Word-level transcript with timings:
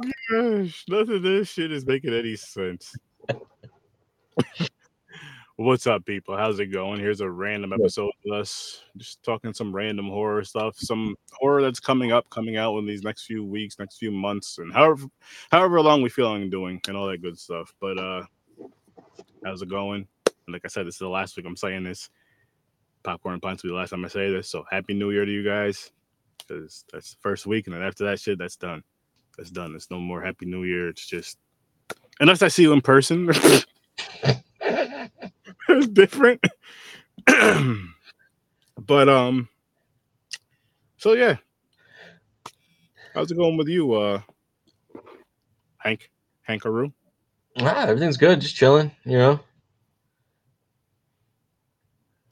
gosh, 0.00 0.84
none 0.88 1.10
of 1.10 1.22
this 1.22 1.48
shit 1.48 1.72
is 1.72 1.86
making 1.86 2.14
any 2.14 2.36
sense. 2.36 2.94
What's 5.56 5.86
up, 5.86 6.06
people? 6.06 6.36
How's 6.38 6.58
it 6.58 6.68
going? 6.68 7.00
Here's 7.00 7.20
a 7.20 7.28
random 7.28 7.74
episode 7.74 8.12
of 8.26 8.32
us 8.32 8.82
just 8.96 9.22
talking 9.22 9.52
some 9.52 9.76
random 9.76 10.08
horror 10.08 10.42
stuff, 10.42 10.78
some 10.78 11.16
horror 11.32 11.60
that's 11.60 11.80
coming 11.80 12.12
up, 12.12 12.30
coming 12.30 12.56
out 12.56 12.78
in 12.78 12.86
these 12.86 13.02
next 13.02 13.24
few 13.24 13.44
weeks, 13.44 13.78
next 13.78 13.98
few 13.98 14.10
months, 14.10 14.56
and 14.56 14.72
however 14.72 15.06
however 15.50 15.82
long 15.82 16.00
we 16.00 16.08
feel 16.08 16.32
like 16.32 16.50
doing 16.50 16.80
and 16.88 16.96
all 16.96 17.06
that 17.08 17.20
good 17.20 17.38
stuff. 17.38 17.74
But 17.78 17.98
uh 17.98 18.22
how's 19.44 19.60
it 19.60 19.68
going? 19.68 20.08
And 20.26 20.54
like 20.54 20.62
I 20.64 20.68
said, 20.68 20.86
this 20.86 20.94
is 20.94 21.00
the 21.00 21.08
last 21.08 21.36
week 21.36 21.44
I'm 21.46 21.56
saying 21.56 21.84
this. 21.84 22.08
Popcorn 23.02 23.34
and 23.34 23.42
pints 23.42 23.62
will 23.62 23.68
be 23.68 23.72
the 23.72 23.78
last 23.78 23.90
time 23.90 24.04
I 24.04 24.08
say 24.08 24.30
this. 24.30 24.48
So 24.48 24.64
happy 24.70 24.94
new 24.94 25.10
year 25.10 25.26
to 25.26 25.32
you 25.32 25.44
guys. 25.44 25.90
Because 26.38 26.86
that's 26.90 27.10
the 27.10 27.20
first 27.20 27.46
week, 27.46 27.66
and 27.66 27.76
then 27.76 27.82
after 27.82 28.04
that 28.06 28.18
shit, 28.18 28.38
that's 28.38 28.56
done. 28.56 28.82
That's 29.36 29.50
done. 29.50 29.74
It's 29.74 29.90
no 29.90 29.98
more 29.98 30.22
happy 30.22 30.46
new 30.46 30.64
year. 30.64 30.88
It's 30.88 31.06
just 31.06 31.38
unless 32.20 32.42
I 32.42 32.48
see 32.48 32.62
you 32.62 32.72
in 32.72 32.80
person. 32.80 33.30
it's 35.68 35.86
different. 35.92 36.44
but 38.78 39.08
um 39.08 39.48
so 40.96 41.12
yeah. 41.14 41.36
How's 43.14 43.30
it 43.30 43.36
going 43.36 43.56
with 43.56 43.68
you, 43.68 43.94
uh 43.94 44.20
Hank? 45.78 46.10
Hankaroo? 46.48 46.92
Ah, 47.58 47.86
everything's 47.86 48.16
good. 48.16 48.40
Just 48.40 48.54
chilling, 48.56 48.90
you 49.04 49.18
know. 49.18 49.40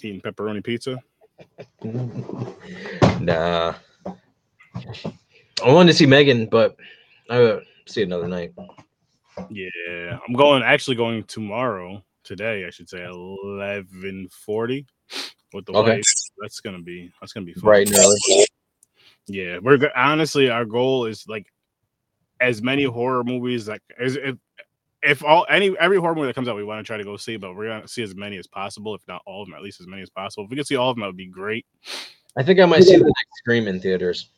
Eating 0.02 0.20
pepperoni 0.20 0.62
pizza? 0.62 1.02
nah. 3.20 3.74
I 5.64 5.72
wanted 5.72 5.92
to 5.92 5.98
see 5.98 6.06
Megan, 6.06 6.46
but 6.46 6.76
I 7.28 7.38
will 7.38 7.60
see 7.86 8.02
another 8.02 8.28
night. 8.28 8.52
Yeah. 9.50 10.18
I'm 10.26 10.34
going 10.34 10.62
actually 10.62 10.96
going 10.96 11.22
tomorrow, 11.24 12.02
today, 12.24 12.64
I 12.66 12.70
should 12.70 12.88
say, 12.88 13.04
eleven 13.04 14.28
forty 14.30 14.86
with 15.52 15.66
the 15.66 15.72
Okay. 15.72 15.96
wife. 15.96 16.04
That's 16.40 16.60
gonna 16.60 16.80
be 16.80 17.12
that's 17.20 17.32
gonna 17.32 17.46
be 17.46 17.54
fun. 17.54 17.62
Bright 17.62 17.88
and 17.88 17.96
early. 17.98 18.46
Yeah, 19.26 19.58
we're 19.58 19.78
honestly 19.94 20.48
our 20.50 20.64
goal 20.64 21.04
is 21.06 21.26
like 21.28 21.46
as 22.40 22.62
many 22.62 22.84
horror 22.84 23.24
movies 23.24 23.68
like 23.68 23.82
as 23.98 24.16
if 24.16 24.36
if 25.02 25.24
all 25.24 25.46
any 25.50 25.76
every 25.78 25.98
horror 25.98 26.14
movie 26.14 26.26
that 26.26 26.34
comes 26.34 26.48
out 26.48 26.56
we 26.56 26.64
want 26.64 26.78
to 26.78 26.86
try 26.86 26.96
to 26.96 27.04
go 27.04 27.16
see, 27.16 27.36
but 27.36 27.54
we're 27.54 27.68
gonna 27.68 27.88
see 27.88 28.02
as 28.02 28.14
many 28.14 28.38
as 28.38 28.46
possible, 28.46 28.94
if 28.94 29.02
not 29.06 29.22
all 29.26 29.42
of 29.42 29.48
them, 29.48 29.54
at 29.54 29.62
least 29.62 29.80
as 29.80 29.86
many 29.86 30.02
as 30.02 30.10
possible. 30.10 30.44
If 30.44 30.50
we 30.50 30.56
can 30.56 30.64
see 30.64 30.76
all 30.76 30.90
of 30.90 30.96
them, 30.96 31.02
that 31.02 31.08
would 31.08 31.16
be 31.16 31.26
great. 31.26 31.66
I 32.36 32.42
think 32.42 32.58
I 32.60 32.64
might 32.64 32.84
see 32.84 32.96
the 32.96 33.04
next 33.04 33.38
Scream 33.38 33.68
in 33.68 33.80
theaters. 33.80 34.30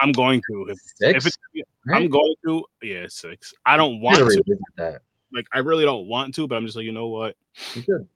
I'm 0.00 0.12
going 0.12 0.42
to 0.50 0.66
if, 0.70 0.78
Six. 0.96 1.26
if 1.26 1.34
it's 1.54 1.66
I'm 1.92 2.08
going 2.08 2.34
to 2.46 2.64
yeah 2.82 3.06
six. 3.08 3.52
I 3.64 3.76
don't 3.76 4.00
want 4.00 4.18
gotta 4.18 4.36
to 4.36 4.58
that. 4.76 5.02
like 5.32 5.46
I 5.52 5.58
really 5.60 5.84
don't 5.84 6.06
want 6.08 6.34
to, 6.34 6.46
but 6.46 6.56
I'm 6.56 6.64
just 6.66 6.76
like 6.76 6.84
you 6.84 6.92
know 6.92 7.08
what 7.08 7.36
You. 7.74 8.08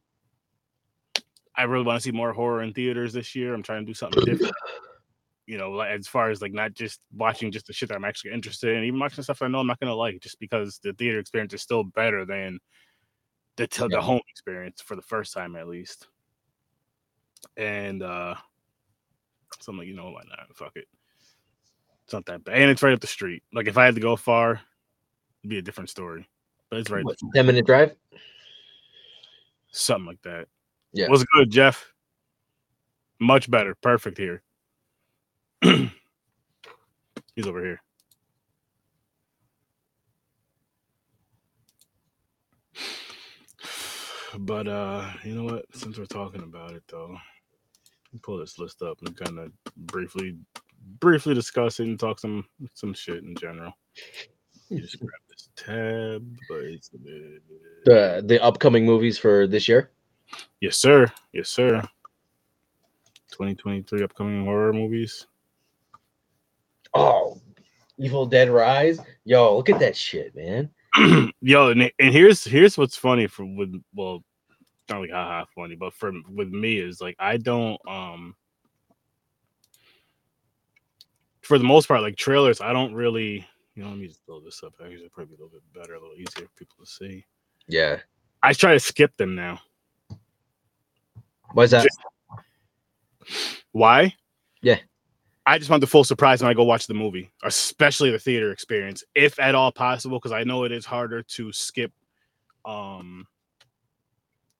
I 1.56 1.64
really 1.64 1.84
want 1.84 2.00
to 2.00 2.02
see 2.02 2.12
more 2.12 2.32
horror 2.32 2.62
in 2.62 2.72
theaters 2.72 3.12
this 3.12 3.34
year. 3.34 3.52
I'm 3.54 3.62
trying 3.62 3.82
to 3.82 3.86
do 3.86 3.94
something 3.94 4.24
different. 4.24 4.54
You 5.46 5.58
know, 5.58 5.72
like 5.72 5.90
as 5.90 6.06
far 6.06 6.30
as 6.30 6.40
like 6.40 6.52
not 6.52 6.74
just 6.74 7.00
watching 7.12 7.50
just 7.50 7.66
the 7.66 7.72
shit 7.72 7.88
that 7.88 7.96
I'm 7.96 8.04
actually 8.04 8.30
interested 8.30 8.76
in, 8.76 8.84
even 8.84 9.00
watching 9.00 9.24
stuff 9.24 9.42
I 9.42 9.48
know 9.48 9.58
I'm 9.58 9.66
not 9.66 9.80
gonna 9.80 9.96
like, 9.96 10.20
just 10.20 10.38
because 10.38 10.78
the 10.84 10.92
theater 10.92 11.18
experience 11.18 11.52
is 11.52 11.60
still 11.60 11.82
better 11.82 12.24
than 12.24 12.60
the 13.56 13.66
t- 13.66 13.82
Yeah. 13.82 13.88
the 13.96 14.00
home 14.00 14.20
experience 14.30 14.80
for 14.80 14.94
the 14.94 15.02
first 15.02 15.34
time 15.34 15.56
at 15.56 15.66
least. 15.66 16.06
And 17.56 18.00
uh 18.04 18.36
so 19.60 19.72
I'm 19.72 19.78
like, 19.78 19.88
you 19.88 19.94
know 19.96 20.10
why 20.12 20.22
not? 20.28 20.54
Fuck 20.54 20.76
it. 20.76 20.86
It's 22.10 22.14
not 22.16 22.26
that 22.26 22.42
bad. 22.42 22.56
And 22.60 22.68
it's 22.72 22.82
right 22.82 22.92
up 22.92 22.98
the 22.98 23.06
street. 23.06 23.44
Like 23.52 23.68
if 23.68 23.78
I 23.78 23.84
had 23.84 23.94
to 23.94 24.00
go 24.00 24.16
far, 24.16 24.60
it'd 25.44 25.48
be 25.48 25.58
a 25.58 25.62
different 25.62 25.90
story. 25.90 26.28
But 26.68 26.80
it's 26.80 26.90
right 26.90 27.04
What, 27.04 27.16
Ten 27.32 27.46
minute 27.46 27.64
drive. 27.64 27.94
something 29.70 30.06
like 30.06 30.20
that. 30.22 30.48
Yeah. 30.92 31.06
What's 31.06 31.22
good, 31.22 31.50
Jeff? 31.52 31.92
Much 33.20 33.48
better. 33.48 33.76
Perfect 33.76 34.18
here. 34.18 34.42
He's 35.62 37.46
over 37.46 37.62
here. 37.64 37.80
But 44.38 44.66
uh, 44.68 45.10
you 45.24 45.34
know 45.34 45.44
what? 45.44 45.64
Since 45.74 45.98
we're 45.98 46.06
talking 46.06 46.42
about 46.42 46.72
it 46.72 46.82
though, 46.88 47.10
let 47.10 48.12
me 48.12 48.20
pull 48.22 48.38
this 48.38 48.58
list 48.58 48.80
up 48.82 48.98
and 49.02 49.16
kind 49.16 49.38
of 49.40 49.52
briefly 49.76 50.36
briefly 51.00 51.34
discuss 51.34 51.80
it 51.80 51.86
and 51.86 51.98
talk 51.98 52.18
some 52.18 52.44
some 52.74 52.94
shit 52.94 53.22
in 53.24 53.34
general. 53.36 53.72
You 54.68 54.80
just 54.80 54.98
grab 55.00 55.20
this 55.28 55.48
tab, 55.56 56.26
but 56.48 56.58
it's 56.58 56.90
a 56.94 56.98
bit 56.98 57.42
The 57.84 58.22
the 58.26 58.42
upcoming 58.42 58.86
movies 58.86 59.18
for 59.18 59.46
this 59.46 59.68
year. 59.68 59.90
Yes, 60.60 60.76
sir. 60.76 61.06
Yes, 61.32 61.48
sir. 61.48 61.80
2023 63.30 64.02
upcoming 64.02 64.44
horror 64.44 64.72
movies. 64.72 65.26
Oh, 66.94 67.40
Evil 67.98 68.26
Dead 68.26 68.50
Rise. 68.50 69.00
Yo, 69.24 69.56
look 69.56 69.70
at 69.70 69.78
that 69.78 69.96
shit, 69.96 70.34
man. 70.34 70.70
Yo, 71.40 71.70
and, 71.70 71.90
and 71.98 72.12
here's 72.12 72.44
here's 72.44 72.76
what's 72.76 72.96
funny 72.96 73.26
for 73.26 73.44
with 73.44 73.80
well, 73.94 74.24
not 74.88 75.00
like 75.00 75.10
haha 75.10 75.44
funny, 75.54 75.76
but 75.76 75.94
for 75.94 76.12
with 76.28 76.48
me 76.48 76.78
is 76.78 77.00
like 77.00 77.16
I 77.18 77.36
don't 77.36 77.80
um 77.88 78.34
for 81.50 81.58
the 81.58 81.64
most 81.64 81.88
part 81.88 82.00
like 82.00 82.14
trailers 82.14 82.60
I 82.60 82.72
don't 82.72 82.94
really 82.94 83.44
you 83.74 83.82
know 83.82 83.88
let 83.88 83.98
me 83.98 84.06
just 84.06 84.24
build 84.24 84.46
this 84.46 84.62
up 84.62 84.72
actually 84.80 85.08
probably 85.08 85.34
be 85.34 85.42
a 85.42 85.44
little 85.44 85.58
bit 85.58 85.62
better 85.74 85.94
a 85.94 86.00
little 86.00 86.14
easier 86.14 86.46
for 86.46 86.54
people 86.56 86.76
to 86.78 86.86
see. 86.88 87.26
Yeah. 87.66 87.98
I 88.40 88.52
try 88.52 88.72
to 88.72 88.78
skip 88.78 89.16
them 89.16 89.34
now. 89.34 89.58
Why 91.54 91.64
is 91.64 91.72
that? 91.72 91.88
Why? 93.72 94.14
Yeah. 94.62 94.78
I 95.44 95.58
just 95.58 95.70
want 95.70 95.80
the 95.80 95.88
full 95.88 96.04
surprise 96.04 96.40
when 96.40 96.50
I 96.50 96.54
go 96.54 96.62
watch 96.62 96.86
the 96.86 96.94
movie, 96.94 97.32
especially 97.42 98.12
the 98.12 98.18
theater 98.20 98.52
experience, 98.52 99.02
if 99.16 99.40
at 99.40 99.56
all 99.56 99.72
possible, 99.72 100.18
because 100.18 100.30
I 100.30 100.44
know 100.44 100.62
it 100.62 100.70
is 100.70 100.86
harder 100.86 101.24
to 101.24 101.52
skip 101.52 101.92
um 102.64 103.26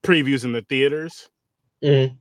previews 0.02 0.44
in 0.44 0.50
the 0.50 0.62
theaters, 0.62 1.28
Mhm. 1.84 2.16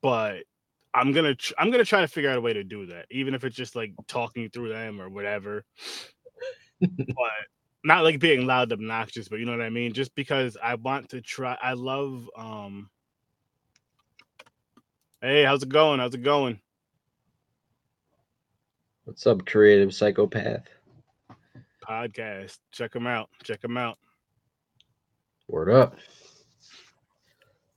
but 0.00 0.44
I'm 0.92 1.12
gonna 1.12 1.34
tr- 1.34 1.54
I'm 1.58 1.70
gonna 1.70 1.84
try 1.84 2.00
to 2.00 2.08
figure 2.08 2.30
out 2.30 2.38
a 2.38 2.40
way 2.40 2.52
to 2.52 2.64
do 2.64 2.86
that, 2.86 3.06
even 3.10 3.34
if 3.34 3.44
it's 3.44 3.56
just 3.56 3.76
like 3.76 3.92
talking 4.08 4.50
through 4.50 4.70
them 4.70 5.00
or 5.00 5.08
whatever. 5.08 5.64
but 6.80 7.30
not 7.84 8.04
like 8.04 8.18
being 8.18 8.46
loud 8.46 8.72
obnoxious, 8.72 9.28
but 9.28 9.38
you 9.38 9.46
know 9.46 9.52
what 9.52 9.60
I 9.60 9.70
mean? 9.70 9.92
Just 9.92 10.14
because 10.14 10.56
I 10.62 10.74
want 10.74 11.10
to 11.10 11.20
try 11.20 11.56
I 11.62 11.74
love 11.74 12.28
um 12.36 12.90
Hey, 15.20 15.44
how's 15.44 15.62
it 15.62 15.68
going? 15.68 16.00
How's 16.00 16.14
it 16.14 16.22
going? 16.22 16.60
What's 19.04 19.26
up, 19.26 19.44
creative 19.44 19.94
psychopath? 19.94 20.66
podcast. 21.90 22.58
Check 22.70 22.92
them 22.92 23.06
out. 23.06 23.28
Check 23.42 23.60
them 23.60 23.76
out. 23.76 23.98
Word 25.48 25.70
up. 25.70 25.96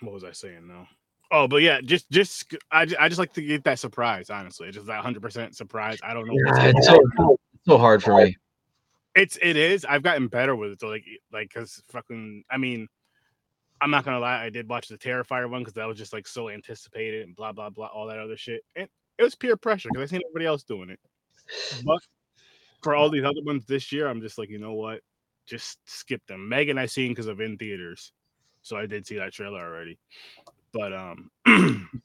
what 0.00 0.12
was 0.12 0.24
I 0.24 0.32
saying 0.32 0.66
now? 0.68 0.86
Oh, 1.30 1.48
but 1.48 1.62
yeah, 1.62 1.80
just 1.80 2.10
just 2.10 2.54
I, 2.70 2.86
I 2.98 3.08
just 3.08 3.18
like 3.18 3.32
to 3.34 3.42
get 3.42 3.64
that 3.64 3.78
surprise. 3.78 4.30
Honestly, 4.30 4.70
just 4.70 4.86
that 4.86 5.02
hundred 5.02 5.22
percent 5.22 5.56
surprise. 5.56 5.98
I 6.02 6.14
don't 6.14 6.26
know. 6.26 6.34
Yeah, 6.46 6.72
it's 6.74 6.86
so, 6.86 7.36
so 7.66 7.78
hard 7.78 8.02
for 8.02 8.22
me. 8.22 8.36
It's 9.14 9.38
it 9.42 9.56
is. 9.56 9.84
I've 9.84 10.02
gotten 10.02 10.28
better 10.28 10.54
with 10.54 10.72
it. 10.72 10.80
So 10.80 10.88
like 10.88 11.04
like 11.32 11.50
because 11.52 11.82
fucking. 11.88 12.44
I 12.50 12.58
mean, 12.58 12.88
I'm 13.80 13.90
not 13.90 14.04
gonna 14.04 14.20
lie. 14.20 14.44
I 14.44 14.50
did 14.50 14.68
watch 14.68 14.88
the 14.88 14.98
Terrifier 14.98 15.48
one 15.50 15.62
because 15.62 15.74
that 15.74 15.86
was 15.86 15.98
just 15.98 16.12
like 16.12 16.26
so 16.26 16.48
anticipated 16.48 17.26
and 17.26 17.34
blah 17.34 17.52
blah 17.52 17.70
blah 17.70 17.86
all 17.86 18.06
that 18.06 18.18
other 18.18 18.36
shit. 18.36 18.62
And 18.76 18.88
it 19.18 19.22
was 19.22 19.34
peer 19.34 19.56
pressure 19.56 19.88
because 19.92 20.08
I 20.08 20.10
seen 20.10 20.22
everybody 20.24 20.46
else 20.46 20.62
doing 20.62 20.90
it. 20.90 21.00
But 21.84 22.00
for 22.82 22.94
all 22.94 23.10
these 23.10 23.24
other 23.24 23.42
ones 23.42 23.64
this 23.66 23.92
year, 23.92 24.08
I'm 24.08 24.20
just 24.20 24.38
like, 24.38 24.50
you 24.50 24.58
know 24.58 24.74
what? 24.74 25.00
Just 25.46 25.78
skip 25.84 26.24
them. 26.26 26.48
Megan 26.48 26.78
I 26.78 26.86
seen 26.86 27.12
because 27.12 27.26
of 27.26 27.40
in 27.40 27.56
theaters, 27.56 28.12
so 28.62 28.76
I 28.76 28.86
did 28.86 29.06
see 29.06 29.16
that 29.16 29.32
trailer 29.32 29.60
already. 29.60 29.98
But 30.74 30.92
um, 30.92 31.30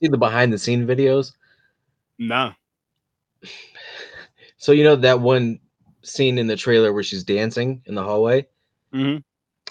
See 0.01 0.07
the 0.09 0.17
behind 0.17 0.53
the 0.53 0.59
scene 0.59 0.87
videos. 0.87 1.33
nah. 2.19 2.53
So 4.57 4.73
you 4.73 4.83
know 4.83 4.95
that 4.97 5.21
one 5.21 5.59
scene 6.03 6.37
in 6.37 6.47
the 6.47 6.55
trailer 6.57 6.93
where 6.93 7.03
she's 7.03 7.23
dancing 7.23 7.81
in 7.85 7.95
the 7.95 8.03
hallway. 8.03 8.47
hmm 8.93 9.17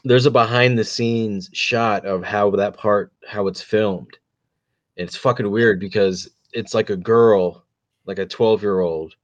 There's 0.05 0.27
a 0.27 0.31
behind 0.31 0.79
the 0.79 0.85
scenes 0.85 1.51
shot 1.53 2.07
of 2.07 2.25
how 2.25 2.51
that 2.53 2.77
part 2.77 3.13
how 3.27 3.47
it's 3.49 3.63
filmed. 3.63 4.19
It's 4.97 5.17
fucking 5.17 5.51
weird 5.51 5.81
because 5.81 6.31
it's 6.53 6.75
like 6.75 6.91
a 6.91 6.97
girl, 6.97 7.65
like 8.07 8.19
a 8.19 8.27
12 8.27 8.63
year 8.63 8.81
old, 8.81 9.15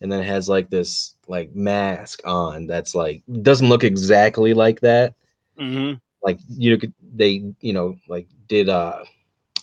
and 0.00 0.10
then 0.10 0.22
has 0.24 0.48
like 0.48 0.70
this 0.70 1.16
like 1.28 1.54
mask 1.54 2.22
on 2.26 2.66
that's 2.66 2.94
like 2.94 3.22
doesn't 3.42 3.68
look 3.68 3.84
exactly 3.84 4.54
like 4.54 4.80
that. 4.80 5.14
hmm 5.58 5.94
Like 6.22 6.38
you 6.48 6.78
could 6.78 6.94
they 7.14 7.52
you 7.60 7.72
know 7.72 7.96
like 8.08 8.26
did 8.48 8.68
uh 8.68 9.04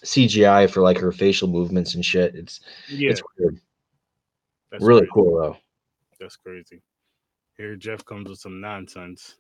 CGI 0.03 0.69
for 0.69 0.81
like 0.81 0.97
her 0.97 1.11
facial 1.11 1.47
movements 1.47 1.95
and 1.95 2.03
shit. 2.05 2.35
It's 2.35 2.61
Yeah, 2.87 3.11
it's 3.11 3.21
weird. 3.37 3.59
that's 4.71 4.83
really 4.83 5.01
crazy. 5.01 5.11
cool 5.13 5.39
though. 5.39 5.57
That's 6.19 6.35
crazy. 6.35 6.81
Here 7.57 7.75
Jeff 7.75 8.05
comes 8.05 8.29
with 8.29 8.39
some 8.39 8.61
nonsense. 8.61 9.35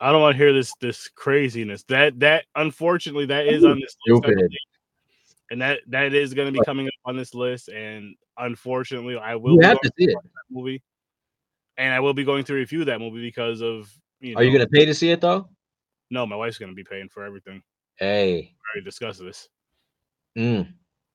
I 0.00 0.10
don't 0.10 0.20
want 0.20 0.34
to 0.34 0.38
hear 0.38 0.52
this 0.52 0.72
this 0.80 1.08
craziness. 1.08 1.84
That 1.84 2.18
that 2.20 2.44
unfortunately 2.56 3.26
that 3.26 3.46
is 3.46 3.64
on 3.64 3.78
this 3.80 3.96
list, 4.06 4.24
Stupid. 4.24 4.50
and 5.50 5.62
that 5.62 5.80
that 5.88 6.12
is 6.12 6.34
going 6.34 6.52
to 6.52 6.58
be 6.58 6.64
coming 6.64 6.88
up 6.88 6.92
on 7.04 7.16
this 7.16 7.34
list. 7.34 7.68
And 7.68 8.16
unfortunately, 8.36 9.16
I 9.16 9.36
will 9.36 9.62
have 9.62 9.80
to 9.80 9.92
see 9.96 10.06
it. 10.06 10.14
that 10.14 10.30
movie, 10.50 10.82
and 11.76 11.94
I 11.94 12.00
will 12.00 12.14
be 12.14 12.24
going 12.24 12.42
to 12.44 12.54
review 12.54 12.84
that 12.86 12.98
movie 12.98 13.20
because 13.20 13.62
of 13.62 13.92
you 14.22 14.34
know. 14.34 14.40
Are 14.40 14.44
you 14.44 14.52
gonna 14.52 14.68
pay 14.68 14.84
to 14.86 14.94
see 14.94 15.10
it 15.10 15.20
though? 15.20 15.48
No, 16.10 16.26
my 16.26 16.36
wife's 16.36 16.58
going 16.58 16.70
to 16.70 16.76
be 16.76 16.84
paying 16.84 17.08
for 17.08 17.24
everything. 17.24 17.62
Hey. 17.96 18.34
I 18.34 18.76
already 18.76 18.84
discussed 18.84 19.20
this. 19.20 19.48
Mm. 20.36 20.74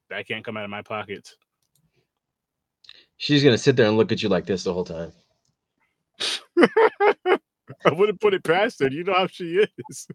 That 0.09 0.27
can't 0.27 0.43
come 0.43 0.57
out 0.57 0.63
of 0.63 0.71
my 0.71 0.81
pockets. 0.81 1.35
She's 3.17 3.43
gonna 3.43 3.57
sit 3.57 3.75
there 3.75 3.87
and 3.87 3.97
look 3.97 4.11
at 4.11 4.23
you 4.23 4.29
like 4.29 4.45
this 4.45 4.63
the 4.63 4.73
whole 4.73 4.83
time. 4.83 5.11
I 6.57 7.91
wouldn't 7.91 8.21
put 8.21 8.33
it 8.33 8.43
past 8.43 8.79
her. 8.79 8.89
You 8.89 9.03
know 9.03 9.13
how 9.13 9.27
she 9.27 9.65
is. 9.89 10.07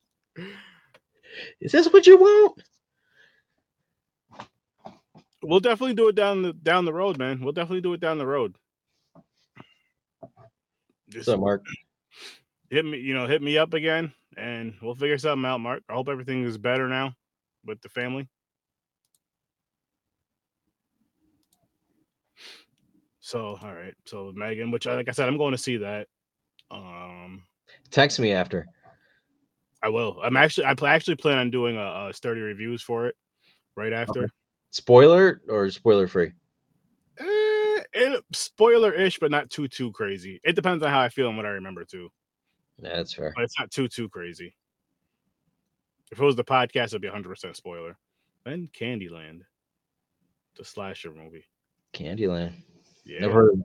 Is 1.61 1.73
this 1.73 1.93
what 1.93 2.06
you 2.06 2.19
want? 2.19 2.62
We'll 5.43 5.61
definitely 5.61 5.94
do 5.94 6.09
it 6.09 6.15
down 6.15 6.43
the 6.43 6.53
down 6.53 6.85
the 6.85 6.93
road, 6.93 7.19
man. 7.19 7.41
We'll 7.41 7.53
definitely 7.53 7.81
do 7.81 7.93
it 7.93 8.00
down 8.00 8.19
the 8.19 8.27
road. 8.27 8.56
What's 11.12 11.29
up, 11.29 11.41
Mark? 11.41 11.65
Hit 12.73 12.87
me, 12.87 12.99
you 12.99 13.13
know, 13.13 13.27
hit 13.27 13.43
me 13.43 13.59
up 13.59 13.75
again, 13.75 14.13
and 14.37 14.73
we'll 14.81 14.95
figure 14.95 15.19
something 15.19 15.45
out, 15.45 15.61
Mark. 15.61 15.83
I 15.91 15.93
hope 15.93 16.09
everything 16.09 16.43
is 16.45 16.57
better 16.57 16.89
now 16.89 17.13
with 17.67 17.83
the 17.83 17.91
family. 17.91 18.27
So, 23.21 23.59
all 23.63 23.75
right. 23.75 23.95
So, 24.07 24.33
Megan, 24.35 24.71
which, 24.71 24.87
I- 24.87 24.95
like 24.95 25.09
I 25.09 25.13
said, 25.13 25.29
I'm 25.29 25.37
going 25.37 25.53
to 25.53 25.59
see 25.59 25.77
that. 25.77 26.09
Um, 26.71 27.45
Text 27.91 28.19
me 28.19 28.33
after. 28.33 28.67
I 29.83 29.91
will. 29.91 30.19
I'm 30.23 30.37
actually, 30.37 30.65
I 30.65 30.75
actually 30.83 31.17
plan 31.17 31.39
on 31.39 31.51
doing 31.51 31.77
a, 31.77 32.09
a 32.09 32.11
sturdy 32.15 32.41
reviews 32.41 32.83
for 32.83 33.07
it 33.07 33.17
right 33.77 33.93
after. 33.93 34.31
Spoiler 34.71 35.43
or 35.49 35.69
spoiler 35.69 36.07
free? 36.09 36.33
Eh, 37.19 37.83
it, 37.93 38.25
spoiler-ish, 38.33 39.19
but 39.19 39.31
not 39.31 39.51
too 39.51 39.69
too 39.69 39.93
crazy. 39.93 40.41
It 40.45 40.57
depends 40.57 40.83
on 40.83 40.91
how 40.91 41.01
I 41.01 41.11
feel 41.11 41.29
and 41.29 41.37
what 41.37 41.45
I 41.45 41.51
remember 41.51 41.85
too. 41.85 42.09
Yeah, 42.81 42.97
that's 42.97 43.13
fair. 43.15 43.33
But 43.35 43.45
it's 43.45 43.59
not 43.59 43.71
too 43.71 43.89
too 43.89 44.09
crazy. 44.09 44.55
If 46.11 46.21
it 46.21 46.25
was 46.25 46.37
the 46.37 46.45
podcast, 46.45 46.87
it'd 46.89 47.01
be 47.03 47.09
100 47.09 47.29
percent 47.29 47.57
spoiler. 47.57 47.97
Then 48.45 48.69
Candyland, 48.79 49.43
the 50.57 50.65
slasher 50.65 51.13
movie. 51.13 51.45
Candyland. 51.95 52.53
Yeah, 53.05 53.21
Never 53.21 53.33
heard. 53.35 53.63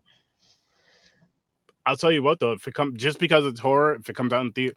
I'll 1.86 1.98
tell 1.98 2.12
you 2.12 2.22
what 2.22 2.40
though, 2.40 2.52
if 2.54 2.68
it 2.68 2.74
comes 2.74 3.02
just 3.02 3.20
because 3.20 3.46
it's 3.46 3.60
horror, 3.60 3.96
if 3.96 4.10
it 4.10 4.16
comes 4.16 4.34
out 4.34 4.46
in 4.46 4.52
theater, 4.52 4.76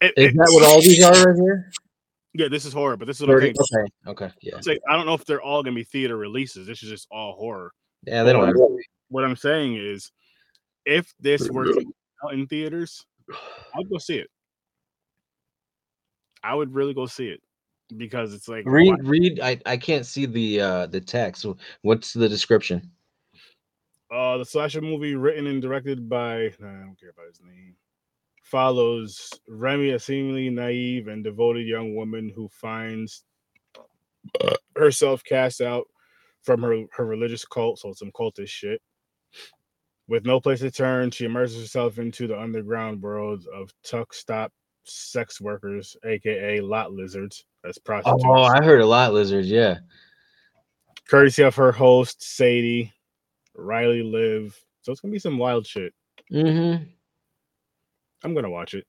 it, 0.00 0.14
Is 0.16 0.30
it- 0.32 0.36
that 0.36 0.50
what 0.52 0.64
all 0.64 0.80
these 0.80 1.02
are 1.04 1.12
right 1.12 1.36
here? 1.36 1.70
yeah, 2.32 2.48
this 2.48 2.64
is 2.64 2.72
horror, 2.72 2.96
but 2.96 3.06
this 3.06 3.20
is 3.20 3.26
what. 3.26 3.36
Okay. 3.36 3.52
Okay. 4.06 4.30
Yeah. 4.42 4.56
It's 4.56 4.66
like, 4.66 4.80
I 4.88 4.96
don't 4.96 5.06
know 5.06 5.14
if 5.14 5.24
they're 5.24 5.42
all 5.42 5.62
gonna 5.62 5.76
be 5.76 5.84
theater 5.84 6.16
releases. 6.16 6.66
This 6.66 6.82
is 6.82 6.88
just 6.88 7.06
all 7.10 7.34
horror. 7.34 7.72
Yeah. 8.06 8.22
They 8.24 8.32
don't. 8.32 8.46
Have 8.46 8.54
to 8.54 8.78
What 9.08 9.24
I'm 9.24 9.36
saying 9.36 9.76
is, 9.76 10.10
if 10.86 11.14
this 11.20 11.48
were 11.50 11.68
out 12.24 12.32
in 12.32 12.46
theaters, 12.46 13.04
I'd 13.74 13.90
go 13.90 13.98
see 13.98 14.18
it. 14.18 14.28
I 16.42 16.54
would 16.54 16.74
really 16.74 16.94
go 16.94 17.06
see 17.06 17.28
it 17.28 17.40
because 17.96 18.34
it's 18.34 18.48
like 18.48 18.64
Read. 18.66 18.94
Read. 19.02 19.40
I. 19.40 19.58
I 19.66 19.76
can't 19.76 20.06
see 20.06 20.26
the 20.26 20.60
uh 20.60 20.86
the 20.86 21.00
text. 21.00 21.46
What's 21.82 22.12
the 22.12 22.28
description? 22.28 22.90
Uh, 24.12 24.38
the 24.38 24.44
slasher 24.44 24.80
movie, 24.80 25.16
written 25.16 25.46
and 25.46 25.60
directed 25.60 26.08
by 26.08 26.52
nah, 26.60 26.68
I 26.68 26.80
don't 26.84 27.00
care 27.00 27.10
about 27.10 27.26
his 27.26 27.40
name, 27.40 27.74
follows 28.42 29.28
Remy, 29.48 29.90
a 29.90 29.98
seemingly 29.98 30.50
naive 30.50 31.08
and 31.08 31.24
devoted 31.24 31.66
young 31.66 31.96
woman 31.96 32.30
who 32.34 32.48
finds 32.48 33.24
herself 34.76 35.24
cast 35.24 35.60
out 35.60 35.86
from 36.42 36.62
her 36.62 36.84
her 36.92 37.06
religious 37.06 37.44
cult, 37.44 37.78
so 37.78 37.92
some 37.92 38.12
cultist 38.12 38.48
shit. 38.48 38.80
With 40.06 40.26
no 40.26 40.38
place 40.38 40.60
to 40.60 40.70
turn, 40.70 41.10
she 41.10 41.24
immerses 41.24 41.60
herself 41.60 41.98
into 41.98 42.26
the 42.26 42.38
underground 42.38 43.00
world 43.00 43.46
of 43.54 43.72
tuck 43.82 44.12
stop 44.12 44.52
sex 44.84 45.40
workers, 45.40 45.96
aka 46.04 46.60
lot 46.60 46.92
lizards, 46.92 47.44
as 47.66 47.78
prostitutes. 47.78 48.24
Oh, 48.26 48.42
I 48.42 48.62
heard 48.62 48.80
a 48.80 48.86
lot, 48.86 49.14
lizards. 49.14 49.50
Yeah. 49.50 49.78
courtesy 51.08 51.42
of 51.42 51.54
her 51.54 51.72
host 51.72 52.22
Sadie, 52.22 52.92
Riley 53.54 54.02
Live. 54.02 54.58
So 54.82 54.92
it's 54.92 55.00
gonna 55.00 55.12
be 55.12 55.18
some 55.18 55.38
wild 55.38 55.66
shit. 55.66 55.94
Mm-hmm. 56.30 56.84
I'm 58.22 58.34
gonna 58.34 58.50
watch 58.50 58.74
it. 58.74 58.86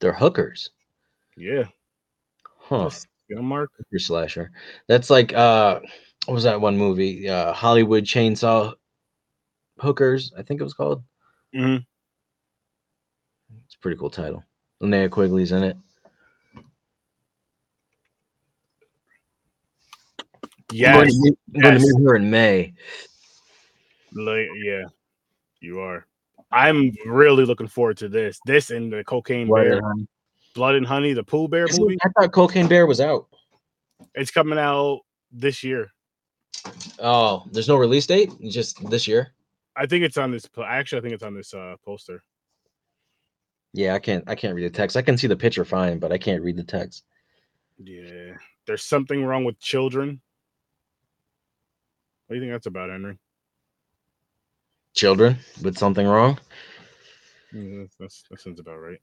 They're 0.00 0.12
hookers. 0.12 0.70
Yeah. 1.36 1.64
Huh. 2.58 2.90
You 3.28 3.36
know, 3.36 3.42
Mark. 3.42 3.70
Hooker 3.76 3.98
slasher. 3.98 4.50
That's 4.88 5.10
like 5.10 5.32
uh, 5.34 5.80
what 6.26 6.34
was 6.34 6.44
that 6.44 6.60
one 6.60 6.76
movie? 6.76 7.28
Uh, 7.28 7.52
Hollywood 7.52 8.04
Chainsaw 8.04 8.74
Hookers. 9.80 10.32
I 10.36 10.42
think 10.42 10.60
it 10.60 10.64
was 10.64 10.74
called. 10.74 11.02
Mhm. 11.54 11.84
It's 13.66 13.74
a 13.74 13.78
pretty 13.78 13.98
cool 13.98 14.10
title. 14.10 14.44
Linnea 14.82 15.10
Quigley's 15.10 15.52
in 15.52 15.62
it. 15.62 15.76
I'm 16.54 16.62
going 20.92 21.08
Yes. 21.10 21.14
I'm 21.54 21.60
going 21.60 21.80
to 21.80 21.86
meet 21.86 22.04
her 22.04 22.16
in 22.16 22.30
May. 22.30 22.74
Like, 24.12 24.48
yeah, 24.56 24.84
you 25.60 25.80
are. 25.80 26.06
I'm 26.50 26.92
really 27.06 27.44
looking 27.44 27.68
forward 27.68 27.96
to 27.98 28.08
this. 28.08 28.38
This 28.46 28.70
and 28.70 28.92
the 28.92 29.04
Cocaine 29.04 29.48
Blood 29.48 29.64
Bear, 29.64 29.78
and. 29.78 30.08
Blood 30.54 30.76
and 30.76 30.86
Honey, 30.86 31.12
the 31.12 31.22
Pooh 31.22 31.48
Bear 31.48 31.66
movie. 31.78 31.98
I 32.04 32.08
thought 32.08 32.32
Cocaine 32.32 32.68
Bear 32.68 32.86
was 32.86 33.00
out. 33.00 33.26
It's 34.14 34.30
coming 34.30 34.58
out 34.58 35.00
this 35.30 35.62
year. 35.62 35.92
Oh, 36.98 37.44
there's 37.52 37.68
no 37.68 37.76
release 37.76 38.06
date. 38.06 38.32
Just 38.48 38.88
this 38.90 39.06
year. 39.06 39.32
I 39.78 39.86
think 39.86 40.04
it's 40.04 40.16
on 40.16 40.30
this. 40.30 40.48
Actually, 40.64 40.98
I 40.98 41.02
think 41.02 41.14
it's 41.14 41.22
on 41.22 41.34
this 41.34 41.54
uh, 41.54 41.76
poster. 41.84 42.22
Yeah, 43.72 43.94
I 43.94 43.98
can't. 43.98 44.24
I 44.26 44.34
can't 44.34 44.54
read 44.54 44.64
the 44.64 44.76
text. 44.76 44.96
I 44.96 45.02
can 45.02 45.16
see 45.16 45.26
the 45.26 45.36
picture 45.36 45.64
fine, 45.64 45.98
but 45.98 46.12
I 46.12 46.18
can't 46.18 46.42
read 46.42 46.56
the 46.56 46.64
text. 46.64 47.04
Yeah. 47.78 48.34
There's 48.66 48.82
something 48.82 49.24
wrong 49.24 49.44
with 49.44 49.58
children. 49.60 50.20
What 52.26 52.34
do 52.34 52.40
you 52.40 52.42
think 52.42 52.52
that's 52.52 52.66
about, 52.66 52.90
Henry? 52.90 53.16
Children 54.94 55.38
with 55.62 55.78
something 55.78 56.06
wrong. 56.06 56.38
Yeah, 57.52 57.80
that's, 57.80 57.96
that's, 57.98 58.24
that 58.30 58.40
sounds 58.40 58.60
about 58.60 58.78
right. 58.78 59.00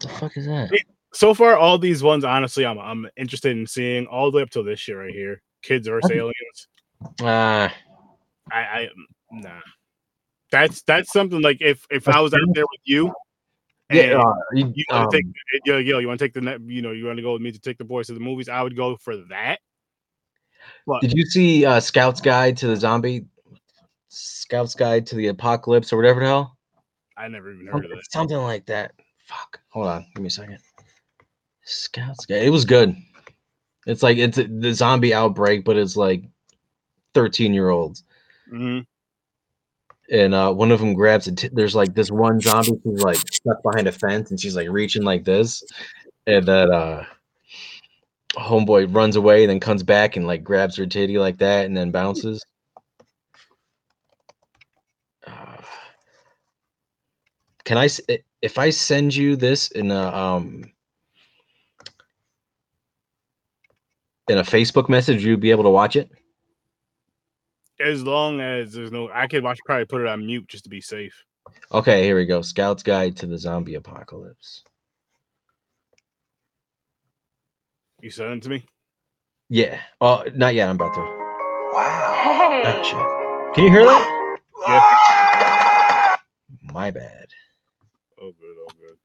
The 0.00 0.08
fuck 0.08 0.36
is 0.36 0.46
that? 0.46 0.70
so 1.16 1.32
far 1.32 1.56
all 1.56 1.78
these 1.78 2.02
ones 2.02 2.24
honestly 2.24 2.66
i'm 2.66 2.78
i'm 2.78 3.08
interested 3.16 3.56
in 3.56 3.66
seeing 3.66 4.06
all 4.06 4.30
the 4.30 4.36
way 4.36 4.42
up 4.42 4.50
till 4.50 4.62
this 4.62 4.86
year 4.86 5.00
right 5.00 5.14
here 5.14 5.40
kids 5.62 5.88
versus 5.88 6.10
aliens 6.10 6.68
Ah, 7.20 7.72
i 8.52 8.60
i 8.60 8.88
nah 9.32 9.60
that's 10.50 10.82
that's 10.82 11.12
something 11.12 11.40
like 11.42 11.58
if 11.60 11.84
if 11.90 12.08
i 12.08 12.20
was 12.20 12.32
out 12.34 12.40
there 12.54 12.64
with 12.64 12.80
you 12.84 13.12
yeah. 13.90 14.20
uh, 14.20 14.34
you- 14.52 14.72
you 14.74 14.84
want 14.90 15.10
to 15.10 15.16
um, 15.18 15.22
take 15.22 15.24
yo 15.64 15.78
yo 15.78 15.98
you 15.98 16.06
want 16.08 16.18
to 16.18 16.24
take 16.24 16.34
the 16.34 16.40
net 16.40 16.60
you 16.62 16.82
know 16.82 16.92
you 16.92 17.06
want 17.06 17.16
to 17.16 17.22
go 17.22 17.32
with 17.32 17.42
me 17.42 17.50
to 17.52 17.58
take 17.58 17.78
the 17.78 17.84
boys 17.84 18.06
to 18.06 18.14
the 18.14 18.20
movies 18.20 18.48
i 18.48 18.62
would 18.62 18.76
go 18.76 18.96
for 18.96 19.16
that 19.28 19.58
but 20.86 21.00
Did 21.00 21.12
you 21.12 21.24
see 21.26 21.64
uh, 21.64 21.78
Scout's 21.78 22.20
Guide 22.20 22.56
to 22.56 22.66
the 22.66 22.76
Zombie? 22.76 23.26
Scout's 24.08 24.74
Guide 24.74 25.06
to 25.06 25.14
the 25.14 25.28
Apocalypse 25.28 25.92
or 25.92 25.96
whatever 25.96 26.20
the 26.20 26.26
hell? 26.26 26.56
i 27.16 27.28
never 27.28 27.52
even 27.52 27.66
heard 27.66 27.84
of 27.84 27.90
Something, 27.90 27.96
that 27.96 28.12
something 28.12 28.36
like 28.38 28.66
that. 28.66 28.92
Fuck. 29.26 29.60
Hold 29.68 29.86
on. 29.86 30.06
Give 30.14 30.22
me 30.22 30.26
a 30.28 30.30
second. 30.30 30.58
Scout's 31.64 32.26
Guide. 32.26 32.42
It 32.42 32.50
was 32.50 32.64
good. 32.64 32.96
It's 33.86 34.02
like 34.02 34.18
it's 34.18 34.38
a- 34.38 34.48
the 34.48 34.72
zombie 34.72 35.14
outbreak, 35.14 35.64
but 35.64 35.76
it's 35.76 35.96
like 35.96 36.24
13 37.14 37.54
year 37.54 37.68
olds. 37.70 38.02
Hmm 38.50 38.80
And 40.10 40.34
uh, 40.34 40.52
one 40.52 40.70
of 40.70 40.80
them 40.80 40.94
grabs 40.94 41.26
it. 41.26 41.48
There's 41.52 41.74
like 41.74 41.94
this 41.94 42.10
one 42.10 42.40
zombie 42.40 42.80
who's 42.84 43.02
like 43.02 43.16
stuck 43.16 43.62
behind 43.62 43.88
a 43.88 43.92
fence 43.92 44.30
and 44.30 44.40
she's 44.40 44.56
like 44.56 44.68
reaching 44.70 45.02
like 45.02 45.24
this. 45.24 45.62
And 46.26 46.46
then 46.46 46.72
uh, 46.72 47.04
homeboy 48.36 48.94
runs 48.94 49.16
away, 49.16 49.46
then 49.46 49.60
comes 49.60 49.82
back 49.82 50.16
and 50.16 50.26
like 50.26 50.44
grabs 50.44 50.76
her 50.76 50.86
titty 50.86 51.18
like 51.18 51.38
that 51.38 51.66
and 51.66 51.76
then 51.76 51.90
bounces. 51.90 52.44
Can 57.64 57.78
I 57.78 57.88
if 58.42 58.58
I 58.58 58.70
send 58.70 59.14
you 59.14 59.34
this 59.34 59.68
in 59.72 59.90
a 59.90 60.06
um 60.14 60.62
in 64.28 64.38
a 64.38 64.42
Facebook 64.42 64.88
message, 64.88 65.24
you'd 65.24 65.40
be 65.40 65.50
able 65.50 65.64
to 65.64 65.70
watch 65.70 65.96
it. 65.96 66.10
As 67.80 68.02
long 68.02 68.40
as 68.40 68.72
there's 68.72 68.92
no 68.92 69.10
i 69.12 69.26
could 69.26 69.42
watch 69.44 69.58
probably 69.66 69.84
put 69.86 70.00
it 70.00 70.06
on 70.06 70.24
mute 70.26 70.46
just 70.48 70.64
to 70.64 70.70
be 70.70 70.80
safe 70.80 71.14
Okay, 71.70 72.02
here 72.02 72.16
we 72.16 72.26
go. 72.26 72.42
Scout's 72.42 72.82
Guide 72.82 73.16
to 73.18 73.26
the 73.26 73.38
Zombie 73.38 73.76
Apocalypse. 73.76 74.64
you 78.02 78.10
sent 78.10 78.32
it 78.32 78.42
to 78.42 78.48
me 78.48 78.64
Yeah. 79.48 79.78
Oh, 80.00 80.24
not 80.34 80.54
yet. 80.56 80.68
I'm 80.68 80.74
about 80.74 80.92
to. 80.94 81.00
Wow. 81.00 82.62
Oh, 82.64 82.82
shit. 82.82 83.54
Can 83.54 83.64
you 83.64 83.70
hear 83.70 83.84
that? 83.84 84.38
Yeah. 84.66 86.16
My 86.72 86.90
bad. 86.90 87.28
Oh 88.20 88.32
good, 88.32 88.56
oh 88.60 88.68
good. 88.80 88.96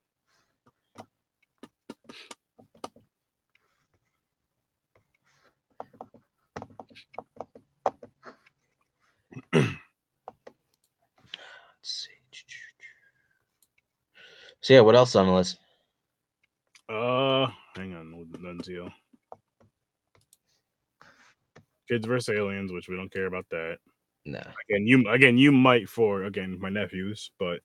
Let's 9.54 9.76
see. 11.84 12.10
So 14.72 14.76
yeah, 14.76 14.82
what 14.84 14.96
else 14.96 15.18
on 15.18 15.28
the 15.28 15.34
list? 15.34 15.58
Uh, 16.88 17.48
hang 17.76 17.94
on, 17.94 18.26
nothing 18.40 18.62
to 18.64 18.72
you. 18.72 18.90
Kids 21.90 22.08
versus 22.08 22.34
aliens, 22.34 22.72
which 22.72 22.88
we 22.88 22.96
don't 22.96 23.12
care 23.12 23.26
about 23.26 23.46
that. 23.52 23.80
No. 24.26 24.40
Again, 24.40 24.88
you 24.88 25.10
again 25.10 25.38
you 25.38 25.52
might 25.52 25.90
for 25.90 26.24
again 26.24 26.58
my 26.62 26.70
nephews, 26.70 27.32
but 27.38 27.60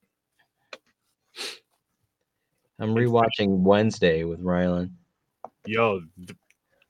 I'm 2.81 2.93
rewatching 2.93 3.61
Wednesday 3.61 4.25
with 4.25 4.43
Rylan. 4.43 4.91
yo, 5.65 6.01
th- 6.17 6.37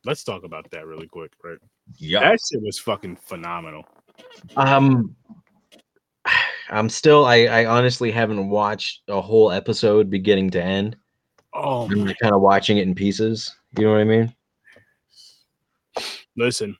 let's 0.07 0.25
talk 0.25 0.45
about 0.45 0.71
that 0.71 0.87
really 0.87 1.09
quick, 1.09 1.33
right? 1.45 1.59
Yeah. 1.99 2.21
That 2.21 2.39
shit 2.51 2.63
was 2.63 2.79
fucking 2.79 3.17
phenomenal. 3.17 3.85
Um 4.57 5.15
I'm 6.71 6.89
still 6.89 7.27
I, 7.27 7.45
I 7.45 7.67
honestly 7.67 8.11
haven't 8.11 8.49
watched 8.49 9.03
a 9.09 9.21
whole 9.21 9.53
episode 9.53 10.11
beginning 10.11 10.51
to 10.51 10.63
end. 10.63 10.97
Oh, 11.55 11.87
I'm 11.91 12.07
kind 12.21 12.35
of 12.35 12.41
watching 12.41 12.79
it 12.79 12.83
in 12.83 12.95
pieces. 12.95 13.55
You 13.79 13.85
know 13.85 13.93
what 13.93 14.01
I 14.01 14.05
mean? 14.05 14.35
listen, 16.37 16.77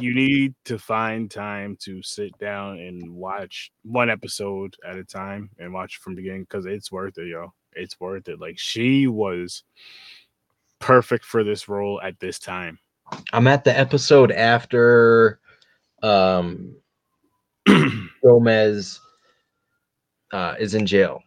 you 0.00 0.14
need 0.14 0.54
to 0.64 0.78
find 0.78 1.30
time 1.30 1.76
to 1.80 2.02
sit 2.02 2.36
down 2.38 2.78
and 2.78 3.14
watch 3.14 3.72
one 3.82 4.10
episode 4.10 4.74
at 4.86 4.96
a 4.96 5.04
time 5.04 5.50
and 5.58 5.72
watch 5.72 5.96
from 5.98 6.14
beginning 6.14 6.42
because 6.42 6.66
it's 6.66 6.90
worth 6.90 7.18
it, 7.18 7.28
yo. 7.28 7.52
It's 7.72 7.98
worth 8.00 8.28
it. 8.28 8.40
Like 8.40 8.58
she 8.58 9.06
was 9.06 9.64
perfect 10.78 11.24
for 11.24 11.42
this 11.44 11.68
role 11.68 12.00
at 12.02 12.18
this 12.20 12.38
time. 12.38 12.78
I'm 13.32 13.46
at 13.46 13.64
the 13.64 13.76
episode 13.76 14.32
after 14.32 15.40
um 16.02 16.76
Gomez 18.22 19.00
uh, 20.32 20.54
is 20.58 20.74
in 20.74 20.86
jail. 20.86 21.22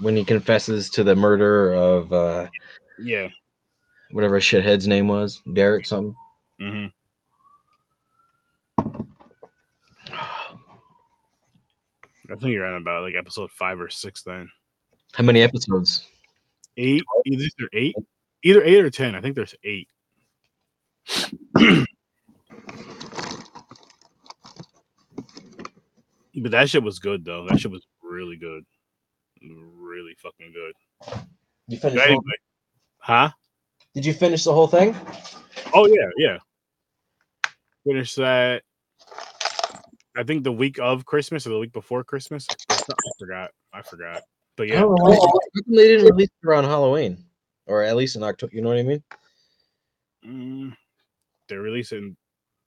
When 0.00 0.16
he 0.16 0.24
confesses 0.24 0.90
to 0.90 1.02
the 1.02 1.16
murder 1.16 1.72
of 1.74 2.12
uh, 2.12 2.46
yeah. 3.00 3.28
whatever 4.12 4.38
shithead's 4.38 4.86
name 4.86 5.08
was, 5.08 5.42
Derek 5.54 5.86
something. 5.86 6.14
hmm 6.60 6.86
I 12.30 12.34
think 12.36 12.52
you're 12.52 12.66
on 12.66 12.80
about 12.80 13.02
like 13.02 13.14
episode 13.14 13.50
five 13.50 13.80
or 13.80 13.88
six 13.88 14.22
then. 14.22 14.50
How 15.14 15.24
many 15.24 15.40
episodes? 15.40 16.06
Eight, 16.76 17.02
either 17.26 17.48
eight, 17.72 17.96
either 18.44 18.62
eight 18.62 18.84
or 18.84 18.90
ten. 18.90 19.14
I 19.14 19.20
think 19.20 19.34
there's 19.34 19.54
eight. 19.64 19.88
but 26.42 26.52
that 26.52 26.70
shit 26.70 26.82
was 26.82 26.98
good 26.98 27.24
though. 27.24 27.46
That 27.48 27.60
shit 27.60 27.70
was 27.70 27.86
really 28.02 28.36
good, 28.36 28.64
really 29.42 30.14
fucking 30.22 30.52
good. 30.52 31.18
You 31.68 31.78
finished? 31.78 32.04
anyway, 32.04 32.22
huh? 32.98 33.30
Did 33.94 34.06
you 34.06 34.12
finish 34.12 34.44
the 34.44 34.52
whole 34.52 34.66
thing? 34.66 34.96
Oh 35.74 35.86
yeah, 35.86 36.08
yeah. 36.16 36.38
Finished 37.86 38.16
that. 38.16 38.62
I 40.16 40.24
think 40.24 40.42
the 40.44 40.52
week 40.52 40.78
of 40.78 41.04
Christmas 41.04 41.46
or 41.46 41.50
the 41.50 41.58
week 41.58 41.72
before 41.72 42.02
Christmas. 42.04 42.46
I 42.70 42.76
forgot. 43.18 43.50
I 43.72 43.82
forgot. 43.82 44.22
But 44.56 44.68
yeah, 44.68 44.80
don't 44.80 44.96
know. 44.96 45.04
why- 45.04 45.14
how 45.14 45.20
come 45.30 45.74
They 45.76 45.88
didn't 45.88 46.06
release 46.06 46.28
it 46.28 46.46
around 46.46 46.64
Halloween, 46.64 47.24
or 47.66 47.82
at 47.82 47.96
least 47.96 48.16
in 48.16 48.22
October. 48.24 48.54
You 48.54 48.62
know 48.62 48.70
what 48.70 48.78
I 48.78 48.82
mean? 48.82 49.02
Mm, 50.26 50.76
they 51.48 51.56
released 51.56 51.92
it 51.92 51.98
in, 51.98 52.16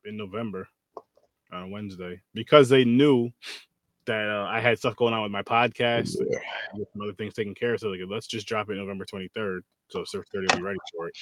in 0.06 0.16
November 0.18 0.68
on 1.52 1.72
Wednesday 1.72 2.22
because 2.34 2.70
they 2.70 2.86
knew 2.86 3.30
that 4.06 4.28
uh, 4.30 4.48
I 4.50 4.60
had 4.60 4.80
stuff 4.80 4.96
going 4.96 5.14
on 5.14 5.22
with 5.24 5.32
my 5.32 5.44
podcast, 5.44 6.20
and 6.20 6.86
other 7.02 7.14
things 7.14 7.34
taken 7.34 7.54
care 7.54 7.74
of. 7.74 7.80
So 7.80 7.90
like, 7.90 8.00
let's 8.10 8.28
just 8.28 8.48
drop 8.48 8.70
it 8.70 8.76
November 8.76 9.06
23rd, 9.06 9.60
so 9.90 10.04
Surf 10.04 10.26
30 10.34 10.48
will 10.50 10.58
be 10.58 10.64
ready 10.64 10.80
for 10.96 11.08
it. 11.08 11.18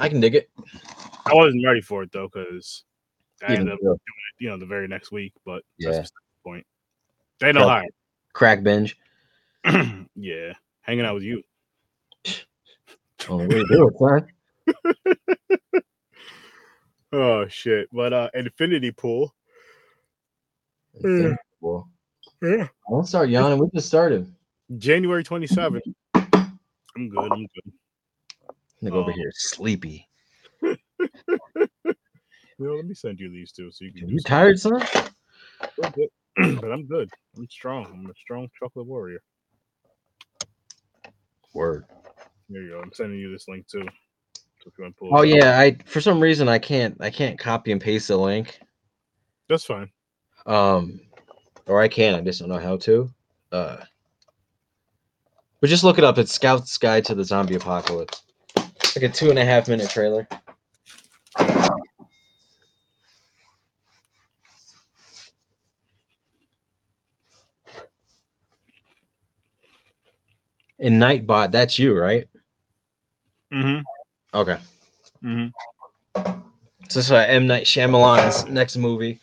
I 0.00 0.08
can 0.08 0.20
dig 0.20 0.34
it. 0.34 0.48
I 1.26 1.34
wasn't 1.34 1.64
ready 1.64 1.80
for 1.80 2.02
it 2.02 2.12
though 2.12 2.28
because 2.32 2.84
I 3.42 3.52
Even 3.52 3.60
ended 3.68 3.74
up 3.74 3.80
doing 3.80 3.94
it, 3.94 4.42
you 4.42 4.48
know, 4.48 4.58
the 4.58 4.66
very 4.66 4.88
next 4.88 5.12
week. 5.12 5.32
But 5.44 5.62
Yeah. 5.78 5.90
that's 5.92 6.10
the 6.10 6.16
point. 6.44 6.66
They 7.40 7.52
know 7.52 7.68
how. 7.68 7.82
Crack 8.32 8.62
binge. 8.62 8.96
yeah, 10.14 10.52
hanging 10.82 11.04
out 11.04 11.14
with 11.14 11.24
you. 11.24 11.42
Way 13.28 13.46
to 13.48 13.64
do 13.68 13.88
it, 13.88 13.98
son. 13.98 15.82
Oh 17.10 17.48
shit! 17.48 17.88
But 17.90 18.12
uh, 18.12 18.28
Infinity 18.34 18.90
Pool. 18.90 19.34
Mm. 21.02 21.36
Well, 21.60 21.88
Yeah. 22.42 22.68
don't 22.90 23.06
start 23.06 23.28
yawning. 23.30 23.58
We 23.58 23.68
just 23.74 23.86
started. 23.88 24.32
January 24.76 25.24
27th. 25.24 25.80
I'm 26.14 27.08
good. 27.08 27.32
I'm 27.32 27.46
good. 27.46 27.72
I'm 27.72 27.72
gonna 28.82 28.90
go 28.90 29.00
over 29.00 29.10
Oh. 29.10 29.14
here 29.14 29.30
sleepy. 29.34 30.08
Well, 32.60 32.74
let 32.74 32.86
me 32.86 32.94
send 32.94 33.20
you 33.20 33.30
these 33.30 33.52
two 33.52 33.70
so 33.70 33.84
you 33.84 33.92
can. 33.92 34.08
do 34.08 34.12
You 34.14 34.18
some- 34.18 34.28
tired, 34.30 34.58
son? 34.58 34.82
But 35.80 36.72
I'm 36.72 36.86
good. 36.86 37.08
I'm 37.36 37.48
strong. 37.48 37.86
I'm 37.86 38.10
a 38.10 38.14
strong 38.20 38.48
chocolate 38.58 38.86
warrior. 38.86 39.22
Word. 41.54 41.86
There 42.48 42.62
you 42.62 42.70
go. 42.70 42.80
I'm 42.80 42.92
sending 42.92 43.18
you 43.20 43.30
this 43.32 43.46
link 43.48 43.66
too. 43.68 43.84
So 44.34 44.66
if 44.66 44.72
you 44.76 44.82
want 44.84 44.94
to 44.96 44.98
pull 44.98 45.16
Oh 45.16 45.22
it 45.22 45.28
yeah, 45.36 45.58
I 45.58 45.76
for 45.86 46.00
some 46.00 46.18
reason 46.20 46.48
I 46.48 46.58
can't 46.58 46.96
I 47.00 47.10
can't 47.10 47.38
copy 47.38 47.70
and 47.72 47.80
paste 47.80 48.08
the 48.08 48.16
link. 48.16 48.58
that's 49.48 49.64
fine. 49.64 49.88
Um, 50.48 51.00
or 51.66 51.80
I 51.80 51.88
can. 51.88 52.14
I 52.14 52.22
just 52.22 52.40
don't 52.40 52.48
know 52.48 52.58
how 52.58 52.78
to. 52.78 53.10
Uh, 53.52 53.76
but 55.60 55.68
just 55.68 55.84
look 55.84 55.98
it 55.98 56.04
up. 56.04 56.18
It's 56.18 56.32
Scout's 56.32 56.76
Guide 56.78 57.04
to 57.04 57.14
the 57.14 57.24
Zombie 57.24 57.54
Apocalypse. 57.54 58.22
It's 58.56 58.96
like 58.96 59.04
a 59.04 59.08
two 59.08 59.30
and 59.30 59.38
a 59.38 59.44
half 59.44 59.68
minute 59.68 59.90
trailer. 59.90 60.26
And 70.80 71.02
Nightbot, 71.02 71.50
that's 71.50 71.78
you, 71.78 71.98
right? 71.98 72.26
Mm-hmm. 73.52 73.80
Okay. 74.32 74.58
Mm-hmm. 75.22 75.48
So 76.88 77.00
this 77.00 77.06
is 77.06 77.12
uh, 77.12 77.26
M 77.28 77.46
Night 77.46 77.64
Shyamalan's 77.64 78.46
next 78.46 78.76
movie. 78.76 79.18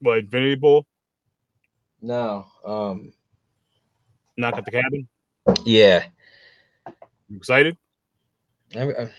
What 0.00 0.18
Infinity 0.18 0.56
Pool? 0.56 0.86
No. 2.00 2.46
Um. 2.64 3.12
Knock 4.36 4.56
at 4.58 4.64
the 4.64 4.70
cabin. 4.70 5.08
Yeah. 5.64 6.04
You 7.28 7.36
excited? 7.36 7.76
I, 8.74 8.82
I, 8.82 9.10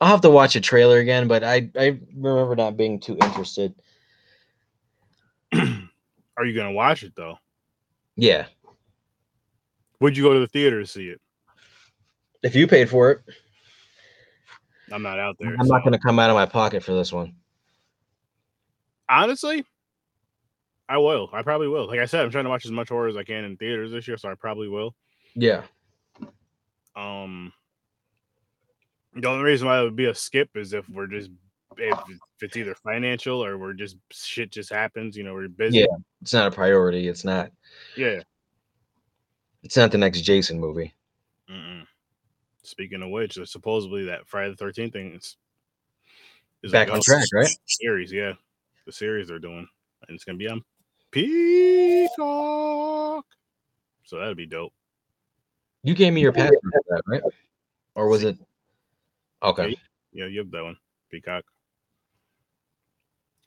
I'll 0.00 0.08
have 0.08 0.20
to 0.22 0.30
watch 0.30 0.56
a 0.56 0.60
trailer 0.60 0.98
again, 0.98 1.28
but 1.28 1.44
I 1.44 1.70
I 1.78 1.98
remember 2.14 2.56
not 2.56 2.76
being 2.76 2.98
too 2.98 3.16
interested. 3.22 3.74
Are 5.54 6.44
you 6.44 6.56
gonna 6.56 6.72
watch 6.72 7.04
it 7.04 7.14
though? 7.14 7.38
Yeah. 8.16 8.46
Would 10.00 10.16
you 10.16 10.24
go 10.24 10.34
to 10.34 10.40
the 10.40 10.48
theater 10.48 10.80
to 10.80 10.86
see 10.86 11.06
it? 11.06 11.20
If 12.42 12.56
you 12.56 12.66
paid 12.66 12.90
for 12.90 13.12
it, 13.12 13.20
I'm 14.90 15.02
not 15.02 15.18
out 15.18 15.36
there. 15.38 15.56
I'm 15.58 15.68
not 15.68 15.82
going 15.82 15.92
to 15.92 15.98
come 15.98 16.18
out 16.18 16.28
of 16.28 16.34
my 16.34 16.44
pocket 16.44 16.82
for 16.82 16.92
this 16.92 17.12
one. 17.12 17.34
Honestly, 19.12 19.64
I 20.88 20.98
will. 20.98 21.30
I 21.32 21.42
probably 21.42 21.68
will. 21.68 21.86
Like 21.86 22.00
I 22.00 22.06
said, 22.06 22.24
I'm 22.24 22.30
trying 22.30 22.44
to 22.44 22.50
watch 22.50 22.64
as 22.64 22.70
much 22.70 22.88
horror 22.88 23.08
as 23.08 23.16
I 23.16 23.24
can 23.24 23.44
in 23.44 23.56
theaters 23.56 23.92
this 23.92 24.06
year, 24.08 24.16
so 24.16 24.30
I 24.30 24.34
probably 24.34 24.68
will. 24.68 24.94
Yeah. 25.34 25.62
Um, 26.94 27.52
the 29.14 29.28
only 29.28 29.44
reason 29.44 29.66
why 29.66 29.80
it 29.80 29.84
would 29.84 29.96
be 29.96 30.06
a 30.06 30.14
skip 30.14 30.50
is 30.56 30.72
if 30.72 30.88
we're 30.88 31.06
just 31.06 31.30
if 31.78 31.98
it's 32.40 32.56
either 32.56 32.74
financial 32.74 33.42
or 33.42 33.56
we're 33.56 33.72
just 33.72 33.96
shit 34.10 34.50
just 34.50 34.70
happens. 34.70 35.16
You 35.16 35.24
know, 35.24 35.34
we're 35.34 35.48
busy. 35.48 35.78
Yeah. 35.78 35.86
It's 36.20 36.32
not 36.32 36.48
a 36.48 36.50
priority. 36.50 37.08
It's 37.08 37.24
not. 37.24 37.50
Yeah. 37.96 38.20
It's 39.62 39.76
not 39.76 39.92
the 39.92 39.98
next 39.98 40.22
Jason 40.22 40.60
movie. 40.60 40.92
Mm-mm. 41.50 41.86
Speaking 42.62 43.02
of 43.02 43.10
which, 43.10 43.38
supposedly 43.44 44.04
that 44.06 44.26
Friday 44.26 44.50
the 44.50 44.56
Thirteenth 44.56 44.92
thing 44.92 45.14
is, 45.14 45.36
is 46.62 46.72
Back 46.72 46.88
a 46.88 46.94
on 46.94 47.00
track, 47.04 47.26
right? 47.32 47.48
Series, 47.66 48.12
yeah, 48.12 48.32
the 48.86 48.92
series 48.92 49.28
they're 49.28 49.38
doing, 49.38 49.66
and 50.08 50.14
it's 50.14 50.24
gonna 50.24 50.38
be 50.38 50.48
on 50.48 50.62
Peacock. 51.10 52.16
So 54.04 54.18
that'd 54.18 54.36
be 54.36 54.46
dope. 54.46 54.72
You 55.82 55.94
gave 55.94 56.12
me 56.12 56.20
your 56.20 56.32
password 56.32 56.60
for 56.62 56.82
that, 56.88 57.02
right? 57.06 57.22
Or 57.94 58.08
was 58.08 58.24
it? 58.24 58.38
Okay. 59.42 59.76
Yeah, 60.12 60.26
you 60.26 60.38
have 60.40 60.50
that 60.50 60.62
one, 60.62 60.76
Peacock. 61.10 61.44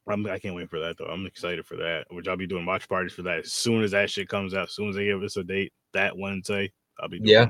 I'm, 0.08 0.26
I 0.28 0.38
can't 0.38 0.56
wait 0.56 0.70
for 0.70 0.80
that 0.80 0.98
though. 0.98 1.06
I'm 1.06 1.26
excited 1.26 1.66
for 1.66 1.78
that. 1.78 2.06
Which 2.12 2.28
I'll 2.28 2.38
be 2.38 2.46
doing 2.46 2.66
watch 2.66 2.88
parties 2.88 3.14
for 3.14 3.24
that 3.24 3.40
as 3.40 3.54
soon 3.54 3.84
as 3.84 3.92
that 3.92 4.10
shit 4.10 4.30
comes 4.30 4.54
out. 4.54 4.68
As 4.68 4.74
soon 4.76 4.90
as 4.90 4.96
they 4.96 5.06
give 5.06 5.24
us 5.24 5.38
a 5.38 5.44
date 5.44 5.74
that 5.94 6.16
Wednesday, 6.16 6.72
I'll 7.00 7.10
be 7.10 7.18
doing 7.18 7.30
Yeah. 7.30 7.44
it. 7.46 7.50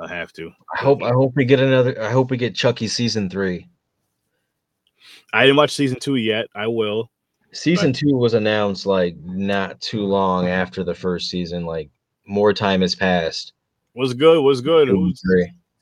I 0.00 0.08
have 0.08 0.32
to. 0.34 0.50
I 0.74 0.78
hope 0.82 1.02
I 1.02 1.10
hope 1.10 1.34
we 1.36 1.44
get 1.44 1.60
another. 1.60 2.00
I 2.02 2.10
hope 2.10 2.30
we 2.30 2.36
get 2.36 2.54
Chucky 2.54 2.88
season 2.88 3.30
three. 3.30 3.68
I 5.32 5.42
didn't 5.42 5.56
watch 5.56 5.74
season 5.74 5.98
two 6.00 6.16
yet. 6.16 6.46
I 6.54 6.66
will. 6.66 7.10
Season 7.52 7.92
two 7.92 8.16
was 8.16 8.34
announced 8.34 8.84
like 8.84 9.16
not 9.18 9.80
too 9.80 10.02
long 10.02 10.48
after 10.48 10.82
the 10.82 10.94
first 10.94 11.30
season. 11.30 11.64
Like 11.64 11.90
more 12.26 12.52
time 12.52 12.80
has 12.80 12.94
passed. 12.94 13.52
Was 13.94 14.14
good. 14.14 14.42
Was 14.42 14.60
good. 14.60 14.88
Who's 14.88 15.22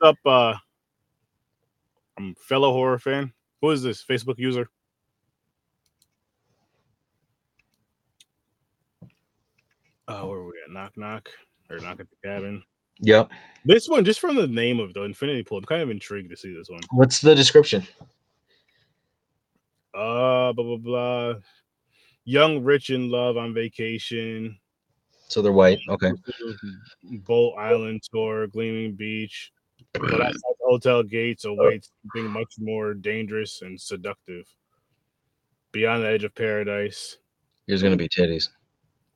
up? 0.03 0.17
Uh, 0.27 0.55
I'm 2.19 2.35
a 2.39 2.43
fellow 2.43 2.73
horror 2.73 2.99
fan. 2.99 3.33
Who 3.63 3.71
is 3.71 3.83
this 3.83 4.05
Facebook 4.05 4.39
user? 4.39 4.69
Oh, 10.09 10.29
where 10.29 10.39
are 10.41 10.45
we 10.45 10.53
at? 10.65 10.73
Knock 10.73 10.93
knock 10.97 11.31
or 11.71 11.79
knock 11.79 12.01
at 12.01 12.07
the 12.11 12.29
cabin. 12.29 12.63
Yep. 13.01 13.31
This 13.65 13.89
one, 13.89 14.05
just 14.05 14.21
from 14.21 14.37
the 14.37 14.47
name 14.47 14.79
of 14.79 14.93
the 14.95 15.03
Infinity 15.03 15.43
Pool, 15.45 15.59
I'm 15.59 15.65
kind 15.65 15.83
of 15.83 15.91
intrigued 15.91 16.31
to 16.31 16.37
see 16.37 16.55
this 16.55 16.69
one. 16.69 16.81
What's 16.91 17.21
the 17.21 17.35
description? 17.35 17.87
Uh, 19.95 20.53
blah 20.53 20.65
blah 20.65 20.77
blah. 20.77 21.35
Young, 22.25 22.63
rich, 22.63 22.91
in 22.91 23.11
love 23.11 23.37
on 23.37 23.53
vacation. 23.53 24.57
So 25.29 25.43
they're 25.43 25.53
white. 25.53 25.81
Okay. 25.89 26.13
Bolt 27.25 27.59
Island 27.59 28.03
tour, 28.13 28.47
Gleaming 28.49 28.95
Beach. 28.95 29.51
But 29.95 30.13
outside 30.15 30.33
the 30.33 30.67
hotel 30.69 31.03
gates 31.03 31.45
awaits 31.45 31.91
something 32.15 32.31
much 32.31 32.55
more 32.59 32.95
dangerous 32.95 33.63
and 33.63 33.81
seductive. 33.81 34.45
Beyond 35.73 36.05
the 36.05 36.09
edge 36.09 36.25
of 36.25 36.35
paradise, 36.35 37.19
There's 37.67 37.83
gonna 37.83 37.97
be 37.97 38.09
titties. 38.09 38.49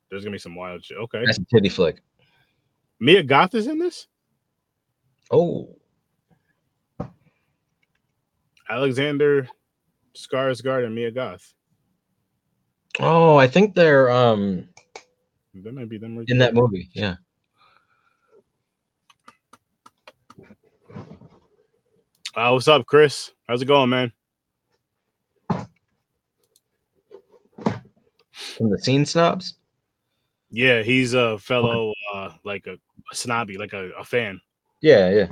there's 0.09 0.23
gonna 0.23 0.33
be 0.35 0.39
some 0.39 0.55
wild 0.55 0.83
shit. 0.83 0.97
Okay, 0.97 1.23
That's 1.25 1.37
a 1.37 1.45
titty 1.53 1.69
flick. 1.69 2.01
Mia 2.99 3.23
Goth 3.23 3.53
is 3.55 3.67
in 3.67 3.77
this. 3.79 4.07
Oh, 5.31 5.77
Alexander 8.69 9.47
Skarsgård 10.17 10.85
and 10.85 10.95
Mia 10.95 11.11
Goth. 11.11 11.53
oh, 12.99 13.37
I 13.37 13.47
think 13.47 13.75
they're 13.75 14.09
um 14.09 14.67
That 15.63 15.73
might 15.73 15.89
be 15.89 15.97
them 15.97 16.17
right 16.17 16.27
in 16.29 16.37
there. 16.37 16.47
that 16.49 16.53
movie. 16.55 16.89
Yeah. 16.93 17.15
Uh, 22.35 22.51
what's 22.51 22.67
up, 22.67 22.85
Chris? 22.85 23.31
How's 23.47 23.61
it 23.61 23.65
going, 23.65 23.89
man? 23.89 24.11
From 28.31 28.69
the 28.69 28.77
scene 28.79 29.05
snobs. 29.05 29.55
Yeah, 30.51 30.81
he's 30.83 31.13
a 31.13 31.37
fellow, 31.39 31.93
uh, 32.13 32.31
like 32.45 32.67
a, 32.67 32.73
a 33.11 33.15
snobby, 33.15 33.57
like 33.57 33.73
a, 33.73 33.89
a 33.99 34.03
fan. 34.03 34.39
Yeah, 34.81 35.09
yeah. 35.09 35.27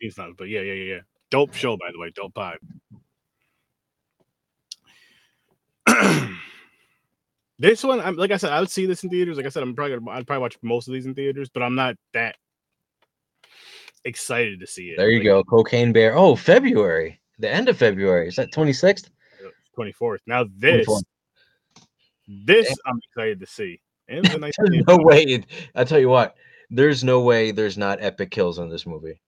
He's 0.00 0.18
not, 0.18 0.36
but 0.36 0.48
yeah, 0.48 0.60
yeah, 0.60 0.72
yeah, 0.74 0.94
yeah. 0.94 1.00
Dope 1.30 1.54
show, 1.54 1.76
by 1.76 1.90
the 1.92 1.98
way. 1.98 2.10
Dope 2.14 2.34
vibe. 2.34 2.56
this 7.58 7.82
one, 7.82 8.00
I'm 8.00 8.16
like 8.16 8.30
I 8.30 8.36
said, 8.36 8.52
I 8.52 8.60
would 8.60 8.70
see 8.70 8.86
this 8.86 9.04
in 9.04 9.10
theaters. 9.10 9.36
Like 9.36 9.46
I 9.46 9.50
said, 9.50 9.62
I'm 9.62 9.74
probably 9.74 9.98
gonna, 9.98 10.10
I'd 10.10 10.26
probably 10.26 10.42
watch 10.42 10.56
most 10.62 10.88
of 10.88 10.94
these 10.94 11.06
in 11.06 11.14
theaters, 11.14 11.48
but 11.48 11.62
I'm 11.62 11.74
not 11.74 11.96
that 12.14 12.36
excited 14.04 14.60
to 14.60 14.66
see 14.66 14.90
it. 14.90 14.96
There 14.96 15.10
you 15.10 15.18
Like, 15.18 15.24
go. 15.24 15.44
Cocaine 15.44 15.92
Bear. 15.92 16.16
Oh, 16.16 16.36
February. 16.36 17.20
The 17.38 17.50
end 17.50 17.68
of 17.68 17.76
February. 17.76 18.28
Is 18.28 18.36
that 18.36 18.52
26th? 18.52 19.10
24th. 19.78 20.18
Now 20.26 20.44
this, 20.56 20.86
24th. 20.86 21.02
this 22.46 22.76
I'm 22.86 22.98
excited 23.10 23.40
to 23.40 23.46
see. 23.46 23.80
And 24.08 24.18
it 24.18 24.24
was 24.24 24.34
a 24.34 24.38
nice 24.38 24.54
no 24.58 24.96
way. 24.98 25.44
I 25.74 25.84
tell 25.84 25.98
you 25.98 26.08
what. 26.08 26.34
There's 26.70 27.02
no 27.02 27.20
way 27.20 27.50
there's 27.50 27.78
not 27.78 28.02
epic 28.02 28.30
kills 28.30 28.58
in 28.58 28.68
this 28.68 28.86
movie. 28.86 29.20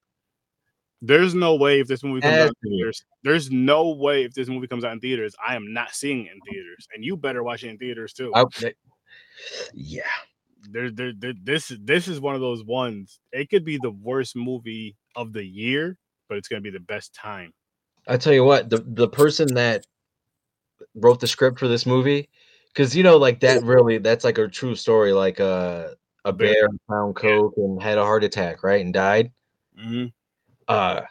There's 1.02 1.34
no 1.34 1.54
way 1.54 1.80
if 1.80 1.86
this 1.88 2.02
movie 2.02 2.20
comes 2.20 2.36
out 2.36 2.48
in 2.62 2.70
theaters. 2.70 3.04
There's 3.22 3.50
no 3.50 3.90
way 3.90 4.24
if 4.24 4.34
this 4.34 4.48
movie 4.48 4.66
comes 4.66 4.84
out 4.84 4.92
in 4.92 5.00
theaters, 5.00 5.34
I 5.46 5.56
am 5.56 5.72
not 5.72 5.94
seeing 5.94 6.26
it 6.26 6.32
in 6.32 6.40
theaters, 6.40 6.86
and 6.94 7.04
you 7.04 7.16
better 7.16 7.42
watch 7.42 7.64
it 7.64 7.68
in 7.68 7.78
theaters 7.78 8.12
too. 8.12 8.32
I- 8.34 8.44
that- 8.60 8.76
yeah. 9.72 10.02
there, 10.68 10.90
there, 10.90 11.12
there, 11.16 11.32
this 11.42 11.72
this 11.80 12.06
is 12.06 12.20
one 12.20 12.34
of 12.34 12.42
those 12.42 12.62
ones. 12.64 13.18
It 13.32 13.48
could 13.48 13.64
be 13.64 13.78
the 13.78 13.90
worst 13.90 14.36
movie 14.36 14.96
of 15.16 15.32
the 15.32 15.44
year, 15.44 15.96
but 16.28 16.36
it's 16.36 16.48
gonna 16.48 16.60
be 16.60 16.70
the 16.70 16.80
best 16.80 17.14
time. 17.14 17.54
I 18.06 18.16
tell 18.18 18.32
you 18.34 18.44
what, 18.44 18.68
the 18.68 18.78
the 18.86 19.08
person 19.08 19.54
that 19.54 19.86
wrote 20.94 21.20
the 21.20 21.26
script 21.26 21.58
for 21.58 21.68
this 21.68 21.86
movie, 21.86 22.28
because 22.72 22.94
you 22.94 23.02
know, 23.02 23.16
like 23.16 23.40
that 23.40 23.62
really, 23.62 23.98
that's 23.98 24.24
like 24.24 24.36
a 24.38 24.48
true 24.48 24.74
story. 24.74 25.12
Like 25.12 25.40
uh, 25.40 25.88
a 26.26 26.32
Bear. 26.32 26.52
bear 26.52 26.68
found 26.88 27.16
coke 27.16 27.54
and 27.56 27.82
had 27.82 27.96
a 27.98 28.04
heart 28.04 28.24
attack, 28.24 28.62
right, 28.62 28.84
and 28.84 28.92
died. 28.92 29.32
Mm-hmm. 29.78 30.06
Uh, 30.70 31.02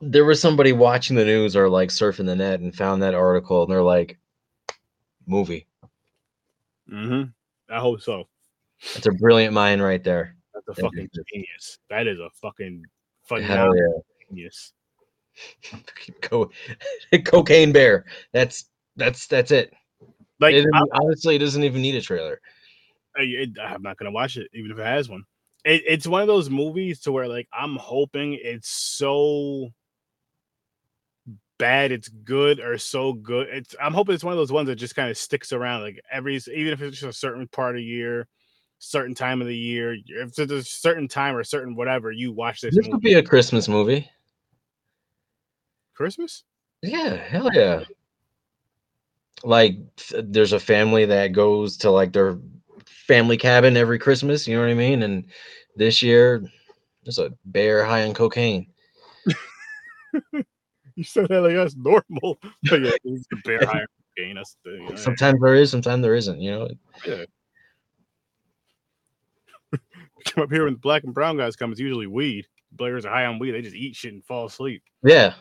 there 0.00 0.24
was 0.24 0.40
somebody 0.40 0.72
watching 0.72 1.16
the 1.16 1.24
news 1.24 1.56
or 1.56 1.68
like 1.68 1.88
surfing 1.88 2.26
the 2.26 2.36
net 2.36 2.60
and 2.60 2.74
found 2.74 3.02
that 3.02 3.14
article, 3.14 3.62
and 3.62 3.72
they're 3.72 3.82
like, 3.82 4.18
"Movie." 5.26 5.66
Mm-hmm. 6.92 7.30
I 7.72 7.78
hope 7.78 8.02
so. 8.02 8.28
It's 8.96 9.06
a 9.06 9.12
brilliant 9.12 9.54
mind 9.54 9.82
right 9.82 10.02
there. 10.02 10.36
That's 10.54 10.78
a 10.78 10.82
fucking 10.82 11.08
genius. 11.32 11.78
That 11.88 12.06
is 12.06 12.18
a 12.18 12.28
fucking 12.40 12.82
Hell 13.28 13.38
phenomenal 13.38 14.04
genius. 14.28 14.72
yeah, 15.72 15.78
Co- 16.20 16.50
cocaine 17.24 17.72
bear. 17.72 18.04
That's 18.32 18.66
that's 18.96 19.26
that's 19.26 19.52
it. 19.52 19.72
Like 20.40 20.54
It 20.54 20.66
honestly, 20.92 21.36
it 21.36 21.38
doesn't 21.38 21.64
even 21.64 21.80
need 21.80 21.94
a 21.94 22.02
trailer. 22.02 22.40
I- 23.16 23.46
I'm 23.60 23.82
not 23.82 23.96
gonna 23.96 24.10
watch 24.10 24.36
it, 24.36 24.48
even 24.52 24.70
if 24.70 24.78
it 24.78 24.84
has 24.86 25.08
one. 25.08 25.22
It, 25.64 25.82
it's 25.86 26.06
one 26.06 26.22
of 26.22 26.26
those 26.26 26.50
movies 26.50 27.00
to 27.00 27.12
where 27.12 27.28
like 27.28 27.48
I'm 27.52 27.76
hoping 27.76 28.38
it's 28.40 28.68
so 28.68 29.72
bad 31.58 31.92
it's 31.92 32.08
good 32.08 32.58
or 32.58 32.76
so 32.76 33.12
good. 33.12 33.46
It's 33.48 33.76
I'm 33.80 33.94
hoping 33.94 34.16
it's 34.16 34.24
one 34.24 34.32
of 34.32 34.38
those 34.38 34.50
ones 34.50 34.66
that 34.66 34.74
just 34.74 34.96
kind 34.96 35.08
of 35.08 35.16
sticks 35.16 35.52
around 35.52 35.82
like 35.82 36.00
every 36.10 36.34
even 36.36 36.72
if 36.72 36.82
it's 36.82 36.98
just 36.98 37.16
a 37.16 37.18
certain 37.18 37.46
part 37.46 37.76
of 37.76 37.82
year, 37.82 38.26
certain 38.80 39.14
time 39.14 39.40
of 39.40 39.46
the 39.46 39.56
year, 39.56 39.94
if 40.08 40.36
it's 40.36 40.50
a 40.50 40.64
certain 40.64 41.06
time 41.06 41.36
or 41.36 41.44
certain 41.44 41.76
whatever, 41.76 42.10
you 42.10 42.32
watch 42.32 42.60
this, 42.60 42.74
This 42.74 42.86
movie. 42.86 42.92
would 42.92 43.00
be 43.02 43.14
a 43.14 43.22
Christmas 43.22 43.68
movie. 43.68 44.10
Christmas. 45.94 46.42
Yeah, 46.82 47.14
hell 47.14 47.48
yeah. 47.54 47.84
Like 49.44 49.76
there's 50.10 50.52
a 50.52 50.58
family 50.58 51.04
that 51.04 51.28
goes 51.28 51.76
to 51.78 51.90
like 51.90 52.12
their 52.12 52.38
family 53.06 53.36
cabin 53.36 53.76
every 53.76 53.98
Christmas, 53.98 54.46
you 54.46 54.56
know 54.56 54.62
what 54.62 54.70
I 54.70 54.74
mean? 54.74 55.02
And 55.02 55.26
this 55.76 56.02
year 56.02 56.44
there's 57.04 57.18
a 57.18 57.32
bear 57.44 57.84
high 57.84 58.06
on 58.06 58.14
cocaine. 58.14 58.66
You 60.94 61.04
said 61.04 61.28
that 61.28 61.40
like 61.40 61.54
that's 61.54 61.76
normal. 61.76 62.38
But 62.68 62.82
yeah, 62.82 62.90
the 63.04 63.40
bear 63.44 63.64
higher 63.64 63.86
gain. 64.16 64.36
That's 64.36 64.56
the 64.64 64.72
you 64.72 64.88
know, 64.90 64.96
Sometimes 64.96 65.40
there 65.40 65.54
is, 65.54 65.70
sometimes 65.70 66.02
there 66.02 66.14
isn't, 66.14 66.40
you 66.40 66.50
know. 66.50 66.68
come 70.26 70.44
up 70.44 70.50
here 70.50 70.64
when 70.64 70.74
the 70.74 70.78
black 70.78 71.04
and 71.04 71.14
brown 71.14 71.36
guys 71.36 71.56
come, 71.56 71.72
it's 71.72 71.80
usually 71.80 72.06
weed. 72.06 72.46
Players 72.76 73.04
are 73.04 73.12
high 73.12 73.26
on 73.26 73.38
weed, 73.38 73.52
they 73.52 73.62
just 73.62 73.76
eat 73.76 73.96
shit 73.96 74.12
and 74.12 74.24
fall 74.24 74.46
asleep. 74.46 74.82
Yeah. 75.02 75.34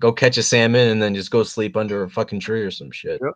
Go 0.00 0.12
catch 0.12 0.38
a 0.38 0.42
salmon 0.42 0.88
and 0.88 1.02
then 1.02 1.14
just 1.14 1.30
go 1.30 1.42
sleep 1.42 1.76
under 1.76 2.04
a 2.04 2.10
fucking 2.10 2.40
tree 2.40 2.62
or 2.62 2.70
some 2.70 2.90
shit. 2.90 3.20
Yep. 3.22 3.34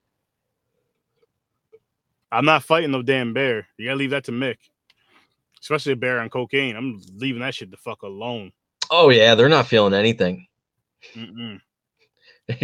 I'm 2.32 2.44
not 2.46 2.64
fighting 2.64 2.90
no 2.90 3.02
damn 3.02 3.32
bear. 3.34 3.66
You 3.76 3.86
gotta 3.86 3.96
leave 3.98 4.10
that 4.10 4.24
to 4.24 4.32
Mick. 4.32 4.56
Especially 5.60 5.92
a 5.92 5.96
bear 5.96 6.18
on 6.20 6.28
cocaine. 6.30 6.74
I'm 6.74 7.00
leaving 7.14 7.42
that 7.42 7.54
shit 7.54 7.70
the 7.70 7.76
fuck 7.76 8.02
alone. 8.02 8.52
Oh 8.90 9.10
yeah, 9.10 9.34
they're 9.36 9.48
not 9.48 9.66
feeling 9.68 9.94
anything. 9.94 10.46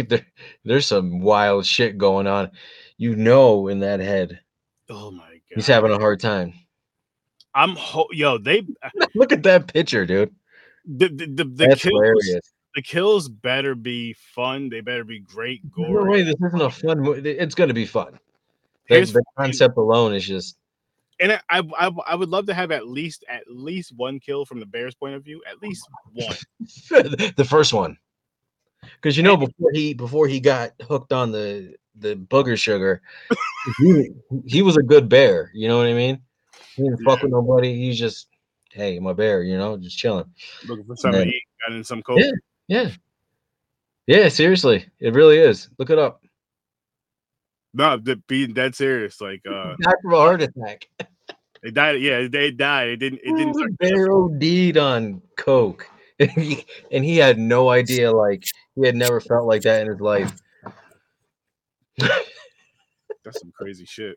There, 0.07 0.25
there's 0.65 0.85
some 0.85 1.21
wild 1.21 1.65
shit 1.65 1.97
going 1.97 2.27
on. 2.27 2.51
You 2.97 3.15
know, 3.15 3.69
in 3.69 3.79
that 3.79 3.99
head, 4.01 4.39
Oh 4.89 5.09
my 5.09 5.23
god. 5.29 5.39
he's 5.55 5.67
having 5.67 5.91
a 5.91 5.97
hard 5.97 6.19
time. 6.19 6.53
I'm 7.55 7.75
ho- 7.75 8.09
yo, 8.11 8.37
they 8.37 8.67
Look 9.15 9.31
at 9.31 9.41
that 9.43 9.71
picture, 9.73 10.05
dude. 10.05 10.35
the 10.85 11.07
the, 11.07 11.25
the, 11.27 11.43
the 11.45 11.67
That's 11.67 11.81
kills 11.81 11.93
hilarious. 11.93 12.51
the 12.75 12.81
kills 12.81 13.29
better 13.29 13.73
be 13.73 14.13
fun. 14.35 14.69
They 14.69 14.81
better 14.81 15.05
be 15.05 15.19
great 15.21 15.61
No 15.77 15.85
gore. 15.87 16.09
way, 16.09 16.23
this 16.23 16.35
isn't 16.45 16.61
a 16.61 16.69
fun 16.69 16.99
movie. 16.99 17.29
It's 17.29 17.55
to 17.55 17.73
be 17.73 17.85
fun. 17.85 18.19
The, 18.89 19.01
the 19.01 19.23
concept 19.37 19.77
alone 19.77 20.13
is 20.13 20.25
just 20.25 20.57
and 21.19 21.33
I, 21.49 21.61
I 21.77 21.91
I 22.07 22.15
would 22.15 22.29
love 22.29 22.45
to 22.47 22.53
have 22.53 22.71
at 22.71 22.87
least 22.87 23.23
at 23.27 23.43
least 23.47 23.93
one 23.95 24.19
kill 24.19 24.45
from 24.45 24.59
the 24.59 24.65
Bears' 24.65 24.95
point 24.95 25.15
of 25.15 25.23
view. 25.23 25.41
At 25.49 25.61
least 25.61 25.87
one. 26.13 26.35
the 27.35 27.47
first 27.47 27.73
one. 27.73 27.97
Because 28.95 29.17
you 29.17 29.23
know, 29.23 29.35
before 29.35 29.71
he 29.73 29.93
before 29.93 30.27
he 30.27 30.39
got 30.39 30.71
hooked 30.81 31.11
on 31.11 31.31
the 31.31 31.75
the 31.95 32.15
booger 32.15 32.57
sugar, 32.57 33.01
he, 33.79 34.09
he 34.45 34.61
was 34.61 34.77
a 34.77 34.83
good 34.83 35.09
bear. 35.09 35.51
You 35.53 35.67
know 35.67 35.77
what 35.77 35.87
I 35.87 35.93
mean? 35.93 36.21
He 36.75 36.83
didn't 36.83 37.03
fuck 37.03 37.21
with 37.21 37.31
nobody. 37.31 37.75
He's 37.75 37.99
just, 37.99 38.27
hey, 38.71 38.99
my 38.99 39.11
bear. 39.11 39.43
You 39.43 39.57
know, 39.57 39.75
just 39.77 39.97
chilling. 39.97 40.25
Looking 40.65 40.85
for 40.85 40.95
something 40.95 41.19
Yeah. 41.19 41.25
to 41.25 41.29
eat, 41.29 41.43
got 41.67 41.75
in 41.75 41.83
some 41.83 42.01
coke. 42.01 42.19
Yeah. 42.19 42.31
Yeah. 42.69 42.89
Yeah, 44.07 44.29
seriously. 44.29 44.87
It 44.99 45.13
really 45.13 45.37
is. 45.37 45.69
Look 45.77 45.89
it 45.89 45.99
up. 45.99 46.23
No, 47.73 47.97
the, 47.97 48.15
being 48.27 48.53
dead 48.53 48.75
serious. 48.75 49.21
Like 49.21 49.41
uh 49.47 49.75
Died 49.81 49.95
from 50.01 50.13
a 50.13 50.17
heart 50.17 50.41
attack. 50.41 50.87
they 51.63 51.71
died. 51.71 52.01
Yeah, 52.01 52.27
they 52.27 52.51
died. 52.51 52.89
It 52.89 52.97
didn't. 52.97 53.21
It 53.23 53.35
didn't. 53.37 53.53
start- 53.53 53.77
Bear 53.77 54.11
OD'd 54.11 54.77
on 54.77 55.21
coke, 55.37 55.87
and 56.19 56.31
he, 56.31 56.65
and 56.91 57.05
he 57.05 57.17
had 57.17 57.37
no 57.37 57.69
idea. 57.69 58.11
Like 58.11 58.43
he 58.75 58.85
had 58.85 58.95
never 58.95 59.19
felt 59.21 59.47
like 59.47 59.61
that 59.63 59.81
in 59.81 59.87
his 59.89 60.01
life. 60.01 60.33
That's 61.97 63.39
some 63.41 63.51
crazy 63.55 63.85
shit. 63.85 64.15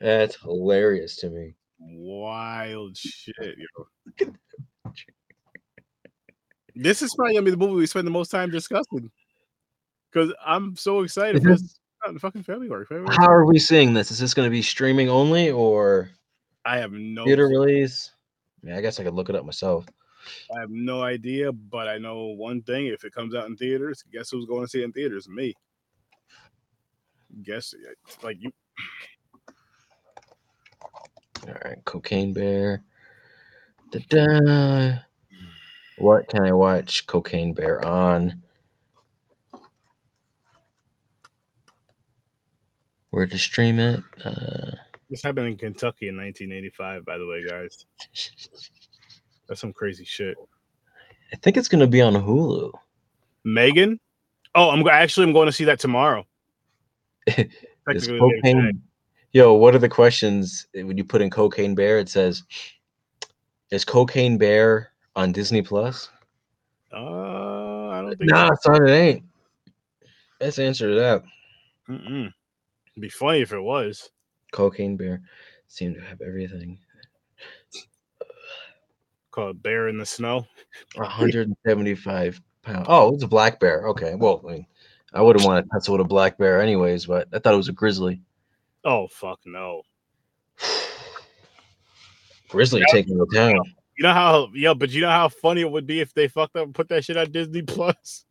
That's 0.00 0.36
hilarious 0.36 1.16
to 1.16 1.30
me. 1.30 1.54
Wild 1.78 2.96
shit, 2.96 3.36
yo. 3.38 4.26
This 6.74 7.02
is 7.02 7.14
probably 7.14 7.34
gonna 7.34 7.44
be 7.44 7.50
the 7.50 7.56
movie 7.56 7.74
we 7.74 7.86
spend 7.86 8.06
the 8.06 8.10
most 8.10 8.30
time 8.30 8.50
discussing. 8.50 9.10
Cause 10.12 10.32
I'm 10.44 10.76
so 10.76 11.00
excited 11.02 11.36
Is 11.36 11.62
this- 11.62 11.78
this 12.12 12.16
uh, 12.16 12.18
fucking 12.26 12.42
February. 12.42 12.84
February. 12.84 13.14
How 13.16 13.30
are 13.30 13.44
we 13.44 13.58
seeing 13.58 13.94
this? 13.94 14.10
Is 14.10 14.18
this 14.18 14.34
going 14.34 14.46
to 14.46 14.50
be 14.50 14.62
streaming 14.62 15.08
only 15.08 15.50
or 15.50 16.10
I 16.64 16.78
have 16.78 16.92
no 16.92 17.24
theater 17.24 17.46
release? 17.46 18.12
Yeah, 18.62 18.76
I 18.76 18.80
guess 18.80 18.98
I 18.98 19.04
could 19.04 19.14
look 19.14 19.28
it 19.28 19.36
up 19.36 19.44
myself. 19.44 19.86
I 20.56 20.60
have 20.60 20.70
no 20.70 21.02
idea, 21.02 21.52
but 21.52 21.88
I 21.88 21.98
know 21.98 22.26
one 22.26 22.62
thing: 22.62 22.86
if 22.86 23.04
it 23.04 23.12
comes 23.12 23.34
out 23.34 23.46
in 23.46 23.56
theaters, 23.56 24.02
guess 24.12 24.30
who's 24.30 24.46
going 24.46 24.62
to 24.62 24.68
see 24.68 24.80
it 24.82 24.84
in 24.84 24.92
theaters? 24.92 25.28
Me. 25.28 25.54
Guess 27.42 27.74
like 28.22 28.38
you. 28.40 28.50
All 31.46 31.54
right, 31.64 31.84
Cocaine 31.84 32.32
Bear. 32.32 32.82
Da-da. 33.92 34.98
What 35.98 36.28
can 36.28 36.42
I 36.42 36.52
watch 36.52 37.06
Cocaine 37.06 37.54
Bear 37.54 37.84
on? 37.84 38.42
Where 43.16 43.26
to 43.26 43.38
stream 43.38 43.78
it? 43.78 44.04
Uh, 44.22 44.72
This 45.08 45.22
happened 45.22 45.46
in 45.46 45.56
Kentucky 45.56 46.08
in 46.08 46.18
1985. 46.18 47.06
By 47.06 47.16
the 47.16 47.26
way, 47.26 47.46
guys, 47.48 47.86
that's 49.48 49.58
some 49.58 49.72
crazy 49.72 50.04
shit. 50.04 50.36
I 51.32 51.36
think 51.36 51.56
it's 51.56 51.66
gonna 51.66 51.86
be 51.86 52.02
on 52.02 52.12
Hulu. 52.12 52.72
Megan. 53.42 53.98
Oh, 54.54 54.68
I'm 54.68 54.86
actually 54.86 55.24
I'm 55.24 55.32
going 55.32 55.46
to 55.46 55.52
see 55.52 55.64
that 55.64 55.80
tomorrow. 55.80 56.26
Is 57.26 57.34
Technically, 57.36 57.52
the 57.86 58.02
day 58.02 58.02
today. 58.02 58.52
cocaine? 58.52 58.82
Yo, 59.32 59.54
what 59.54 59.74
are 59.74 59.78
the 59.78 59.88
questions 59.88 60.66
when 60.74 60.98
you 60.98 61.04
put 61.04 61.22
in 61.22 61.30
Cocaine 61.30 61.74
Bear? 61.74 61.98
It 61.98 62.10
says, 62.10 62.42
"Is 63.70 63.86
Cocaine 63.86 64.36
Bear 64.36 64.92
on 65.14 65.32
Disney 65.32 65.62
Plus?" 65.62 66.10
Uh, 66.92 67.88
I 67.88 68.02
don't 68.02 68.18
think. 68.18 68.30
Nah, 68.30 68.50
son, 68.60 68.86
it 68.86 68.92
ain't. 68.92 69.24
Let's 70.38 70.58
answer 70.58 70.94
that. 70.96 71.22
Mm-mm. 71.88 72.30
It'd 72.96 73.02
be 73.02 73.08
funny 73.10 73.42
if 73.42 73.52
it 73.52 73.60
was. 73.60 74.10
Cocaine 74.52 74.96
Bear 74.96 75.20
seemed 75.68 75.96
to 75.96 76.00
have 76.00 76.22
everything. 76.22 76.78
Called 79.30 79.62
Bear 79.62 79.88
in 79.88 79.98
the 79.98 80.06
Snow. 80.06 80.46
175 80.94 82.40
pounds. 82.62 82.86
Oh, 82.88 83.14
it's 83.14 83.22
a 83.22 83.28
black 83.28 83.60
bear. 83.60 83.88
Okay. 83.88 84.14
Well, 84.14 84.42
I 84.48 84.52
mean, 84.52 84.66
I 85.12 85.22
wouldn't 85.22 85.44
want 85.44 85.64
to 85.64 85.70
tussle 85.70 85.92
with 85.92 86.06
a 86.06 86.08
black 86.08 86.38
bear 86.38 86.60
anyways, 86.60 87.06
but 87.06 87.28
I 87.32 87.38
thought 87.38 87.54
it 87.54 87.58
was 87.58 87.68
a 87.68 87.72
grizzly. 87.72 88.20
Oh 88.84 89.08
fuck 89.08 89.40
no. 89.46 89.82
Grizzly 92.48 92.84
taking 92.90 93.16
the 93.18 93.26
town. 93.34 93.60
You 93.96 94.02
know 94.02 94.12
how 94.12 94.48
yeah, 94.54 94.74
but 94.74 94.90
you 94.90 95.00
know 95.00 95.10
how 95.10 95.28
funny 95.28 95.62
it 95.62 95.70
would 95.70 95.86
be 95.86 96.00
if 96.00 96.12
they 96.12 96.28
fucked 96.28 96.56
up 96.56 96.64
and 96.64 96.74
put 96.74 96.88
that 96.88 97.04
shit 97.04 97.16
on 97.16 97.32
Disney 97.32 97.62
Plus. 97.62 98.25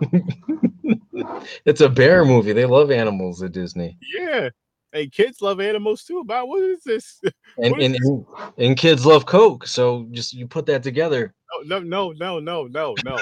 it's 1.64 1.80
a 1.80 1.88
bear 1.88 2.24
movie. 2.24 2.52
They 2.52 2.66
love 2.66 2.90
animals 2.90 3.42
at 3.42 3.52
Disney. 3.52 3.98
Yeah. 4.14 4.50
Hey, 4.92 5.08
kids 5.08 5.42
love 5.42 5.60
animals 5.60 6.04
too. 6.04 6.18
About 6.20 6.48
what 6.48 6.62
is 6.62 6.82
this? 6.82 7.20
And, 7.60 7.76
is 7.80 7.86
and, 7.86 7.96
and, 7.96 8.26
and 8.58 8.76
kids 8.76 9.04
love 9.04 9.26
Coke. 9.26 9.66
So 9.66 10.06
just 10.12 10.32
you 10.32 10.46
put 10.46 10.64
that 10.66 10.84
together. 10.84 11.34
No, 11.64 11.80
no, 11.80 12.12
no, 12.12 12.38
no, 12.38 12.68
no, 12.68 12.94
no, 13.04 13.18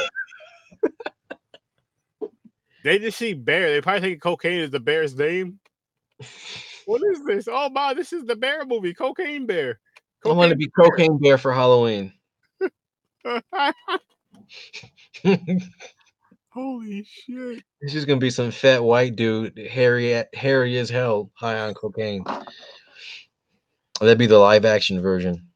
no. 2.20 2.30
they 2.84 2.98
just 2.98 3.16
see 3.16 3.32
bear. 3.32 3.70
They 3.70 3.80
probably 3.80 4.00
think 4.02 4.20
cocaine 4.20 4.60
is 4.60 4.70
the 4.70 4.80
bear's 4.80 5.16
name. 5.16 5.58
What 6.86 7.00
is 7.10 7.24
this? 7.24 7.48
Oh 7.50 7.68
my, 7.70 7.94
this 7.94 8.12
is 8.12 8.24
the 8.24 8.36
bear 8.36 8.64
movie, 8.64 8.94
Cocaine 8.94 9.46
Bear. 9.46 9.80
I 10.24 10.28
want 10.32 10.50
to 10.50 10.56
be 10.56 10.68
Cocaine 10.68 11.18
Bear 11.18 11.38
for 11.38 11.52
Halloween. 11.52 12.12
Holy 16.56 17.04
shit. 17.04 17.62
It's 17.82 17.92
just 17.92 18.06
gonna 18.06 18.18
be 18.18 18.30
some 18.30 18.50
fat 18.50 18.82
white 18.82 19.14
dude, 19.14 19.58
hairy, 19.70 20.24
hairy 20.32 20.78
as 20.78 20.88
hell, 20.88 21.30
high 21.34 21.58
on 21.58 21.74
cocaine. 21.74 22.24
That'd 24.00 24.16
be 24.16 24.26
the 24.26 24.38
live 24.38 24.64
action 24.64 25.02
version. 25.02 25.48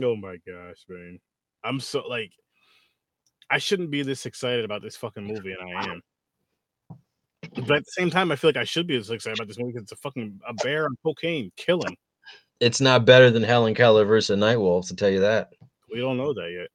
Oh 0.00 0.14
my 0.14 0.36
gosh, 0.46 0.84
man. 0.88 1.18
I'm 1.64 1.80
so 1.80 2.06
like 2.06 2.30
I 3.50 3.58
shouldn't 3.58 3.90
be 3.90 4.04
this 4.04 4.24
excited 4.24 4.64
about 4.64 4.82
this 4.82 4.94
fucking 4.94 5.26
movie, 5.26 5.52
and 5.52 5.76
I 5.76 5.90
am. 5.90 6.02
But 7.66 7.78
at 7.78 7.84
the 7.84 7.90
same 7.90 8.08
time, 8.08 8.30
I 8.30 8.36
feel 8.36 8.50
like 8.50 8.56
I 8.56 8.64
should 8.64 8.86
be 8.86 8.96
this 8.96 9.10
excited 9.10 9.40
about 9.40 9.48
this 9.48 9.58
movie 9.58 9.72
because 9.72 9.82
it's 9.82 9.92
a 9.92 9.96
fucking 9.96 10.40
a 10.46 10.54
bear 10.54 10.84
on 10.84 10.96
cocaine 11.02 11.50
killing. 11.56 11.96
It's 12.60 12.80
not 12.80 13.04
better 13.04 13.32
than 13.32 13.42
Helen 13.42 13.74
Keller 13.74 14.04
versus 14.04 14.38
Nightwolves, 14.38 14.86
to 14.88 14.94
tell 14.94 15.10
you 15.10 15.20
that. 15.20 15.50
We 15.90 15.98
don't 15.98 16.18
know 16.18 16.32
that 16.34 16.52
yet. 16.52 16.68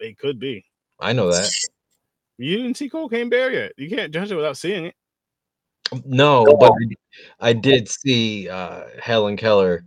It 0.00 0.16
could 0.16 0.40
be. 0.40 0.64
I 0.98 1.12
know 1.12 1.30
that. 1.30 1.50
You 2.38 2.58
didn't 2.58 2.76
see 2.76 2.88
Cocaine 2.88 3.28
Bear 3.28 3.52
yet. 3.52 3.72
You 3.76 3.88
can't 3.88 4.12
judge 4.12 4.30
it 4.30 4.36
without 4.36 4.56
seeing 4.56 4.86
it. 4.86 4.94
No, 6.04 6.44
but 6.58 6.72
I 7.40 7.52
did 7.52 7.88
see 7.88 8.48
uh, 8.48 8.84
Helen 9.00 9.36
Keller 9.36 9.84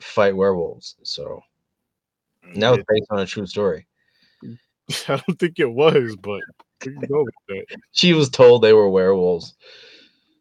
fight 0.00 0.36
werewolves. 0.36 0.96
So 1.02 1.40
that 2.56 2.70
was 2.70 2.84
based 2.88 3.06
on 3.10 3.20
a 3.20 3.26
true 3.26 3.46
story. 3.46 3.86
I 5.08 5.22
don't 5.26 5.38
think 5.38 5.58
it 5.58 5.70
was, 5.70 6.16
but 6.16 6.42
we 6.84 7.06
go 7.06 7.24
with 7.24 7.34
that. 7.48 7.64
She 7.92 8.12
was 8.12 8.28
told 8.28 8.62
they 8.62 8.72
were 8.72 8.88
werewolves. 8.88 9.54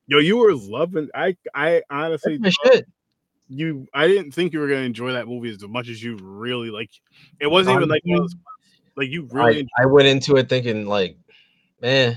Yo, 0.07 0.17
you 0.17 0.37
were 0.37 0.55
loving. 0.55 1.09
I 1.13 1.37
I 1.53 1.83
honestly 1.89 2.37
That's 2.37 2.57
my 2.65 2.71
shit. 2.71 2.87
you. 3.47 3.87
I 3.93 4.07
didn't 4.07 4.31
think 4.31 4.51
you 4.51 4.59
were 4.59 4.67
gonna 4.67 4.81
enjoy 4.81 5.13
that 5.13 5.27
movie 5.27 5.51
as 5.51 5.65
much 5.65 5.87
as 5.87 6.03
you 6.03 6.17
really 6.17 6.71
like. 6.71 6.89
It 7.39 7.47
wasn't 7.47 7.77
even 7.77 7.87
like 7.87 8.01
one 8.03 8.27
like 8.95 9.09
you 9.09 9.27
really. 9.31 9.67
I, 9.77 9.83
I 9.83 9.85
went 9.85 10.07
into 10.07 10.35
it 10.37 10.49
thinking 10.49 10.85
like, 10.85 11.17
eh, 11.81 12.15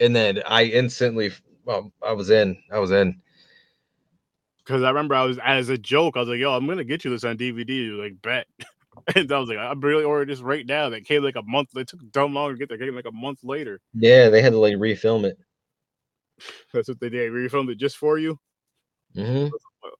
and 0.00 0.14
then 0.16 0.42
I 0.46 0.64
instantly, 0.64 1.30
well, 1.64 1.92
I 2.02 2.12
was 2.12 2.30
in. 2.30 2.56
I 2.72 2.78
was 2.78 2.90
in. 2.90 3.20
because 4.64 4.82
I 4.82 4.88
remember 4.88 5.14
I 5.14 5.24
was 5.24 5.38
as 5.42 5.68
a 5.68 5.78
joke, 5.78 6.16
I 6.16 6.20
was 6.20 6.28
like, 6.28 6.38
"Yo, 6.38 6.52
I'm 6.52 6.66
gonna 6.66 6.84
get 6.84 7.04
you 7.04 7.10
this 7.10 7.24
on 7.24 7.36
DVD." 7.36 7.72
You 7.74 7.96
were 7.96 8.04
like, 8.04 8.22
"Bet," 8.22 8.46
and 9.16 9.30
I 9.32 9.38
was 9.38 9.48
like, 9.48 9.58
"I'm 9.58 9.80
really 9.80 10.04
ordering 10.04 10.28
this 10.28 10.40
right 10.40 10.64
now." 10.64 10.88
That 10.90 11.04
came 11.04 11.22
like 11.22 11.36
a 11.36 11.42
month. 11.42 11.70
They 11.74 11.84
took 11.84 12.00
dumb 12.10 12.34
long 12.34 12.52
to 12.52 12.58
get 12.58 12.68
there. 12.68 12.78
Came 12.78 12.94
like 12.94 13.06
a 13.06 13.12
month 13.12 13.40
later. 13.42 13.80
Yeah, 13.94 14.28
they 14.28 14.42
had 14.42 14.52
to 14.52 14.58
like 14.58 14.74
refilm 14.74 15.24
it. 15.24 15.38
That's 16.72 16.88
what 16.88 17.00
they 17.00 17.08
did. 17.08 17.32
Refilmed 17.32 17.70
it 17.70 17.78
just 17.78 17.96
for 17.96 18.18
you. 18.18 18.38
hmm 19.14 19.48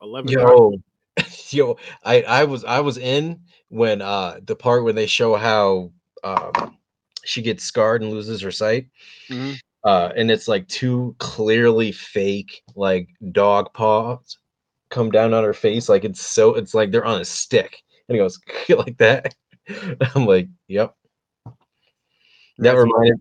Eleven. 0.00 0.30
Yo, 0.30 0.72
yo, 1.50 1.76
I 2.04 2.22
I 2.22 2.44
was 2.44 2.64
I 2.64 2.80
was 2.80 2.98
in 2.98 3.40
when 3.68 4.00
uh 4.00 4.38
the 4.42 4.56
part 4.56 4.84
when 4.84 4.94
they 4.94 5.06
show 5.06 5.34
how 5.34 5.92
um 6.24 6.76
she 7.24 7.42
gets 7.42 7.64
scarred 7.64 8.02
and 8.02 8.10
loses 8.10 8.40
her 8.40 8.50
sight. 8.50 8.88
Mhm. 9.28 9.58
Uh, 9.84 10.12
and 10.16 10.30
it's 10.30 10.46
like 10.48 10.68
two 10.68 11.14
clearly 11.18 11.90
fake 11.92 12.62
like 12.76 13.08
dog 13.32 13.72
paws 13.74 14.38
come 14.90 15.10
down 15.10 15.34
on 15.34 15.42
her 15.44 15.54
face, 15.54 15.88
like 15.88 16.04
it's 16.04 16.20
so 16.20 16.54
it's 16.54 16.74
like 16.74 16.90
they're 16.92 17.04
on 17.04 17.20
a 17.20 17.24
stick, 17.24 17.82
and 18.08 18.16
he 18.16 18.18
goes 18.20 18.38
like 18.68 18.96
that. 18.98 19.34
I'm 20.14 20.26
like, 20.26 20.48
yep. 20.68 20.94
That 22.58 22.76
reminded 22.76 23.20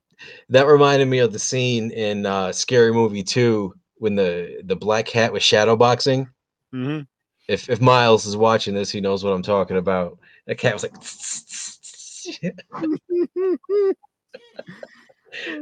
that 0.49 0.67
reminded 0.67 1.07
me 1.07 1.19
of 1.19 1.33
the 1.33 1.39
scene 1.39 1.91
in 1.91 2.25
uh, 2.25 2.51
Scary 2.51 2.93
Movie 2.93 3.23
2 3.23 3.73
when 3.95 4.15
the 4.15 4.61
the 4.65 4.75
black 4.75 5.05
cat 5.05 5.33
was 5.33 5.41
shadowboxing 5.43 6.27
Mhm. 6.73 7.07
if 7.47 7.69
if 7.69 7.81
Miles 7.81 8.25
is 8.25 8.37
watching 8.37 8.73
this, 8.75 8.91
he 8.91 9.01
knows 9.01 9.23
what 9.23 9.33
I'm 9.33 9.41
talking 9.41 9.77
about. 9.77 10.19
That 10.47 10.57
cat 10.57 10.73
was 10.73 10.83
like, 10.83 10.93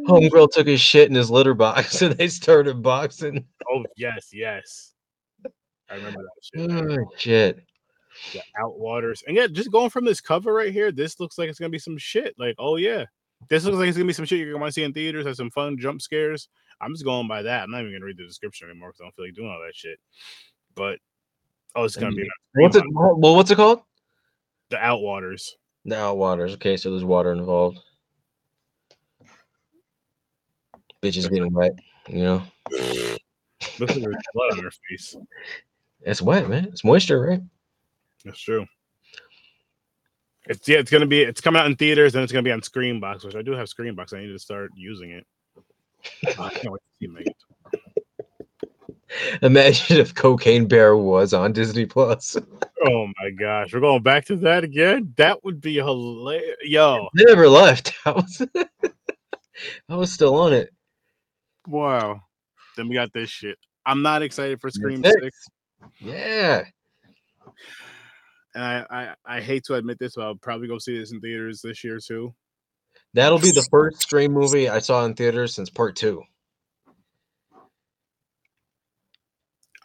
homegirl 0.08 0.51
took 0.51 0.67
his 0.67 0.82
shit 0.82 1.10
in 1.10 1.15
his 1.15 1.32
litter 1.32 1.53
box, 1.53 2.01
and 2.03 2.15
they 2.15 2.27
started 2.27 2.82
boxing. 2.82 3.45
oh 3.71 3.84
yes, 3.95 4.29
yes. 4.34 4.93
I 5.89 5.95
remember 5.95 6.21
that 6.21 6.60
shit. 6.60 6.69
now. 6.69 6.95
Oh, 7.01 7.12
shit. 7.17 7.63
the 8.34 8.41
Outwaters. 8.62 9.23
And 9.27 9.36
yeah, 9.36 9.47
just 9.47 9.71
going 9.71 9.89
from 9.89 10.05
this 10.05 10.21
cover 10.21 10.53
right 10.53 10.71
here, 10.71 10.91
this 10.91 11.19
looks 11.19 11.38
like 11.38 11.49
it's 11.49 11.60
gonna 11.60 11.69
be 11.69 11.79
some 11.79 11.97
shit. 11.97 12.36
Like, 12.38 12.55
oh 12.60 12.75
yeah, 12.75 13.05
this 13.49 13.63
looks 13.63 13.77
like 13.77 13.88
it's 13.88 13.97
gonna 13.97 14.08
be 14.08 14.13
some 14.13 14.25
shit 14.25 14.39
you're 14.39 14.49
gonna 14.51 14.62
want 14.62 14.69
to 14.69 14.73
see 14.73 14.84
in 14.84 14.93
theaters. 14.93 15.25
have 15.25 15.36
some 15.36 15.51
fun 15.51 15.77
jump 15.79 16.01
scares. 16.01 16.49
I'm 16.82 16.93
just 16.93 17.05
going 17.05 17.27
by 17.27 17.41
that. 17.41 17.63
I'm 17.63 17.71
not 17.71 17.82
even 17.82 17.93
gonna 17.93 18.05
read 18.05 18.17
the 18.17 18.25
description 18.25 18.69
anymore 18.69 18.89
because 18.89 19.01
I 19.01 19.05
don't 19.05 19.15
feel 19.15 19.25
like 19.25 19.36
doing 19.36 19.49
all 19.49 19.62
that 19.65 19.75
shit. 19.75 19.99
But 20.75 20.99
oh, 21.75 21.84
it's 21.84 21.95
gonna 21.95 22.15
be 22.15 22.21
mm-hmm. 22.23 22.62
What's 22.62 22.75
it? 22.75 22.84
Well, 22.91 23.36
what's 23.36 23.51
it 23.51 23.55
called? 23.55 23.82
the 24.69 24.77
Outwaters. 24.77 25.49
Now 25.85 26.13
waters. 26.13 26.53
Okay, 26.53 26.77
so 26.77 26.91
there's 26.91 27.03
water 27.03 27.31
involved. 27.31 27.79
Bitches 31.01 31.29
getting 31.29 31.53
wet, 31.53 31.71
you 32.07 32.23
know. 32.23 32.43
This 32.69 33.95
is 33.95 34.05
blood 34.33 34.51
on 34.51 34.59
her 34.59 34.71
face. 34.89 35.15
It's 36.01 36.21
wet, 36.21 36.49
man. 36.49 36.65
It's 36.65 36.83
moisture, 36.83 37.21
right? 37.21 37.41
That's 38.25 38.39
true. 38.39 38.65
It's 40.45 40.67
yeah, 40.67 40.79
it's 40.79 40.91
gonna 40.91 41.05
be 41.05 41.21
it's 41.21 41.41
coming 41.41 41.61
out 41.61 41.67
in 41.67 41.75
theaters 41.75 42.15
and 42.15 42.23
it's 42.23 42.33
gonna 42.33 42.43
be 42.43 42.51
on 42.51 42.61
Screambox, 42.61 43.23
which 43.23 43.35
I 43.35 43.41
do 43.41 43.51
have 43.51 43.67
Screambox. 43.67 44.13
I 44.13 44.21
need 44.21 44.31
to 44.31 44.39
start 44.39 44.71
using 44.75 45.11
it. 45.11 45.25
I 46.39 46.49
can't 46.49 46.71
wait 46.71 46.81
to 47.01 47.07
see 47.23 47.33
Imagine 49.41 49.98
if 49.98 50.13
Cocaine 50.13 50.67
Bear 50.67 50.95
was 50.95 51.34
on 51.34 51.52
Disney 51.54 51.86
Plus. 51.86 52.38
Oh 52.86 53.08
my 53.22 53.30
gosh, 53.32 53.74
we're 53.74 53.80
going 53.80 54.04
back 54.04 54.26
to 54.26 54.36
that 54.38 54.63
again. 54.63 55.13
That 55.17 55.43
would 55.43 55.60
be 55.62 55.76
hilarious. 55.76 56.56
Yo, 56.63 57.10
They 57.15 57.24
never 57.26 57.48
left. 57.50 57.93
I 58.06 58.12
was, 58.12 58.41
I 59.89 59.95
was 59.95 60.12
still 60.12 60.36
on 60.36 60.54
it. 60.54 60.69
wow. 61.67 62.22
Then 62.78 62.88
we 62.88 62.95
got 62.95 63.12
this 63.13 63.30
shit. 63.30 63.58
I'm 63.86 64.02
not 64.02 64.22
excited 64.22 64.62
for 64.62 64.69
Scream 64.69 65.04
Six. 65.04 65.15
Six, 65.22 65.48
Yeah. 66.00 66.63
and 68.56 68.63
I, 68.63 68.86
I 68.89 69.38
I 69.38 69.41
hate 69.41 69.63
to 69.65 69.76
admit 69.76 70.00
this, 70.00 70.15
but 70.15 70.24
I'll 70.26 70.36
probably 70.36 70.67
go 70.67 70.78
see 70.78 70.98
this 70.98 71.12
in 71.12 71.19
theaters 71.19 71.62
this 71.62 71.84
year 71.84 72.00
too. 72.06 72.34
That'll 73.13 73.39
be 73.39 73.52
the 73.52 73.67
first 73.72 74.02
Scream 74.02 74.32
movie 74.34 74.69
I 74.69 74.80
saw 74.80 75.04
in 75.06 75.15
theaters 75.15 75.56
since 75.56 75.69
part 75.69 75.95
two. 75.95 76.24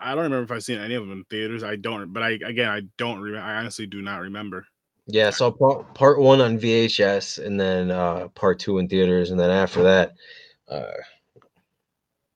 I 0.04 0.14
don't 0.14 0.24
remember 0.24 0.44
if 0.44 0.52
I've 0.52 0.62
seen 0.62 0.78
any 0.78 0.94
of 0.94 1.02
them 1.02 1.12
in 1.12 1.24
theaters. 1.24 1.64
I 1.64 1.76
don't, 1.76 2.12
but 2.12 2.22
I 2.22 2.30
again 2.30 2.68
I 2.68 2.82
don't 2.98 3.20
remember. 3.20 3.46
I 3.46 3.56
honestly 3.56 3.86
do 3.86 4.02
not 4.02 4.20
remember. 4.20 4.66
Yeah, 5.06 5.30
saw 5.30 5.50
part, 5.50 5.94
part 5.94 6.18
one 6.18 6.40
on 6.40 6.58
VHS 6.58 7.44
and 7.44 7.60
then 7.60 7.90
uh, 7.90 8.28
part 8.28 8.58
two 8.58 8.78
in 8.78 8.88
theaters. 8.88 9.30
And 9.30 9.40
then 9.40 9.50
after 9.50 9.82
that, 9.82 10.12
uh, 10.68 10.92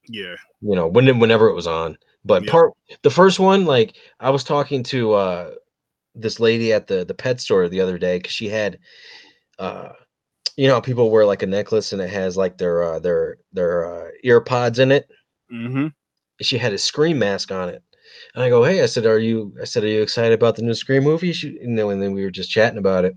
Yeah, 0.08 0.36
you 0.60 0.74
know, 0.74 0.86
when, 0.86 1.18
whenever 1.18 1.48
it 1.48 1.54
was 1.54 1.66
on. 1.66 1.96
But 2.24 2.44
Yeah. 2.44 2.50
part 2.50 2.72
the 3.02 3.10
first 3.10 3.38
one, 3.38 3.64
like 3.64 3.96
I 4.20 4.30
was 4.30 4.44
talking 4.44 4.82
to 4.84 5.14
uh, 5.14 5.50
this 6.14 6.40
lady 6.40 6.72
at 6.72 6.86
the 6.86 7.04
the 7.04 7.14
pet 7.14 7.40
store 7.40 7.68
the 7.68 7.80
other 7.80 7.96
day 7.96 8.18
because 8.18 8.32
she 8.32 8.48
had, 8.48 8.78
uh, 9.58 9.90
you 10.56 10.66
know, 10.66 10.80
people 10.80 11.10
wear 11.10 11.24
like 11.24 11.42
a 11.42 11.46
necklace 11.46 11.92
and 11.92 12.02
it 12.02 12.10
has 12.10 12.36
like 12.36 12.58
their 12.58 12.82
uh, 12.82 12.98
their 12.98 13.38
their 13.52 13.86
uh, 13.86 14.10
ear 14.24 14.40
pods 14.40 14.78
in 14.78 14.92
it. 14.92 15.08
mm-hmm. 15.50 15.86
She 16.40 16.58
had 16.58 16.72
a 16.72 16.78
scream 16.78 17.18
mask 17.18 17.50
on 17.52 17.68
it, 17.68 17.82
and 18.34 18.44
I 18.44 18.48
go, 18.48 18.64
"Hey," 18.64 18.82
I 18.82 18.86
said, 18.86 19.06
"Are 19.06 19.18
you?" 19.18 19.54
I 19.60 19.64
said, 19.64 19.84
"Are 19.84 19.88
you 19.88 20.02
excited 20.02 20.32
about 20.34 20.56
the 20.56 20.62
new 20.62 20.74
Scream 20.74 21.04
movie?" 21.04 21.32
She, 21.32 21.50
you 21.60 21.68
know, 21.68 21.90
and 21.90 22.00
then 22.02 22.12
we 22.12 22.24
were 22.24 22.30
just 22.30 22.50
chatting 22.50 22.78
about 22.78 23.04
it, 23.04 23.14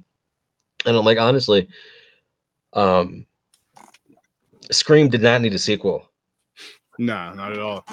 and 0.86 0.98
I'm 0.98 1.06
like, 1.06 1.20
honestly, 1.20 1.68
um, 2.74 3.26
Scream 4.72 5.10
did 5.10 5.22
not 5.22 5.42
need 5.42 5.54
a 5.54 5.60
sequel. 5.60 6.10
Nah, 7.00 7.34
not 7.34 7.52
at 7.54 7.60
all. 7.60 7.86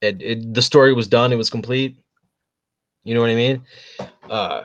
it, 0.00 0.22
it 0.22 0.54
the 0.54 0.62
story 0.62 0.92
was 0.92 1.08
done 1.08 1.32
it 1.32 1.36
was 1.36 1.50
complete 1.50 1.96
you 3.04 3.14
know 3.14 3.20
what 3.20 3.30
i 3.30 3.34
mean 3.34 3.62
uh 4.30 4.62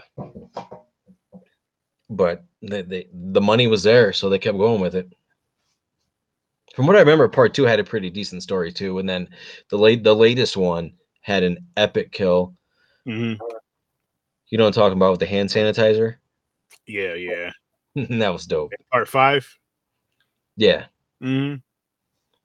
but 2.09 2.43
the, 2.61 2.83
they 2.83 3.07
the 3.13 3.41
money 3.41 3.67
was 3.67 3.83
there 3.83 4.13
so 4.13 4.29
they 4.29 4.39
kept 4.39 4.57
going 4.57 4.81
with 4.81 4.95
it 4.95 5.11
from 6.73 6.85
what 6.87 6.95
i 6.95 6.99
remember 6.99 7.27
part 7.29 7.53
two 7.53 7.63
had 7.63 7.79
a 7.79 7.83
pretty 7.83 8.09
decent 8.09 8.43
story 8.43 8.71
too 8.71 8.99
and 8.99 9.07
then 9.07 9.27
the 9.69 9.77
late 9.77 10.03
the 10.03 10.13
latest 10.15 10.57
one 10.57 10.91
had 11.21 11.43
an 11.43 11.57
epic 11.77 12.11
kill 12.11 12.53
hmm 13.05 13.33
you 14.49 14.57
know 14.57 14.65
what 14.65 14.67
i'm 14.67 14.73
talking 14.73 14.97
about 14.97 15.11
with 15.11 15.19
the 15.19 15.25
hand 15.25 15.49
sanitizer 15.49 16.15
Yeah, 16.85 17.13
yeah. 17.13 17.51
that 17.95 18.33
was 18.33 18.45
dope 18.45 18.71
Part 18.91 19.07
five. 19.07 19.47
yeah 20.57 20.85
hmm 21.21 21.55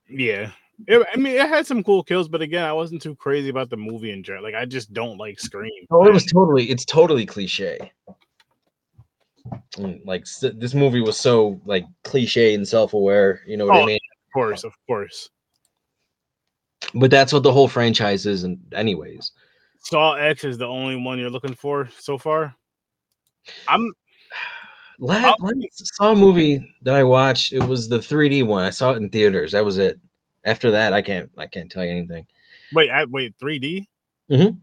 Yeah. 0.09 0.53
It, 0.87 1.05
I 1.13 1.17
mean, 1.17 1.35
it 1.35 1.49
had 1.49 1.67
some 1.67 1.83
cool 1.83 2.05
kills, 2.05 2.29
but 2.29 2.41
again, 2.41 2.63
I 2.65 2.73
wasn't 2.73 3.03
too 3.03 3.17
crazy 3.17 3.49
about 3.49 3.69
the 3.69 3.77
movie 3.77 4.13
in 4.13 4.23
general. 4.23 4.45
Like, 4.45 4.55
I 4.55 4.65
just 4.65 4.93
don't 4.93 5.19
like 5.19 5.41
Scream. 5.41 5.73
oh 5.91 6.07
it 6.07 6.13
was 6.13 6.25
totally 6.25 6.71
it's 6.71 6.85
totally 6.85 7.27
cliche 7.27 7.79
Mm, 9.77 10.01
like 10.07 10.25
this 10.41 10.75
movie 10.75 11.01
was 11.01 11.17
so 11.19 11.61
like 11.65 11.85
cliche 12.05 12.55
and 12.55 12.67
self-aware 12.67 13.41
you 13.47 13.57
know 13.57 13.67
what 13.67 13.75
i 13.77 13.83
Oh, 13.83 13.87
mean 13.87 13.97
Of 13.97 13.98
course, 14.33 14.65
of 14.65 14.73
course. 14.87 15.31
But 16.95 17.11
that's 17.11 17.33
what 17.33 17.43
the 17.43 17.53
whole 17.53 17.69
franchise 17.69 18.27
is, 18.27 18.45
and 18.45 18.59
anyways. 18.73 19.33
Saw 19.81 20.15
X 20.15 20.45
is 20.45 20.59
the 20.59 20.67
only 20.67 20.97
one 20.97 21.19
you're 21.19 21.31
looking 21.31 21.55
for 21.55 21.89
so 21.99 22.19
far. 22.19 22.55
I'm 23.67 23.93
Last, 25.01 25.39
Saw 25.73 26.15
movie 26.15 26.75
that 26.83 26.95
I 26.95 27.05
watched, 27.05 27.53
it 27.53 27.63
was 27.63 27.89
the 27.89 27.99
3D 27.99 28.45
one. 28.45 28.65
I 28.65 28.71
saw 28.71 28.93
it 28.93 28.97
in 28.97 29.09
theaters. 29.11 29.53
That 29.53 29.65
was 29.65 29.79
it. 29.79 29.99
After 30.45 30.71
that, 30.73 30.93
I 30.93 31.03
can't 31.03 31.31
I 31.39 31.47
can't 31.47 31.71
tell 31.71 31.85
you 31.85 31.91
anything. 31.91 32.27
wait, 32.73 32.91
I 32.91 33.05
wait, 33.05 33.35
3D. 33.41 33.87
Mhm. 34.31 34.59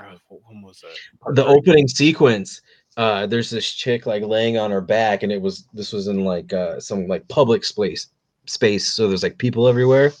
Uh, 0.00 0.04
wh- 0.28 0.48
when 0.48 0.62
was 0.62 0.80
that? 0.80 1.34
The 1.34 1.46
opening 1.46 1.88
sequence, 1.88 2.60
uh, 2.96 3.26
there's 3.26 3.50
this 3.50 3.70
chick 3.70 4.04
like 4.04 4.22
laying 4.22 4.58
on 4.58 4.70
her 4.70 4.80
back, 4.80 5.22
and 5.22 5.32
it 5.32 5.40
was 5.40 5.66
this 5.72 5.92
was 5.92 6.08
in 6.08 6.24
like 6.24 6.52
uh, 6.52 6.78
some 6.78 7.06
like 7.06 7.26
public 7.28 7.64
space 7.64 8.08
space. 8.46 8.92
So 8.92 9.08
there's 9.08 9.22
like 9.22 9.38
people 9.38 9.68
everywhere, 9.68 10.12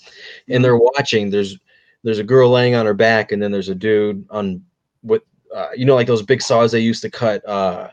and 0.48 0.64
they're 0.64 0.76
watching. 0.76 1.30
There's 1.30 1.58
there's 2.02 2.18
a 2.18 2.24
girl 2.24 2.50
laying 2.50 2.74
on 2.74 2.86
her 2.86 2.94
back, 2.94 3.32
and 3.32 3.42
then 3.42 3.52
there's 3.52 3.68
a 3.68 3.74
dude 3.74 4.26
on 4.30 4.62
with 5.02 5.22
uh, 5.54 5.68
you 5.76 5.84
know 5.84 5.94
like 5.94 6.06
those 6.06 6.22
big 6.22 6.42
saws 6.42 6.72
they 6.72 6.80
used 6.80 7.02
to 7.02 7.10
cut 7.10 7.46
uh, 7.48 7.88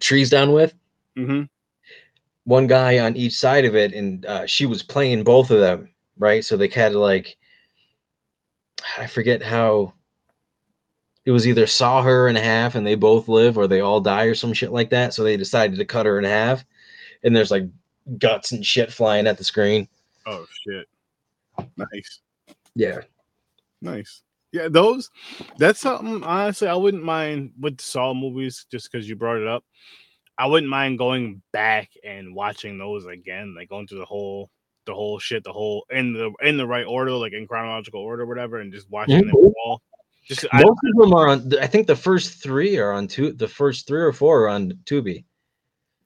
trees 0.00 0.30
down 0.30 0.52
with. 0.52 0.74
hmm 1.16 1.42
one 2.44 2.66
guy 2.66 2.98
on 2.98 3.16
each 3.16 3.34
side 3.34 3.64
of 3.64 3.76
it, 3.76 3.92
and 3.92 4.26
uh, 4.26 4.46
she 4.46 4.66
was 4.66 4.82
playing 4.82 5.22
both 5.22 5.50
of 5.50 5.60
them, 5.60 5.88
right? 6.18 6.44
So 6.44 6.56
they 6.56 6.68
had 6.68 6.92
to 6.92 6.98
like, 6.98 7.36
I 8.98 9.06
forget 9.06 9.42
how. 9.42 9.94
It 11.26 11.32
was 11.32 11.46
either 11.46 11.66
saw 11.66 12.02
her 12.02 12.28
in 12.28 12.34
half 12.34 12.74
and 12.74 12.84
they 12.84 12.94
both 12.94 13.28
live, 13.28 13.58
or 13.58 13.68
they 13.68 13.80
all 13.80 14.00
die, 14.00 14.24
or 14.24 14.34
some 14.34 14.54
shit 14.54 14.72
like 14.72 14.90
that. 14.90 15.12
So 15.12 15.22
they 15.22 15.36
decided 15.36 15.78
to 15.78 15.84
cut 15.84 16.06
her 16.06 16.18
in 16.18 16.24
half, 16.24 16.64
and 17.22 17.36
there's 17.36 17.50
like 17.50 17.64
guts 18.18 18.52
and 18.52 18.64
shit 18.64 18.92
flying 18.92 19.26
at 19.26 19.38
the 19.38 19.44
screen. 19.44 19.88
Oh 20.26 20.46
shit. 20.66 20.86
Nice. 21.76 22.20
Yeah, 22.74 23.00
Nice. 23.82 24.22
Yeah, 24.52 24.68
those 24.68 25.10
that's 25.58 25.80
something 25.80 26.24
honestly 26.24 26.66
I 26.68 26.74
wouldn't 26.74 27.04
mind 27.04 27.52
with 27.60 27.76
the 27.76 27.84
Saw 27.84 28.12
movies 28.14 28.66
just 28.70 28.90
because 28.90 29.08
you 29.08 29.14
brought 29.16 29.36
it 29.40 29.46
up. 29.46 29.64
I 30.38 30.46
wouldn't 30.46 30.70
mind 30.70 30.98
going 30.98 31.40
back 31.52 31.90
and 32.02 32.34
watching 32.34 32.76
those 32.78 33.06
again, 33.06 33.54
like 33.56 33.68
going 33.68 33.86
through 33.86 33.98
the 33.98 34.04
whole 34.06 34.50
the 34.86 34.94
whole 34.94 35.18
shit, 35.18 35.44
the 35.44 35.52
whole 35.52 35.84
in 35.90 36.12
the 36.14 36.32
in 36.42 36.56
the 36.56 36.66
right 36.66 36.86
order, 36.86 37.12
like 37.12 37.32
in 37.32 37.46
chronological 37.46 38.00
order, 38.00 38.26
whatever, 38.26 38.58
and 38.58 38.72
just 38.72 38.90
watching 38.90 39.26
them 39.26 39.36
Mhm. 39.36 39.52
all. 39.64 39.82
Just 40.24 40.46
I, 40.52 40.62
most 40.62 40.80
of 40.84 40.96
them 40.96 41.12
are 41.14 41.28
on. 41.28 41.52
I 41.60 41.66
think 41.66 41.86
the 41.86 41.94
first 41.96 42.42
three 42.42 42.76
are 42.78 42.92
on 42.92 43.06
two. 43.06 43.32
The 43.32 43.48
first 43.48 43.86
three 43.86 44.00
or 44.00 44.12
four 44.12 44.44
are 44.44 44.48
on 44.48 44.72
Tubi. 44.84 45.24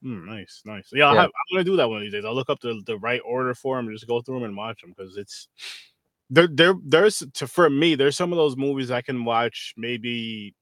Mm, 0.04 0.24
nice, 0.26 0.62
nice. 0.64 0.88
Yeah, 0.92 1.08
have, 1.14 1.24
I'm 1.26 1.30
gonna 1.52 1.64
do 1.64 1.76
that 1.76 1.88
one 1.88 1.98
of 1.98 2.02
these 2.02 2.12
days. 2.12 2.24
I'll 2.24 2.34
look 2.34 2.50
up 2.50 2.60
the, 2.60 2.82
the 2.86 2.98
right 2.98 3.20
order 3.24 3.54
for 3.54 3.76
them 3.76 3.86
and 3.88 3.94
just 3.96 4.06
go 4.08 4.20
through 4.20 4.36
them 4.36 4.44
and 4.44 4.56
watch 4.56 4.80
them 4.82 4.94
because 4.96 5.16
it's 5.16 5.48
there. 6.30 6.46
There, 6.48 6.74
there's 6.84 7.22
to 7.34 7.46
for 7.46 7.68
me. 7.70 7.94
There's 7.94 8.16
some 8.16 8.32
of 8.32 8.36
those 8.36 8.56
movies 8.56 8.90
I 8.90 9.02
can 9.02 9.24
watch 9.24 9.74
maybe 9.76 10.54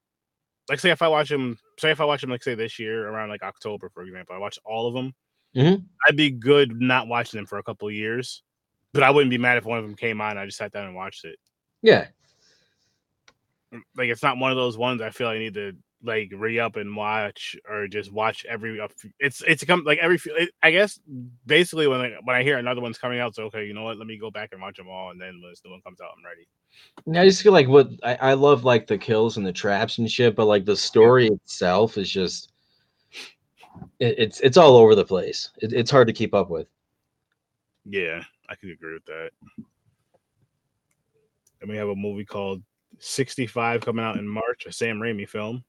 like 0.69 0.81
say 0.81 0.91
if 0.91 1.03
I 1.03 1.09
watch 1.09 1.29
them, 1.29 1.59
say 1.79 1.91
if 1.91 2.01
I 2.01 2.05
watch 2.05 2.21
them 2.21 2.31
like 2.31 2.43
say 2.43 2.55
this 2.55 2.79
year 2.79 3.09
around 3.09 3.29
like 3.31 3.43
October, 3.43 3.89
for 3.89 4.03
example, 4.05 4.35
I 4.35 4.39
watch 4.39 4.59
all 4.65 4.87
of 4.87 4.95
them. 4.95 5.15
Mhm. 5.57 5.85
I'd 6.09 6.17
be 6.17 6.31
good 6.31 6.81
not 6.81 7.09
watching 7.09 7.39
them 7.39 7.47
for 7.47 7.59
a 7.59 7.63
couple 7.63 7.89
of 7.89 7.95
years, 7.95 8.43
but 8.93 9.03
I 9.03 9.11
wouldn't 9.11 9.31
be 9.31 9.39
mad 9.39 9.59
if 9.59 9.65
one 9.65 9.79
of 9.79 9.85
them 9.85 9.97
came 9.97 10.21
on. 10.21 10.31
and 10.31 10.39
I 10.39 10.47
just 10.47 10.57
sat 10.59 10.73
down 10.73 10.87
and 10.87 10.95
watched 10.95 11.25
it. 11.25 11.39
Yeah, 11.83 12.07
Like 13.97 14.09
it's 14.09 14.23
not 14.23 14.39
one 14.39 14.51
of 14.51 14.57
those 14.57 14.79
ones 14.79 15.03
I 15.03 15.11
feel 15.11 15.29
I 15.29 15.39
need 15.39 15.55
to 15.55 15.73
like 16.03 16.33
re 16.35 16.59
up 16.59 16.77
and 16.77 16.95
watch 16.97 17.57
or 17.69 17.87
just 17.89 18.13
watch 18.13 18.45
every. 18.49 18.81
It's 19.19 19.43
it's 19.47 19.65
come 19.65 19.83
like 19.85 19.99
every. 19.99 20.19
few- 20.19 20.35
It, 20.35 20.51
I 20.63 20.71
guess 20.71 21.01
basically 21.47 21.87
when 21.87 22.01
I, 22.01 22.17
when 22.25 22.37
I 22.37 22.43
hear 22.43 22.59
another 22.59 22.81
one's 22.81 22.99
coming 22.99 23.21
out, 23.21 23.35
so 23.35 23.45
okay, 23.45 23.65
you 23.67 23.75
know 23.75 23.85
what? 23.85 23.99
Let 23.99 24.07
me 24.07 24.19
go 24.19 24.31
back 24.31 24.51
and 24.53 24.61
watch 24.61 24.77
them 24.77 24.89
all, 24.89 25.11
and 25.11 25.21
then 25.21 25.41
when 25.41 25.51
this 25.51 25.63
new 25.65 25.71
one 25.71 25.81
comes 25.83 26.01
out, 26.01 26.11
I'm 26.17 26.25
ready. 26.25 26.47
I 27.19 27.27
just 27.29 27.43
feel 27.43 27.53
like 27.53 27.69
what 27.69 27.91
I, 28.03 28.15
I 28.17 28.33
love 28.35 28.65
like 28.65 28.87
the 28.87 28.99
kills 28.99 29.37
and 29.37 29.47
the 29.47 29.53
traps 29.53 29.99
and 29.99 30.11
shit, 30.11 30.35
but 30.35 30.47
like 30.47 30.65
the 30.65 30.77
story 30.77 31.29
itself 31.29 31.99
is 31.99 32.11
just 32.11 32.53
it, 34.01 34.19
it's 34.19 34.41
it's 34.41 34.57
all 34.57 34.77
over 34.77 34.95
the 34.95 35.05
place. 35.05 35.51
It, 35.59 35.73
it's 35.73 35.91
hard 35.91 36.07
to 36.09 36.13
keep 36.13 36.35
up 36.35 36.51
with. 36.51 36.67
Yeah, 37.85 38.23
I 38.49 38.55
could 38.55 38.71
agree 38.71 38.95
with 38.95 39.05
that. 39.07 39.31
And 41.61 41.71
we 41.71 41.77
have 41.77 41.89
a 41.89 41.95
movie 41.95 42.25
called 42.25 42.63
65 42.99 43.81
coming 43.83 44.05
out 44.05 44.17
in 44.17 44.27
March, 44.27 44.67
a 44.67 44.73
Sam 44.73 44.99
Raimi 44.99 45.29
film. 45.29 45.65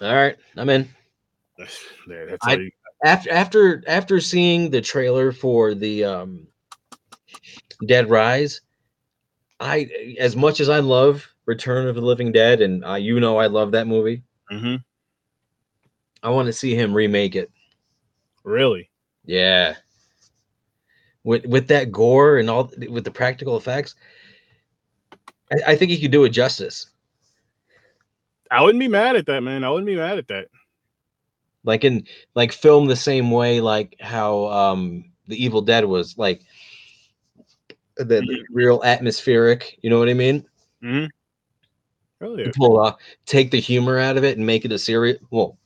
All 0.00 0.14
right, 0.14 0.36
I'm 0.56 0.68
in. 0.70 0.88
That's 1.58 2.46
I- 2.46 2.54
you- 2.54 2.70
After 3.04 3.30
after 3.30 3.82
after 3.86 4.20
seeing 4.20 4.70
the 4.70 4.80
trailer 4.80 5.32
for 5.32 5.74
the 5.74 6.04
um 6.04 6.46
Dead 7.86 8.10
Rise, 8.10 8.60
I 9.58 9.88
as 10.18 10.36
much 10.36 10.60
as 10.60 10.68
I 10.68 10.80
love 10.80 11.26
Return 11.46 11.86
of 11.88 11.94
the 11.94 12.02
Living 12.02 12.30
Dead, 12.30 12.60
and 12.60 12.84
you 13.02 13.18
know 13.20 13.38
I 13.38 13.46
love 13.46 13.72
that 13.72 13.86
movie. 13.86 14.22
Mhm. 14.52 14.82
I 16.22 16.28
want 16.28 16.46
to 16.46 16.52
see 16.52 16.74
him 16.74 16.92
remake 16.92 17.36
it. 17.36 17.50
Really? 18.44 18.90
Yeah. 19.24 19.76
with 21.24 21.44
with 21.46 21.68
that 21.68 21.90
gore 21.92 22.38
and 22.38 22.48
all 22.50 22.70
with 22.88 23.04
the 23.04 23.10
practical 23.10 23.56
effects. 23.56 23.94
I, 25.52 25.72
I 25.72 25.76
think 25.76 25.90
he 25.90 26.00
could 26.00 26.10
do 26.10 26.24
it 26.24 26.30
justice. 26.30 26.89
I 28.50 28.62
wouldn't 28.62 28.80
be 28.80 28.88
mad 28.88 29.16
at 29.16 29.26
that, 29.26 29.42
man. 29.42 29.64
I 29.64 29.70
wouldn't 29.70 29.86
be 29.86 29.96
mad 29.96 30.18
at 30.18 30.28
that. 30.28 30.48
Like 31.64 31.84
in 31.84 32.06
like 32.34 32.52
film 32.52 32.86
the 32.86 32.96
same 32.96 33.30
way, 33.30 33.60
like 33.60 33.96
how 34.00 34.46
um 34.46 35.04
the 35.28 35.42
Evil 35.42 35.60
Dead 35.62 35.84
was 35.84 36.16
like 36.18 36.42
the, 37.96 38.04
the 38.04 38.20
Mm-hmm. 38.22 38.54
real 38.54 38.82
atmospheric. 38.84 39.78
You 39.82 39.90
know 39.90 39.98
what 39.98 40.08
I 40.08 40.14
mean? 40.14 40.46
Mm-hmm. 40.82 41.06
Really? 42.20 42.44
To 42.44 42.52
pull 42.56 42.78
off, 42.78 42.96
take 43.26 43.50
the 43.50 43.60
humor 43.60 43.98
out 43.98 44.16
of 44.16 44.24
it 44.24 44.36
and 44.36 44.46
make 44.46 44.64
it 44.64 44.72
a 44.72 44.78
serious. 44.78 45.18
Well, 45.30 45.56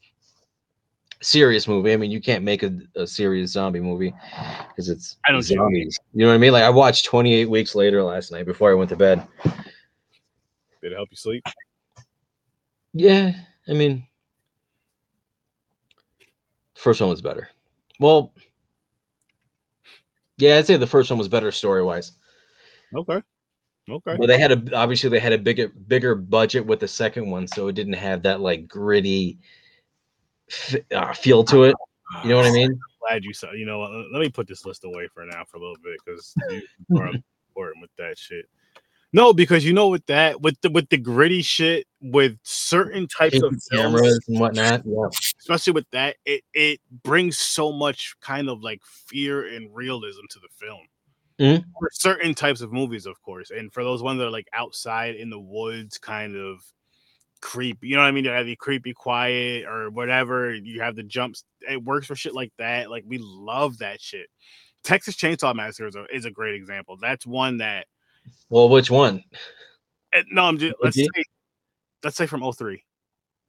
serious 1.22 1.66
movie. 1.66 1.92
I 1.92 1.96
mean, 1.96 2.10
you 2.10 2.20
can't 2.20 2.44
make 2.44 2.62
a, 2.62 2.78
a 2.96 3.06
serious 3.06 3.52
zombie 3.52 3.80
movie 3.80 4.14
because 4.68 4.88
it's 4.88 5.16
I 5.26 5.32
don't 5.32 5.42
see 5.42 5.56
what 5.58 5.68
you 5.68 5.74
mean. 5.74 5.82
zombies. 5.84 5.98
You 6.12 6.22
know 6.22 6.28
what 6.28 6.34
I 6.34 6.38
mean? 6.38 6.52
Like 6.52 6.64
I 6.64 6.70
watched 6.70 7.06
28 7.06 7.48
Weeks 7.48 7.74
Later 7.74 8.02
last 8.02 8.30
night 8.30 8.46
before 8.46 8.70
I 8.70 8.74
went 8.74 8.90
to 8.90 8.96
bed. 8.96 9.26
Did 10.82 10.92
it 10.92 10.96
help 10.96 11.08
you 11.10 11.16
sleep? 11.16 11.42
Yeah, 12.94 13.32
I 13.68 13.72
mean, 13.72 14.06
first 16.76 17.00
one 17.00 17.10
was 17.10 17.20
better. 17.20 17.48
Well, 17.98 18.32
yeah, 20.36 20.56
I'd 20.56 20.66
say 20.66 20.76
the 20.76 20.86
first 20.86 21.10
one 21.10 21.18
was 21.18 21.28
better 21.28 21.50
story 21.50 21.82
wise. 21.82 22.12
Okay. 22.94 23.20
Okay. 23.90 24.16
But 24.16 24.26
they 24.28 24.38
had 24.38 24.52
a 24.52 24.76
obviously 24.76 25.10
they 25.10 25.18
had 25.18 25.32
a 25.32 25.38
bigger 25.38 25.68
bigger 25.68 26.14
budget 26.14 26.64
with 26.64 26.80
the 26.80 26.88
second 26.88 27.30
one, 27.30 27.48
so 27.48 27.66
it 27.66 27.74
didn't 27.74 27.94
have 27.94 28.22
that 28.22 28.40
like 28.40 28.68
gritty 28.68 29.38
f- 30.48 30.76
uh, 30.92 31.12
feel 31.12 31.44
to 31.44 31.64
it. 31.64 31.76
You 32.22 32.30
know 32.30 32.36
what 32.36 32.46
I 32.46 32.52
mean? 32.52 32.78
Glad 33.00 33.24
you 33.24 33.34
saw. 33.34 33.52
You 33.52 33.66
know, 33.66 33.80
let 34.12 34.20
me 34.20 34.30
put 34.30 34.46
this 34.46 34.64
list 34.64 34.84
away 34.84 35.08
for 35.12 35.26
now 35.26 35.44
for 35.50 35.56
a 35.56 35.60
little 35.60 35.76
bit 35.82 35.98
because 36.04 36.34
you 36.48 36.62
are 36.96 37.08
important 37.48 37.82
with 37.82 37.90
that 37.98 38.16
shit. 38.16 38.46
No, 39.14 39.32
because 39.32 39.64
you 39.64 39.72
know 39.72 39.88
with 39.90 40.04
that 40.06 40.40
with 40.40 40.60
the 40.60 40.70
with 40.70 40.88
the 40.88 40.96
gritty 40.98 41.40
shit 41.40 41.86
with 42.00 42.36
certain 42.42 43.06
types 43.06 43.40
of 43.40 43.54
cameras 43.70 44.18
and 44.26 44.40
whatnot. 44.40 44.82
Yeah. 44.84 45.06
especially 45.38 45.72
with 45.72 45.88
that, 45.92 46.16
it 46.26 46.42
it 46.52 46.80
brings 47.04 47.38
so 47.38 47.70
much 47.70 48.16
kind 48.20 48.48
of 48.48 48.60
like 48.60 48.82
fear 48.84 49.46
and 49.46 49.72
realism 49.72 50.22
to 50.30 50.40
the 50.40 50.48
film. 50.58 50.80
Mhm. 51.38 51.64
For 51.78 51.90
certain 51.92 52.34
types 52.34 52.60
of 52.60 52.72
movies, 52.72 53.06
of 53.06 53.22
course, 53.22 53.52
and 53.52 53.72
for 53.72 53.84
those 53.84 54.02
ones 54.02 54.18
that 54.18 54.26
are 54.26 54.32
like 54.32 54.48
outside 54.52 55.14
in 55.14 55.30
the 55.30 55.38
woods, 55.38 55.96
kind 55.96 56.34
of 56.34 56.60
creepy. 57.40 57.86
You 57.86 57.94
know 57.94 58.02
what 58.02 58.08
I 58.08 58.10
mean? 58.10 58.24
You 58.24 58.30
have 58.30 58.46
the 58.46 58.56
creepy, 58.56 58.94
quiet, 58.94 59.64
or 59.66 59.90
whatever. 59.90 60.52
You 60.52 60.80
have 60.80 60.96
the 60.96 61.04
jumps. 61.04 61.44
It 61.70 61.84
works 61.84 62.08
for 62.08 62.16
shit 62.16 62.34
like 62.34 62.52
that. 62.58 62.90
Like 62.90 63.04
we 63.06 63.18
love 63.18 63.78
that 63.78 64.00
shit. 64.00 64.26
Texas 64.82 65.14
Chainsaw 65.14 65.54
Massacre 65.54 65.86
is 65.86 65.94
a, 65.94 66.04
is 66.12 66.24
a 66.24 66.32
great 66.32 66.56
example. 66.56 66.96
That's 67.00 67.24
one 67.24 67.58
that. 67.58 67.86
Well, 68.48 68.68
which 68.68 68.90
one? 68.90 69.22
eh, 70.12 70.22
No, 70.30 70.44
I'm 70.44 70.58
just 70.58 70.74
let's 70.82 70.96
Okay. 70.98 71.08
say, 71.14 71.24
let's 72.02 72.16
say 72.16 72.26
from 72.26 72.42
03. 72.52 72.82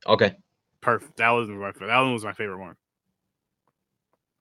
Okay. 0.07 0.35
Perfect. 0.81 1.17
That 1.17 1.29
was 1.29 1.49
my 1.49 1.71
that 1.71 1.99
one 2.01 2.13
was 2.13 2.23
my 2.23 2.33
favorite 2.33 2.59
one 2.59 2.75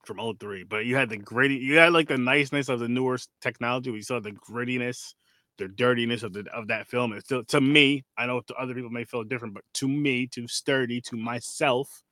from 0.05 0.19
03. 0.39 0.65
But 0.65 0.85
you 0.87 0.97
had 0.97 1.09
the 1.09 1.17
gritty, 1.17 1.57
you 1.57 1.77
had 1.79 1.93
like 1.93 2.09
the 2.09 2.19
niceness 2.19 2.69
of 2.69 2.81
the 2.81 2.89
newer 2.89 3.19
technology. 3.41 3.91
We 3.91 4.03
saw 4.03 4.21
the 4.21 4.33
grittiness, 4.33 5.15
the 5.59 5.69
dirtiness 5.69 6.23
of 6.23 6.33
the 6.33 6.45
of 6.53 6.69
that 6.69 6.87
film. 6.87 7.13
It's 7.13 7.25
still 7.25 7.45
to 7.45 7.61
me, 7.61 8.05
I 8.19 8.27
know 8.27 8.41
to 8.43 8.55
other 8.55 8.75
people 8.75 8.91
may 8.91 9.05
feel 9.05 9.25
different, 9.25 9.55
but 9.55 9.65
to 9.75 9.89
me, 9.89 10.27
to 10.29 10.47
sturdy, 10.49 11.01
to 11.03 11.17
myself, 11.17 12.03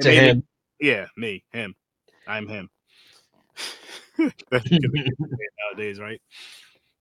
To 0.00 0.08
me- 0.08 0.14
him. 0.14 0.42
yeah, 0.80 1.06
me, 1.16 1.44
him, 1.52 1.74
I'm 2.26 2.48
him. 2.48 2.70
That's 4.50 4.66
a 4.66 4.78
good 4.78 4.92
way 4.92 5.02
to 5.02 5.16
say 5.18 5.36
it 5.38 5.52
nowadays, 5.70 6.00
right? 6.00 6.20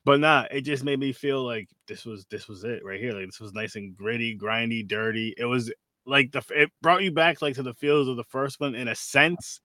But 0.08 0.22
nah, 0.22 0.46
it 0.50 0.62
just 0.62 0.86
made 0.86 1.02
me 1.02 1.12
feel 1.12 1.44
like 1.44 1.68
this 1.86 2.06
was 2.06 2.26
this 2.32 2.48
was 2.48 2.64
it 2.64 2.82
right 2.86 2.98
here. 2.98 3.12
Like 3.12 3.26
this 3.26 3.42
was 3.42 3.52
nice 3.52 3.76
and 3.76 3.94
gritty, 3.94 4.38
grindy, 4.38 4.88
dirty. 4.88 5.36
It 5.38 5.44
was 5.44 5.70
like 6.06 6.32
the 6.32 6.42
it 6.56 6.72
brought 6.82 7.04
you 7.04 7.12
back 7.12 7.42
like 7.42 7.56
to 7.56 7.64
the 7.64 7.74
feels 7.74 8.08
of 8.08 8.16
the 8.16 8.24
first 8.24 8.62
one 8.62 8.74
in 8.74 8.88
a 8.88 8.96
sense, 8.96 9.60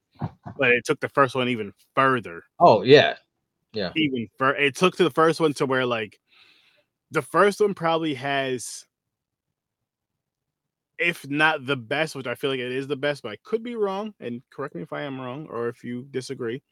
but 0.59 0.72
it 0.72 0.85
took 0.85 0.98
the 0.98 1.09
first 1.11 1.37
one 1.37 1.48
even 1.48 1.72
further. 1.94 2.42
Oh 2.59 2.83
yeah. 2.83 3.14
Yeah. 3.72 3.92
Even 3.94 4.26
fur 4.37 4.50
it 4.57 4.74
took 4.74 4.96
to 4.96 5.05
the 5.05 5.12
first 5.12 5.38
one 5.38 5.55
to 5.55 5.64
where 5.64 5.87
like 5.87 6.18
the 7.12 7.22
first 7.22 7.61
one 7.61 7.72
probably 7.72 8.14
has 8.14 8.85
if 10.98 11.24
not 11.31 11.66
the 11.66 11.76
best, 11.76 12.16
which 12.16 12.26
I 12.26 12.35
feel 12.35 12.50
like 12.50 12.59
it 12.59 12.72
is 12.72 12.88
the 12.88 12.96
best, 12.96 13.22
but 13.22 13.31
I 13.31 13.37
could 13.44 13.62
be 13.62 13.76
wrong, 13.76 14.12
and 14.18 14.42
correct 14.50 14.74
me 14.74 14.83
if 14.83 14.92
I 14.92 15.02
am 15.02 15.20
wrong 15.20 15.46
or 15.48 15.68
if 15.68 15.85
you 15.85 16.02
disagree. 16.11 16.64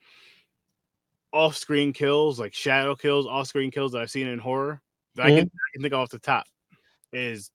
Off-screen 1.33 1.93
kills, 1.93 2.40
like 2.40 2.55
shadow 2.55 2.95
kills, 2.95 3.27
off-screen 3.27 3.71
kills 3.71 3.93
that 3.93 4.03
I've 4.03 4.11
seen 4.11 4.27
in 4.27 4.38
horror 4.38 4.81
that 5.16 5.27
I, 5.27 5.31
mm-hmm. 5.31 5.38
can, 5.38 5.47
I 5.47 5.69
can 5.73 5.83
think 5.83 5.95
off 5.95 6.11
the 6.11 6.19
top 6.19 6.45
is 7.12 7.51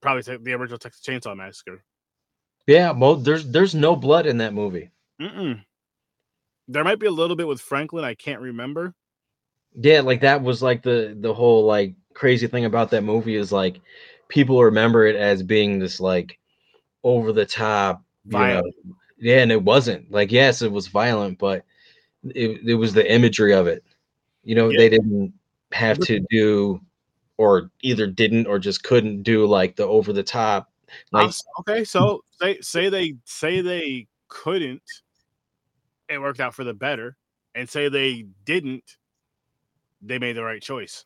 probably 0.00 0.22
the 0.38 0.52
original 0.52 0.78
Texas 0.78 1.04
Chainsaw 1.04 1.36
Massacre. 1.36 1.82
Yeah. 2.66 2.92
Well, 2.92 3.16
there's 3.16 3.48
there's 3.48 3.74
no 3.74 3.94
blood 3.96 4.26
in 4.26 4.38
that 4.38 4.54
movie. 4.54 4.90
Mm-mm. 5.20 5.62
There 6.68 6.84
might 6.84 6.98
be 6.98 7.06
a 7.06 7.12
little 7.12 7.36
bit 7.36 7.46
with 7.46 7.60
Franklin. 7.60 8.04
I 8.04 8.14
can't 8.14 8.40
remember. 8.40 8.94
Yeah, 9.78 10.00
like 10.00 10.20
that 10.22 10.42
was 10.42 10.62
like 10.62 10.82
the 10.82 11.16
the 11.20 11.32
whole 11.32 11.64
like 11.64 11.94
crazy 12.14 12.46
thing 12.46 12.64
about 12.64 12.90
that 12.90 13.04
movie 13.04 13.36
is 13.36 13.52
like 13.52 13.80
people 14.28 14.62
remember 14.62 15.06
it 15.06 15.16
as 15.16 15.42
being 15.42 15.78
this 15.78 16.00
like 16.00 16.38
over 17.04 17.32
the 17.32 17.46
top 17.46 18.02
you 18.24 18.32
know, 18.32 18.38
Violent. 18.38 18.74
yeah, 19.18 19.38
and 19.38 19.52
it 19.52 19.62
wasn't. 19.62 20.10
Like 20.10 20.32
yes, 20.32 20.62
it 20.62 20.72
was 20.72 20.88
violent, 20.88 21.38
but 21.38 21.64
it, 22.34 22.60
it 22.66 22.74
was 22.74 22.92
the 22.92 23.10
imagery 23.10 23.52
of 23.52 23.66
it. 23.66 23.84
You 24.44 24.54
know, 24.54 24.68
Yeah. 24.68 24.78
they 24.78 24.88
didn't 24.88 25.32
have 25.72 25.98
to 26.00 26.24
do 26.30 26.80
or 27.36 27.70
either 27.82 28.06
didn't 28.06 28.46
or 28.46 28.58
just 28.58 28.82
couldn't 28.82 29.22
do 29.22 29.46
like 29.46 29.76
the 29.76 29.86
over 29.86 30.12
the 30.12 30.22
top 30.22 30.70
like 31.12 31.32
okay, 31.60 31.84
so 31.84 32.24
say 32.40 32.60
say 32.60 32.88
they 32.88 33.16
say 33.24 33.60
they 33.60 34.06
couldn't, 34.28 34.82
it 36.08 36.20
worked 36.20 36.40
out 36.40 36.54
for 36.54 36.64
the 36.64 36.74
better, 36.74 37.16
and 37.54 37.68
say 37.68 37.88
they 37.88 38.26
didn't, 38.44 38.96
they 40.02 40.18
made 40.18 40.36
the 40.36 40.44
right 40.44 40.62
choice. 40.62 41.04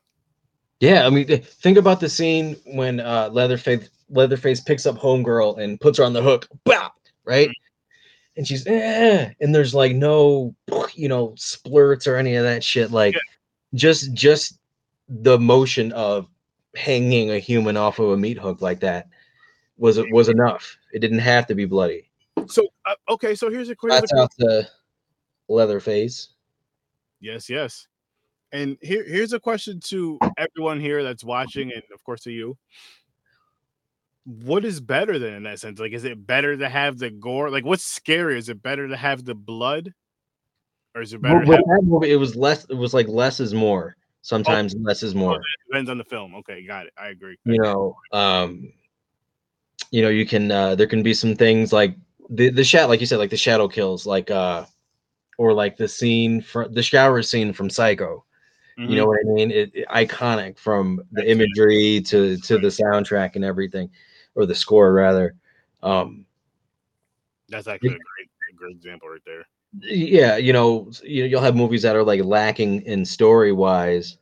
Yeah, 0.80 1.06
I 1.06 1.10
mean, 1.10 1.26
think 1.26 1.76
about 1.76 2.00
the 2.00 2.08
scene 2.08 2.56
when 2.66 3.00
uh, 3.00 3.28
Leatherface 3.32 3.90
Leatherface 4.08 4.60
picks 4.60 4.86
up 4.86 4.96
Homegirl 4.96 5.58
and 5.58 5.80
puts 5.80 5.98
her 5.98 6.04
on 6.04 6.12
the 6.12 6.22
hook, 6.22 6.48
bop, 6.64 6.94
right? 7.24 7.50
And 8.36 8.46
she's, 8.46 8.66
eh, 8.66 9.32
and 9.40 9.54
there's 9.54 9.74
like 9.74 9.94
no, 9.94 10.54
you 10.94 11.08
know, 11.08 11.30
splurts 11.30 12.06
or 12.06 12.16
any 12.16 12.36
of 12.36 12.44
that 12.44 12.62
shit. 12.64 12.90
Like, 12.90 13.14
Yeah. 13.14 13.20
just 13.74 14.12
just 14.12 14.58
the 15.08 15.38
motion 15.38 15.92
of 15.92 16.28
hanging 16.76 17.30
a 17.30 17.38
human 17.38 17.76
off 17.76 17.98
of 17.98 18.10
a 18.10 18.16
meat 18.16 18.38
hook 18.38 18.62
like 18.62 18.80
that 18.80 19.08
was 19.76 19.98
was 20.12 20.28
enough. 20.28 20.78
It 20.92 21.00
didn't 21.00 21.18
have 21.18 21.46
to 21.48 21.54
be 21.54 21.64
bloody. 21.64 22.10
So 22.46 22.68
uh, 22.86 22.94
okay, 23.08 23.34
so 23.34 23.50
here's 23.50 23.68
a 23.68 23.76
question 23.76 24.00
That's 24.00 24.12
out 24.12 24.30
to 24.38 24.68
Leatherface. 25.48 26.28
Yes, 27.20 27.50
yes. 27.50 27.86
And 28.52 28.76
here, 28.80 29.04
here's 29.04 29.32
a 29.32 29.40
question 29.40 29.78
to 29.84 30.18
everyone 30.36 30.80
here 30.80 31.02
that's 31.02 31.22
watching, 31.22 31.72
and 31.72 31.82
of 31.92 32.02
course 32.04 32.22
to 32.22 32.32
you. 32.32 32.56
What 34.30 34.64
is 34.64 34.80
better 34.80 35.18
than 35.18 35.34
in 35.34 35.42
that 35.44 35.58
sense? 35.58 35.80
Like, 35.80 35.92
is 35.92 36.04
it 36.04 36.26
better 36.26 36.56
to 36.56 36.68
have 36.68 36.98
the 36.98 37.10
gore? 37.10 37.50
Like, 37.50 37.64
what's 37.64 37.84
scary? 37.84 38.38
Is 38.38 38.48
it 38.48 38.62
better 38.62 38.86
to 38.88 38.96
have 38.96 39.24
the 39.24 39.34
blood, 39.34 39.92
or 40.94 41.02
is 41.02 41.12
it 41.12 41.20
better? 41.20 41.44
To 41.44 41.50
have, 41.52 41.64
that 41.64 41.80
movie, 41.82 42.10
it 42.12 42.16
was 42.16 42.36
less. 42.36 42.64
It 42.66 42.74
was 42.76 42.94
like 42.94 43.08
less 43.08 43.40
is 43.40 43.52
more. 43.54 43.96
Sometimes 44.22 44.74
less 44.76 45.02
is 45.02 45.14
more. 45.14 45.40
depends 45.68 45.90
on 45.90 45.98
the 45.98 46.04
film. 46.04 46.34
Okay, 46.36 46.64
got 46.66 46.86
it. 46.86 46.92
I 46.96 47.08
agree. 47.08 47.38
you 47.44 47.58
know 47.60 47.96
um 48.12 48.72
you 49.90 50.02
know 50.02 50.08
you 50.08 50.26
can 50.26 50.50
uh 50.52 50.74
there 50.74 50.86
can 50.86 51.02
be 51.02 51.14
some 51.14 51.34
things 51.34 51.72
like 51.72 51.96
the 52.28 52.50
the 52.50 52.62
shadow 52.64 52.86
like 52.88 53.00
you 53.00 53.06
said 53.06 53.18
like 53.18 53.30
the 53.30 53.36
shadow 53.36 53.66
kills 53.66 54.06
like 54.06 54.30
uh 54.30 54.64
or 55.38 55.52
like 55.52 55.76
the 55.76 55.88
scene 55.88 56.40
from 56.42 56.72
the 56.74 56.82
shower 56.82 57.22
scene 57.22 57.52
from 57.52 57.70
psycho 57.70 58.22
you 58.76 58.94
know 58.96 59.04
Mhm. 59.04 59.08
what 59.08 59.18
i 59.18 59.32
mean 59.32 59.50
it, 59.50 59.70
it- 59.74 59.88
iconic 59.88 60.58
from 60.58 61.02
the 61.12 61.28
imagery 61.28 62.00
to 62.02 62.36
to 62.38 62.58
the 62.58 62.68
soundtrack 62.68 63.36
and 63.36 63.44
everything 63.44 63.90
or 64.34 64.46
the 64.46 64.54
score 64.54 64.92
rather. 64.92 65.34
Um 65.82 66.26
that's 67.48 67.66
actually 67.66 67.88
a 67.88 67.92
great, 67.92 68.28
a 68.52 68.56
great 68.56 68.76
example 68.76 69.08
right 69.08 69.20
there. 69.26 69.44
yeah 69.80 70.36
you 70.36 70.52
know 70.52 70.90
you, 71.02 71.24
you'll 71.24 71.40
have 71.40 71.56
movies 71.56 71.82
that 71.82 71.96
are 71.96 72.04
like 72.04 72.22
lacking 72.24 72.82
in 72.82 73.04
story 73.04 73.52
wise 73.52 74.18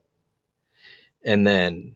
and 1.25 1.47
then 1.47 1.95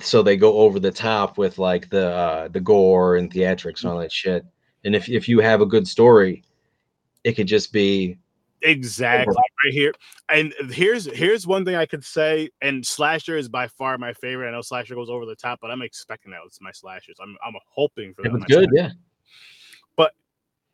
so 0.00 0.22
they 0.22 0.36
go 0.36 0.58
over 0.58 0.78
the 0.78 0.90
top 0.90 1.38
with 1.38 1.58
like 1.58 1.88
the 1.90 2.08
uh 2.08 2.48
the 2.48 2.60
gore 2.60 3.16
and 3.16 3.32
theatrics 3.32 3.82
and 3.82 3.90
all 3.90 3.98
that 3.98 4.12
shit. 4.12 4.44
And 4.84 4.94
if 4.94 5.08
if 5.08 5.28
you 5.28 5.40
have 5.40 5.60
a 5.60 5.66
good 5.66 5.88
story 5.88 6.44
it 7.24 7.32
could 7.32 7.46
just 7.46 7.72
be 7.72 8.18
Exactly 8.62 9.34
right 9.64 9.72
here. 9.72 9.92
And 10.28 10.54
here's 10.70 11.06
here's 11.06 11.46
one 11.46 11.64
thing 11.64 11.74
I 11.74 11.86
could 11.86 12.04
say. 12.04 12.50
And 12.60 12.84
slasher 12.84 13.36
is 13.36 13.48
by 13.48 13.68
far 13.68 13.98
my 13.98 14.12
favorite. 14.12 14.48
I 14.48 14.52
know 14.52 14.62
slasher 14.62 14.94
goes 14.94 15.10
over 15.10 15.26
the 15.26 15.36
top, 15.36 15.58
but 15.60 15.70
I'm 15.70 15.82
expecting 15.82 16.32
that 16.32 16.40
with 16.44 16.56
my 16.60 16.72
slashers. 16.72 17.16
I'm 17.20 17.36
I'm 17.44 17.54
hoping 17.68 18.14
for 18.14 18.26
it 18.26 18.32
was 18.32 18.44
good 18.44 18.68
yeah 18.72 18.90
But 19.96 20.12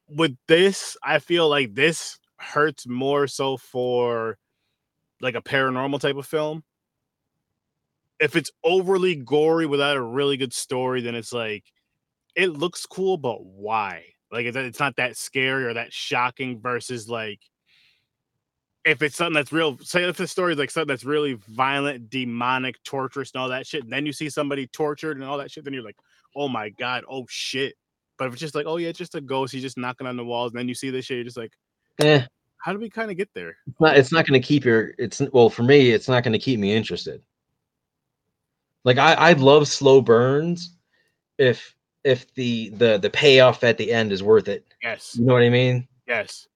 with 0.08 0.36
this, 0.46 0.96
I 1.02 1.18
feel 1.18 1.48
like 1.48 1.74
this 1.74 2.18
hurts 2.36 2.86
more 2.86 3.26
so 3.26 3.56
for 3.56 4.38
like 5.20 5.34
a 5.34 5.42
paranormal 5.42 6.00
type 6.00 6.16
of 6.16 6.26
film. 6.26 6.64
If 8.20 8.36
it's 8.36 8.50
overly 8.62 9.16
gory 9.16 9.66
without 9.66 9.96
a 9.96 10.02
really 10.02 10.36
good 10.36 10.52
story, 10.52 11.00
then 11.00 11.14
it's 11.14 11.32
like 11.32 11.64
it 12.36 12.50
looks 12.50 12.86
cool, 12.86 13.16
but 13.16 13.44
why? 13.44 14.04
Like 14.30 14.46
it's 14.46 14.80
not 14.80 14.96
that 14.96 15.16
scary 15.16 15.64
or 15.64 15.74
that 15.74 15.92
shocking 15.92 16.60
versus 16.60 17.08
like 17.08 17.40
if 18.84 19.02
it's 19.02 19.16
something 19.16 19.34
that's 19.34 19.52
real, 19.52 19.78
say 19.78 20.04
if 20.04 20.16
the 20.16 20.26
story 20.26 20.52
is 20.52 20.58
like 20.58 20.70
something 20.70 20.88
that's 20.88 21.04
really 21.04 21.34
violent, 21.48 22.10
demonic, 22.10 22.82
torturous, 22.84 23.30
and 23.32 23.40
all 23.40 23.48
that 23.48 23.66
shit, 23.66 23.82
and 23.84 23.92
then 23.92 24.04
you 24.06 24.12
see 24.12 24.28
somebody 24.28 24.66
tortured 24.66 25.16
and 25.16 25.24
all 25.24 25.38
that 25.38 25.50
shit, 25.50 25.64
then 25.64 25.72
you're 25.72 25.82
like, 25.82 25.96
oh 26.36 26.48
my 26.48 26.68
god, 26.70 27.04
oh 27.10 27.24
shit. 27.28 27.74
But 28.18 28.26
if 28.28 28.34
it's 28.34 28.40
just 28.40 28.54
like, 28.54 28.66
oh 28.66 28.76
yeah, 28.76 28.88
it's 28.90 28.98
just 28.98 29.14
a 29.14 29.20
ghost, 29.20 29.52
he's 29.52 29.62
just 29.62 29.78
knocking 29.78 30.06
on 30.06 30.16
the 30.16 30.24
walls, 30.24 30.52
and 30.52 30.58
then 30.58 30.68
you 30.68 30.74
see 30.74 30.90
this 30.90 31.06
shit, 31.06 31.16
you're 31.16 31.24
just 31.24 31.36
like, 31.36 31.52
Eh, 32.00 32.22
how 32.58 32.72
do 32.72 32.78
we 32.78 32.90
kind 32.90 33.10
of 33.10 33.16
get 33.16 33.28
there? 33.34 33.56
it's 33.66 33.80
not, 33.80 33.96
it's 33.96 34.12
not 34.12 34.26
going 34.26 34.40
to 34.40 34.46
keep 34.46 34.64
your. 34.64 34.94
It's 34.98 35.22
well 35.32 35.48
for 35.50 35.62
me. 35.62 35.90
It's 35.90 36.08
not 36.08 36.22
going 36.24 36.32
to 36.32 36.38
keep 36.38 36.58
me 36.60 36.72
interested. 36.74 37.22
Like 38.84 38.98
I, 38.98 39.14
I 39.14 39.32
love 39.32 39.66
slow 39.68 40.00
burns, 40.02 40.76
if 41.38 41.74
if 42.04 42.32
the 42.34 42.70
the 42.70 42.98
the 42.98 43.10
payoff 43.10 43.64
at 43.64 43.78
the 43.78 43.92
end 43.92 44.12
is 44.12 44.22
worth 44.22 44.48
it. 44.48 44.66
Yes, 44.82 45.16
You 45.18 45.24
know 45.24 45.32
what 45.34 45.42
I 45.42 45.48
mean? 45.50 45.88
yes. 46.06 46.46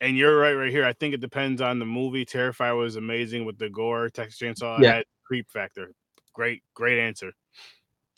And 0.00 0.16
you're 0.16 0.38
right, 0.38 0.54
right 0.54 0.70
here. 0.70 0.84
I 0.84 0.92
think 0.92 1.14
it 1.14 1.20
depends 1.20 1.60
on 1.60 1.78
the 1.78 1.86
movie. 1.86 2.26
Terrifier 2.26 2.78
was 2.78 2.96
amazing 2.96 3.44
with 3.44 3.58
the 3.58 3.70
gore. 3.70 4.10
Texas 4.10 4.38
Chainsaw 4.38 4.82
Yeah. 4.82 4.96
had 4.96 5.04
creep 5.24 5.50
factor. 5.50 5.92
Great, 6.32 6.62
great 6.74 6.98
answer. 6.98 7.32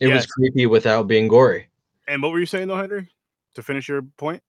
It 0.00 0.08
was 0.08 0.26
creepy 0.26 0.66
without 0.66 1.04
being 1.04 1.28
gory. 1.28 1.68
And 2.08 2.22
what 2.22 2.32
were 2.32 2.40
you 2.40 2.46
saying 2.46 2.68
though, 2.68 2.76
Henry? 2.76 3.08
To 3.54 3.62
finish 3.62 3.88
your 3.88 4.02
point? 4.02 4.42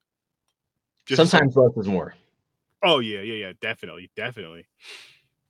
Just 1.06 1.18
Sometimes 1.18 1.56
less 1.56 1.72
is 1.78 1.88
more. 1.88 2.16
Oh 2.84 3.00
yeah, 3.00 3.22
yeah, 3.22 3.48
yeah, 3.48 3.54
definitely, 3.62 4.12
definitely, 4.16 4.68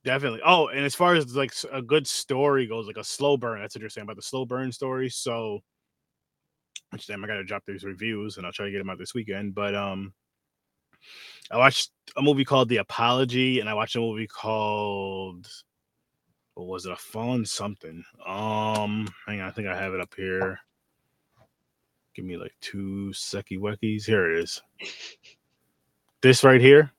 definitely. 0.04 0.40
Oh, 0.44 0.68
and 0.68 0.84
as 0.84 0.94
far 0.94 1.14
as 1.14 1.34
like 1.34 1.52
a 1.72 1.82
good 1.82 2.06
story 2.06 2.66
goes, 2.66 2.86
like 2.86 2.96
a 2.96 3.04
slow 3.04 3.36
burn, 3.36 3.60
that's 3.60 3.74
what 3.74 3.80
you're 3.80 3.90
saying 3.90 4.04
about 4.04 4.16
the 4.16 4.22
slow 4.22 4.46
burn 4.46 4.72
story. 4.72 5.10
So, 5.10 5.60
which 6.90 7.06
damn, 7.06 7.22
I 7.24 7.26
gotta 7.26 7.44
drop 7.44 7.64
these 7.66 7.84
reviews, 7.84 8.36
and 8.36 8.46
I'll 8.46 8.52
try 8.52 8.66
to 8.66 8.72
get 8.72 8.78
them 8.78 8.88
out 8.88 8.98
this 8.98 9.14
weekend. 9.14 9.54
But 9.54 9.74
um, 9.74 10.14
I 11.50 11.56
watched 11.56 11.90
a 12.16 12.22
movie 12.22 12.44
called 12.44 12.68
The 12.68 12.76
Apology, 12.78 13.60
and 13.60 13.68
I 13.68 13.74
watched 13.74 13.96
a 13.96 14.00
movie 14.00 14.26
called 14.26 15.48
what 16.54 16.66
was 16.66 16.86
it? 16.86 16.92
A 16.92 16.96
Fallen 16.96 17.44
Something. 17.46 18.04
Um, 18.26 19.08
hang 19.26 19.40
on, 19.40 19.48
I 19.48 19.50
think 19.52 19.68
I 19.68 19.76
have 19.76 19.94
it 19.94 20.00
up 20.00 20.12
here. 20.16 20.58
Give 22.14 22.24
me 22.24 22.36
like 22.36 22.54
two 22.60 23.12
secky 23.14 23.58
weckies. 23.58 24.04
Here 24.04 24.32
it 24.32 24.40
is. 24.40 24.60
This 26.20 26.42
right 26.42 26.60
here 26.60 26.92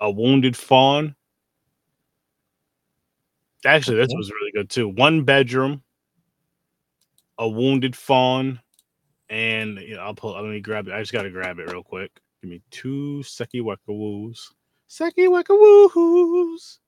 a 0.00 0.10
wounded 0.10 0.56
fawn. 0.56 1.16
Actually, 3.64 3.96
this 3.96 4.12
was 4.14 4.30
really 4.30 4.52
good 4.52 4.70
too. 4.70 4.88
One 4.88 5.24
bedroom, 5.24 5.82
a 7.38 7.48
wounded 7.48 7.96
fawn, 7.96 8.60
and 9.28 9.78
you 9.78 9.96
know, 9.96 10.02
I'll 10.02 10.14
pull. 10.14 10.34
Let 10.34 10.44
me 10.44 10.60
grab 10.60 10.86
it. 10.86 10.94
I 10.94 11.00
just 11.00 11.12
gotta 11.12 11.30
grab 11.30 11.58
it 11.58 11.72
real 11.72 11.82
quick. 11.82 12.12
Give 12.44 12.50
me 12.50 12.62
two 12.70 13.22
seki 13.22 13.62
weka 13.62 13.88
woos. 13.88 14.52
Seki 14.86 15.28
weka 15.28 15.58
woos. 15.58 16.78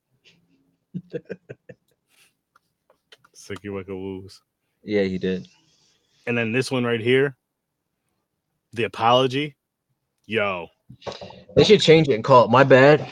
Seki 3.33 3.67
weka 3.69 3.87
woos. 3.89 4.43
Yeah, 4.83 5.01
he 5.01 5.17
did. 5.17 5.47
And 6.27 6.37
then 6.37 6.51
this 6.51 6.69
one 6.69 6.83
right 6.83 7.01
here, 7.01 7.35
the 8.73 8.83
apology. 8.83 9.55
Yo, 10.27 10.67
They 11.55 11.63
should 11.63 11.81
change 11.81 12.07
it 12.07 12.13
and 12.13 12.23
call 12.23 12.45
it 12.45 12.51
"My 12.51 12.63
Bad." 12.63 13.11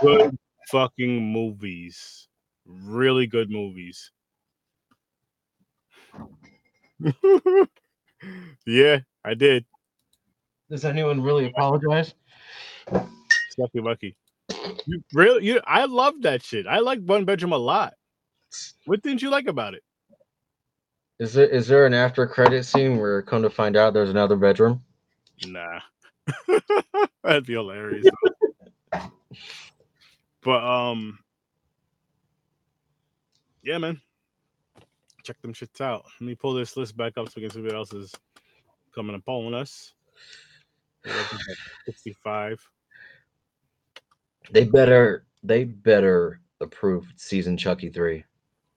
good 0.00 0.34
fucking 0.70 1.22
movies. 1.34 2.28
Really 2.64 3.26
good 3.26 3.50
movies. 3.50 4.10
yeah, 8.66 9.00
I 9.22 9.34
did. 9.34 9.66
Does 10.72 10.86
anyone 10.86 11.20
really 11.20 11.44
apologize? 11.44 12.14
Lucky 13.58 13.80
Lucky. 13.80 14.16
You 14.86 15.04
really 15.12 15.44
you 15.44 15.60
I 15.66 15.84
love 15.84 16.14
that 16.22 16.42
shit. 16.42 16.66
I 16.66 16.78
like 16.78 17.00
one 17.04 17.26
bedroom 17.26 17.52
a 17.52 17.58
lot. 17.58 17.92
What 18.86 19.02
didn't 19.02 19.20
you 19.20 19.28
like 19.28 19.48
about 19.48 19.74
it? 19.74 19.82
Is 21.18 21.34
there 21.34 21.46
is 21.46 21.68
there 21.68 21.84
an 21.84 21.92
after 21.92 22.26
credit 22.26 22.64
scene 22.64 22.96
where 22.96 23.20
come 23.20 23.42
to 23.42 23.50
find 23.50 23.76
out 23.76 23.92
there's 23.92 24.08
another 24.08 24.34
bedroom? 24.34 24.82
Nah. 25.44 25.80
That'd 27.22 27.44
be 27.44 27.52
hilarious. 27.52 28.06
but 30.42 30.64
um 30.64 31.18
yeah, 33.62 33.76
man. 33.76 34.00
Check 35.22 35.38
them 35.42 35.52
shits 35.52 35.82
out. 35.82 36.06
Let 36.18 36.26
me 36.26 36.34
pull 36.34 36.54
this 36.54 36.78
list 36.78 36.96
back 36.96 37.18
up 37.18 37.28
so 37.28 37.34
we 37.36 37.42
can 37.42 37.50
see 37.50 37.60
what 37.60 37.74
else 37.74 37.92
is 37.92 38.14
coming 38.94 39.16
upon 39.16 39.52
us. 39.52 39.92
We're 41.04 41.16
looking 41.16 41.38
at 41.50 41.56
65. 41.86 42.60
They 44.50 44.64
better 44.64 45.24
they 45.42 45.64
better 45.64 46.40
approve 46.60 47.06
season 47.16 47.56
Chucky 47.56 47.90
three. 47.90 48.24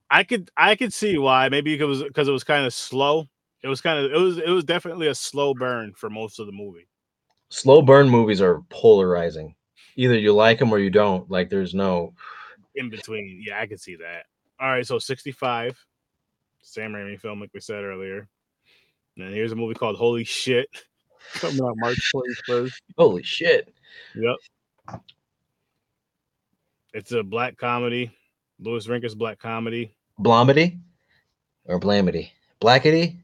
I 0.10 0.24
could 0.24 0.50
I 0.58 0.76
could 0.76 0.94
see 0.94 1.18
why. 1.18 1.50
Maybe 1.50 1.80
it 1.80 1.84
was 1.84 2.04
because 2.04 2.28
it 2.28 2.32
was 2.32 2.44
kind 2.44 2.66
of 2.66 2.74
slow. 2.74 3.28
It 3.64 3.68
was 3.68 3.82
kind 3.82 4.00
of 4.00 4.12
it 4.12 4.18
was 4.18 4.38
it 4.38 4.50
was 4.50 4.64
definitely 4.64 5.08
a 5.08 5.16
slow 5.16 5.54
burn 5.54 5.94
for 5.96 6.10
most 6.10 6.40
of 6.40 6.46
the 6.46 6.52
movie. 6.52 6.88
Slow 7.50 7.82
burn 7.82 8.10
movies 8.10 8.42
are 8.42 8.62
polarizing. 8.70 9.56
Either 9.96 10.18
you 10.18 10.34
like 10.34 10.60
them 10.60 10.72
or 10.72 10.80
you 10.80 10.90
don't. 10.90 11.30
Like 11.30 11.50
there's 11.50 11.74
no 11.74 12.14
in 12.76 12.90
between. 12.90 13.42
Yeah, 13.46 13.60
I 13.60 13.68
can 13.68 13.78
see 13.78 13.96
that. 13.98 14.26
All 14.60 14.70
right, 14.70 14.86
so 14.86 15.00
65. 15.00 15.78
Sam 16.62 16.94
Raimi 16.94 17.20
film, 17.20 17.42
like 17.42 17.52
we 17.54 17.60
said 17.60 17.84
earlier. 17.84 18.28
And 19.18 19.34
here's 19.34 19.52
a 19.52 19.56
movie 19.56 19.76
called 19.76 19.98
Holy 19.98 20.24
Shit. 20.24 20.68
Coming 21.34 21.62
out 21.64 21.76
March 21.78 22.12
21st. 22.16 22.74
holy 22.98 23.24
shit. 23.24 23.74
Yep. 24.16 25.00
It's 26.94 27.12
a 27.12 27.24
black 27.24 27.58
comedy. 27.58 28.12
Louis 28.60 28.88
Rinkus 28.88 29.18
black 29.18 29.40
comedy. 29.40 29.96
Blomedy 30.20 30.80
or 31.66 31.80
Blamity? 31.80 32.32
Blackity? 32.62 33.18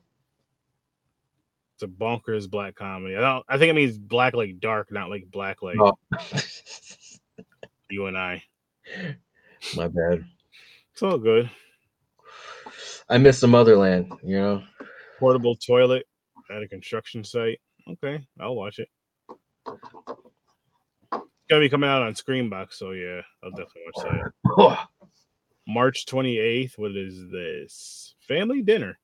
It's 1.75 1.83
a 1.83 1.87
bonkers 1.87 2.49
black 2.49 2.75
comedy. 2.75 3.15
I 3.15 3.21
don't 3.21 3.45
I 3.47 3.57
think 3.57 3.69
it 3.69 3.73
means 3.75 3.97
black 3.97 4.33
like 4.33 4.59
dark, 4.59 4.91
not 4.91 5.09
like 5.09 5.25
black 5.31 5.61
like 5.61 5.77
Oh. 5.79 5.93
you 7.89 8.07
and 8.07 8.17
I. 8.17 8.43
My 9.75 9.87
bad. 9.87 10.25
It's 10.91 11.01
all 11.01 11.17
good. 11.17 11.49
I 13.09 13.17
miss 13.17 13.39
the 13.39 13.47
motherland, 13.47 14.11
you 14.23 14.37
know. 14.37 14.63
Portable 15.19 15.55
toilet 15.55 16.05
at 16.49 16.61
a 16.63 16.67
construction 16.67 17.23
site. 17.23 17.59
Okay, 17.91 18.25
I'll 18.39 18.55
watch 18.55 18.79
it. 18.79 18.87
It's 19.67 21.47
gonna 21.49 21.61
be 21.61 21.69
coming 21.69 21.89
out 21.89 22.03
on 22.03 22.13
Screambox, 22.13 22.73
so 22.73 22.91
yeah, 22.91 23.21
I'll 23.43 23.51
definitely 23.51 23.81
watch 23.95 24.31
that. 24.57 24.87
March 25.67 26.05
28th. 26.05 26.77
What 26.77 26.91
is 26.95 27.29
this? 27.29 28.15
Family 28.27 28.61
dinner. 28.61 28.97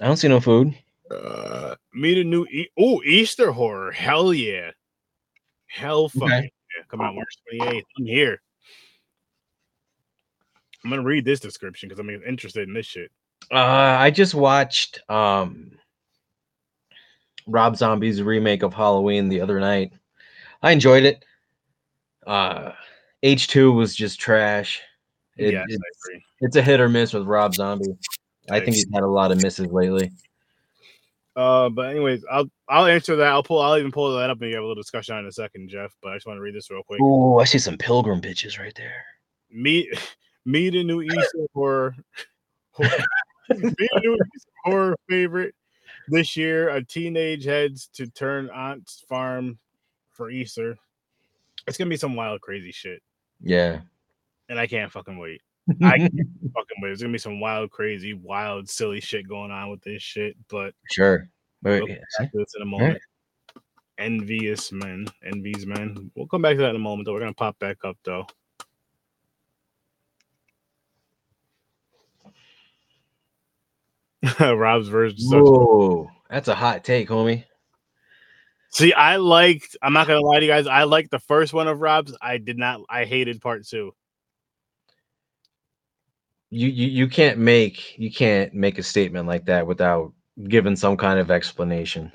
I 0.00 0.06
don't 0.06 0.16
see 0.16 0.28
no 0.28 0.40
food. 0.40 0.74
Uh, 1.10 1.74
meet 1.94 2.18
a 2.18 2.24
new 2.24 2.44
e- 2.46 2.68
oh 2.78 3.02
Easter 3.04 3.52
horror. 3.52 3.92
Hell 3.92 4.34
yeah. 4.34 4.70
Hell 5.68 6.08
fucking 6.08 6.28
Okay. 6.28 6.52
yeah. 6.76 6.84
Coming 6.88 7.06
out 7.06 7.14
March 7.14 7.34
28th. 7.52 7.82
I'm 7.98 8.06
here. 8.06 8.40
I'm 10.84 10.90
gonna 10.90 11.02
read 11.02 11.24
this 11.24 11.40
description 11.40 11.88
because 11.88 12.00
I'm 12.00 12.10
interested 12.10 12.68
in 12.68 12.74
this 12.74 12.86
shit. 12.86 13.10
Uh, 13.50 13.96
I 13.98 14.10
just 14.10 14.34
watched 14.34 15.00
um 15.10 15.72
Rob 17.46 17.76
Zombie's 17.76 18.22
remake 18.22 18.62
of 18.62 18.74
Halloween 18.74 19.28
the 19.28 19.40
other 19.40 19.60
night. 19.60 19.92
I 20.62 20.72
enjoyed 20.72 21.04
it. 21.04 21.24
Uh 22.26 22.72
H2 23.22 23.74
was 23.74 23.94
just 23.94 24.20
trash. 24.20 24.80
It- 25.36 25.52
yes, 25.52 25.64
it's, 25.68 26.24
it's 26.40 26.56
a 26.56 26.62
hit 26.62 26.80
or 26.80 26.88
miss 26.88 27.12
with 27.12 27.24
Rob 27.24 27.54
Zombie. 27.54 27.96
I 28.50 28.60
think 28.60 28.76
he's 28.76 28.86
had 28.94 29.02
a 29.02 29.08
lot 29.08 29.32
of 29.32 29.42
misses 29.42 29.72
lately. 29.72 30.12
Uh, 31.34 31.68
but 31.68 31.90
anyways, 31.90 32.24
I'll 32.30 32.46
I'll 32.68 32.86
answer 32.86 33.16
that. 33.16 33.26
I'll 33.26 33.42
pull. 33.42 33.60
I'll 33.60 33.76
even 33.76 33.92
pull 33.92 34.16
that 34.16 34.30
up 34.30 34.40
and 34.40 34.48
you 34.48 34.56
have 34.56 34.64
a 34.64 34.66
little 34.66 34.80
discussion 34.80 35.14
on 35.14 35.18
it 35.18 35.22
in 35.22 35.28
a 35.28 35.32
second, 35.32 35.68
Jeff. 35.68 35.92
But 36.02 36.12
I 36.12 36.16
just 36.16 36.26
want 36.26 36.38
to 36.38 36.40
read 36.40 36.54
this 36.54 36.70
real 36.70 36.82
quick. 36.82 37.00
Oh, 37.02 37.38
I 37.40 37.44
see 37.44 37.58
some 37.58 37.76
pilgrim 37.76 38.20
bitches 38.22 38.58
right 38.58 38.74
there. 38.74 39.04
Meet 39.50 39.88
meet 40.46 40.74
a 40.76 40.82
new 40.82 41.02
Easter 41.02 41.46
horror. 41.52 41.94
meet 42.78 42.90
a 43.50 44.00
new 44.00 44.14
Easter 44.14 44.50
horror 44.64 44.96
favorite 45.10 45.54
this 46.08 46.36
year. 46.36 46.68
A 46.70 46.82
teenage 46.84 47.44
heads 47.44 47.88
to 47.94 48.06
turn 48.06 48.50
aunt's 48.50 49.04
farm 49.08 49.58
for 50.12 50.30
Easter. 50.30 50.76
It's 51.66 51.76
gonna 51.78 51.90
be 51.90 51.96
some 51.96 52.14
wild, 52.14 52.40
crazy 52.40 52.72
shit, 52.72 53.02
Yeah. 53.40 53.80
and 54.48 54.58
I 54.58 54.66
can't 54.66 54.90
fucking 54.92 55.18
wait. 55.18 55.42
I 55.82 55.98
can't 55.98 56.12
fucking 56.12 56.76
wait. 56.80 56.88
There's 56.88 57.02
gonna 57.02 57.12
be 57.12 57.18
some 57.18 57.40
wild, 57.40 57.70
crazy, 57.70 58.14
wild, 58.14 58.68
silly 58.68 59.00
shit 59.00 59.28
going 59.28 59.50
on 59.50 59.70
with 59.70 59.82
this 59.82 60.02
shit. 60.02 60.36
But 60.48 60.74
sure. 60.92 61.28
Wait, 61.62 61.80
we'll 61.82 61.88
yeah, 61.90 62.28
this 62.32 62.54
in 62.54 62.62
a 62.62 62.66
moment. 62.66 62.98
Envious 63.98 64.70
men, 64.72 65.06
envies 65.24 65.66
men. 65.66 66.10
We'll 66.14 66.26
come 66.28 66.42
back 66.42 66.56
to 66.56 66.62
that 66.62 66.70
in 66.70 66.76
a 66.76 66.78
moment. 66.78 67.06
Though 67.06 67.14
we're 67.14 67.20
gonna 67.20 67.32
pop 67.34 67.58
back 67.58 67.78
up 67.84 67.96
though. 68.04 68.26
Rob's 74.40 74.88
version. 74.88 75.18
Whoa, 75.20 76.08
that's 76.30 76.48
a 76.48 76.54
hot 76.54 76.84
take, 76.84 77.08
homie. 77.08 77.44
See, 78.70 78.92
I 78.92 79.16
liked. 79.16 79.76
I'm 79.82 79.92
not 79.92 80.06
gonna 80.06 80.20
lie 80.20 80.40
to 80.40 80.44
you 80.44 80.50
guys. 80.50 80.66
I 80.66 80.84
liked 80.84 81.10
the 81.10 81.18
first 81.18 81.52
one 81.52 81.68
of 81.68 81.80
Rob's. 81.80 82.16
I 82.20 82.38
did 82.38 82.58
not. 82.58 82.80
I 82.90 83.04
hated 83.04 83.40
part 83.40 83.66
two. 83.66 83.94
You, 86.50 86.68
you 86.68 86.86
you 86.88 87.08
can't 87.08 87.38
make 87.38 87.98
you 87.98 88.12
can't 88.12 88.54
make 88.54 88.78
a 88.78 88.82
statement 88.82 89.26
like 89.26 89.46
that 89.46 89.66
without 89.66 90.12
giving 90.48 90.76
some 90.76 90.96
kind 90.96 91.18
of 91.18 91.30
explanation. 91.30 92.12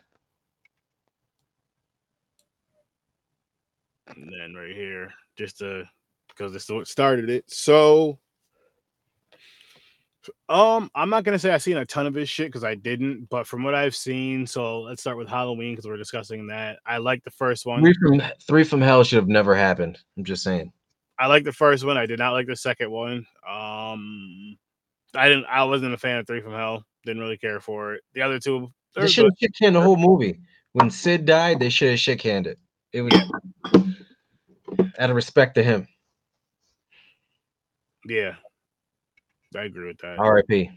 And 4.08 4.32
then 4.32 4.54
right 4.54 4.76
here, 4.76 5.12
just 5.38 5.60
to 5.60 5.86
because 6.30 6.54
this 6.54 6.64
is 6.64 6.70
what 6.70 6.88
started 6.88 7.30
it. 7.30 7.50
So, 7.50 8.20
um, 10.50 10.90
I'm 10.96 11.10
not 11.10 11.24
gonna 11.24 11.40
say 11.40 11.52
I've 11.52 11.64
seen 11.64 11.78
a 11.78 11.86
ton 11.86 12.06
of 12.08 12.14
his 12.14 12.30
shit 12.30 12.48
because 12.48 12.64
I 12.64 12.76
didn't, 12.76 13.30
but 13.30 13.48
from 13.48 13.64
what 13.64 13.74
I've 13.74 13.96
seen, 13.96 14.46
so 14.46 14.82
let's 14.82 15.02
start 15.02 15.18
with 15.18 15.28
Halloween 15.28 15.74
because 15.74 15.88
we're 15.88 15.98
discussing 15.98 16.48
that. 16.48 16.80
I 16.86 16.98
like 16.98 17.24
the 17.24 17.32
first 17.32 17.66
one. 17.66 17.82
Three 17.82 17.94
from 17.94 18.22
three 18.48 18.64
from 18.64 18.82
hell 18.82 19.04
should 19.04 19.18
have 19.18 19.28
never 19.28 19.56
happened. 19.56 20.00
I'm 20.18 20.24
just 20.24 20.44
saying. 20.44 20.72
I 21.20 21.28
like 21.28 21.44
the 21.44 21.54
first 21.54 21.86
one. 21.86 21.98
I 21.98 22.06
did 22.06 22.20
not 22.20 22.32
like 22.32 22.48
the 22.48 22.56
second 22.56 22.90
one. 22.90 23.26
Um, 23.48 24.58
I 25.16 25.30
didn't. 25.30 25.46
I 25.46 25.64
wasn't 25.64 25.94
a 25.94 25.98
fan 25.98 26.18
of 26.18 26.28
Three 26.28 26.42
from 26.42 26.54
Hell. 26.54 26.84
Didn't 27.06 27.22
really 27.22 27.38
care 27.38 27.60
for 27.60 27.96
it. 27.96 28.04
The 28.14 28.22
other 28.22 28.40
two, 28.40 28.72
They 28.96 29.08
should 29.08 29.26
have 29.26 29.34
shit 29.40 29.52
canned 29.60 29.76
the 29.76 29.82
whole 29.82 29.98
movie. 29.98 30.40
When 30.74 30.90
Sid 30.90 31.26
died, 31.26 31.60
they 31.60 31.70
should 31.70 32.00
have 32.00 32.20
canned 32.20 32.48
it. 32.48 32.58
It 32.94 33.02
was 33.02 33.14
out 35.00 35.10
of 35.10 35.16
respect 35.16 35.56
to 35.56 35.64
him. 35.64 35.88
yeah, 38.06 38.36
I 39.56 39.64
agree 39.64 39.88
with 39.88 39.98
that. 40.00 40.20
R.I.P. 40.20 40.72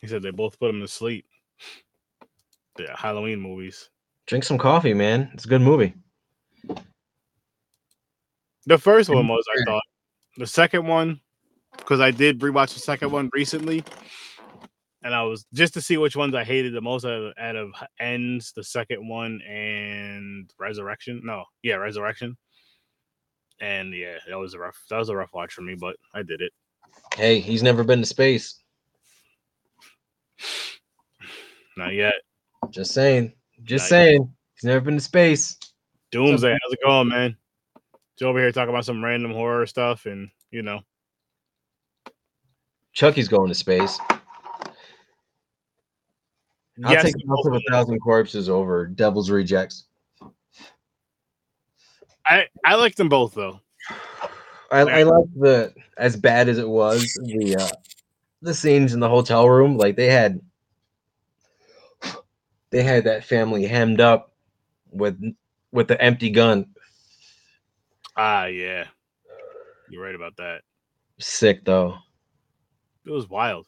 He 0.00 0.06
said 0.06 0.22
they 0.22 0.30
both 0.30 0.58
put 0.58 0.70
him 0.70 0.80
to 0.80 0.88
sleep. 0.88 1.26
The 2.76 2.88
Halloween 2.94 3.40
movies. 3.40 3.88
Drink 4.26 4.44
some 4.44 4.58
coffee, 4.58 4.94
man. 4.94 5.30
It's 5.34 5.44
a 5.44 5.48
good 5.48 5.62
movie. 5.62 5.94
The 8.66 8.78
first 8.78 9.10
one 9.10 9.26
was, 9.26 9.44
I 9.56 9.64
thought. 9.64 9.82
The 10.36 10.46
second 10.46 10.86
one, 10.86 11.20
because 11.76 12.00
I 12.00 12.10
did 12.10 12.40
rewatch 12.40 12.74
the 12.74 12.80
second 12.80 13.10
one 13.10 13.28
recently, 13.34 13.84
and 15.02 15.14
I 15.14 15.22
was 15.24 15.44
just 15.52 15.74
to 15.74 15.80
see 15.80 15.96
which 15.96 16.16
ones 16.16 16.34
I 16.34 16.44
hated 16.44 16.72
the 16.72 16.80
most 16.80 17.04
out 17.04 17.12
of, 17.12 17.34
out 17.38 17.56
of 17.56 17.72
Ends, 17.98 18.52
the 18.54 18.62
second 18.64 19.06
one, 19.06 19.40
and 19.42 20.50
Resurrection. 20.58 21.20
No, 21.24 21.44
yeah, 21.62 21.74
Resurrection. 21.74 22.36
And 23.60 23.92
yeah, 23.94 24.16
that 24.28 24.38
was 24.38 24.54
a 24.54 24.58
rough. 24.58 24.80
That 24.90 24.98
was 24.98 25.08
a 25.08 25.16
rough 25.16 25.34
watch 25.34 25.52
for 25.52 25.62
me, 25.62 25.74
but 25.74 25.96
I 26.14 26.22
did 26.22 26.40
it. 26.40 26.52
Hey, 27.16 27.40
he's 27.40 27.62
never 27.62 27.84
been 27.84 28.00
to 28.00 28.06
space. 28.06 28.58
Not 31.76 31.92
yet. 31.94 32.14
Just 32.70 32.92
saying. 32.92 33.32
Just 33.62 33.84
Nice. 33.84 33.88
saying. 33.90 34.34
He's 34.54 34.64
never 34.64 34.80
been 34.80 34.94
to 34.94 35.00
space. 35.00 35.58
Doomsday, 36.10 36.52
how's 36.52 36.72
it 36.72 36.78
going, 36.84 37.08
man? 37.08 37.36
Joe 38.18 38.28
over 38.28 38.38
here 38.38 38.52
talking 38.52 38.70
about 38.70 38.84
some 38.84 39.02
random 39.02 39.32
horror 39.32 39.66
stuff, 39.66 40.06
and 40.06 40.30
you 40.50 40.62
know, 40.62 40.80
Chucky's 42.92 43.28
going 43.28 43.48
to 43.48 43.54
space. 43.54 43.98
I'll 46.84 46.92
yes, 46.92 47.02
take 47.02 47.14
House 47.28 47.46
of 47.46 47.54
a 47.54 47.60
Thousand 47.70 47.98
Corpses 48.00 48.48
over 48.48 48.86
Devil's 48.86 49.30
Rejects. 49.30 49.86
I 52.26 52.46
I 52.64 52.74
like 52.76 52.94
them 52.94 53.08
both 53.08 53.34
though. 53.34 53.60
I, 54.72 54.80
I 54.80 55.02
like 55.02 55.26
the 55.36 55.74
as 55.98 56.16
bad 56.16 56.48
as 56.48 56.58
it 56.58 56.68
was 56.68 57.12
the 57.14 57.56
uh, 57.56 57.76
the 58.40 58.54
scenes 58.54 58.94
in 58.94 59.00
the 59.00 59.08
hotel 59.08 59.48
room. 59.48 59.76
Like 59.76 59.96
they 59.96 60.06
had 60.06 60.40
they 62.70 62.82
had 62.82 63.04
that 63.04 63.24
family 63.24 63.66
hemmed 63.66 64.00
up 64.00 64.32
with 64.90 65.20
with 65.72 65.88
the 65.88 66.00
empty 66.00 66.30
gun. 66.30 66.66
Ah, 68.16 68.46
yeah, 68.46 68.86
you're 69.90 70.02
right 70.02 70.14
about 70.14 70.36
that. 70.38 70.62
Sick 71.18 71.64
though. 71.66 71.98
It 73.04 73.10
was 73.10 73.28
wild. 73.28 73.66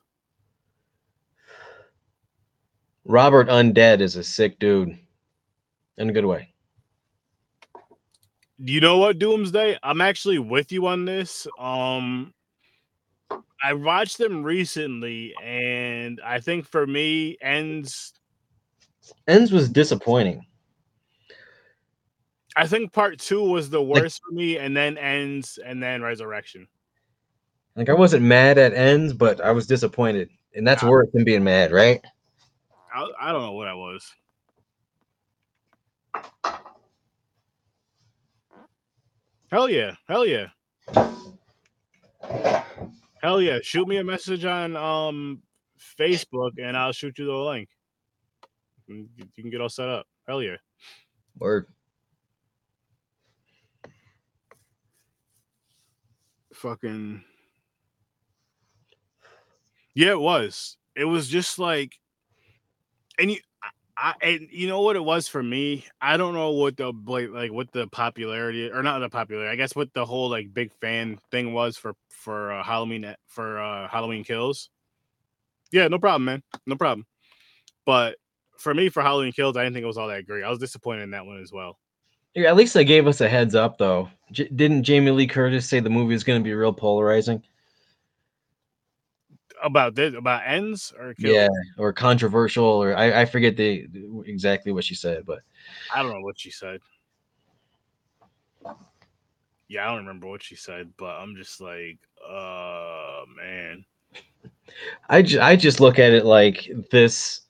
Robert 3.05 3.49
Undead 3.49 4.01
is 4.01 4.17
a 4.17 4.25
sick 4.25 4.59
dude 4.59 4.99
in 5.99 6.09
a 6.09 6.13
good 6.13 6.25
way. 6.25 6.54
You 8.59 8.81
know 8.81 8.99
what, 8.99 9.19
Doomsday? 9.19 9.79
I'm 9.83 10.01
actually 10.01 10.39
with 10.39 10.71
you 10.71 10.87
on 10.87 11.05
this. 11.05 11.47
Um, 11.59 12.33
I 13.63 13.73
watched 13.73 14.19
them 14.19 14.43
recently, 14.45 15.35
and 15.43 16.21
I 16.25 16.39
think 16.41 16.67
for 16.67 16.87
me, 16.87 17.37
ends. 17.41 18.13
Ends 19.27 19.51
was 19.51 19.69
disappointing. 19.69 20.47
I 22.57 22.67
think 22.69 22.93
part 22.93 23.19
two 23.19 23.43
was 23.43 23.69
the 23.71 23.83
worst 23.83 24.23
for 24.25 24.33
me, 24.33 24.59
and 24.59 24.77
then 24.77 24.97
ends, 24.99 25.59
and 25.65 25.83
then 25.83 26.03
resurrection. 26.03 26.69
Like 27.75 27.89
I 27.89 27.95
wasn't 27.95 28.23
mad 28.23 28.57
at 28.57 28.73
Ends, 28.73 29.13
but 29.13 29.41
I 29.41 29.51
was 29.51 29.67
disappointed, 29.67 30.31
and 30.55 30.65
that's 30.65 30.85
Ah. 30.85 30.89
worse 30.89 31.09
than 31.13 31.25
being 31.25 31.43
mad, 31.43 31.73
right? 31.73 32.01
I, 32.95 33.11
I 33.21 33.33
don't 33.33 33.43
know 33.43 33.53
what 33.53 33.67
I 33.67 33.75
was. 33.75 34.15
Hell 39.55 39.71
yeah. 39.71 39.95
Hell 40.09 40.27
yeah. 40.27 40.49
Hell 43.23 43.41
yeah. 43.41 43.61
Shoot 43.63 43.87
me 43.87 43.99
a 43.99 44.03
message 44.03 44.45
on 44.45 44.75
um 44.75 45.43
Facebook 45.97 46.55
and 46.61 46.77
I'll 46.77 46.91
shoot 46.91 47.17
you 47.21 47.27
the 47.27 47.33
link. 47.33 47.69
You 48.89 49.07
can 49.37 49.51
get 49.51 49.61
all 49.61 49.69
set 49.69 49.89
up. 49.89 50.07
Hell 50.27 50.43
yeah. 50.43 50.57
Word. 51.39 51.69
Fucking 56.53 57.23
Yeah, 59.95 60.11
it 60.11 60.21
was. 60.21 60.79
It 60.97 61.05
was 61.05 61.29
just 61.29 61.61
like 61.61 61.93
and 63.21 63.31
you 63.31 63.39
I, 63.97 64.15
and 64.23 64.49
you 64.51 64.67
know 64.67 64.81
what 64.81 64.97
it 64.97 65.05
was 65.05 65.29
for 65.29 65.43
me? 65.43 65.87
I 66.01 66.17
don't 66.17 66.35
know 66.35 66.51
what 66.51 66.77
the 66.77 66.93
like, 67.07 67.31
like 67.31 67.53
what 67.53 67.73
the 67.73 67.87
popularity 67.87 68.71
or 68.71 68.83
not 68.83 68.99
the 68.99 69.09
popularity. 69.09 69.53
I 69.53 69.57
guess 69.57 69.77
what 69.77 69.93
the 69.95 70.05
whole 70.05 70.29
like 70.29 70.53
big 70.53 70.73
fan 70.81 71.19
thing 71.31 71.53
was 71.53 71.77
for 71.77 71.95
for 72.09 72.53
uh, 72.53 72.65
Halloween 72.65 73.15
for 73.29 73.61
uh 73.61 73.89
Halloween 73.89 74.25
Kills. 74.25 74.71
Yeah, 75.71 75.89
no 75.89 75.99
problem, 75.99 76.25
man. 76.25 76.43
No 76.67 76.77
problem. 76.77 77.07
But 77.87 78.17
for 78.59 78.75
me, 78.75 78.89
for 78.89 79.03
Halloween 79.03 79.33
Kills, 79.33 79.57
I 79.57 79.63
didn't 79.63 79.75
think 79.75 79.85
it 79.85 79.89
was 79.89 79.99
all 79.99 80.09
that 80.09 80.27
great. 80.27 80.45
I 80.45 80.51
was 80.51 80.59
disappointed 80.59 81.03
in 81.03 81.11
that 81.11 81.27
one 81.27 81.41
as 81.41 81.53
well. 81.53 81.79
Yeah, 82.35 82.49
at 82.49 82.57
least 82.57 82.75
they 82.75 82.85
gave 82.85 83.07
us 83.07 83.21
a 83.21 83.29
heads 83.29 83.55
up, 83.55 83.79
though. 83.79 84.09
J- 84.33 84.49
didn't 84.49 84.83
Jamie 84.83 85.13
Lee 85.13 85.27
Curtis 85.27 85.69
say 85.69 85.81
the 85.81 85.91
movie 85.91 86.15
is 86.15 86.25
going 86.25 86.41
to 86.41 86.45
be 86.45 86.55
real 86.55 86.73
polarizing? 86.73 87.43
About 89.65 89.95
this, 89.95 90.15
about 90.15 90.43
ends 90.47 90.93
or 90.99 91.15
kills? 91.15 91.35
Yeah, 91.35 91.49
or 91.79 91.91
controversial, 91.93 92.65
or 92.65 92.95
I, 92.95 93.23
I 93.23 93.25
forget 93.25 93.57
the 93.57 93.89
exactly 94.27 94.73
what 94.73 94.85
she 94.85 94.95
said, 94.95 95.25
but 95.25 95.41
I 95.95 96.03
don't 96.03 96.13
know 96.13 96.21
what 96.21 96.39
she 96.39 96.51
said. 96.51 96.81
Yeah, 99.69 99.85
I 99.85 99.87
don't 99.95 100.07
remember 100.07 100.27
what 100.27 100.43
she 100.43 100.55
said, 100.55 100.93
but 100.99 101.17
I'm 101.17 101.35
just 101.35 101.63
like, 101.63 101.99
uh, 102.23 103.23
man. 103.35 103.87
I, 105.09 105.23
ju- 105.23 105.41
I 105.41 105.57
just 105.57 105.81
look 105.81 105.99
at 105.99 106.13
it 106.13 106.27
like 106.27 106.71
this 106.91 107.41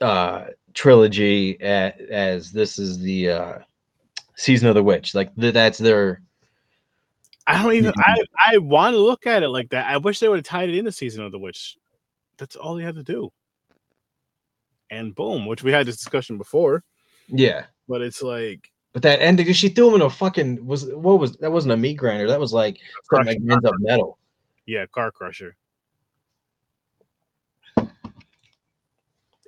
uh 0.00 0.46
trilogy 0.72 1.58
a 1.60 1.92
as 2.10 2.52
this 2.52 2.78
is 2.78 2.98
the 3.00 3.28
uh 3.28 3.58
season 4.34 4.68
of 4.68 4.74
the 4.74 4.82
witch 4.82 5.14
like 5.14 5.34
th- 5.36 5.52
that's 5.52 5.76
their 5.76 6.22
I 7.50 7.62
don't 7.62 7.74
even. 7.74 7.92
I 7.98 8.22
I 8.52 8.58
want 8.58 8.94
to 8.94 8.98
look 8.98 9.26
at 9.26 9.42
it 9.42 9.48
like 9.48 9.70
that. 9.70 9.86
I 9.86 9.96
wish 9.96 10.20
they 10.20 10.28
would 10.28 10.38
have 10.38 10.44
tied 10.44 10.68
it 10.68 10.76
in 10.76 10.84
the 10.84 10.92
season 10.92 11.24
of 11.24 11.32
the 11.32 11.38
witch. 11.38 11.76
That's 12.38 12.56
all 12.56 12.74
they 12.74 12.84
had 12.84 12.94
to 12.96 13.02
do. 13.02 13.30
And 14.90 15.14
boom, 15.14 15.46
which 15.46 15.62
we 15.62 15.72
had 15.72 15.86
this 15.86 15.96
discussion 15.96 16.38
before, 16.38 16.84
yeah 17.28 17.64
but 17.88 18.00
it's 18.00 18.22
like 18.22 18.70
but 18.92 19.02
that 19.02 19.20
ending 19.20 19.52
she 19.52 19.68
threw 19.68 19.88
him 19.88 19.94
in 19.96 20.02
a 20.02 20.10
fucking 20.10 20.64
was 20.64 20.86
what 20.86 21.18
was 21.18 21.36
that 21.36 21.52
wasn't 21.52 21.72
a 21.72 21.76
meat 21.76 21.94
grinder 21.94 22.26
that 22.26 22.40
was 22.40 22.52
like 22.52 22.78
ends 23.12 23.64
up 23.64 23.74
metal 23.78 24.18
yeah, 24.66 24.86
car 24.86 25.10
crusher. 25.10 25.56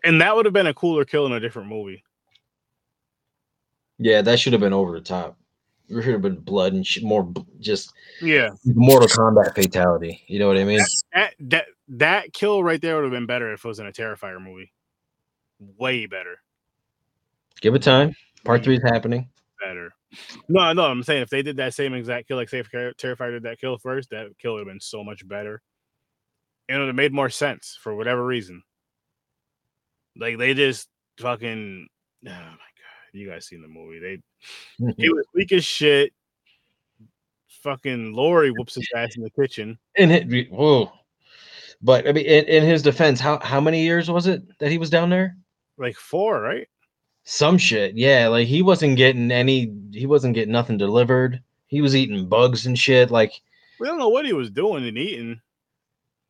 And 0.04 0.20
that 0.20 0.34
would 0.34 0.46
have 0.46 0.52
been 0.52 0.66
a 0.66 0.74
cooler 0.74 1.04
kill 1.04 1.26
in 1.26 1.32
a 1.32 1.38
different 1.38 1.68
movie. 1.68 2.02
yeah 3.98 4.20
that 4.22 4.40
should 4.40 4.52
have 4.52 4.60
been 4.60 4.72
over 4.72 4.92
the 4.92 5.00
top 5.00 5.38
there 5.92 6.02
should 6.02 6.12
have 6.12 6.22
been 6.22 6.36
blood 6.36 6.72
and 6.72 6.86
sh- 6.86 7.02
more 7.02 7.32
just 7.60 7.92
Yeah, 8.20 8.50
mortal 8.64 9.08
kombat 9.08 9.54
fatality 9.54 10.22
you 10.26 10.38
know 10.38 10.48
what 10.48 10.56
i 10.56 10.64
mean 10.64 10.80
that 11.12 11.34
that 11.40 11.66
that 11.88 12.32
kill 12.32 12.64
right 12.64 12.80
there 12.80 12.96
would 12.96 13.04
have 13.04 13.12
been 13.12 13.26
better 13.26 13.52
if 13.52 13.64
it 13.64 13.68
was 13.68 13.78
in 13.78 13.86
a 13.86 13.92
Terrifier 13.92 14.42
movie. 14.42 14.72
Way 15.58 16.06
better. 16.06 16.38
Give 17.60 17.74
it 17.74 17.82
time. 17.82 18.14
Part 18.44 18.64
three 18.64 18.76
is 18.76 18.82
happening. 18.82 19.28
better. 19.60 19.92
No, 20.48 20.72
no, 20.72 20.84
I'm 20.84 21.02
saying 21.02 21.22
if 21.22 21.30
they 21.30 21.42
did 21.42 21.56
that 21.58 21.74
same 21.74 21.94
exact 21.94 22.28
kill, 22.28 22.36
like 22.36 22.48
say 22.48 22.58
if 22.58 22.70
Terrifier 22.70 23.30
did 23.30 23.44
that 23.44 23.60
kill 23.60 23.78
first, 23.78 24.10
that 24.10 24.26
kill 24.38 24.54
would 24.54 24.60
have 24.60 24.66
been 24.66 24.80
so 24.80 25.04
much 25.04 25.26
better. 25.26 25.62
And 26.68 26.76
it 26.76 26.80
would 26.80 26.88
have 26.88 26.96
made 26.96 27.12
more 27.12 27.30
sense 27.30 27.78
for 27.80 27.94
whatever 27.94 28.24
reason. 28.24 28.62
Like 30.16 30.38
they 30.38 30.54
just 30.54 30.88
fucking 31.18 31.88
oh 32.26 32.30
my 32.30 32.56
you 33.12 33.28
guys 33.28 33.46
seen 33.46 33.62
the 33.62 33.68
movie. 33.68 33.98
They 33.98 34.16
mm-hmm. 34.84 34.90
he 34.96 35.08
was 35.10 35.26
weak 35.34 35.52
as 35.52 35.64
shit. 35.64 36.12
Fucking 37.62 38.12
Laurie 38.12 38.50
whoops 38.50 38.74
his 38.74 38.88
ass 38.96 39.16
in 39.16 39.22
the 39.22 39.30
kitchen. 39.30 39.78
in 39.94 40.10
it, 40.10 40.50
whoa. 40.50 40.90
But 41.80 42.08
I 42.08 42.12
mean, 42.12 42.26
in, 42.26 42.44
in 42.44 42.64
his 42.64 42.82
defense, 42.82 43.20
how 43.20 43.38
how 43.40 43.60
many 43.60 43.82
years 43.82 44.10
was 44.10 44.26
it 44.26 44.42
that 44.58 44.70
he 44.70 44.78
was 44.78 44.90
down 44.90 45.10
there? 45.10 45.36
Like 45.78 45.96
four, 45.96 46.40
right? 46.40 46.68
Some 47.24 47.58
shit, 47.58 47.96
yeah. 47.96 48.28
Like 48.28 48.46
he 48.48 48.62
wasn't 48.62 48.96
getting 48.96 49.30
any. 49.30 49.72
He 49.92 50.06
wasn't 50.06 50.34
getting 50.34 50.52
nothing 50.52 50.76
delivered. 50.76 51.40
He 51.66 51.80
was 51.80 51.94
eating 51.96 52.28
bugs 52.28 52.66
and 52.66 52.78
shit. 52.78 53.10
Like 53.10 53.32
We 53.78 53.86
don't 53.86 53.98
know 53.98 54.08
what 54.08 54.26
he 54.26 54.32
was 54.32 54.50
doing 54.50 54.86
and 54.86 54.98
eating. 54.98 55.40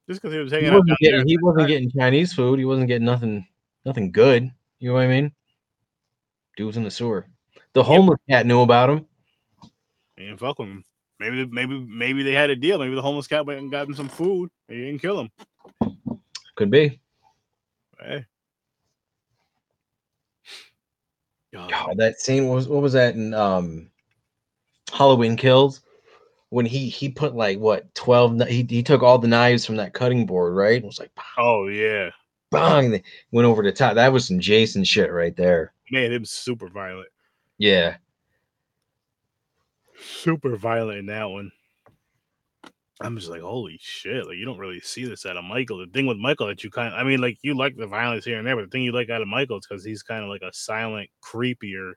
Just 0.08 0.20
because 0.20 0.34
he 0.34 0.40
was 0.40 0.50
he 0.50 0.56
hanging 0.56 0.70
out 0.70 0.72
down 0.72 0.80
wasn't 0.80 0.98
there. 1.00 1.10
getting. 1.12 1.28
He 1.28 1.38
wasn't 1.38 1.68
getting 1.68 1.90
Chinese 1.90 2.32
food. 2.32 2.58
He 2.58 2.64
wasn't 2.64 2.88
getting 2.88 3.06
nothing. 3.06 3.46
Nothing 3.84 4.12
good. 4.12 4.50
You 4.78 4.88
know 4.88 4.94
what 4.94 5.04
I 5.04 5.08
mean? 5.08 5.32
Dude 6.56 6.66
was 6.66 6.76
in 6.76 6.84
the 6.84 6.90
sewer. 6.90 7.26
The 7.72 7.82
homeless 7.82 8.20
cat 8.28 8.46
knew 8.46 8.60
about 8.60 8.90
him. 8.90 9.06
And 10.18 10.38
fuck 10.38 10.58
with 10.58 10.68
him. 10.68 10.84
Maybe, 11.18 11.46
maybe, 11.46 11.78
maybe 11.78 12.22
they 12.22 12.32
had 12.32 12.50
a 12.50 12.56
deal. 12.56 12.78
Maybe 12.78 12.94
the 12.94 13.02
homeless 13.02 13.26
cat 13.26 13.46
went 13.46 13.60
and 13.60 13.70
got 13.70 13.86
him 13.86 13.94
some 13.94 14.08
food. 14.08 14.50
And 14.68 14.78
he 14.78 14.84
didn't 14.84 15.00
kill 15.00 15.20
him. 15.20 15.30
Could 16.56 16.70
be. 16.70 17.00
Hey. 17.98 18.26
God. 21.52 21.98
That 21.98 22.18
scene 22.18 22.48
was 22.48 22.66
what 22.66 22.82
was 22.82 22.94
that 22.94 23.14
in 23.14 23.34
um 23.34 23.90
Halloween 24.92 25.36
Kills 25.36 25.82
when 26.48 26.66
he 26.66 26.88
he 26.88 27.08
put 27.08 27.34
like 27.34 27.58
what 27.58 27.94
twelve 27.94 28.40
he 28.48 28.66
he 28.68 28.82
took 28.82 29.02
all 29.02 29.18
the 29.18 29.28
knives 29.28 29.64
from 29.64 29.76
that 29.76 29.92
cutting 29.92 30.26
board 30.26 30.54
right 30.54 30.82
it 30.82 30.84
was 30.84 30.98
like 30.98 31.10
Oh 31.38 31.68
yeah, 31.68 32.10
bang 32.50 32.90
they 32.90 33.02
went 33.32 33.46
over 33.46 33.62
the 33.62 33.72
top 33.72 33.94
that 33.94 34.12
was 34.12 34.26
some 34.26 34.40
Jason 34.40 34.84
shit 34.84 35.12
right 35.12 35.36
there 35.36 35.72
man, 35.92 36.12
it 36.12 36.20
was 36.20 36.30
super 36.30 36.68
violent. 36.68 37.08
yeah 37.58 37.96
Super 39.96 40.56
violent 40.56 40.98
in 40.98 41.06
that 41.06 41.26
one. 41.30 41.52
I'm 43.00 43.16
just 43.16 43.30
like, 43.30 43.40
holy 43.42 43.78
shit! 43.80 44.26
Like 44.26 44.36
you 44.36 44.44
don't 44.44 44.58
really 44.58 44.80
see 44.80 45.04
this 45.04 45.26
out 45.26 45.36
of 45.36 45.44
Michael. 45.44 45.78
The 45.78 45.86
thing 45.92 46.06
with 46.06 46.18
Michael 46.18 46.48
that 46.48 46.64
you 46.64 46.70
kind 46.70 46.94
of, 46.94 47.00
I 47.00 47.04
mean, 47.04 47.20
like 47.20 47.38
you 47.42 47.56
like 47.56 47.76
the 47.76 47.86
violence 47.86 48.24
here 48.24 48.38
and 48.38 48.46
there, 48.46 48.56
but 48.56 48.62
the 48.62 48.68
thing 48.70 48.82
you 48.82 48.92
like 48.92 49.10
out 49.10 49.22
of 49.22 49.28
Michael 49.28 49.58
is 49.58 49.66
because 49.68 49.84
he's 49.84 50.02
kind 50.02 50.22
of 50.24 50.30
like 50.30 50.42
a 50.42 50.52
silent, 50.52 51.10
creepier 51.24 51.94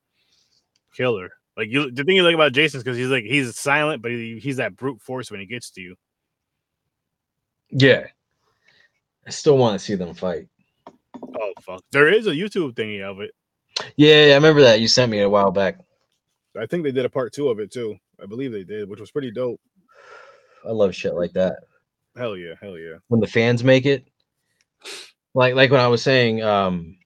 killer. 0.95 1.31
Like 1.57 1.69
you, 1.69 1.91
the 1.91 2.03
thing 2.03 2.15
you 2.17 2.23
like 2.23 2.35
about 2.35 2.53
Jason 2.53 2.79
is 2.79 2.83
because 2.83 2.97
he's 2.97 3.09
like 3.09 3.23
he's 3.25 3.57
silent, 3.57 4.01
but 4.01 4.11
he, 4.11 4.39
he's 4.39 4.57
that 4.57 4.75
brute 4.75 5.01
force 5.01 5.31
when 5.31 5.39
he 5.39 5.45
gets 5.45 5.71
to 5.71 5.81
you. 5.81 5.95
yeah 7.71 8.07
I 9.27 9.31
still 9.31 9.57
want 9.57 9.79
to 9.79 9.83
see 9.83 9.95
them 9.95 10.13
fight 10.13 10.47
Oh 11.39 11.53
fuck! 11.61 11.83
There 11.91 12.09
is 12.11 12.27
a 12.27 12.31
YouTube 12.31 12.73
thingy 12.73 13.01
of 13.01 13.21
it. 13.21 13.31
Yeah 13.97 14.29
I 14.31 14.35
remember 14.35 14.61
that 14.61 14.79
you 14.79 14.87
sent 14.87 15.11
me 15.11 15.19
a 15.21 15.29
while 15.29 15.51
back 15.51 15.79
I 16.59 16.65
think 16.65 16.83
they 16.83 16.91
did 16.91 17.05
a 17.05 17.09
part 17.09 17.33
two 17.33 17.49
of 17.49 17.59
it 17.59 17.69
too. 17.71 17.97
I 18.21 18.25
believe 18.25 18.53
they 18.53 18.63
did, 18.63 18.87
which 18.89 19.01
was 19.01 19.11
pretty 19.11 19.29
dope. 19.29 19.59
I 20.65 20.71
love 20.71 20.95
shit 20.95 21.13
like 21.13 21.33
that 21.33 21.57
Hell 22.15 22.37
yeah, 22.37 22.53
hell 22.61 22.77
yeah. 22.77 22.95
when 23.09 23.19
the 23.19 23.27
fans 23.27 23.63
make 23.63 23.85
it 23.85 24.07
like 25.33 25.53
like 25.55 25.71
when 25.71 25.81
I 25.81 25.87
was 25.87 26.01
saying 26.01 26.41
um 26.41 26.97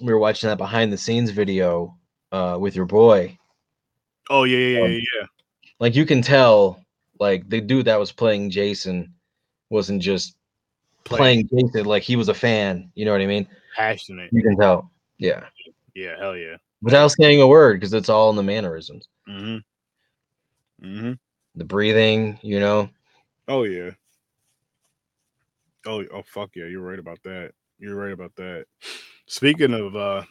we 0.00 0.12
were 0.12 0.18
watching 0.18 0.48
that 0.48 0.58
behind 0.58 0.92
the 0.92 0.98
scenes 0.98 1.30
video 1.30 1.96
uh 2.32 2.56
with 2.60 2.74
your 2.74 2.86
boy 2.86 3.38
Oh 4.30 4.44
yeah, 4.44 4.58
yeah, 4.58 4.78
yeah, 4.78 4.84
Um, 4.84 4.90
yeah. 4.92 4.98
yeah. 5.20 5.26
like 5.78 5.94
you 5.94 6.04
can 6.04 6.20
tell 6.20 6.82
like 7.20 7.48
the 7.48 7.60
dude 7.60 7.84
that 7.86 8.00
was 8.00 8.10
playing 8.10 8.50
Jason 8.50 9.14
wasn't 9.70 10.02
just 10.02 10.34
playing 11.04 11.48
Jason 11.48 11.84
like 11.84 12.02
he 12.02 12.16
was 12.16 12.28
a 12.28 12.34
fan, 12.34 12.90
you 12.94 13.04
know 13.04 13.12
what 13.12 13.20
I 13.20 13.26
mean? 13.26 13.46
Passionate. 13.76 14.30
You 14.32 14.42
can 14.42 14.56
tell. 14.56 14.90
Yeah. 15.18 15.44
Yeah, 15.94 16.16
hell 16.18 16.36
yeah. 16.36 16.56
Without 16.82 17.12
saying 17.12 17.40
a 17.40 17.46
word 17.46 17.80
because 17.80 17.94
it's 17.94 18.08
all 18.08 18.30
in 18.30 18.36
the 18.36 18.42
mannerisms. 18.42 19.08
Mm-hmm. 19.28 20.86
Mm-hmm. 20.86 21.12
The 21.54 21.64
breathing, 21.64 22.38
you 22.42 22.60
know. 22.60 22.90
Oh 23.48 23.62
yeah. 23.62 23.90
Oh, 25.86 26.04
oh 26.12 26.22
fuck 26.26 26.50
yeah, 26.54 26.66
you're 26.66 26.82
right 26.82 26.98
about 26.98 27.22
that. 27.24 27.52
You're 27.78 27.96
right 27.96 28.12
about 28.12 28.34
that. 28.36 28.66
Speaking 29.26 29.72
of 29.72 29.96
uh 29.96 30.22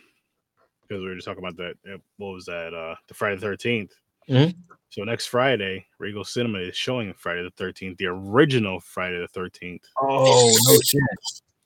because 0.82 1.02
we 1.02 1.08
were 1.08 1.16
just 1.16 1.26
talking 1.26 1.44
about 1.44 1.58
that 1.58 1.76
uh, 1.92 1.98
what 2.18 2.34
was 2.34 2.46
that? 2.46 2.74
Uh 2.74 2.96
the 3.08 3.14
Friday 3.14 3.38
the 3.38 3.48
13th. 3.48 3.92
Mhm. 4.30 4.56
So 4.90 5.04
next 5.04 5.26
Friday, 5.26 5.88
Regal 5.98 6.24
Cinema 6.24 6.60
is 6.60 6.76
showing 6.76 7.14
Friday 7.14 7.42
the 7.42 7.64
13th, 7.64 7.98
the 7.98 8.06
original 8.08 8.80
Friday 8.80 9.20
the 9.20 9.40
13th. 9.40 9.82
Oh 10.00 10.56
no 10.68 10.78
shit. 10.84 11.02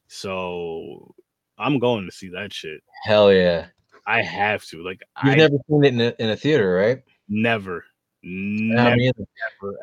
So 0.07 1.13
I'm 1.57 1.79
going 1.79 2.05
to 2.05 2.11
see 2.11 2.29
that 2.29 2.53
shit. 2.53 2.81
Hell 3.03 3.33
yeah. 3.33 3.67
I 4.08 4.22
have 4.22 4.64
to. 4.68 4.84
Like 4.84 5.01
You've 5.24 5.34
I 5.34 5.36
never 5.36 5.58
seen 5.70 5.84
it 5.84 5.93
in 5.93 6.01
a, 6.01 6.16
in 6.18 6.30
a 6.30 6.36
theater, 6.36 6.74
right? 6.74 7.03
never, 7.28 7.86
Nah, 8.24 8.95
never, 8.95 9.28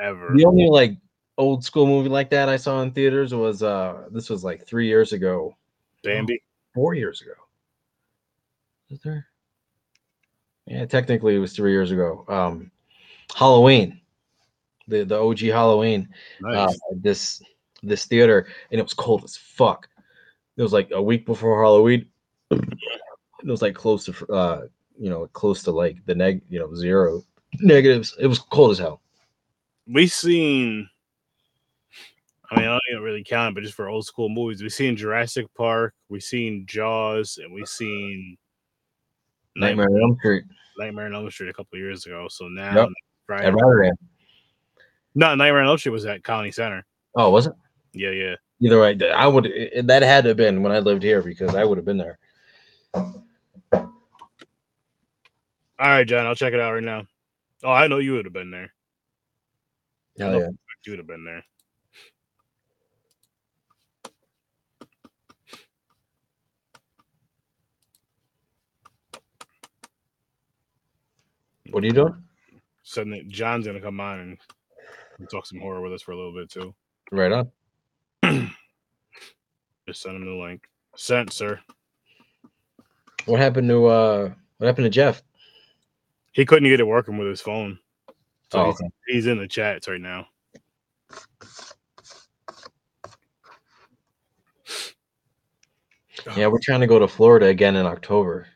ever. 0.00 0.32
The 0.34 0.44
only 0.46 0.66
like 0.66 0.96
old 1.36 1.62
school 1.64 1.86
movie 1.86 2.08
like 2.08 2.30
that 2.30 2.48
I 2.48 2.56
saw 2.56 2.80
in 2.82 2.92
theaters 2.92 3.34
was 3.34 3.62
uh 3.62 4.08
this 4.10 4.30
was 4.30 4.42
like 4.42 4.66
three 4.66 4.86
years 4.86 5.12
ago. 5.12 5.54
Bambi. 6.02 6.42
Four 6.74 6.94
years 6.94 7.20
ago. 7.20 7.32
Is 8.90 9.00
there? 9.00 9.26
Yeah, 10.66 10.86
technically 10.86 11.36
it 11.36 11.40
was 11.40 11.52
three 11.54 11.72
years 11.72 11.90
ago. 11.90 12.24
Um 12.28 12.70
Halloween. 13.34 14.00
The 14.88 15.04
the 15.04 15.20
OG 15.20 15.40
Halloween. 15.40 16.08
uh, 16.44 16.52
Nice. 16.66 16.80
this 16.96 17.42
this 17.82 18.06
theater 18.06 18.46
and 18.70 18.80
it 18.80 18.82
was 18.82 18.94
cold 18.94 19.24
as 19.24 19.36
fuck. 19.36 19.88
It 20.56 20.62
was 20.62 20.72
like 20.72 20.90
a 20.92 21.02
week 21.02 21.26
before 21.26 21.62
Halloween. 21.62 22.06
It 23.44 23.50
was 23.50 23.62
like 23.62 23.74
close 23.74 24.04
to 24.06 24.26
uh 24.32 24.62
you 24.98 25.10
know 25.10 25.26
close 25.28 25.62
to 25.64 25.70
like 25.70 26.04
the 26.06 26.14
neg 26.14 26.40
you 26.48 26.58
know 26.58 26.74
zero 26.74 27.22
negatives. 27.60 28.14
It 28.18 28.26
was 28.26 28.38
cold 28.38 28.72
as 28.72 28.78
hell. 28.78 29.00
we 29.86 30.06
seen 30.06 30.88
I 32.50 32.60
mean, 32.60 32.68
I 32.68 32.78
don't 32.92 33.02
really 33.02 33.24
count 33.24 33.50
it, 33.50 33.54
but 33.54 33.62
just 33.64 33.74
for 33.74 33.88
old 33.88 34.06
school 34.06 34.28
movies, 34.28 34.62
we 34.62 34.68
seen 34.68 34.96
Jurassic 34.96 35.46
Park, 35.56 35.94
we 36.08 36.20
seen 36.20 36.66
Jaws, 36.66 37.38
and 37.42 37.52
we 37.52 37.64
seen 37.66 38.36
Nightmare 39.56 39.88
on 39.88 40.00
Elm 40.02 40.16
Street 40.20 40.44
Nightmare 40.78 41.06
on 41.06 41.14
Elm 41.14 41.30
Street 41.30 41.48
a 41.48 41.52
couple 41.52 41.76
of 41.76 41.80
years 41.80 42.06
ago. 42.06 42.26
So 42.28 42.48
now, 42.48 42.74
Yep. 42.74 42.88
Friday, 43.26 43.46
at 43.46 43.54
Rotterdam. 43.54 43.94
no, 45.14 45.34
Nightmare 45.34 45.62
on 45.62 45.68
Elm 45.68 45.78
Street 45.78 45.92
was 45.92 46.06
at 46.06 46.22
Colonie 46.22 46.54
Center. 46.54 46.84
Oh, 47.16 47.30
was 47.30 47.46
it? 47.46 47.54
Yeah, 47.92 48.10
yeah. 48.10 48.34
Either 48.60 48.80
way, 48.80 48.98
I 49.14 49.26
would 49.26 49.50
that 49.84 50.02
had 50.02 50.24
to 50.24 50.28
have 50.30 50.36
been 50.36 50.62
when 50.62 50.72
I 50.72 50.78
lived 50.78 51.02
here 51.02 51.22
because 51.22 51.54
I 51.54 51.64
would 51.64 51.78
have 51.78 51.84
been 51.84 51.98
there. 51.98 52.18
All 55.84 55.90
right, 55.90 56.08
John, 56.08 56.24
I'll 56.26 56.34
check 56.34 56.54
it 56.54 56.60
out 56.60 56.72
right 56.72 56.82
now. 56.82 57.06
Oh, 57.62 57.70
I 57.70 57.88
know 57.88 57.98
you 57.98 58.14
would 58.14 58.24
have 58.24 58.32
been 58.32 58.50
there. 58.50 58.72
Yeah. 60.16 60.34
You 60.38 60.56
would 60.88 60.98
have 60.98 61.06
been 61.06 61.26
there. 61.26 61.44
What 71.70 71.84
are 71.84 71.86
you 71.86 71.92
doing? 71.92 72.14
That 72.94 73.28
John's 73.28 73.66
gonna 73.66 73.78
come 73.78 74.00
on 74.00 74.20
and, 74.20 74.38
and 75.18 75.28
talk 75.28 75.44
some 75.44 75.60
horror 75.60 75.82
with 75.82 75.92
us 75.92 76.00
for 76.00 76.12
a 76.12 76.16
little 76.16 76.32
bit 76.32 76.48
too. 76.48 76.74
Right 77.12 77.30
on. 77.30 77.50
Just 79.86 80.00
send 80.00 80.16
him 80.16 80.24
the 80.24 80.32
link. 80.32 80.66
Sent, 80.96 81.30
sir. 81.30 81.60
What 83.26 83.38
happened 83.38 83.68
to 83.68 83.84
uh 83.84 84.30
what 84.56 84.66
happened 84.66 84.86
to 84.86 84.90
Jeff? 84.90 85.22
He 86.34 86.44
couldn't 86.44 86.68
get 86.68 86.80
it 86.80 86.86
working 86.86 87.16
with 87.16 87.28
his 87.28 87.40
phone. 87.40 87.78
So 88.52 88.58
Oh, 88.58 88.66
he's, 88.66 88.74
okay. 88.74 88.90
he's 89.06 89.26
in 89.26 89.38
the 89.38 89.48
chats 89.48 89.88
right 89.88 90.00
now. 90.00 90.26
Yeah, 96.36 96.46
we're 96.48 96.58
trying 96.60 96.80
to 96.80 96.86
go 96.86 96.98
to 96.98 97.08
Florida 97.08 97.46
again 97.46 97.76
in 97.76 97.86
October. 97.86 98.46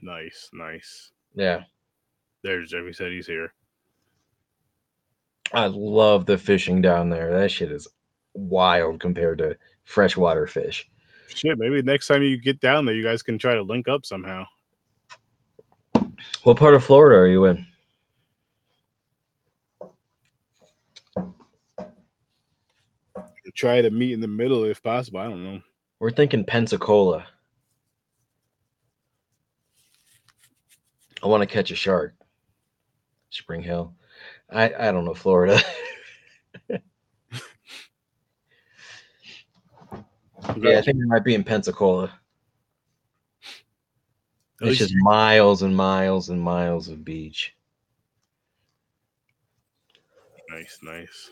Nice, 0.00 0.48
nice. 0.52 1.10
Yeah. 1.34 1.62
There's. 2.42 2.72
He 2.72 2.92
said 2.92 3.12
he's 3.12 3.26
here. 3.26 3.52
I 5.52 5.66
love 5.66 6.26
the 6.26 6.38
fishing 6.38 6.80
down 6.82 7.10
there. 7.10 7.32
That 7.32 7.50
shit 7.50 7.72
is 7.72 7.88
wild 8.34 9.00
compared 9.00 9.38
to 9.38 9.56
freshwater 9.84 10.46
fish. 10.46 10.88
Shit, 11.28 11.58
maybe 11.58 11.82
next 11.82 12.06
time 12.06 12.22
you 12.22 12.40
get 12.40 12.60
down 12.60 12.84
there, 12.84 12.94
you 12.94 13.02
guys 13.02 13.22
can 13.22 13.38
try 13.38 13.54
to 13.54 13.62
link 13.62 13.88
up 13.88 14.06
somehow. 14.06 14.44
What 16.44 16.56
part 16.56 16.74
of 16.74 16.84
Florida 16.84 17.16
are 17.16 17.26
you 17.26 17.46
in? 17.46 17.66
Try 23.54 23.82
to 23.82 23.90
meet 23.90 24.12
in 24.12 24.20
the 24.20 24.28
middle 24.28 24.64
if 24.64 24.82
possible. 24.82 25.18
I 25.18 25.24
don't 25.24 25.42
know. 25.42 25.60
We're 25.98 26.12
thinking 26.12 26.44
Pensacola. 26.44 27.26
I 31.22 31.26
want 31.26 31.42
to 31.42 31.46
catch 31.46 31.72
a 31.72 31.74
shark. 31.74 32.14
Spring 33.30 33.62
Hill. 33.62 33.94
I 34.48 34.66
I 34.66 34.92
don't 34.92 35.04
know 35.04 35.14
Florida. 35.14 35.60
yeah, 36.68 36.78
I 40.78 40.82
think 40.82 40.98
it 40.98 41.06
might 41.06 41.24
be 41.24 41.34
in 41.34 41.42
Pensacola. 41.42 42.12
It's 44.60 44.68
least 44.68 44.80
just 44.80 44.94
miles 44.96 45.62
and 45.62 45.76
miles 45.76 46.30
and 46.30 46.40
miles 46.40 46.88
of 46.88 47.04
beach. 47.04 47.54
nice, 50.50 50.78
nice. 50.82 51.30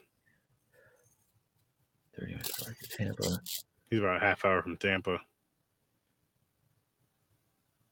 30 2.18 2.33
minutes 2.33 2.64
north 2.64 2.83
of 2.83 2.91
Tampa. 2.91 3.41
He's 3.91 3.99
about 3.99 4.16
a 4.16 4.20
half 4.20 4.45
hour 4.45 4.62
from 4.62 4.77
Tampa. 4.77 5.20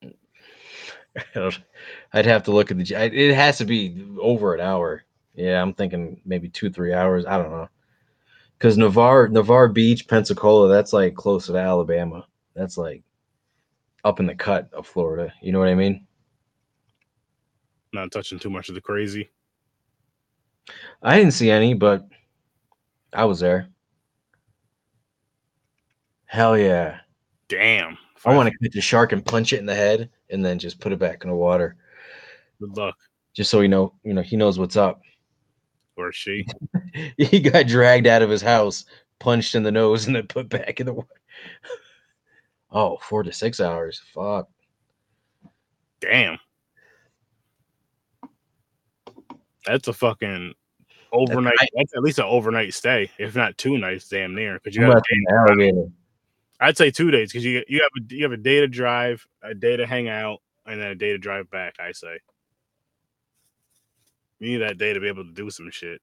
I'd 2.12 2.26
have 2.26 2.42
to 2.44 2.50
look 2.50 2.70
at 2.70 2.78
the. 2.78 2.94
It 2.94 3.34
has 3.34 3.58
to 3.58 3.64
be 3.64 4.06
over 4.20 4.54
an 4.54 4.60
hour. 4.60 5.04
Yeah, 5.34 5.60
I'm 5.60 5.74
thinking 5.74 6.20
maybe 6.24 6.48
two, 6.48 6.70
three 6.70 6.94
hours. 6.94 7.26
I 7.26 7.38
don't 7.38 7.50
know. 7.50 7.68
Because 8.58 8.78
Navarre, 8.78 9.28
Navarre 9.28 9.68
Beach, 9.68 10.08
Pensacola, 10.08 10.68
that's 10.68 10.92
like 10.92 11.14
close 11.14 11.46
to 11.46 11.56
Alabama. 11.56 12.26
That's 12.54 12.78
like 12.78 13.02
up 14.04 14.20
in 14.20 14.26
the 14.26 14.34
cut 14.34 14.72
of 14.72 14.86
Florida. 14.86 15.32
You 15.42 15.52
know 15.52 15.58
what 15.58 15.68
I 15.68 15.74
mean? 15.74 16.06
Not 17.92 18.12
touching 18.12 18.38
too 18.38 18.50
much 18.50 18.68
of 18.68 18.74
the 18.74 18.80
crazy. 18.80 19.30
I 21.02 21.16
didn't 21.16 21.32
see 21.32 21.50
any, 21.50 21.74
but 21.74 22.06
I 23.12 23.24
was 23.24 23.40
there. 23.40 23.68
Hell 26.26 26.58
yeah. 26.58 27.00
Damn. 27.48 27.96
I 28.26 28.34
want 28.34 28.48
to 28.48 28.58
catch 28.58 28.76
a 28.76 28.80
shark 28.80 29.12
and 29.12 29.24
punch 29.24 29.52
it 29.52 29.58
in 29.58 29.66
the 29.66 29.74
head 29.74 30.10
and 30.30 30.44
then 30.44 30.58
just 30.58 30.80
put 30.80 30.92
it 30.92 30.98
back 30.98 31.22
in 31.22 31.30
the 31.30 31.36
water. 31.36 31.76
Good 32.58 32.76
luck. 32.76 32.96
Just 33.34 33.50
so 33.50 33.60
you 33.60 33.68
know, 33.68 33.92
you 34.02 34.14
know, 34.14 34.22
he 34.22 34.36
knows 34.36 34.58
what's 34.58 34.76
up. 34.76 35.02
Or 35.96 36.10
she. 36.10 36.46
he 37.18 37.40
got 37.40 37.66
dragged 37.66 38.06
out 38.06 38.22
of 38.22 38.30
his 38.30 38.42
house, 38.42 38.86
punched 39.18 39.54
in 39.54 39.62
the 39.62 39.70
nose, 39.70 40.06
and 40.06 40.16
then 40.16 40.26
put 40.26 40.48
back 40.48 40.80
in 40.80 40.86
the 40.86 40.94
water. 40.94 41.08
Oh, 42.74 42.98
four 43.00 43.22
to 43.22 43.32
six 43.32 43.60
hours. 43.60 44.02
Fuck. 44.12 44.48
Damn. 46.00 46.38
That's 49.64 49.88
a 49.88 49.92
fucking 49.92 50.52
overnight. 51.12 51.54
I- 51.60 51.68
That's, 51.76 51.96
at 51.96 52.02
least 52.02 52.18
an 52.18 52.24
overnight 52.24 52.74
stay, 52.74 53.10
if 53.18 53.36
not 53.36 53.56
two 53.56 53.78
nights, 53.78 54.08
damn 54.08 54.34
near. 54.34 54.54
Because 54.62 54.76
you 54.76 54.82
got, 54.82 55.02
alligator. 55.30 55.86
I'd 56.60 56.76
say 56.76 56.90
two 56.90 57.10
days 57.10 57.32
because 57.32 57.44
you 57.44 57.62
you 57.68 57.80
have 57.80 57.90
a, 57.96 58.14
you 58.14 58.24
have 58.24 58.32
a 58.32 58.36
day 58.36 58.60
to 58.60 58.68
drive, 58.68 59.26
a 59.42 59.54
day 59.54 59.76
to 59.76 59.86
hang 59.86 60.08
out, 60.08 60.40
and 60.66 60.80
then 60.80 60.88
a 60.90 60.94
day 60.94 61.12
to 61.12 61.18
drive 61.18 61.50
back. 61.50 61.76
I 61.78 61.92
say. 61.92 62.18
You 64.40 64.50
need 64.50 64.58
that 64.58 64.78
day 64.78 64.92
to 64.92 65.00
be 65.00 65.08
able 65.08 65.24
to 65.24 65.32
do 65.32 65.48
some 65.48 65.70
shit. 65.70 66.02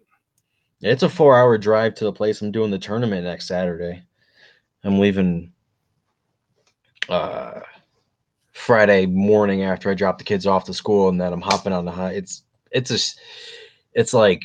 It's 0.82 1.04
a 1.04 1.10
four 1.10 1.38
hour 1.38 1.58
drive 1.58 1.96
to 1.96 2.06
the 2.06 2.14
place 2.14 2.42
I'm 2.42 2.52
doing 2.52 2.72
the 2.72 2.80
tournament 2.80 3.26
next 3.26 3.48
Saturday. 3.48 4.02
I'm 4.84 5.00
leaving 5.00 5.52
uh 7.10 7.62
Friday 8.52 9.06
morning 9.06 9.64
after 9.64 9.90
I 9.90 9.94
drop 9.94 10.18
the 10.18 10.24
kids 10.24 10.46
off 10.46 10.66
to 10.66 10.74
school 10.74 11.10
and 11.10 11.20
then 11.20 11.34
I'm 11.34 11.42
hopping 11.42 11.74
on 11.74 11.86
the 11.86 11.92
high. 11.92 12.12
It's 12.12 12.44
it's 12.72 12.92
a 12.92 13.00
it's 13.94 14.14
like 14.14 14.42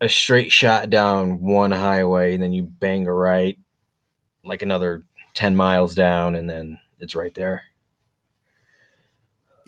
a 0.00 0.08
straight 0.08 0.50
shot 0.50 0.88
down 0.90 1.40
one 1.40 1.70
highway 1.70 2.34
and 2.34 2.42
then 2.42 2.52
you 2.52 2.62
bang 2.62 3.06
a 3.06 3.12
right 3.12 3.58
like 4.44 4.62
another 4.62 5.04
10 5.34 5.54
miles 5.54 5.94
down 5.94 6.36
and 6.36 6.48
then 6.48 6.78
it's 6.98 7.14
right 7.14 7.34
there. 7.34 7.62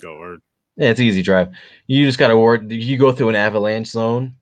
Go 0.01 0.15
or 0.15 0.39
Yeah, 0.77 0.91
it's 0.91 1.01
easy 1.01 1.23
drive. 1.23 1.49
You 1.87 2.05
just 2.05 2.19
gotta 2.19 2.37
worry. 2.37 2.67
You 2.67 2.99
go 2.99 3.13
through 3.13 3.31
an 3.31 3.37
avalanche 3.37 3.89
zone, 3.89 4.35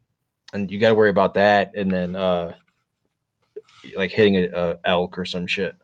and 0.53 0.71
you 0.71 0.79
gotta 0.79 0.95
worry 0.95 1.11
about 1.11 1.35
that, 1.35 1.73
and 1.77 1.91
then 1.91 2.17
uh, 2.17 2.55
like 3.97 4.11
hitting 4.11 4.37
a, 4.37 4.49
a 4.49 4.79
elk 4.85 5.19
or 5.19 5.25
some 5.25 5.47
shit. 5.47 5.77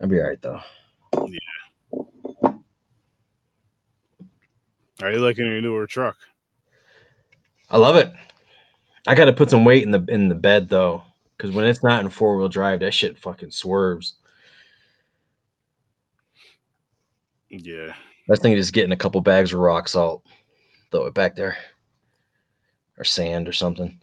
I'll 0.00 0.08
be 0.08 0.20
all 0.20 0.28
right 0.28 0.40
though. 0.40 0.60
Yeah. 1.26 2.52
Are 5.02 5.12
you 5.12 5.18
liking 5.18 5.46
your 5.46 5.60
newer 5.60 5.86
truck? 5.86 6.16
I 7.70 7.78
love 7.78 7.96
it. 7.96 8.12
I 9.06 9.14
gotta 9.14 9.32
put 9.32 9.50
some 9.50 9.64
weight 9.64 9.82
in 9.82 9.90
the 9.90 10.04
in 10.08 10.28
the 10.28 10.34
bed 10.34 10.68
though, 10.68 11.02
because 11.36 11.54
when 11.54 11.66
it's 11.66 11.82
not 11.82 12.02
in 12.02 12.10
four 12.10 12.36
wheel 12.36 12.48
drive, 12.48 12.80
that 12.80 12.94
shit 12.94 13.18
fucking 13.18 13.50
swerves. 13.50 14.14
Yeah. 17.48 17.94
That 18.28 18.38
thing 18.38 18.54
just 18.56 18.72
getting 18.72 18.92
a 18.92 18.96
couple 18.96 19.20
bags 19.20 19.52
of 19.52 19.60
rock 19.60 19.88
salt, 19.88 20.24
throw 20.90 21.06
it 21.06 21.14
back 21.14 21.34
there, 21.34 21.56
or 22.96 23.04
sand 23.04 23.48
or 23.48 23.52
something, 23.52 23.98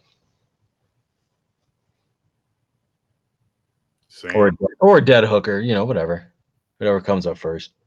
Same. 4.20 4.34
or 4.34 4.52
or 4.80 5.00
dead 5.00 5.24
hooker. 5.24 5.60
You 5.60 5.74
know, 5.74 5.84
whatever, 5.84 6.32
whatever 6.78 7.00
comes 7.00 7.26
up 7.26 7.38
first. 7.38 7.70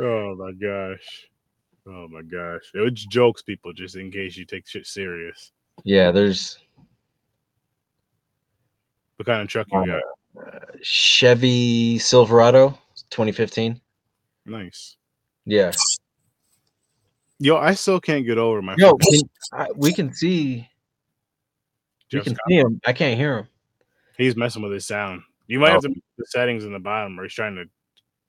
Oh 0.00 0.34
my 0.34 0.52
gosh. 0.52 1.28
Oh 1.86 2.08
my 2.08 2.22
gosh. 2.22 2.62
It's 2.74 3.04
jokes, 3.06 3.42
people, 3.42 3.72
just 3.72 3.94
in 3.96 4.10
case 4.10 4.36
you 4.36 4.44
take 4.44 4.66
shit 4.66 4.86
serious. 4.86 5.52
yeah, 5.84 6.10
there's 6.10 6.58
What 9.16 9.26
kind 9.26 9.42
of 9.42 9.48
truck 9.48 9.68
you 9.70 9.86
got? 9.86 10.02
Uh, 10.36 10.58
Chevy 10.82 11.98
Silverado 11.98 12.70
2015. 13.10 13.80
Nice. 14.46 14.96
Yeah. 15.44 15.72
Yo, 17.38 17.56
I 17.56 17.74
still 17.74 18.00
can't 18.00 18.26
get 18.26 18.38
over 18.38 18.62
my 18.62 18.74
Yo, 18.78 18.96
we 19.76 19.92
can 19.92 20.12
see. 20.12 20.68
Just 22.12 22.26
can 22.26 22.36
see 22.48 22.56
him. 22.56 22.80
I 22.86 22.92
can't 22.92 23.18
hear 23.18 23.38
him. 23.38 23.48
He's 24.18 24.36
messing 24.36 24.62
with 24.62 24.72
his 24.72 24.86
sound. 24.86 25.22
You 25.46 25.58
might 25.58 25.70
have 25.70 25.78
Oh. 25.84 25.88
to 25.88 25.94
put 25.94 26.02
the 26.18 26.26
settings 26.26 26.64
in 26.64 26.72
the 26.72 26.78
bottom 26.78 27.18
or 27.18 27.24
he's 27.24 27.32
trying 27.34 27.56
to 27.56 27.64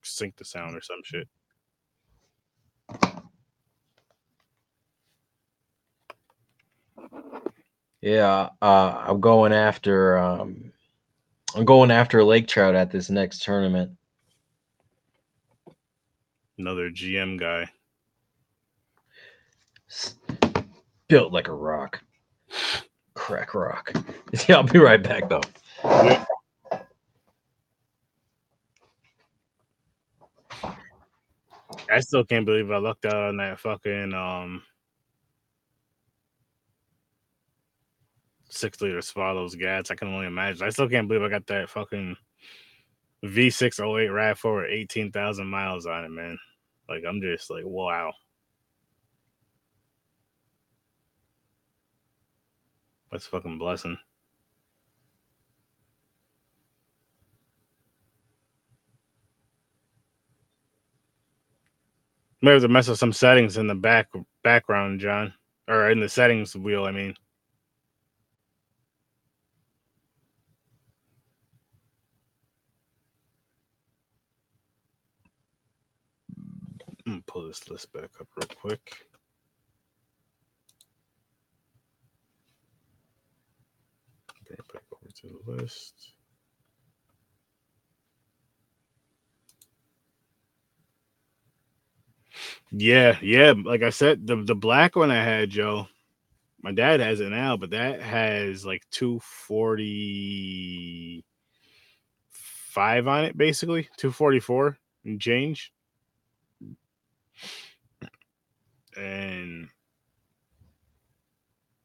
sync 0.02 0.36
the 0.36 0.44
sound 0.44 0.76
or 0.76 0.80
some 0.80 1.00
shit. 1.04 1.28
Yeah, 8.00 8.50
uh, 8.60 9.04
I'm 9.06 9.20
going 9.20 9.52
after. 9.52 10.18
Um, 10.18 10.72
I'm 11.56 11.64
going 11.64 11.90
after 11.90 12.18
a 12.18 12.24
lake 12.24 12.46
trout 12.48 12.74
at 12.74 12.90
this 12.90 13.08
next 13.08 13.42
tournament. 13.42 13.92
Another 16.58 16.90
GM 16.90 17.38
guy. 17.38 17.66
Built 21.08 21.32
like 21.32 21.48
a 21.48 21.54
rock, 21.54 22.00
crack 23.14 23.54
rock. 23.54 23.92
Yeah, 24.48 24.56
I'll 24.56 24.62
be 24.64 24.78
right 24.80 25.02
back 25.02 25.28
though. 25.28 25.40
I 31.90 32.00
still 32.00 32.24
can't 32.24 32.46
believe 32.46 32.70
I 32.70 32.78
lucked 32.78 33.06
out 33.06 33.14
on 33.30 33.36
that 33.38 33.60
fucking 33.60 34.12
um 34.14 34.62
six 38.50 38.80
liter 38.80 39.02
swallows 39.02 39.54
gas. 39.56 39.90
I 39.90 39.94
can 39.96 40.08
only 40.08 40.26
imagine. 40.26 40.66
I 40.66 40.70
still 40.70 40.88
can't 40.88 41.08
believe 41.08 41.22
I 41.24 41.28
got 41.28 41.46
that 41.48 41.70
fucking 41.70 42.16
V608 43.24 44.10
RAV4 44.10 44.62
with 44.62 44.70
18,000 44.70 45.46
miles 45.46 45.86
on 45.86 46.04
it, 46.04 46.10
man. 46.10 46.38
Like, 46.88 47.04
I'm 47.08 47.20
just 47.22 47.50
like, 47.50 47.64
wow. 47.66 48.12
That's 53.14 53.28
a 53.28 53.30
fucking 53.30 53.58
blessing. 53.58 53.96
May 62.42 62.54
have 62.54 62.62
to 62.62 62.68
mess 62.68 62.88
with 62.88 62.98
some 62.98 63.12
settings 63.12 63.56
in 63.56 63.68
the 63.68 63.76
back 63.76 64.08
background, 64.42 64.98
John, 64.98 65.32
or 65.68 65.90
in 65.90 66.00
the 66.00 66.08
settings 66.08 66.56
wheel. 66.56 66.86
I 66.86 66.90
mean, 66.90 67.14
I'm 77.06 77.22
pull 77.28 77.46
this 77.46 77.70
list 77.70 77.92
back 77.92 78.10
up 78.20 78.26
real 78.36 78.48
quick. 78.60 79.06
Back 84.72 84.82
over 84.92 85.10
to 85.22 85.28
the 85.28 85.38
list. 85.52 86.12
Yeah, 92.72 93.18
yeah. 93.22 93.52
Like 93.56 93.82
I 93.82 93.90
said, 93.90 94.26
the 94.26 94.36
the 94.36 94.54
black 94.54 94.96
one 94.96 95.10
I 95.10 95.22
had, 95.22 95.50
Joe. 95.50 95.86
My 96.62 96.72
dad 96.72 97.00
has 97.00 97.20
it 97.20 97.30
now, 97.30 97.56
but 97.56 97.70
that 97.70 98.02
has 98.02 98.66
like 98.66 98.82
240 98.90 101.24
245 102.74 103.08
on 103.08 103.24
it, 103.24 103.36
basically 103.36 103.88
244 103.96 104.78
and 105.04 105.20
change. 105.20 105.72
And 108.96 109.68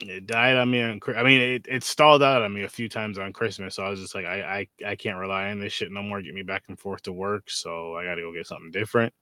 it 0.02 0.28
died 0.28 0.56
on 0.56 0.72
me 0.72 0.82
on. 0.82 1.00
I 1.16 1.24
mean, 1.24 1.42
it, 1.42 1.66
it 1.68 1.84
stalled 1.84 2.24
out 2.24 2.42
on 2.42 2.54
me 2.54 2.64
a 2.64 2.70
few 2.70 2.88
times 2.88 3.20
on 3.20 3.34
Christmas. 3.34 3.76
So 3.76 3.84
I 3.84 3.90
was 3.90 4.00
just 4.00 4.16
like, 4.16 4.26
I, 4.26 4.68
I 4.84 4.90
I 4.92 4.96
can't 4.96 5.18
rely 5.18 5.50
on 5.50 5.60
this 5.60 5.74
shit 5.74 5.92
no 5.92 6.02
more. 6.02 6.22
Get 6.22 6.34
me 6.34 6.44
back 6.44 6.64
and 6.68 6.80
forth 6.80 7.02
to 7.04 7.12
work, 7.12 7.50
so 7.50 7.96
I 7.96 8.06
got 8.06 8.16
to 8.16 8.22
go 8.22 8.34
get 8.34 8.48
something 8.48 8.72
different. 8.72 9.14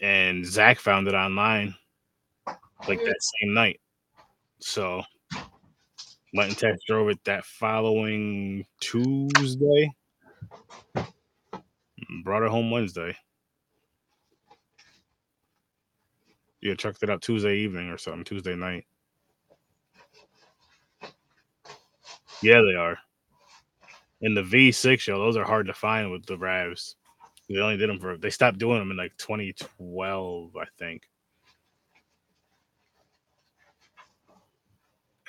And 0.00 0.44
Zach 0.44 0.78
found 0.78 1.08
it 1.08 1.14
online, 1.14 1.74
like 2.88 2.98
that 2.98 3.22
same 3.40 3.54
night. 3.54 3.80
So 4.58 5.02
went 6.34 6.50
and 6.50 6.58
test 6.58 6.82
drove 6.86 7.08
it 7.08 7.22
that 7.24 7.44
following 7.44 8.66
Tuesday. 8.80 9.90
Brought 12.24 12.42
it 12.42 12.50
home 12.50 12.70
Wednesday. 12.70 13.16
Yeah, 16.60 16.74
chucked 16.74 17.02
it 17.02 17.10
out 17.10 17.22
Tuesday 17.22 17.58
evening 17.58 17.88
or 17.88 17.98
something, 17.98 18.24
Tuesday 18.24 18.54
night. 18.54 18.86
Yeah, 22.42 22.60
they 22.60 22.74
are. 22.74 22.98
In 24.20 24.34
the 24.34 24.42
V6 24.42 25.00
show, 25.00 25.18
those 25.18 25.36
are 25.36 25.44
hard 25.44 25.66
to 25.66 25.72
find 25.74 26.10
with 26.10 26.26
the 26.26 26.36
Ravs. 26.36 26.94
They 27.48 27.58
only 27.58 27.76
did 27.76 27.88
them 27.88 27.98
for 27.98 28.16
they 28.16 28.30
stopped 28.30 28.58
doing 28.58 28.78
them 28.78 28.90
in 28.90 28.96
like 28.96 29.16
2012, 29.18 30.56
I 30.56 30.64
think. 30.78 31.02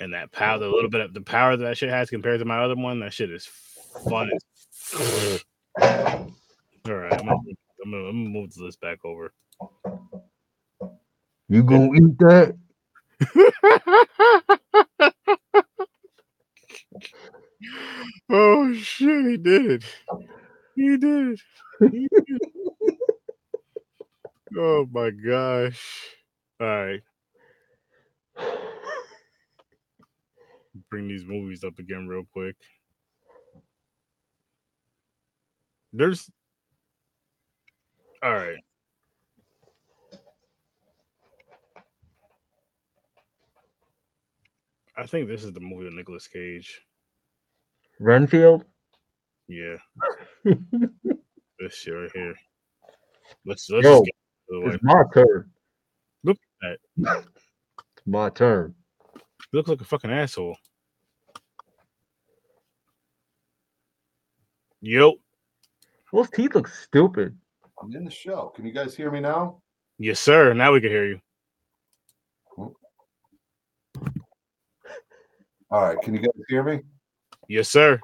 And 0.00 0.12
that 0.14 0.32
power, 0.32 0.58
the 0.58 0.68
little 0.68 0.90
bit 0.90 1.02
of 1.02 1.14
the 1.14 1.20
power 1.20 1.56
that, 1.56 1.64
that 1.64 1.78
shit 1.78 1.90
has 1.90 2.10
compared 2.10 2.40
to 2.40 2.44
my 2.44 2.58
other 2.58 2.74
one, 2.74 3.00
that 3.00 3.12
shit 3.12 3.30
is 3.30 3.46
fun. 4.08 4.30
All 5.80 6.94
right, 6.94 7.12
I'm 7.12 7.26
gonna, 7.26 7.38
I'm, 7.84 7.90
gonna, 7.90 8.04
I'm 8.04 8.24
gonna 8.24 8.28
move 8.28 8.54
this 8.54 8.76
back 8.76 9.04
over. 9.04 9.32
You 11.48 11.62
gonna 11.62 11.90
eat 11.94 12.18
that? 12.18 12.56
oh 18.30 18.72
shit, 18.74 19.26
he 19.26 19.36
did 19.36 19.66
it. 19.70 19.84
He 20.76 20.96
did. 20.96 21.40
He 21.90 22.08
did. 22.10 22.38
oh 24.58 24.88
my 24.92 25.10
gosh. 25.10 26.08
All 26.60 26.66
right. 26.66 27.02
Bring 30.90 31.08
these 31.08 31.24
movies 31.24 31.64
up 31.64 31.78
again 31.78 32.08
real 32.08 32.24
quick. 32.32 32.56
There's 35.92 36.30
all 38.22 38.34
right. 38.34 38.58
I 44.96 45.06
think 45.06 45.28
this 45.28 45.44
is 45.44 45.52
the 45.52 45.60
movie 45.60 45.84
with 45.84 45.94
Nicolas 45.94 46.28
Cage. 46.28 46.82
Renfield? 48.00 48.64
Yeah. 49.48 49.76
this 50.44 51.74
shit 51.74 51.94
right 51.94 52.10
here. 52.14 52.34
Let's 53.46 53.68
let's 53.70 53.84
Yo, 53.84 53.92
just 53.92 54.04
get 54.04 54.14
it 54.14 54.52
out 54.52 54.56
of 54.56 54.62
the 54.62 54.68
way. 54.68 54.74
It's 54.74 54.84
my 54.84 55.02
turn. 55.12 55.50
Look 56.24 56.38
at 56.62 56.78
that. 56.96 57.18
It's 57.96 58.06
my 58.06 58.30
turn. 58.30 58.74
He 59.50 59.56
looks 59.56 59.68
like 59.68 59.80
a 59.80 59.84
fucking 59.84 60.10
asshole. 60.10 60.56
Yo. 64.80 65.14
Those 66.12 66.30
teeth 66.30 66.54
look 66.54 66.68
stupid. 66.68 67.36
I'm 67.82 67.94
in 67.94 68.04
the 68.04 68.10
show. 68.10 68.52
Can 68.54 68.66
you 68.66 68.72
guys 68.72 68.94
hear 68.94 69.10
me 69.10 69.20
now? 69.20 69.62
Yes, 69.98 70.20
sir. 70.20 70.52
Now 70.54 70.72
we 70.72 70.80
can 70.80 70.90
hear 70.90 71.06
you. 71.06 71.20
All 75.70 75.82
right. 75.82 76.00
Can 76.02 76.14
you 76.14 76.20
guys 76.20 76.30
hear 76.48 76.62
me? 76.62 76.82
Yes, 77.48 77.68
sir. 77.68 78.00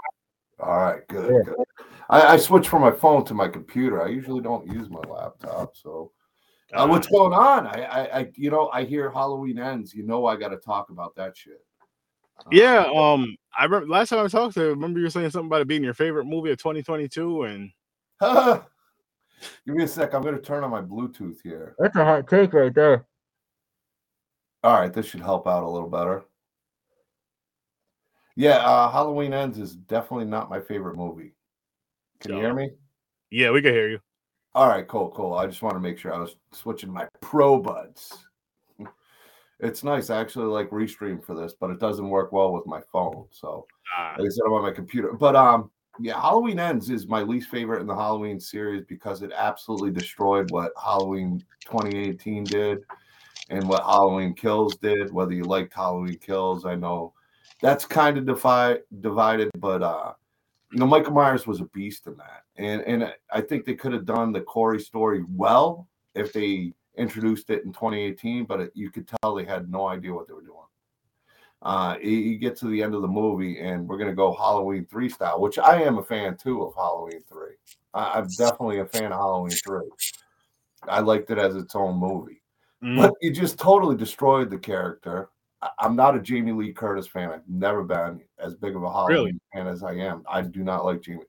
All 0.58 0.76
right. 0.76 1.06
Good. 1.08 1.32
Yeah. 1.32 1.54
good. 1.54 1.64
I, 2.08 2.34
I 2.34 2.36
switched 2.36 2.68
from 2.68 2.82
my 2.82 2.90
phone 2.90 3.24
to 3.26 3.34
my 3.34 3.48
computer. 3.48 4.02
I 4.02 4.08
usually 4.08 4.42
don't 4.42 4.66
use 4.66 4.90
my 4.90 5.00
laptop. 5.08 5.76
So, 5.76 6.12
uh, 6.72 6.86
what's 6.86 7.06
going 7.06 7.32
on? 7.32 7.66
I, 7.66 7.82
I, 7.84 8.18
I, 8.18 8.30
you 8.36 8.50
know, 8.50 8.68
I 8.72 8.84
hear 8.84 9.10
Halloween 9.10 9.58
ends. 9.58 9.94
You 9.94 10.04
know, 10.04 10.26
I 10.26 10.36
got 10.36 10.48
to 10.48 10.56
talk 10.56 10.90
about 10.90 11.14
that 11.16 11.36
shit. 11.36 11.64
Uh, 12.38 12.48
Yeah, 12.50 12.90
um, 12.94 13.36
I 13.56 13.64
remember 13.64 13.88
last 13.88 14.08
time 14.08 14.24
I 14.24 14.28
talked 14.28 14.54
to 14.54 14.60
you, 14.60 14.68
remember 14.70 14.98
you 14.98 15.04
were 15.04 15.10
saying 15.10 15.30
something 15.30 15.46
about 15.46 15.60
it 15.60 15.68
being 15.68 15.84
your 15.84 15.94
favorite 15.94 16.26
movie 16.26 16.50
of 16.50 16.58
2022, 16.58 17.42
and 17.44 17.70
Give 19.66 19.74
me 19.74 19.84
a 19.84 19.88
sec. 19.88 20.14
I'm 20.14 20.22
going 20.22 20.34
to 20.34 20.40
turn 20.40 20.64
on 20.64 20.70
my 20.70 20.82
Bluetooth 20.82 21.38
here. 21.42 21.74
That's 21.78 21.96
a 21.96 22.04
hot 22.04 22.28
take 22.28 22.52
right 22.52 22.74
there. 22.74 23.06
All 24.62 24.78
right, 24.78 24.92
this 24.92 25.06
should 25.06 25.20
help 25.20 25.46
out 25.46 25.62
a 25.62 25.68
little 25.68 25.88
better. 25.88 26.24
Yeah, 28.36 28.58
uh, 28.58 28.90
Halloween 28.90 29.32
Ends 29.32 29.58
is 29.58 29.74
definitely 29.74 30.26
not 30.26 30.50
my 30.50 30.60
favorite 30.60 30.96
movie. 30.96 31.34
Can 32.20 32.34
you 32.34 32.40
hear 32.40 32.54
me? 32.54 32.70
yeah, 33.30 33.50
we 33.50 33.62
can 33.62 33.72
hear 33.72 33.88
you. 33.88 34.00
All 34.54 34.68
right, 34.68 34.86
cool, 34.86 35.10
cool. 35.10 35.34
I 35.34 35.46
just 35.46 35.62
want 35.62 35.76
to 35.76 35.80
make 35.80 35.98
sure 35.98 36.14
I 36.14 36.18
was 36.18 36.36
switching 36.52 36.92
my 36.92 37.06
Pro 37.20 37.58
Buds. 37.58 38.26
It's 39.62 39.84
nice. 39.84 40.08
I 40.08 40.18
actually 40.18 40.46
like 40.46 40.70
Restream 40.70 41.22
for 41.22 41.34
this, 41.34 41.52
but 41.52 41.68
it 41.68 41.78
doesn't 41.78 42.08
work 42.08 42.32
well 42.32 42.50
with 42.50 42.64
my 42.64 42.80
phone. 42.90 43.26
So 43.30 43.66
Ah, 43.96 44.14
like 44.18 44.26
I 44.26 44.30
said, 44.30 44.42
I'm 44.46 44.52
on 44.52 44.62
my 44.62 44.70
computer. 44.70 45.12
But 45.12 45.36
um, 45.36 45.70
yeah, 45.98 46.20
Halloween 46.20 46.58
Ends 46.58 46.90
is 46.90 47.06
my 47.06 47.22
least 47.22 47.50
favorite 47.50 47.80
in 47.80 47.86
the 47.86 47.94
Halloween 47.94 48.40
series 48.40 48.84
because 48.88 49.22
it 49.22 49.32
absolutely 49.36 49.90
destroyed 49.90 50.50
what 50.50 50.72
Halloween 50.82 51.44
2018 51.66 52.44
did 52.44 52.84
and 53.50 53.68
what 53.68 53.82
Halloween 53.82 54.34
Kills 54.34 54.76
did. 54.76 55.12
Whether 55.12 55.34
you 55.34 55.44
liked 55.44 55.74
Halloween 55.74 56.18
Kills, 56.18 56.64
I 56.64 56.74
know 56.74 57.12
that's 57.60 57.84
kind 57.84 58.18
of 58.18 58.26
defi- 58.26 58.82
divided, 59.00 59.50
but 59.58 59.82
uh, 59.82 60.12
you 60.72 60.78
know, 60.78 60.86
Michael 60.86 61.12
Myers 61.12 61.46
was 61.46 61.60
a 61.60 61.64
beast 61.66 62.06
in 62.06 62.16
that, 62.16 62.44
and 62.56 62.82
and 62.82 63.12
I 63.32 63.40
think 63.40 63.64
they 63.64 63.74
could 63.74 63.92
have 63.92 64.04
done 64.04 64.32
the 64.32 64.40
Corey 64.40 64.80
story 64.80 65.24
well 65.28 65.88
if 66.14 66.32
they 66.32 66.72
introduced 66.96 67.50
it 67.50 67.64
in 67.64 67.72
2018, 67.72 68.44
but 68.44 68.60
it, 68.60 68.72
you 68.74 68.90
could 68.90 69.08
tell 69.08 69.34
they 69.34 69.44
had 69.44 69.70
no 69.70 69.86
idea 69.86 70.12
what 70.12 70.26
they 70.26 70.34
were 70.34 70.42
doing. 70.42 70.56
Uh, 71.62 71.96
you, 72.02 72.38
get 72.38 72.56
to 72.56 72.68
the 72.68 72.82
end 72.82 72.94
of 72.94 73.02
the 73.02 73.08
movie, 73.08 73.60
and 73.60 73.86
we're 73.86 73.98
gonna 73.98 74.14
go 74.14 74.32
Halloween 74.32 74.86
three 74.86 75.08
style, 75.08 75.40
which 75.40 75.58
I 75.58 75.82
am 75.82 75.98
a 75.98 76.02
fan 76.02 76.36
too 76.36 76.62
of 76.62 76.74
Halloween 76.74 77.22
three. 77.28 77.54
I, 77.92 78.18
I'm 78.18 78.28
definitely 78.38 78.78
a 78.78 78.86
fan 78.86 79.12
of 79.12 79.18
Halloween 79.18 79.52
three. 79.52 79.88
I 80.88 81.00
liked 81.00 81.30
it 81.30 81.36
as 81.36 81.56
its 81.56 81.74
own 81.74 81.96
movie, 81.98 82.40
mm, 82.82 82.96
but 82.96 83.12
you 83.20 83.30
just 83.30 83.58
totally 83.58 83.96
destroyed 83.96 84.48
the 84.48 84.58
character. 84.58 85.28
I'm 85.78 85.94
not 85.94 86.16
a 86.16 86.20
Jamie 86.20 86.52
Lee 86.52 86.72
Curtis 86.72 87.06
fan. 87.06 87.30
I've 87.30 87.48
never 87.48 87.82
been 87.84 88.20
as 88.38 88.54
big 88.54 88.76
of 88.76 88.82
a 88.82 88.90
Halloween 88.90 89.38
fan 89.52 89.66
as 89.66 89.82
I 89.82 89.92
am. 89.94 90.22
I 90.28 90.40
do 90.42 90.62
not 90.62 90.84
like 90.84 91.02
Jamie. 91.02 91.24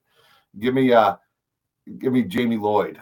Give 0.59 0.73
me 0.73 0.93
uh 0.93 1.15
give 1.99 2.13
me 2.13 2.23
Jamie 2.23 2.57
Lloyd. 2.57 3.01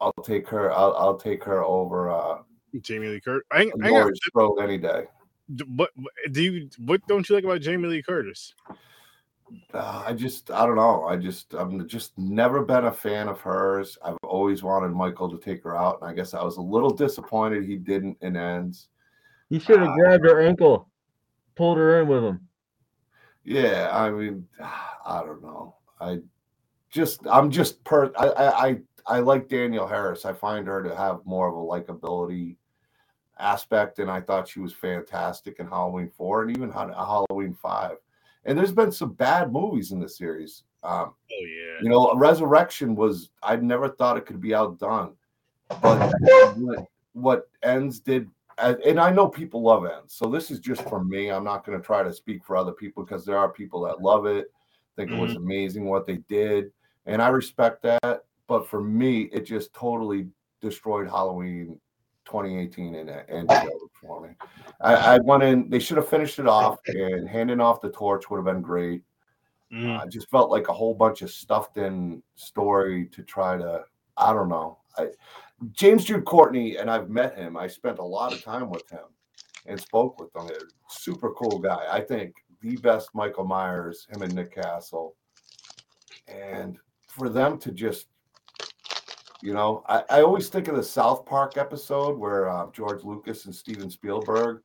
I'll 0.00 0.12
take 0.24 0.46
her. 0.48 0.72
I'll, 0.72 0.94
I'll 0.96 1.16
take 1.16 1.42
her 1.44 1.62
over 1.64 2.10
uh 2.10 2.38
Jamie 2.80 3.08
Lee 3.08 3.20
Curtis. 3.20 3.46
I, 3.50 3.58
I 3.58 3.60
ain't 3.62 3.80
got- 3.82 4.16
Strode 4.16 4.60
any 4.60 4.76
day. 4.78 5.04
what 5.76 5.90
what- 5.96 6.12
do 6.32 6.42
you 6.42 6.68
what 6.84 7.00
don't 7.06 7.26
you 7.28 7.34
like 7.34 7.44
about 7.44 7.60
Jamie 7.62 7.88
Lee 7.88 8.02
Curtis? 8.02 8.54
Uh, 9.72 10.02
I 10.04 10.12
just 10.12 10.50
I 10.50 10.66
don't 10.66 10.76
know. 10.76 11.04
I 11.04 11.16
just 11.16 11.54
I'm 11.54 11.86
just 11.88 12.18
never 12.18 12.62
been 12.64 12.86
a 12.86 12.92
fan 12.92 13.28
of 13.28 13.40
hers. 13.40 13.96
I've 14.04 14.16
always 14.24 14.62
wanted 14.62 14.88
Michael 14.90 15.30
to 15.30 15.38
take 15.38 15.62
her 15.62 15.76
out, 15.76 16.00
and 16.02 16.10
I 16.10 16.14
guess 16.14 16.34
I 16.34 16.42
was 16.42 16.56
a 16.56 16.62
little 16.62 16.90
disappointed 16.90 17.64
he 17.64 17.76
didn't 17.76 18.18
in 18.22 18.36
ends. 18.36 18.88
He 19.48 19.58
should 19.58 19.78
have 19.80 19.88
Ah. 19.90 19.94
grabbed 19.94 20.24
her 20.24 20.40
ankle, 20.40 20.88
pulled 21.54 21.78
her 21.78 22.00
in 22.00 22.08
with 22.08 22.24
him. 22.24 22.40
Yeah, 23.44 23.88
I 23.92 24.10
mean, 24.10 24.46
I 25.06 25.22
don't 25.24 25.42
know. 25.42 25.76
I 26.00 26.20
just 26.90 27.26
I'm 27.26 27.50
just 27.50 27.82
per 27.84 28.10
I 28.18 28.26
I 28.28 28.66
I, 28.68 28.78
I 29.06 29.18
like 29.20 29.48
Danielle 29.48 29.86
Harris. 29.86 30.24
I 30.24 30.32
find 30.32 30.66
her 30.66 30.82
to 30.82 30.94
have 30.96 31.20
more 31.24 31.48
of 31.48 31.54
a 31.54 31.58
likability 31.58 32.56
aspect, 33.38 33.98
and 33.98 34.10
I 34.10 34.20
thought 34.20 34.48
she 34.48 34.60
was 34.60 34.72
fantastic 34.72 35.58
in 35.60 35.66
Halloween 35.66 36.10
four 36.16 36.42
and 36.42 36.56
even 36.56 36.70
Ha- 36.70 36.92
Halloween 37.28 37.54
five. 37.54 37.96
And 38.44 38.56
there's 38.56 38.72
been 38.72 38.92
some 38.92 39.12
bad 39.12 39.52
movies 39.52 39.92
in 39.92 40.00
the 40.00 40.08
series. 40.08 40.62
Um, 40.82 41.12
Oh 41.32 41.44
yeah. 41.46 41.82
you 41.82 41.88
know, 41.88 42.14
Resurrection 42.14 42.94
was 42.94 43.30
I 43.42 43.56
never 43.56 43.88
thought 43.88 44.16
it 44.16 44.24
could 44.26 44.40
be 44.40 44.54
outdone, 44.54 45.14
but 45.82 46.12
what, 46.56 46.86
what 47.12 47.48
Ends 47.62 47.98
did, 48.00 48.28
and 48.58 48.80
and 48.80 49.00
I 49.00 49.10
know 49.10 49.28
people 49.28 49.62
love 49.62 49.84
Ends, 49.84 50.14
so 50.14 50.26
this 50.26 50.50
is 50.50 50.60
just 50.60 50.82
for 50.88 51.04
me. 51.04 51.30
I'm 51.30 51.44
not 51.44 51.64
going 51.64 51.78
to 51.78 51.84
try 51.84 52.02
to 52.02 52.12
speak 52.12 52.44
for 52.44 52.56
other 52.56 52.72
people 52.72 53.04
because 53.04 53.24
there 53.24 53.38
are 53.38 53.48
people 53.48 53.82
that 53.82 54.02
love 54.02 54.26
it, 54.26 54.52
think 54.96 55.10
it 55.10 55.18
was 55.18 55.36
amazing 55.36 55.84
what 55.84 56.06
they 56.06 56.18
did, 56.28 56.72
and 57.06 57.20
I 57.20 57.28
respect 57.28 57.82
that. 57.82 58.24
But 58.48 58.68
for 58.68 58.80
me, 58.80 59.22
it 59.32 59.44
just 59.44 59.74
totally 59.74 60.28
destroyed 60.60 61.08
Halloween 61.08 61.78
2018 62.26 62.94
and 62.94 63.10
and 63.10 63.50
for 64.00 64.26
me. 64.26 64.34
I, 64.80 64.94
I 64.94 65.18
went 65.18 65.42
in. 65.42 65.70
They 65.70 65.78
should 65.78 65.96
have 65.96 66.08
finished 66.08 66.38
it 66.38 66.46
off, 66.46 66.78
and 66.86 67.28
handing 67.28 67.60
off 67.60 67.80
the 67.80 67.90
torch 67.90 68.30
would 68.30 68.38
have 68.38 68.44
been 68.44 68.62
great. 68.62 69.02
Uh, 69.72 70.04
it 70.04 70.10
just 70.10 70.30
felt 70.30 70.50
like 70.50 70.68
a 70.68 70.72
whole 70.72 70.94
bunch 70.94 71.22
of 71.22 71.30
stuffed 71.30 71.76
in 71.76 72.22
story 72.34 73.06
to 73.12 73.22
try 73.22 73.56
to. 73.56 73.84
I 74.16 74.32
don't 74.32 74.48
know. 74.48 74.78
I, 74.96 75.08
James 75.72 76.04
Jude 76.04 76.24
Courtney, 76.24 76.76
and 76.76 76.90
I've 76.90 77.08
met 77.08 77.36
him. 77.36 77.56
I 77.56 77.66
spent 77.66 77.98
a 77.98 78.04
lot 78.04 78.32
of 78.32 78.42
time 78.42 78.68
with 78.68 78.88
him 78.90 79.04
and 79.66 79.80
spoke 79.80 80.20
with 80.20 80.34
him. 80.34 80.50
Super 80.88 81.32
cool 81.32 81.58
guy. 81.58 81.86
I 81.90 82.00
think 82.00 82.34
the 82.60 82.76
best 82.76 83.10
Michael 83.14 83.44
Myers, 83.44 84.06
him 84.10 84.22
and 84.22 84.34
Nick 84.34 84.54
Castle. 84.54 85.16
And 86.28 86.78
for 87.08 87.28
them 87.28 87.58
to 87.58 87.72
just, 87.72 88.08
you 89.42 89.54
know, 89.54 89.82
I, 89.88 90.02
I 90.10 90.22
always 90.22 90.48
think 90.48 90.68
of 90.68 90.76
the 90.76 90.82
South 90.82 91.24
Park 91.24 91.56
episode 91.56 92.18
where 92.18 92.48
uh, 92.48 92.66
George 92.72 93.04
Lucas 93.04 93.46
and 93.46 93.54
Steven 93.54 93.90
Spielberg 93.90 94.62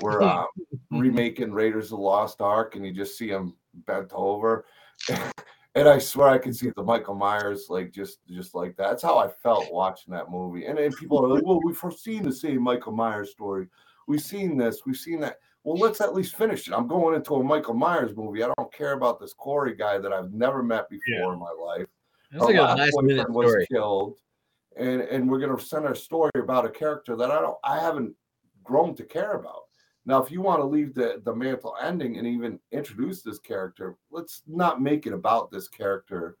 were 0.00 0.22
uh, 0.22 0.44
remaking 0.90 1.52
Raiders 1.52 1.86
of 1.86 1.98
the 1.98 2.04
Lost 2.04 2.40
Ark, 2.40 2.76
and 2.76 2.84
you 2.84 2.92
just 2.92 3.16
see 3.16 3.28
him 3.28 3.54
bent 3.86 4.12
over. 4.12 4.66
And 5.76 5.86
I 5.86 5.98
swear 5.98 6.28
I 6.30 6.38
could 6.38 6.56
see 6.56 6.70
the 6.74 6.82
Michael 6.82 7.14
Myers 7.14 7.66
like 7.68 7.92
just 7.92 8.18
just 8.26 8.54
like 8.54 8.76
that. 8.76 8.88
That's 8.88 9.02
how 9.02 9.18
I 9.18 9.28
felt 9.28 9.70
watching 9.70 10.12
that 10.14 10.30
movie. 10.30 10.64
And 10.64 10.78
then 10.78 10.90
people 10.92 11.22
are 11.24 11.28
like, 11.28 11.44
"Well, 11.44 11.60
we've 11.62 11.76
foreseen 11.76 12.22
the 12.22 12.32
same 12.32 12.62
Michael 12.62 12.92
Myers 12.92 13.30
story. 13.30 13.68
We've 14.08 14.22
seen 14.22 14.56
this. 14.56 14.86
We've 14.86 14.96
seen 14.96 15.20
that. 15.20 15.38
Well, 15.64 15.76
let's 15.76 16.00
at 16.00 16.14
least 16.14 16.34
finish 16.34 16.66
it. 16.66 16.72
I'm 16.72 16.86
going 16.88 17.14
into 17.14 17.34
a 17.34 17.44
Michael 17.44 17.74
Myers 17.74 18.16
movie. 18.16 18.42
I 18.42 18.50
don't 18.56 18.72
care 18.72 18.92
about 18.94 19.20
this 19.20 19.34
Corey 19.34 19.74
guy 19.74 19.98
that 19.98 20.12
I've 20.14 20.32
never 20.32 20.62
met 20.62 20.88
before 20.88 21.02
Yeah. 21.08 21.32
in 21.34 21.38
my 21.38 21.50
life. 21.50 21.86
Was 22.32 22.42
like 22.44 22.56
a 22.56 22.62
last 22.62 23.02
minute 23.02 23.30
was 23.30 23.50
story. 23.50 23.66
killed, 23.70 24.14
and 24.76 25.02
and 25.02 25.30
we're 25.30 25.40
gonna 25.40 25.60
send 25.60 25.84
our 25.84 25.94
story 25.94 26.30
about 26.36 26.64
a 26.64 26.70
character 26.70 27.16
that 27.16 27.30
I 27.30 27.40
don't, 27.40 27.58
I 27.64 27.78
haven't 27.78 28.14
grown 28.64 28.94
to 28.94 29.04
care 29.04 29.32
about. 29.34 29.65
Now, 30.06 30.22
if 30.22 30.30
you 30.30 30.40
want 30.40 30.60
to 30.60 30.64
leave 30.64 30.94
the 30.94 31.20
the 31.24 31.34
mantle 31.34 31.76
ending 31.82 32.16
and 32.16 32.26
even 32.26 32.60
introduce 32.70 33.22
this 33.22 33.38
character, 33.40 33.96
let's 34.10 34.42
not 34.46 34.80
make 34.80 35.06
it 35.06 35.12
about 35.12 35.50
this 35.50 35.68
character, 35.68 36.38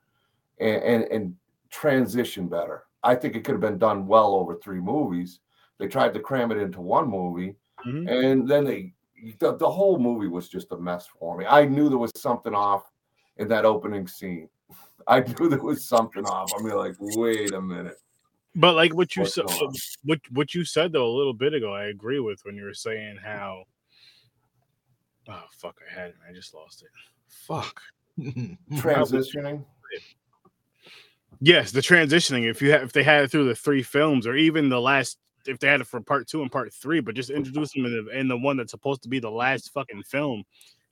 and 0.58 0.82
and, 0.82 1.04
and 1.04 1.36
transition 1.70 2.48
better. 2.48 2.84
I 3.02 3.16
think 3.16 3.34
it 3.34 3.44
could 3.44 3.52
have 3.52 3.60
been 3.60 3.78
done 3.78 4.06
well 4.06 4.34
over 4.34 4.56
three 4.56 4.80
movies. 4.80 5.40
They 5.78 5.88
tried 5.88 6.14
to 6.14 6.20
cram 6.20 6.50
it 6.52 6.58
into 6.58 6.80
one 6.80 7.08
movie, 7.08 7.56
Mhm. 7.84 8.08
and 8.08 8.48
then 8.48 8.64
they 8.64 8.94
the, 9.38 9.56
the 9.56 9.70
whole 9.70 9.98
movie 9.98 10.28
was 10.28 10.48
just 10.48 10.70
a 10.72 10.76
mess 10.76 11.06
for 11.06 11.36
me. 11.36 11.44
I 11.46 11.64
knew 11.64 11.88
there 11.88 11.98
was 11.98 12.12
something 12.16 12.54
off 12.54 12.90
in 13.38 13.48
that 13.48 13.64
opening 13.64 14.06
scene. 14.06 14.48
I 15.08 15.20
knew 15.20 15.48
there 15.48 15.62
was 15.62 15.84
something 15.84 16.24
off. 16.24 16.52
I 16.56 16.62
mean, 16.62 16.76
like, 16.76 16.96
wait 16.98 17.52
a 17.54 17.60
minute. 17.60 17.98
But 18.56 18.74
like 18.74 18.94
what 18.94 19.14
you 19.14 19.26
said, 19.26 19.46
going 19.46 19.68
on? 19.68 19.74
what 20.04 20.18
what 20.30 20.54
you 20.54 20.64
said 20.64 20.92
though 20.92 21.06
a 21.06 21.14
little 21.16 21.34
bit 21.34 21.52
ago, 21.52 21.74
I 21.74 21.86
agree 21.86 22.20
with 22.20 22.40
when 22.44 22.56
you 22.56 22.64
were 22.64 22.74
saying 22.74 23.18
how. 23.22 23.64
Oh 25.28 25.44
fuck! 25.58 25.76
I 25.86 26.00
had 26.00 26.08
it. 26.10 26.16
I 26.28 26.32
just 26.32 26.54
lost 26.54 26.82
it. 26.82 26.88
Fuck. 27.28 27.80
Transitioning. 28.18 29.64
Yes, 31.40 31.70
the 31.70 31.80
transitioning. 31.80 32.48
If 32.48 32.62
you 32.62 32.72
have, 32.72 32.82
if 32.82 32.92
they 32.92 33.02
had 33.02 33.24
it 33.24 33.30
through 33.30 33.46
the 33.46 33.54
three 33.54 33.82
films, 33.82 34.26
or 34.26 34.34
even 34.36 34.70
the 34.70 34.80
last, 34.80 35.18
if 35.46 35.58
they 35.58 35.68
had 35.68 35.82
it 35.82 35.86
for 35.86 36.00
part 36.00 36.26
two 36.26 36.40
and 36.40 36.50
part 36.50 36.72
three, 36.72 37.00
but 37.00 37.14
just 37.14 37.28
introduce 37.28 37.72
them 37.72 37.84
in 37.84 38.06
the 38.06 38.18
in 38.18 38.28
the 38.28 38.38
one 38.38 38.56
that's 38.56 38.70
supposed 38.70 39.02
to 39.02 39.08
be 39.10 39.18
the 39.18 39.30
last 39.30 39.70
fucking 39.74 40.02
film, 40.04 40.44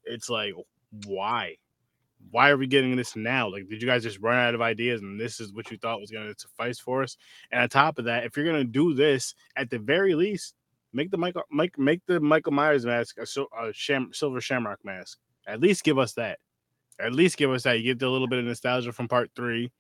it's 0.05 0.29
like 0.29 0.53
why? 1.07 1.57
Why 2.31 2.51
are 2.51 2.57
we 2.57 2.67
getting 2.67 2.97
this 2.97 3.17
now? 3.17 3.49
Like, 3.49 3.69
did 3.69 3.81
you 3.81 3.89
guys 3.89 4.03
just 4.03 4.21
run 4.21 4.37
out 4.37 4.55
of 4.55 4.63
ideas 4.63 5.03
and 5.03 5.21
this 5.21 5.41
is 5.41 5.53
what 5.53 5.71
you 5.71 5.77
thought 5.79 6.01
was 6.01 6.11
going 6.11 6.33
to 6.33 6.39
suffice 6.39 6.79
for 6.79 7.03
us? 7.03 7.17
And 7.53 7.63
on 7.63 7.69
top 7.69 7.99
of 7.99 8.07
that, 8.07 8.25
if 8.25 8.37
you're 8.37 8.47
going 8.47 8.65
to 8.65 8.65
do 8.65 8.95
this, 8.95 9.35
at 9.57 9.71
the 9.71 9.79
very 9.79 10.15
least, 10.15 10.55
make 10.93 11.11
the 11.11 11.19
Michael, 11.19 11.43
Mike, 11.51 11.79
make 11.79 12.01
the 12.07 12.21
Michael 12.21 12.53
Myers 12.53 12.87
mask 12.87 13.19
a, 13.19 13.27
a 13.61 13.73
sham, 13.73 14.11
silver 14.13 14.41
shamrock 14.41 14.79
mask. 14.85 15.19
At 15.47 15.61
least 15.61 15.85
give 15.85 15.99
us 15.99 16.15
that. 16.15 16.39
At 16.99 17.13
least 17.13 17.37
give 17.37 17.51
us 17.51 17.65
that. 17.65 17.81
You 17.81 17.95
get 17.95 18.07
a 18.07 18.11
little 18.11 18.29
bit 18.29 18.39
of 18.39 18.45
nostalgia 18.45 18.93
from 18.93 19.09
part 19.09 19.31
three, 19.35 19.71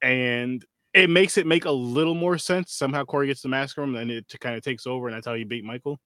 and 0.00 0.64
it 0.94 1.10
makes 1.10 1.36
it 1.36 1.46
make 1.46 1.64
a 1.64 1.70
little 1.70 2.14
more 2.14 2.38
sense. 2.38 2.72
Somehow 2.72 3.04
Corey 3.04 3.26
gets 3.26 3.42
the 3.42 3.48
mask 3.48 3.74
from 3.74 3.94
him, 3.94 4.02
and 4.02 4.10
it 4.10 4.32
kind 4.40 4.56
of 4.56 4.62
takes 4.62 4.86
over, 4.86 5.08
and 5.08 5.16
that's 5.16 5.26
how 5.26 5.34
you 5.34 5.44
beat 5.44 5.64
Michael. 5.64 5.98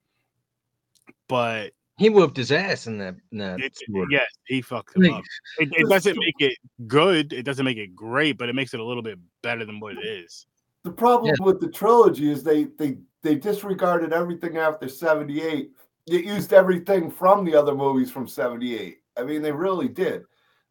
But 1.29 1.73
He 1.99 2.09
whooped 2.09 2.37
his 2.37 2.53
ass 2.53 2.87
in 2.87 2.97
that. 2.99 3.17
In 3.33 3.39
that 3.39 3.61
it's 3.61 3.81
tour. 3.85 4.07
yes, 4.09 4.31
he 4.47 4.63
fucked 4.63 4.97
him 4.97 5.13
up. 5.13 5.25
It, 5.59 5.69
it 5.73 5.89
doesn't 5.89 6.17
make 6.17 6.35
it 6.39 6.57
good. 6.87 7.33
It 7.33 7.43
doesn't 7.43 7.65
make 7.65 7.77
it 7.77 7.95
great, 7.97 8.39
but 8.39 8.49
it 8.49 8.55
makes 8.55 8.73
it 8.73 8.81
a 8.81 8.85
little 8.85 9.03
bit 9.03 9.19
better 9.43 9.65
than 9.65 9.81
what 9.81 9.95
it 9.99 10.07
is. 10.07 10.47
The 10.85 10.93
problem 10.93 11.35
with 11.41 11.61
the 11.61 11.69
trilogy 11.69 12.31
is 12.31 12.45
they 12.45 12.65
they 12.79 12.99
they 13.23 13.35
disregarded 13.35 14.13
everything 14.13 14.59
after 14.59 14.89
78. 14.89 15.73
It 16.07 16.25
used 16.25 16.53
everything 16.53 17.11
from 17.11 17.45
the 17.45 17.55
other 17.57 17.75
movies 17.75 18.13
from 18.13 18.29
78. 18.29 18.99
I 19.17 19.25
mean, 19.25 19.43
they 19.43 19.53
really 19.53 19.89
did. 19.89 20.23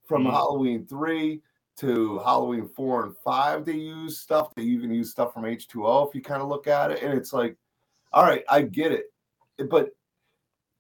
From 0.06 0.24
Mhm. 0.24 0.32
Halloween 0.32 0.88
3 0.88 1.42
to 1.80 2.20
Halloween 2.20 2.70
4 2.70 3.04
and 3.04 3.18
5, 3.18 3.66
they 3.66 3.74
used 3.74 4.20
stuff. 4.20 4.56
They 4.56 4.64
even 4.64 4.94
used 4.94 5.12
stuff 5.12 5.34
from 5.34 5.44
H2O 5.44 6.08
if 6.08 6.16
you 6.16 6.22
kind 6.22 6.42
of 6.42 6.48
look 6.48 6.68
at 6.68 6.92
it. 6.92 7.04
And 7.04 7.14
it's 7.14 7.34
like, 7.34 7.58
all 8.14 8.24
right, 8.24 8.44
I 8.50 8.62
get 8.62 8.94
it. 8.94 9.08
But 9.70 9.90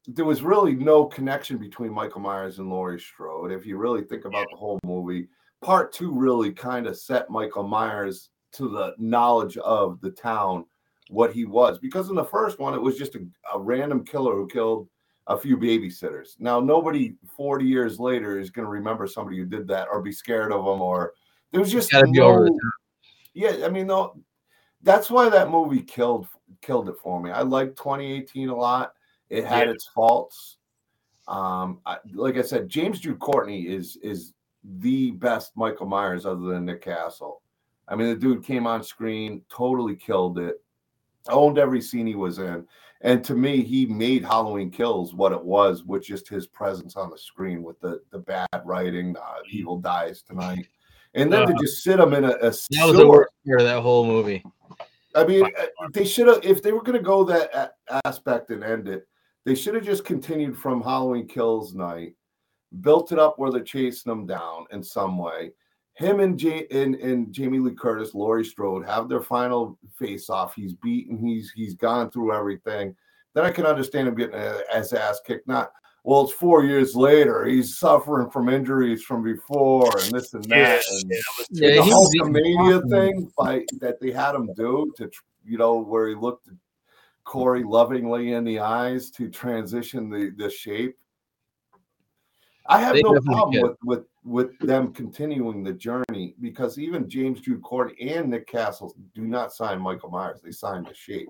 there 0.07 0.25
was 0.25 0.41
really 0.41 0.73
no 0.73 1.05
connection 1.05 1.57
between 1.57 1.91
Michael 1.91 2.21
Myers 2.21 2.59
and 2.59 2.69
Laurie 2.69 2.99
Strode. 2.99 3.51
If 3.51 3.65
you 3.65 3.77
really 3.77 4.03
think 4.03 4.25
about 4.25 4.47
the 4.49 4.57
whole 4.57 4.79
movie, 4.85 5.27
part 5.61 5.91
two 5.91 6.11
really 6.11 6.51
kind 6.51 6.87
of 6.87 6.97
set 6.97 7.29
Michael 7.29 7.67
Myers 7.67 8.29
to 8.53 8.69
the 8.69 8.95
knowledge 8.97 9.57
of 9.57 9.99
the 9.99 10.11
town 10.11 10.65
what 11.09 11.33
he 11.33 11.45
was. 11.45 11.77
Because 11.77 12.09
in 12.09 12.15
the 12.15 12.23
first 12.23 12.59
one, 12.59 12.73
it 12.73 12.81
was 12.81 12.97
just 12.97 13.15
a, 13.15 13.25
a 13.53 13.59
random 13.59 14.05
killer 14.05 14.33
who 14.33 14.47
killed 14.47 14.87
a 15.27 15.37
few 15.37 15.57
babysitters. 15.57 16.39
Now, 16.39 16.61
nobody 16.61 17.15
40 17.35 17.65
years 17.65 17.99
later 17.99 18.39
is 18.39 18.49
going 18.49 18.65
to 18.65 18.71
remember 18.71 19.07
somebody 19.07 19.37
who 19.37 19.45
did 19.45 19.67
that 19.67 19.89
or 19.91 20.01
be 20.01 20.13
scared 20.13 20.53
of 20.53 20.63
them 20.63 20.81
or 20.81 21.13
there 21.51 21.61
was 21.61 21.71
just 21.71 21.91
gotta 21.91 22.07
be 22.07 22.19
over 22.19 22.45
the 22.45 22.51
no, 22.51 22.59
yeah, 23.33 23.65
I 23.65 23.69
mean, 23.69 23.87
no, 23.87 24.15
that's 24.81 25.09
why 25.09 25.29
that 25.29 25.49
movie 25.49 25.81
killed 25.81 26.27
killed 26.61 26.89
it 26.89 26.97
for 27.01 27.21
me. 27.21 27.31
I 27.31 27.41
like 27.41 27.75
2018 27.75 28.49
a 28.49 28.55
lot. 28.55 28.93
It 29.29 29.45
had 29.45 29.67
Yeah. 29.67 29.73
its 29.73 29.87
faults. 29.93 30.57
Um, 31.27 31.79
I, 31.85 31.97
like 32.13 32.37
I 32.37 32.41
said, 32.41 32.69
James 32.69 32.99
Jude 33.01 33.19
Courtney 33.19 33.63
is 33.67 33.97
is 34.01 34.33
the 34.79 35.11
best 35.11 35.51
Michael 35.55 35.85
Myers 35.87 36.25
other 36.25 36.41
than 36.47 36.65
Nick 36.65 36.81
Castle. 36.81 37.41
I 37.87 37.95
mean, 37.95 38.07
the 38.09 38.15
dude 38.15 38.43
came 38.43 38.67
on 38.67 38.83
screen, 38.83 39.41
totally 39.49 39.95
killed 39.95 40.39
it, 40.39 40.61
owned 41.29 41.57
every 41.57 41.81
scene 41.81 42.07
he 42.07 42.15
was 42.15 42.39
in, 42.39 42.65
and 43.01 43.23
to 43.25 43.33
me, 43.33 43.61
he 43.63 43.85
made 43.85 44.23
Halloween 44.25 44.69
Kills 44.71 45.13
what 45.13 45.31
it 45.31 45.43
was 45.43 45.83
with 45.83 46.03
just 46.03 46.27
his 46.27 46.47
presence 46.47 46.95
on 46.95 47.09
the 47.09 47.17
screen 47.17 47.61
with 47.63 47.79
the 47.81 48.01
the 48.11 48.19
bad 48.19 48.47
writing, 48.65 49.15
uh, 49.17 49.39
evil 49.49 49.77
dies 49.79 50.21
tonight, 50.21 50.67
and 51.13 51.31
then 51.31 51.45
to 51.47 51.53
just 51.61 51.83
sit 51.83 51.99
him 51.99 52.13
in 52.13 52.23
a, 52.23 52.29
a 52.31 52.39
That 52.39 52.51
was 52.51 52.61
the 52.71 52.93
sewer- 52.99 53.09
worst 53.09 53.31
part 53.45 53.61
of 53.61 53.67
that 53.67 53.81
whole 53.81 54.05
movie. 54.05 54.43
I 55.15 55.25
mean, 55.25 55.45
uh, 55.45 55.65
they 55.93 56.05
should 56.05 56.27
have 56.27 56.43
if 56.45 56.61
they 56.61 56.71
were 56.71 56.83
going 56.83 56.97
to 56.97 57.03
go 57.03 57.23
that 57.25 57.75
aspect 58.05 58.49
and 58.51 58.63
end 58.63 58.87
it. 58.87 59.07
They 59.47 59.55
should 59.55 59.75
have 59.75 59.85
just 59.85 60.03
continued 60.03 60.57
from 60.57 60.81
Halloween 60.81 61.25
Kills 61.25 61.73
night, 61.73 62.15
built 62.81 63.13
it 63.13 63.17
up 63.17 63.39
where 63.39 63.49
they're 63.49 63.61
chasing 63.63 64.09
them 64.09 64.25
down 64.25 64.65
in 64.71 64.83
some 64.83 65.17
way. 65.17 65.51
Him 65.93 66.19
and, 66.19 66.39
ja- 66.41 66.67
and 66.69 66.95
and 66.95 67.31
Jamie 67.31 67.59
Lee 67.59 67.73
Curtis, 67.73 68.13
Laurie 68.13 68.43
Strode 68.43 68.85
have 68.85 69.07
their 69.07 69.21
final 69.21 69.79
face 69.97 70.29
off. 70.29 70.53
He's 70.53 70.73
beaten. 70.73 71.17
He's 71.17 71.49
he's 71.55 71.75
gone 71.75 72.11
through 72.11 72.33
everything. 72.35 72.93
Then 73.35 73.45
I 73.45 73.51
can 73.51 73.65
understand 73.65 74.09
him 74.09 74.15
getting 74.15 74.37
his 74.73 74.91
ass 74.91 75.21
kicked. 75.25 75.47
Not 75.47 75.71
well. 76.03 76.25
It's 76.25 76.33
four 76.33 76.65
years 76.65 76.93
later. 76.93 77.45
He's 77.45 77.77
suffering 77.77 78.29
from 78.29 78.49
injuries 78.49 79.03
from 79.03 79.23
before 79.23 79.97
and 79.97 80.11
this 80.11 80.33
and 80.33 80.43
that. 80.49 80.83
and, 80.91 81.11
Yeah, 81.51 81.75
the 81.75 81.83
he 81.83 81.89
was 81.89 82.13
Hulkamania 82.19 82.89
thing 82.89 83.31
by, 83.37 83.63
that 83.79 84.01
they 84.01 84.11
had 84.11 84.35
him 84.35 84.49
do 84.57 84.91
to 84.97 85.09
you 85.45 85.57
know 85.57 85.77
where 85.77 86.09
he 86.09 86.15
looked 86.15 86.49
Corey 87.27 87.61
lovingly 87.61 88.31
in 88.31 88.45
the 88.45 88.57
eyes 88.57 89.11
to 89.11 89.29
transition 89.29 90.09
the 90.09 90.31
the 90.37 90.49
shape. 90.49 90.97
I 92.67 92.79
have 92.79 92.93
They 92.93 93.01
no 93.01 93.19
problem 93.19 93.61
with 93.61 93.77
with 93.83 94.05
with 94.23 94.57
them 94.59 94.93
continuing 94.93 95.61
the 95.61 95.73
journey 95.73 96.35
because 96.39 96.79
even 96.79 97.09
James 97.09 97.41
Jude 97.41 97.61
Courtney 97.61 98.13
and 98.13 98.29
Nick 98.29 98.47
Castle 98.47 98.95
do 99.13 99.27
not 99.27 99.53
sign 99.53 99.81
Michael 99.81 100.09
Myers; 100.09 100.39
they 100.41 100.51
signed 100.51 100.87
the 100.87 100.93
shape. 100.93 101.29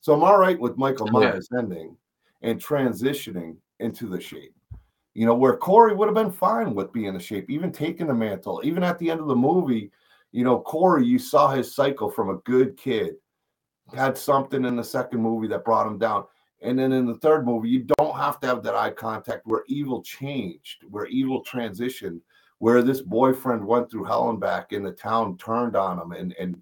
So 0.00 0.14
I'm 0.14 0.22
all 0.22 0.38
right 0.38 0.58
with 0.58 0.78
Michael 0.78 1.08
yeah. 1.08 1.30
Myers 1.30 1.48
ending 1.58 1.96
and 2.42 2.62
transitioning 2.62 3.56
into 3.80 4.06
the 4.06 4.20
shape. 4.20 4.54
You 5.14 5.26
know, 5.26 5.34
where 5.34 5.56
Corey 5.56 5.96
would 5.96 6.06
have 6.06 6.14
been 6.14 6.30
fine 6.30 6.72
with 6.72 6.92
being 6.92 7.14
the 7.14 7.20
shape, 7.20 7.50
even 7.50 7.72
taking 7.72 8.06
the 8.06 8.14
mantle, 8.14 8.60
even 8.62 8.84
at 8.84 8.96
the 9.00 9.10
end 9.10 9.20
of 9.20 9.26
the 9.26 9.34
movie. 9.34 9.90
You 10.30 10.44
know, 10.44 10.60
Corey, 10.60 11.04
you 11.04 11.18
saw 11.18 11.48
his 11.48 11.74
cycle 11.74 12.10
from 12.10 12.30
a 12.30 12.36
good 12.44 12.76
kid, 12.76 13.16
had 13.94 14.16
something 14.18 14.64
in 14.64 14.76
the 14.76 14.84
second 14.84 15.20
movie 15.20 15.48
that 15.48 15.64
brought 15.64 15.86
him 15.86 15.98
down. 15.98 16.24
And 16.62 16.78
then 16.78 16.92
in 16.92 17.06
the 17.06 17.16
third 17.16 17.44
movie, 17.46 17.68
you 17.68 17.86
don't 17.98 18.16
have 18.16 18.40
to 18.40 18.46
have 18.46 18.62
that 18.62 18.74
eye 18.74 18.90
contact 18.90 19.42
where 19.46 19.64
evil 19.68 20.02
changed, 20.02 20.84
where 20.88 21.06
evil 21.06 21.44
transitioned, 21.44 22.20
where 22.58 22.82
this 22.82 23.02
boyfriend 23.02 23.64
went 23.64 23.90
through 23.90 24.04
hell 24.04 24.30
and 24.30 24.40
back 24.40 24.72
and 24.72 24.84
the 24.84 24.92
town 24.92 25.36
turned 25.36 25.76
on 25.76 25.98
him 25.98 26.12
and 26.12 26.34
and 26.38 26.60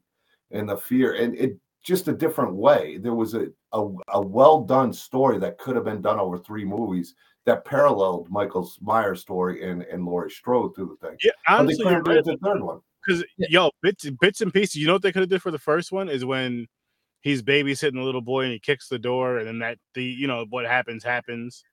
and 0.51 0.68
the 0.68 0.77
fear. 0.77 1.14
And 1.14 1.35
it 1.37 1.59
just 1.83 2.09
a 2.09 2.12
different 2.12 2.55
way. 2.55 2.97
There 2.97 3.14
was 3.14 3.35
a, 3.35 3.47
a, 3.72 3.89
a 4.09 4.20
well 4.20 4.62
done 4.62 4.93
story 4.93 5.39
that 5.39 5.59
could 5.59 5.77
have 5.77 5.85
been 5.85 6.03
done 6.03 6.18
over 6.18 6.39
three 6.39 6.64
movies 6.64 7.14
that 7.47 7.64
paralleled 7.64 8.29
Michael 8.31 8.70
Myers' 8.81 9.20
story 9.20 9.68
and, 9.68 9.83
and 9.83 10.05
Laurie 10.05 10.31
Strode 10.31 10.75
through 10.75 10.97
the 11.01 11.09
thing. 11.09 11.16
Yeah, 11.22 11.31
But 11.47 11.53
they 11.53 11.59
honestly, 11.62 11.85
couldn't 11.85 12.05
do 12.05 12.11
you're 12.12 12.20
it 12.20 12.25
the 12.25 12.39
third 12.43 12.62
one. 12.62 12.81
because 13.07 13.25
yo, 13.37 13.70
bits 13.83 14.09
bits 14.20 14.41
and 14.41 14.53
pieces. 14.53 14.77
You 14.77 14.87
know 14.87 14.95
what 14.95 15.03
they 15.03 15.12
could 15.12 15.20
have 15.22 15.29
did 15.29 15.43
for 15.43 15.51
the 15.51 15.59
first 15.59 15.93
one 15.93 16.09
is 16.09 16.25
when 16.25 16.66
he's 17.25 17.43
babysitting 17.43 17.95
the 17.95 18.03
little 18.03 18.20
boy 18.20 18.45
and 18.45 18.53
he 18.53 18.61
kicks 18.61 18.87
the 18.89 18.99
door, 18.99 19.39
and 19.39 19.49
then 19.49 19.59
that 19.59 19.79
the 19.95 20.05
you 20.05 20.29
know 20.29 20.45
what 20.51 20.66
happens 20.66 21.03
happens, 21.03 21.64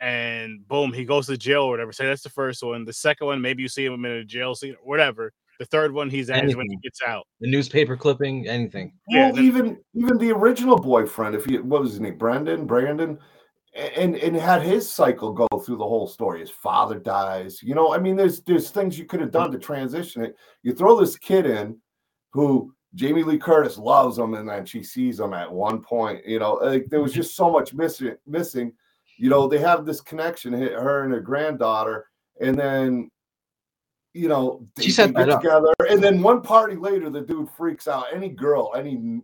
and 0.00 0.66
boom, 0.68 0.92
he 0.92 1.04
goes 1.06 1.26
to 1.28 1.38
jail 1.38 1.62
or 1.62 1.70
whatever. 1.70 1.92
Say 1.92 2.04
that's 2.06 2.22
the 2.22 2.28
first 2.28 2.62
one. 2.62 2.84
The 2.84 2.92
second 2.92 3.26
one, 3.28 3.40
maybe 3.40 3.62
you 3.62 3.68
see 3.68 3.86
him 3.86 4.04
in 4.04 4.10
a 4.12 4.24
jail 4.24 4.54
scene, 4.54 4.72
or 4.74 4.86
whatever. 4.86 5.32
The 5.58 5.66
third 5.66 5.92
one, 5.92 6.10
he's 6.10 6.28
at 6.28 6.44
is 6.44 6.56
when 6.56 6.66
he 6.68 6.76
gets 6.82 7.00
out. 7.06 7.24
The 7.40 7.48
newspaper 7.48 7.96
clipping, 7.96 8.48
anything. 8.48 8.92
Yeah, 9.08 9.26
Well, 9.26 9.34
then- 9.36 9.44
even 9.44 9.78
even 9.94 10.18
the 10.18 10.32
original 10.32 10.76
boyfriend, 10.76 11.36
if 11.36 11.46
you 11.46 11.62
what 11.62 11.80
was 11.80 11.92
his 11.92 12.00
name, 12.00 12.18
brandon 12.18 12.66
Brandon, 12.66 13.18
and 13.96 14.16
and 14.16 14.34
had 14.34 14.62
his 14.62 14.90
cycle 14.90 15.32
go 15.32 15.46
through 15.64 15.76
the 15.76 15.86
whole 15.86 16.08
story. 16.08 16.40
His 16.40 16.50
father 16.50 16.98
dies. 16.98 17.62
You 17.62 17.74
know, 17.76 17.94
I 17.94 17.98
mean, 17.98 18.16
there's 18.16 18.42
there's 18.42 18.70
things 18.70 18.98
you 18.98 19.04
could 19.04 19.20
have 19.20 19.30
done 19.30 19.52
to 19.52 19.58
transition 19.58 20.24
it. 20.24 20.34
You 20.64 20.74
throw 20.74 20.98
this 20.98 21.16
kid 21.16 21.46
in, 21.46 21.78
who 22.32 22.74
Jamie 22.94 23.22
Lee 23.22 23.38
Curtis 23.38 23.78
loves 23.78 24.18
him, 24.18 24.34
and 24.34 24.48
then 24.48 24.66
she 24.66 24.82
sees 24.82 25.18
him 25.18 25.32
at 25.32 25.50
one 25.50 25.80
point. 25.80 26.26
You 26.26 26.38
know, 26.38 26.54
like 26.54 26.86
there 26.88 27.00
was 27.00 27.12
mm-hmm. 27.12 27.20
just 27.20 27.36
so 27.36 27.50
much 27.50 27.72
missing. 27.72 28.16
Missing. 28.26 28.72
You 29.16 29.30
know, 29.30 29.46
they 29.46 29.58
have 29.58 29.84
this 29.86 30.00
connection, 30.00 30.52
her 30.52 31.04
and 31.04 31.12
her 31.12 31.20
granddaughter, 31.20 32.08
and 32.40 32.58
then. 32.58 33.10
You 34.14 34.28
know, 34.28 34.68
they, 34.76 34.82
She 34.82 34.90
set 34.90 35.14
they 35.14 35.20
get 35.20 35.30
up. 35.30 35.40
together, 35.40 35.72
and 35.88 36.04
then 36.04 36.20
one 36.20 36.42
party 36.42 36.76
later, 36.76 37.08
the 37.08 37.22
dude 37.22 37.48
freaks 37.48 37.88
out. 37.88 38.04
Any 38.12 38.28
girl, 38.28 38.72
any 38.76 39.22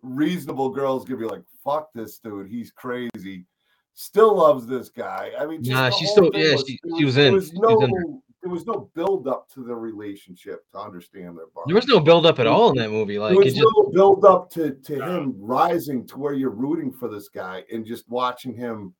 reasonable 0.00 0.68
girls 0.68 1.04
gonna 1.04 1.18
be 1.18 1.26
like, 1.26 1.42
"Fuck 1.64 1.88
this 1.92 2.20
dude, 2.20 2.48
he's 2.48 2.70
crazy." 2.70 3.46
Still 3.94 4.36
loves 4.36 4.64
this 4.64 4.90
guy. 4.90 5.32
I 5.36 5.44
mean, 5.44 5.60
just 5.60 5.74
Nah, 5.74 5.90
the 5.90 5.96
she's 5.96 6.10
still- 6.12 6.30
yeah, 6.34 6.52
was- 6.52 6.64
she- 6.68 6.78
there 6.84 6.98
she 6.98 7.04
was 7.04 7.16
in. 7.16 7.22
There 7.24 7.32
was 7.32 7.48
She 7.48 7.58
was 7.58 7.78
no, 7.80 7.80
in 7.84 8.22
there. 8.46 8.50
there 8.50 8.54
was 8.54 8.66
no 8.66 8.90
build 8.94 9.28
up 9.28 9.48
to 9.50 9.64
the 9.64 9.74
relationship 9.74 10.70
to 10.72 10.78
understand 10.78 11.36
their 11.36 11.46
bond. 11.54 11.68
There 11.68 11.74
was 11.74 11.86
no 11.86 12.00
build 12.00 12.26
up 12.26 12.38
at 12.38 12.46
all 12.46 12.70
in 12.70 12.76
that 12.76 12.90
movie. 12.90 13.18
Like 13.18 13.30
there 13.32 13.42
it 13.42 13.44
was 13.44 13.54
just 13.54 13.66
no 13.76 13.90
build 13.90 14.24
up 14.24 14.50
to 14.50 14.74
to 14.74 14.96
No. 14.96 15.20
him 15.20 15.34
rising 15.38 16.06
to 16.08 16.18
where 16.18 16.34
you're 16.34 16.50
rooting 16.50 16.92
for 16.92 17.08
this 17.08 17.28
guy 17.28 17.64
and 17.72 17.84
just 17.84 18.08
watching 18.08 18.54
him, 18.54 18.94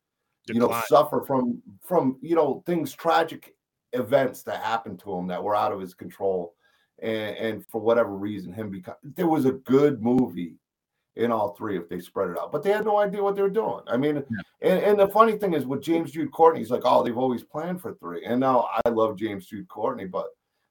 you 0.47 0.61
know, 0.61 0.83
suffer 0.87 1.23
from 1.23 1.63
from 1.83 2.19
you 2.21 2.35
know 2.35 2.63
things 2.67 2.93
tragic 2.93 3.55
events 3.93 4.43
that 4.43 4.63
happened 4.63 4.99
to 5.01 5.15
him 5.15 5.27
that 5.29 5.43
were 5.43 5.57
out 5.57 5.73
of 5.73 5.81
his 5.81 5.95
control, 5.95 6.55
and 7.01 7.37
and 7.37 7.67
for 7.69 7.81
whatever 7.81 8.17
reason, 8.17 8.53
him 8.53 8.71
become 8.71 8.97
there 9.03 9.29
was 9.29 9.45
a 9.45 9.53
good 9.53 10.03
movie 10.03 10.57
in 11.17 11.33
all 11.33 11.55
three 11.55 11.79
if 11.79 11.89
they 11.89 11.99
spread 11.99 12.31
it 12.31 12.39
out, 12.39 12.53
but 12.53 12.63
they 12.63 12.71
had 12.71 12.85
no 12.85 12.99
idea 12.99 13.23
what 13.23 13.35
they 13.35 13.43
were 13.43 13.49
doing. 13.51 13.81
I 13.87 13.97
mean, 13.97 14.23
and, 14.61 14.81
and 14.81 14.99
the 14.99 15.09
funny 15.09 15.39
thing 15.39 15.55
is 15.55 15.65
with 15.65 15.83
James 15.83 16.13
Jude 16.13 16.31
Courtney, 16.31 16.61
he's 16.61 16.71
like, 16.71 16.83
oh, 16.85 17.03
they've 17.03 17.17
always 17.17 17.43
planned 17.43 17.81
for 17.81 17.95
three, 17.95 18.25
and 18.25 18.41
now 18.41 18.69
I 18.85 18.89
love 18.91 19.19
James 19.19 19.47
Jude 19.47 19.69
Courtney, 19.69 20.07
but 20.07 20.27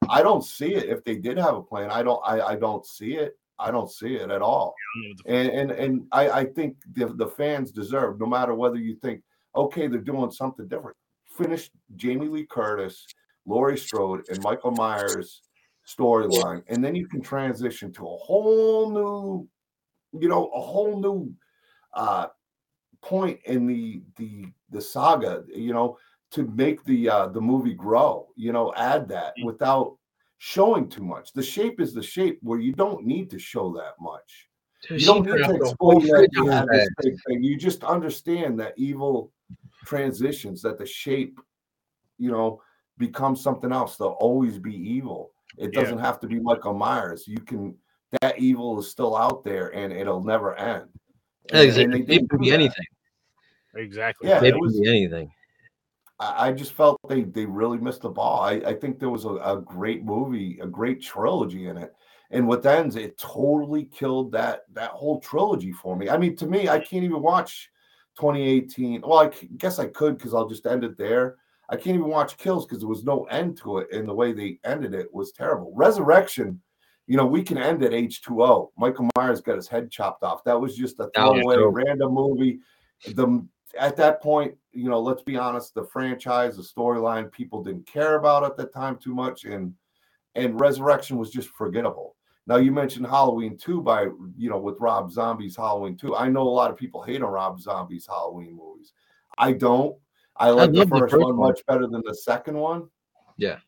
I 0.10 0.22
don't 0.22 0.43
see 0.43 0.76
it. 0.76 0.89
If 0.89 1.04
they 1.04 1.16
did 1.16 1.38
have 1.38 1.56
a 1.56 1.64
plan, 1.64 1.89
I 1.89 2.04
don't. 2.04 2.22
I, 2.26 2.41
I 2.41 2.56
don't 2.56 2.86
see 2.86 3.16
it. 3.16 3.38
I 3.58 3.72
don't 3.72 3.89
see 3.89 4.16
it 4.16 4.30
at 4.30 4.41
all. 4.41 4.76
I 4.76 5.02
don't 5.02 5.04
know 5.04 5.10
what 5.10 5.26
the 5.26 5.32
And 5.32 5.72
and 5.72 5.72
and 5.72 6.08
I, 6.12 6.30
I 6.30 6.46
think 6.46 6.78
the, 6.93 7.08
the 7.08 7.28
fans 7.28 7.72
deserve, 7.72 8.20
no 8.20 8.26
matter 8.26 8.54
whether 8.54 8.78
you 8.78 8.96
think, 8.96 9.22
okay, 9.56 9.88
they're 9.88 10.00
doing 10.00 10.30
something 10.32 10.68
different. 10.68 10.98
Finish 11.38 11.72
Jamie 11.96 12.28
Lee 12.28 12.46
Curtis, 12.46 13.06
Laurie 13.46 13.78
Strode, 13.78 14.26
and 14.30 14.41
Michael 14.43 14.72
Myers 14.72 15.41
storyline, 15.88 16.64
and 16.68 16.84
then 16.84 16.96
you 16.96 17.08
can 17.08 17.22
transition 17.22 17.91
to 17.93 18.04
a 18.04 18.18
whole 18.18 18.91
new, 18.91 19.48
you 20.22 20.30
know, 20.30 20.47
a 20.53 20.61
whole 20.61 20.99
new 20.99 21.34
uh 21.93 22.28
point 23.01 23.39
in 23.45 23.68
the 23.68 24.01
the 24.18 24.45
the 24.72 24.82
saga, 24.82 25.43
you 25.53 25.74
know, 25.74 25.97
to 26.32 26.47
make 26.47 26.84
the 26.86 27.09
uh 27.09 27.28
the 27.28 27.41
movie 27.41 27.74
grow, 27.74 28.28
you 28.36 28.51
know, 28.51 28.74
add 28.76 29.07
that 29.09 29.34
Mm. 29.39 29.45
without 29.45 29.97
showing 30.38 30.89
too 30.89 31.03
much. 31.03 31.34
The 31.34 31.43
shape 31.43 31.80
is 31.80 31.93
the 31.93 32.03
shape 32.03 32.39
where 32.41 32.59
you 32.59 32.74
don't 32.74 33.05
need 33.05 33.30
to 33.32 33.39
show 33.39 33.74
that 33.74 33.93
much. 33.99 34.49
Dude, 34.88 35.01
You 35.01 35.07
don't 35.07 35.26
need 35.26 35.45
to 35.45 35.55
explain 35.55 36.07
that 36.07 36.30
you 36.34 36.49
have 36.49 36.68
this 36.70 36.89
big 37.01 37.16
thing. 37.26 37.43
You 37.43 37.57
just 37.57 37.84
understand 37.84 38.59
that 38.59 38.74
evil 38.78 39.32
transitions, 39.86 40.61
that 40.61 40.78
the 40.78 40.86
shape, 40.86 41.39
you 42.18 42.32
know, 42.32 42.61
becomes 42.97 43.41
something 43.41 43.72
else. 43.72 43.97
They'll 43.97 44.09
always 44.20 44.57
be 44.59 44.76
evil. 44.76 45.32
It 45.57 45.74
doesn't 45.74 45.99
have 45.99 46.20
to 46.20 46.28
be 46.28 46.39
Michael 46.39 46.74
Myers. 46.74 47.28
You 47.28 47.39
can 47.39 47.76
that 48.22 48.39
evil 48.39 48.80
is 48.80 48.89
still 48.89 49.16
out 49.16 49.43
there 49.43 49.74
and 49.76 49.91
it'll 49.93 50.24
never 50.24 50.56
end. 50.56 50.88
Yeah, 51.51 51.62
And- 51.62 51.70
It, 51.70 51.78
and 51.84 51.93
it 52.10 52.30
could 52.30 52.30
do 52.30 52.38
be 52.39 52.49
that. 52.49 52.56
anything. 52.56 52.86
exactly. 53.76 54.30
Yeah, 54.30 54.38
It 54.43 54.47
it 54.47 54.51
could 54.53 54.62
was- 54.62 54.80
be 54.80 54.88
anything. 54.89 55.32
I 56.20 56.47
I 56.47 56.51
just 56.53 56.72
felt 56.74 56.97
they 57.10 57.24
they 57.24 57.45
really 57.45 57.78
missed 57.78 58.01
the 58.03 58.10
ball. 58.10 58.39
I, 58.41 58.53
I 58.66 58.74
think 58.74 58.99
there 58.99 59.10
was 59.10 59.26
a, 59.26 59.36
a 59.36 59.62
great 59.62 60.03
movie, 60.06 60.60
a 60.62 60.68
great 60.68 61.01
trilogy 61.01 61.68
in 61.68 61.78
it. 61.78 61.93
And 62.32 62.47
with 62.47 62.66
ends, 62.66 62.95
it 62.95 63.18
totally 63.18 63.86
killed 63.86 64.32
that 64.32 64.62
that 64.74 64.91
whole 64.91 65.20
trilogy 65.20 65.72
for 65.74 65.95
me. 65.97 66.10
I 66.10 66.18
mean, 66.18 66.36
to 66.38 66.47
me, 66.47 66.70
I 66.70 66.80
can't 66.80 67.03
even 67.03 67.22
watch 67.22 67.70
2018. 68.18 69.01
Well, 69.01 69.20
I 69.20 69.30
c- 69.30 69.49
guess 69.58 69.78
I 69.78 69.88
could 69.88 70.18
because 70.18 70.34
I'll 70.34 70.47
just 70.47 70.66
end 70.66 70.84
it 70.86 70.97
there. 70.97 71.36
I 71.70 71.76
can't 71.76 71.97
even 71.97 72.08
watch 72.10 72.38
Kills 72.38 72.66
because 72.66 72.80
there 72.80 72.88
was 72.88 73.03
no 73.03 73.26
end 73.26 73.58
to 73.58 73.80
it, 73.80 73.91
and 73.91 74.08
the 74.08 74.14
way 74.14 74.32
they 74.32 74.60
ended 74.64 74.93
it 74.93 75.14
was 75.14 75.32
terrible. 75.34 75.74
Resurrection, 75.76 76.62
you 77.08 77.18
know, 77.18 77.26
we 77.26 77.43
can 77.43 77.58
end 77.58 77.84
at 77.84 77.91
H2O. 77.91 78.72
Michael 78.78 79.10
Myers 79.16 79.41
got 79.41 79.56
his 79.56 79.68
head 79.68 79.91
chopped 79.91 80.24
off. 80.24 80.43
That 80.43 80.60
was 80.60 80.76
just 80.76 80.99
a 80.99 81.10
throwaway, 81.16 81.58
random 81.58 82.14
movie. 82.14 82.60
The 83.14 83.45
at 83.80 83.97
that 83.97 84.22
point, 84.22 84.56
you 84.72 84.89
know, 84.89 84.99
let's 84.99 85.22
be 85.22 85.38
honest, 85.38 85.74
the 85.74 85.86
franchise, 85.86 86.58
the 86.58 86.64
storyline, 86.64 87.32
people 87.32 87.64
didn't 87.64 87.86
care 87.86 88.16
about 88.16 88.43
at 88.43 88.58
the 88.58 88.66
time 88.66 88.97
too 88.97 89.14
much, 89.14 89.45
and 89.45 89.74
and 90.36 90.60
Resurrection 90.60 91.18
was 91.18 91.30
just 91.30 91.49
forgettable. 91.49 92.16
Now 92.47 92.58
you 92.58 92.72
mentioned 92.72 93.08
Halloween 93.08 93.58
2 93.58 93.82
by 93.82 94.03
you 94.38 94.49
know 94.49 94.60
with 94.60 94.80
Rob 94.80 95.12
Zombie's 95.12 95.56
Halloween 95.56 95.97
2. 95.97 96.16
I 96.16 96.30
know 96.30 96.43
a 96.43 96.49
lot 96.49 96.72
of 96.72 96.78
people 96.78 97.01
hate 97.01 97.22
on 97.22 97.32
Rob 97.32 97.60
Zombie's 97.60 98.08
Halloween 98.08 98.56
movies. 98.56 98.93
I 99.38 99.51
don't. 99.51 99.95
I 100.38 100.49
like 100.49 100.72
the 100.72 100.80
love 100.80 100.89
the 100.89 100.99
first, 100.99 101.12
first 101.12 101.24
one 101.24 101.38
one. 101.38 101.47
much 101.49 101.66
better 101.66 101.88
than 101.88 102.01
the 102.06 102.16
second 102.16 102.58
one. 102.58 102.89
Yeah. 103.38 103.60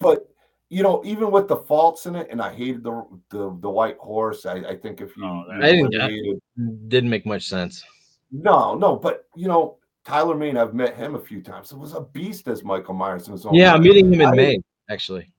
But 0.00 0.28
you 0.74 0.82
know, 0.82 1.00
even 1.04 1.30
with 1.30 1.46
the 1.46 1.56
faults 1.56 2.06
in 2.06 2.14
it, 2.16 2.26
and 2.30 2.40
I 2.42 2.52
hated 2.52 2.82
the 2.82 3.04
the, 3.30 3.56
the 3.60 3.70
white 3.70 3.96
horse. 3.98 4.44
I, 4.46 4.56
I 4.72 4.76
think 4.76 5.00
if 5.00 5.16
you, 5.16 5.24
Oh, 5.24 5.44
I 5.50 5.70
didn't- 5.70 5.94
eliminated- 5.94 6.40
Didn't 6.88 7.10
make 7.10 7.26
much 7.26 7.44
sense. 7.48 7.84
no, 8.32 8.74
no, 8.74 8.96
but 8.96 9.26
you 9.36 9.46
know, 9.48 9.78
Tyler 10.04 10.34
Mane, 10.34 10.56
I've 10.56 10.74
met 10.74 10.96
him 10.96 11.14
a 11.14 11.20
few 11.20 11.40
times. 11.42 11.70
It 11.72 11.78
was 11.78 11.94
a 11.94 12.00
beast 12.00 12.48
as 12.48 12.64
Michael 12.64 12.94
Myers 12.94 13.26
in 13.28 13.32
his 13.32 13.46
own. 13.46 13.54
Yeah, 13.54 13.72
I'm 13.74 13.82
meeting 13.82 14.12
him 14.12 14.20
in 14.20 14.26
I- 14.28 14.34
May, 14.34 14.58
actually. 14.90 15.30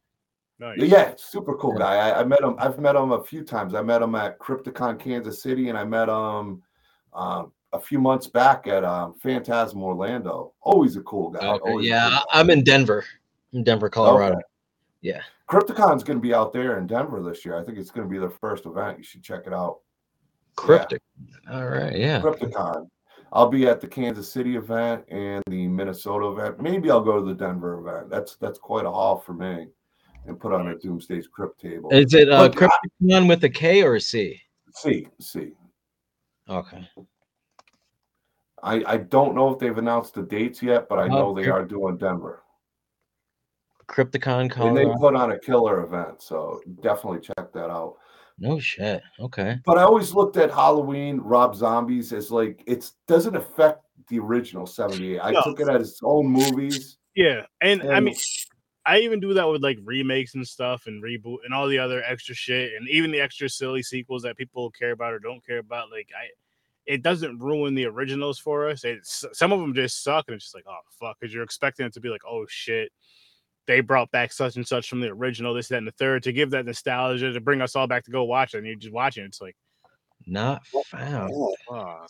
Nice. 0.58 0.80
Yeah, 0.80 1.14
super 1.18 1.56
cool 1.58 1.74
Yeah. 1.74 1.80
guy. 1.86 1.96
I, 2.10 2.22
I 2.22 2.24
met 2.24 2.40
him. 2.42 2.56
I've 2.58 2.80
met 2.80 2.96
him 2.96 3.12
a 3.12 3.22
few 3.22 3.44
times. 3.44 3.76
I 3.76 3.82
met 3.82 4.02
him 4.02 4.16
at 4.16 4.40
Crypticon 4.40 4.98
Kansas 4.98 5.42
City, 5.42 5.68
and 5.68 5.78
I 5.78 5.84
met 5.84 6.08
him 6.08 6.62
um, 7.14 7.52
a 7.74 7.80
few 7.80 8.00
months 8.00 8.28
back 8.28 8.66
at 8.68 8.86
um, 8.86 9.14
Phantasm 9.16 9.84
Orlando. 9.84 10.54
Always 10.62 10.96
a 10.96 11.02
cool 11.02 11.30
guy. 11.32 11.46
Okay, 11.46 11.76
yeah, 11.82 12.08
cool 12.10 12.20
I- 12.32 12.40
I'm 12.40 12.50
in 12.50 12.64
Denver. 12.64 13.04
In 13.52 13.64
Denver, 13.66 13.90
Colorado. 13.90 14.36
Okay. 14.36 14.44
Yeah. 15.02 15.22
Crypticon's 15.50 16.04
going 16.04 16.18
to 16.18 16.22
be 16.22 16.34
out 16.34 16.52
there 16.54 16.78
in 16.80 16.88
Denver 16.88 17.22
this 17.22 17.46
year. 17.46 17.60
I 17.60 17.64
think 17.64 17.78
it's 17.78 17.92
going 17.92 18.08
to 18.08 18.12
be 18.12 18.18
their 18.20 18.30
first 18.30 18.66
event. 18.66 18.98
You 18.98 19.04
should 19.04 19.24
check 19.24 19.44
it 19.46 19.54
out. 19.54 19.80
Cryptic. 20.56 21.02
All 21.52 21.68
right, 21.68 21.96
yeah. 21.98 22.22
Crypticon. 22.22 22.88
I'll 23.34 23.50
be 23.50 23.68
at 23.68 23.82
the 23.82 23.88
Kansas 23.88 24.32
City 24.32 24.56
event 24.56 25.04
and 25.10 25.44
the 25.48 25.68
Minnesota 25.68 26.28
event. 26.28 26.62
Maybe 26.62 26.90
I'll 26.90 27.02
go 27.04 27.20
to 27.20 27.26
the 27.26 27.34
Denver 27.34 27.80
event. 27.80 28.10
That's 28.10 28.36
that's 28.38 28.58
quite 28.58 28.86
a 28.86 28.90
haul 28.92 29.18
for 29.20 29.34
me. 29.34 29.68
And 30.26 30.40
put 30.40 30.54
on 30.54 30.70
a 30.70 30.76
Doomsday's 30.76 31.28
Crypt 31.28 31.60
table. 31.60 31.90
Is 31.92 32.14
it 32.14 32.30
uh, 32.30 32.48
But 32.50 32.64
I- 32.64 32.68
Crypticon 33.04 33.28
with 33.28 33.44
a 33.44 33.50
K 33.50 33.84
or 33.84 33.96
a 33.96 34.02
C? 34.02 34.42
see, 34.74 35.08
see. 35.20 35.52
Okay. 36.50 36.88
I, 38.64 38.84
I 38.88 38.98
don't 38.98 39.36
know 39.36 39.54
if 39.54 39.60
they've 39.60 39.78
announced 39.78 40.16
the 40.16 40.24
dates 40.24 40.62
yet, 40.64 40.88
but 40.90 40.98
I 41.00 41.04
Oh, 41.04 41.08
know 41.08 41.34
they 41.36 41.50
are 41.50 41.64
doing 41.66 41.98
Denver. 41.98 42.42
Crypticon, 43.88 44.56
And 44.66 44.76
they 44.78 44.86
put 45.00 45.16
on 45.16 45.32
a 45.32 45.40
killer 45.40 45.84
event, 45.84 46.22
so 46.22 46.62
definitely 46.82 47.20
check 47.20 47.52
that 47.54 47.70
out. 47.70 47.96
No 48.38 48.60
shit. 48.60 49.02
Okay. 49.20 49.60
But 49.66 49.78
I 49.78 49.84
always 49.84 50.14
looked 50.14 50.38
at 50.38 50.52
Halloween, 50.52 51.20
Rob 51.20 51.56
Zombies 51.56 52.12
as 52.12 52.32
like 52.32 52.64
it 52.66 52.92
doesn't 53.08 53.36
affect 53.36 53.82
the 54.10 54.20
original 54.20 54.66
78. 54.66 55.20
I 55.20 55.32
No. 55.32 55.42
took 55.44 55.60
it 55.60 55.70
as 55.70 55.90
its 55.92 56.02
own 56.04 56.28
movies. 56.28 56.98
Yeah, 57.16 57.46
and 57.62 57.82
I 57.84 58.02
mean, 58.02 58.16
I 58.86 59.00
even 59.00 59.22
do 59.22 59.34
that 59.36 59.48
with 59.48 59.64
like 59.64 59.80
remakes 59.84 60.36
and 60.36 60.46
stuff, 60.46 60.86
and 60.88 61.02
reboot 61.02 61.38
and 61.46 61.54
all 61.54 61.68
the 61.68 61.80
other 61.80 62.04
extra 62.04 62.36
shit, 62.36 62.74
and 62.74 62.90
even 62.90 63.10
the 63.10 63.22
extra 63.22 63.50
silly 63.50 63.82
sequels 63.82 64.24
that 64.24 64.36
people 64.36 64.70
care 64.72 64.92
about 64.92 65.14
or 65.14 65.20
don't 65.20 65.46
care 65.46 65.60
about. 65.60 65.92
Like 65.92 66.10
I, 66.18 66.28
it 66.86 67.02
doesn't 67.02 67.40
ruin 67.40 67.74
the 67.74 67.86
originals 67.86 68.38
for 68.38 68.70
us. 68.70 68.84
It's 68.84 69.24
some 69.32 69.54
of 69.54 69.62
them 69.62 69.74
just 69.74 70.04
suck, 70.04 70.26
and 70.28 70.36
it's 70.36 70.46
just 70.46 70.56
like, 70.56 70.66
oh 70.68 70.80
fuck, 71.00 71.18
because 71.20 71.34
you're 71.34 71.44
expecting 71.44 71.86
it 71.86 71.94
to 71.94 72.02
be 72.02 72.10
like, 72.10 72.22
oh 72.30 72.46
shit, 72.50 72.92
they 73.68 73.82
brought 73.82 74.12
back 74.12 74.32
such 74.32 74.56
and 74.56 74.68
such 74.68 74.90
from 74.90 75.00
the 75.02 75.08
original, 75.10 75.54
this, 75.54 75.68
that, 75.70 75.78
and 75.78 75.88
the 75.88 75.92
third 75.94 76.24
to 76.24 76.32
give 76.32 76.52
that 76.52 76.66
nostalgia 76.66 77.32
to 77.34 77.42
bring 77.42 77.62
us 77.62 77.76
all 77.76 77.88
back 77.88 78.04
to 78.06 78.12
go 78.12 78.24
watch 78.24 78.54
it. 78.54 78.60
And 78.60 78.68
you're 78.68 78.76
just 78.76 78.94
watching, 78.94 79.26
it's 79.26 79.42
like 79.42 79.56
not 80.28 80.66
found. 80.68 81.32
fuck. 81.70 82.10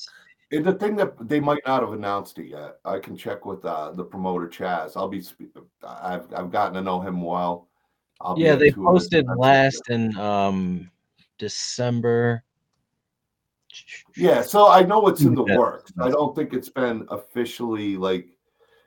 And 0.51 0.63
the 0.63 0.73
thing 0.73 0.95
that 0.97 1.27
they 1.27 1.39
might 1.39 1.65
not 1.65 1.81
have 1.81 1.93
announced 1.93 2.37
it 2.37 2.47
yet, 2.49 2.75
I 2.85 2.99
can 2.99 3.17
check 3.17 3.45
with 3.45 3.65
uh, 3.65 3.91
the 3.91 4.03
promoter 4.03 4.47
Chaz. 4.47 4.91
I'll 4.95 5.09
be. 5.09 5.19
spe- 5.21 5.57
I've 5.83 6.31
I've 6.33 6.51
gotten 6.51 6.75
to 6.75 6.81
know 6.81 7.01
him 7.01 7.21
well. 7.21 7.67
I'll 8.21 8.37
Yeah, 8.37 8.53
at 8.53 8.59
they 8.59 8.69
two 8.69 8.87
of 8.87 8.93
his 8.93 9.03
posted 9.03 9.25
events. 9.25 9.39
last 9.39 9.89
in 9.89 10.15
um 10.17 10.91
December. 11.39 12.43
Yeah, 14.15 14.41
so 14.43 14.69
I 14.69 14.83
know 14.83 15.07
it's 15.07 15.21
in 15.21 15.33
the 15.35 15.43
Yeah. 15.45 15.57
works. 15.57 15.91
I 15.99 16.09
don't 16.09 16.35
think 16.35 16.53
it's 16.53 16.69
been 16.69 17.05
officially 17.09 17.97
like, 17.97 18.34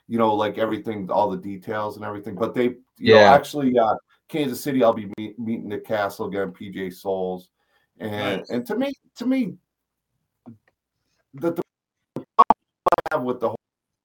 you 0.08 0.18
know, 0.18 0.34
like 0.34 0.58
everything, 0.58 1.10
all 1.10 1.30
the 1.30 1.36
details 1.36 1.96
and 1.96 2.04
everything. 2.04 2.34
But 2.34 2.54
they, 2.54 2.74
you 2.96 3.12
know, 3.12 3.26
actually, 3.26 3.78
uh, 3.78 3.94
Kansas 4.28 4.60
City, 4.60 4.82
I'll 4.82 4.92
be 4.94 5.10
meet, 5.18 5.38
meeting 5.38 5.68
Nick 5.68 5.86
Castle 5.86 6.26
again, 6.26 6.52
PJ 6.52 6.94
Soles, 6.94 7.50
and 8.00 8.38
Nice. 8.38 8.50
and 8.50 8.66
to 8.66 8.76
me, 8.76 8.92
to 9.16 9.26
me, 9.26 9.54
the, 11.34 11.52
the 11.52 11.62
problem 12.14 12.24
I 12.46 13.14
have 13.14 13.22
with 13.22 13.40
the 13.40 13.48
whole 13.48 13.56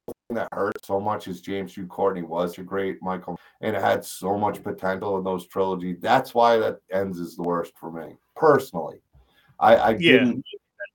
thing 0.08 0.36
that 0.36 0.50
hurt 0.54 0.74
so 0.86 1.00
much 1.00 1.28
is 1.28 1.42
James 1.42 1.74
Jude 1.74 1.90
Courtney 1.90 2.22
was 2.22 2.58
a 2.58 2.64
great 2.64 3.02
Michael, 3.02 3.40
and 3.62 3.76
it 3.76 3.82
had 3.82 4.04
so 4.04 4.38
much 4.38 4.62
potential 4.62 5.18
in 5.18 5.24
those 5.24 5.48
trilogy. 5.48 5.94
That's 5.94 6.34
why 6.34 6.58
that 6.58 6.80
ends 6.92 7.20
is 7.20 7.36
the 7.36 7.44
worst 7.44 7.74
for 7.78 7.92
me 7.92 8.16
personally. 8.36 9.02
I, 9.60 9.78
I 9.78 9.92
Yeah. 9.92 10.12
didn't. 10.12 10.46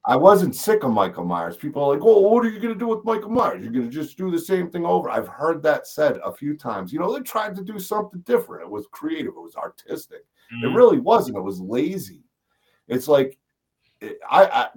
I 0.09 0.17
wasn't 0.17 0.57
sick 0.57 0.85
of 0.85 0.91
Michael 0.91 1.25
Myers. 1.27 1.57
People 1.59 1.85
are 1.85 1.95
like, 1.95 2.03
"Oh, 2.03 2.21
what 2.21 2.45
are 2.45 2.49
you 2.49 2.59
going 2.59 2.73
to 2.73 2.79
do 2.79 2.89
with 2.89 3.05
Michael 3.05 3.29
Myers? 3.31 3.63
You're 3.63 3.73
going 3.73 3.85
to 3.85 3.95
just 3.95 4.17
do 4.17 4.31
the 4.31 4.39
same 4.39 4.71
thing 4.71 4.87
over." 4.87 5.11
I've 5.11 5.29
heard 5.29 5.63
that 5.63 5.87
said 5.87 6.19
a 6.25 6.33
few 6.33 6.57
times. 6.57 6.93
You 6.93 6.99
know, 6.99 7.13
they 7.13 7.21
tried 7.21 7.55
to 7.57 7.63
do 7.63 7.79
something 7.79 8.21
different. 8.21 8.63
It 8.63 8.71
was 8.71 8.87
creative. 8.91 9.35
It 9.37 9.41
was 9.43 9.55
artistic. 9.55 10.25
It 10.51 10.67
Mhm. 10.67 10.75
really 10.75 10.99
wasn't. 10.99 11.37
It 11.37 11.43
was 11.43 11.61
lazy. 11.61 12.25
It's 12.89 13.07
like 13.07 13.39
I, 14.31 14.47
I 14.47 14.69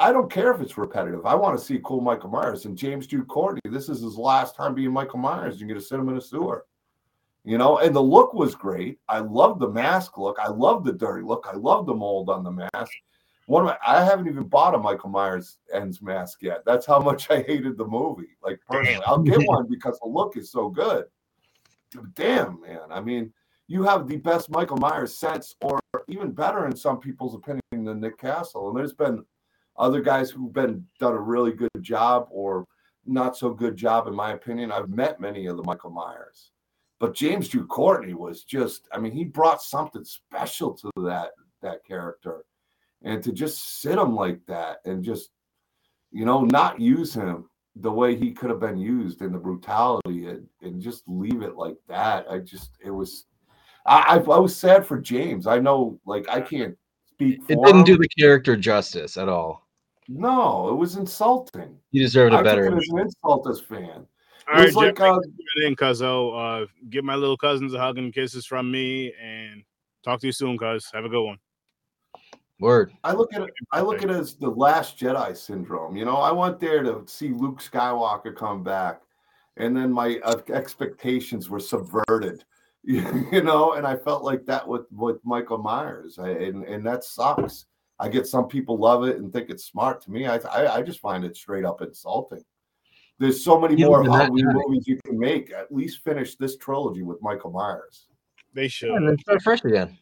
I 0.00 0.12
don't 0.12 0.30
care 0.30 0.52
if 0.52 0.60
it's 0.60 0.76
repetitive. 0.76 1.24
I 1.24 1.34
want 1.34 1.56
to 1.58 1.64
see 1.64 1.80
cool 1.84 2.00
Michael 2.00 2.28
Myers 2.28 2.66
and 2.66 2.76
James 2.76 3.06
Jude 3.06 3.28
Courtney. 3.28 3.60
This 3.64 3.88
is 3.88 4.02
his 4.02 4.18
last 4.18 4.54
time 4.56 4.74
being 4.74 4.92
Michael 4.92 5.20
Myers. 5.20 5.58
You're 5.60 5.68
going 5.68 5.80
to 5.80 5.86
sit 5.86 5.98
him 6.00 6.08
in 6.08 6.16
a 6.16 6.20
sewer, 6.20 6.66
you 7.44 7.56
know. 7.56 7.78
And 7.78 7.94
the 7.96 8.02
look 8.02 8.34
was 8.34 8.54
great. 8.56 8.98
I 9.08 9.20
love 9.20 9.60
the 9.60 9.68
mask 9.70 10.18
look. 10.18 10.38
I 10.40 10.48
love 10.48 10.84
the 10.84 10.92
dirty 10.92 11.22
look. 11.24 11.46
I 11.50 11.54
love 11.56 11.86
the 11.86 11.94
mold 11.94 12.28
on 12.28 12.42
the 12.42 12.50
mask. 12.50 12.92
One 13.46 13.62
of 13.62 13.66
my, 13.66 13.78
I 13.86 14.02
haven't 14.04 14.28
even 14.28 14.44
bought 14.44 14.74
a 14.74 14.78
Michael 14.78 15.10
Myers 15.10 15.58
ends 15.72 16.00
mask 16.00 16.42
yet. 16.42 16.62
That's 16.64 16.86
how 16.86 16.98
much 16.98 17.30
I 17.30 17.42
hated 17.42 17.76
the 17.76 17.86
movie. 17.86 18.36
Like 18.42 18.58
personally, 18.68 19.04
I'll 19.06 19.18
get 19.18 19.38
one 19.46 19.66
because 19.68 19.98
the 20.00 20.08
look 20.08 20.36
is 20.36 20.50
so 20.50 20.68
good. 20.68 21.04
Damn, 22.14 22.60
man. 22.60 22.80
I 22.90 23.00
mean, 23.00 23.32
you 23.66 23.82
have 23.84 24.08
the 24.08 24.16
best 24.16 24.50
Michael 24.50 24.76
Myers 24.76 25.16
sense, 25.16 25.54
or 25.62 25.80
even 26.08 26.32
better 26.32 26.66
in 26.66 26.76
some 26.76 26.98
people's 26.98 27.34
opinion 27.34 27.60
than 27.70 28.00
Nick 28.00 28.18
Castle. 28.18 28.68
And 28.68 28.76
there's 28.76 28.92
been 28.92 29.24
other 29.76 30.00
guys 30.00 30.30
who've 30.30 30.52
been 30.52 30.84
done 30.98 31.12
a 31.12 31.20
really 31.20 31.52
good 31.52 31.70
job 31.80 32.28
or 32.30 32.66
not 33.06 33.36
so 33.36 33.50
good 33.50 33.76
job, 33.76 34.06
in 34.06 34.14
my 34.14 34.32
opinion. 34.32 34.72
I've 34.72 34.88
met 34.88 35.20
many 35.20 35.46
of 35.46 35.56
the 35.56 35.62
Michael 35.62 35.90
Myers, 35.90 36.50
but 36.98 37.14
James 37.14 37.48
Jude 37.48 37.68
Courtney 37.68 38.14
was 38.14 38.44
just, 38.44 38.88
I 38.92 38.98
mean, 38.98 39.12
he 39.12 39.24
brought 39.24 39.62
something 39.62 40.04
special 40.04 40.72
to 40.74 40.90
that 40.96 41.30
that 41.62 41.84
character. 41.84 42.44
And 43.04 43.22
to 43.22 43.32
just 43.32 43.80
sit 43.80 43.98
him 43.98 44.14
like 44.14 44.40
that 44.48 44.78
and 44.84 45.04
just, 45.04 45.30
you 46.10 46.24
know, 46.24 46.42
not 46.42 46.80
use 46.80 47.14
him 47.14 47.48
the 47.76 47.90
way 47.90 48.16
he 48.16 48.32
could 48.32 48.50
have 48.50 48.60
been 48.60 48.78
used 48.78 49.20
in 49.20 49.32
the 49.32 49.38
brutality 49.38 50.26
and, 50.26 50.46
and 50.62 50.80
just 50.80 51.02
leave 51.06 51.42
it 51.42 51.56
like 51.56 51.76
that. 51.88 52.26
I 52.30 52.38
just 52.38 52.70
it 52.82 52.90
was 52.90 53.26
I, 53.86 54.00
I 54.00 54.16
I 54.16 54.38
was 54.38 54.56
sad 54.56 54.86
for 54.86 54.98
James. 54.98 55.46
I 55.46 55.58
know 55.58 56.00
like 56.06 56.28
I 56.28 56.40
can't 56.40 56.76
speak 57.06 57.42
for 57.42 57.52
It 57.52 57.58
didn't 57.64 57.80
him. 57.80 57.84
do 57.84 57.98
the 57.98 58.08
character 58.18 58.56
justice 58.56 59.16
at 59.16 59.28
all. 59.28 59.66
no, 60.08 60.68
it 60.68 60.74
was 60.74 60.96
insulting. 60.96 61.78
You 61.90 62.02
deserved 62.02 62.34
I 62.34 62.40
a 62.40 62.42
took 62.42 62.44
better. 62.52 62.66
it 62.66 62.74
as 62.74 62.88
an 62.90 62.98
insult 63.00 63.48
as 63.48 63.60
fan. 63.60 64.06
All 64.46 64.54
It 64.54 64.58
right, 64.58 64.66
was 64.66 64.76
like 64.76 64.96
Jeff, 64.96 65.06
uh, 65.06 65.20
get 65.20 65.66
in, 65.66 65.76
cuzzo. 65.76 66.62
Uh, 66.64 66.66
give 66.90 67.04
my 67.04 67.14
little 67.14 67.36
cousins 67.36 67.74
a 67.74 67.78
hug 67.78 67.98
and 67.98 68.12
kisses 68.14 68.46
from 68.46 68.70
me, 68.70 69.12
and 69.20 69.62
talk 70.04 70.20
to 70.20 70.26
you 70.26 70.32
soon, 70.32 70.58
cuz. 70.58 70.90
Have 70.92 71.04
a 71.04 71.08
good 71.08 71.24
one. 71.24 71.38
Word. 72.60 72.92
I 73.02 73.12
look 73.12 73.34
at 73.34 73.42
it. 73.42 73.50
I 73.72 73.80
look 73.80 74.02
at 74.02 74.10
it 74.10 74.16
as 74.16 74.34
the 74.34 74.48
Last 74.48 74.98
Jedi 74.98 75.36
syndrome. 75.36 75.96
You 75.96 76.04
know, 76.04 76.16
I 76.16 76.30
went 76.30 76.60
there 76.60 76.82
to 76.82 77.02
see 77.06 77.30
Luke 77.30 77.60
Skywalker 77.60 78.34
come 78.34 78.62
back, 78.62 79.02
and 79.56 79.76
then 79.76 79.92
my 79.92 80.18
uh, 80.24 80.40
expectations 80.52 81.50
were 81.50 81.60
subverted. 81.60 82.44
You 82.86 83.42
know, 83.42 83.72
and 83.72 83.86
I 83.86 83.96
felt 83.96 84.24
like 84.24 84.44
that 84.44 84.68
with 84.68 84.84
with 84.92 85.16
Michael 85.24 85.56
Myers, 85.56 86.18
I, 86.18 86.28
and 86.28 86.64
and 86.64 86.84
that 86.84 87.02
sucks. 87.02 87.64
I 87.98 88.10
get 88.10 88.26
some 88.26 88.46
people 88.46 88.76
love 88.76 89.04
it 89.04 89.16
and 89.16 89.32
think 89.32 89.48
it's 89.48 89.64
smart. 89.64 90.02
To 90.02 90.10
me, 90.10 90.26
I 90.26 90.36
I, 90.36 90.76
I 90.76 90.82
just 90.82 91.00
find 91.00 91.24
it 91.24 91.34
straight 91.34 91.64
up 91.64 91.80
insulting. 91.80 92.44
There's 93.18 93.42
so 93.42 93.58
many 93.58 93.76
Yeah, 93.76 93.86
more 93.86 94.04
but 94.04 94.12
Halloween 94.12 94.48
movies 94.52 94.86
you 94.86 94.98
can 95.04 95.18
make. 95.18 95.50
At 95.50 95.72
least 95.72 96.04
finish 96.04 96.36
this 96.36 96.58
trilogy 96.58 97.02
with 97.02 97.22
Michael 97.22 97.52
Myers. 97.52 98.06
They 98.52 98.68
should. 98.68 98.90
And 98.90 99.08
then 99.08 99.18
start 99.18 99.42
fresh 99.42 99.64
again. 99.64 99.96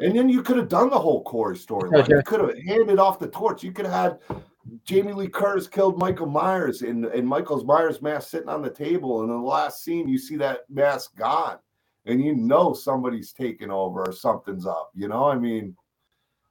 And 0.00 0.16
then 0.16 0.28
you 0.28 0.42
could 0.42 0.56
have 0.56 0.68
done 0.68 0.90
the 0.90 0.98
whole 0.98 1.22
Corey 1.24 1.56
storyline. 1.56 2.08
You 2.08 2.22
could 2.24 2.40
have 2.40 2.58
handed 2.64 2.98
off 2.98 3.18
the 3.18 3.28
torch. 3.28 3.62
You 3.62 3.72
could 3.72 3.86
have 3.86 3.94
had 4.28 4.38
Jamie 4.84 5.12
Lee 5.12 5.28
Curtis 5.28 5.66
killed 5.66 5.98
Michael 5.98 6.26
Myers 6.26 6.82
and, 6.82 7.04
and 7.06 7.26
Michael's 7.26 7.64
Myers 7.64 8.00
mask 8.02 8.30
sitting 8.30 8.48
on 8.48 8.62
the 8.62 8.70
table. 8.70 9.22
And 9.22 9.30
in 9.30 9.36
the 9.40 9.46
last 9.46 9.82
scene, 9.84 10.08
you 10.08 10.18
see 10.18 10.36
that 10.36 10.60
mask 10.70 11.16
gone. 11.16 11.58
And 12.06 12.22
you 12.22 12.34
know 12.34 12.72
somebody's 12.72 13.32
taking 13.32 13.70
over 13.70 14.00
or 14.06 14.12
something's 14.12 14.66
up. 14.66 14.90
You 14.94 15.08
know, 15.08 15.24
I 15.28 15.36
mean, 15.36 15.76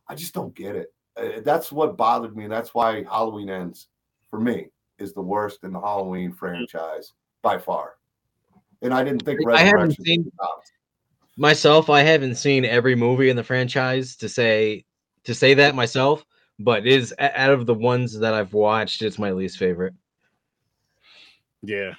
I 0.07 0.15
just 0.15 0.33
don't 0.33 0.53
get 0.55 0.75
it. 0.75 0.93
Uh, 1.17 1.41
That's 1.43 1.71
what 1.71 1.97
bothered 1.97 2.35
me. 2.37 2.43
And 2.43 2.53
that's 2.53 2.73
why 2.73 3.03
Halloween 3.03 3.49
ends 3.49 3.87
for 4.29 4.39
me 4.39 4.67
is 4.99 5.13
the 5.13 5.21
worst 5.21 5.63
in 5.63 5.73
the 5.73 5.79
Halloween 5.79 6.31
franchise 6.33 7.13
by 7.41 7.57
far. 7.57 7.95
And 8.81 8.93
I 8.93 9.03
didn't 9.03 9.25
think 9.25 9.39
I 9.47 9.59
haven't 9.63 9.73
Resurrection 9.89 10.05
seen- 10.05 10.23
was 10.23 10.33
top. 10.39 10.63
Myself, 11.43 11.89
I 11.89 12.01
haven't 12.01 12.35
seen 12.35 12.65
every 12.65 12.95
movie 12.95 13.29
in 13.29 13.37
the 13.37 13.43
franchise 13.45 14.17
to 14.17 14.27
say 14.27 14.83
to 15.23 15.33
say 15.33 15.53
that 15.53 15.73
myself, 15.73 16.25
but 16.59 16.85
it 16.85 16.91
is 16.91 17.13
a- 17.17 17.39
out 17.39 17.51
of 17.51 17.65
the 17.65 17.73
ones 17.73 18.19
that 18.19 18.33
I've 18.33 18.53
watched, 18.53 19.01
it's 19.01 19.17
my 19.17 19.31
least 19.31 19.57
favorite. 19.57 19.93
Yeah. 21.61 21.93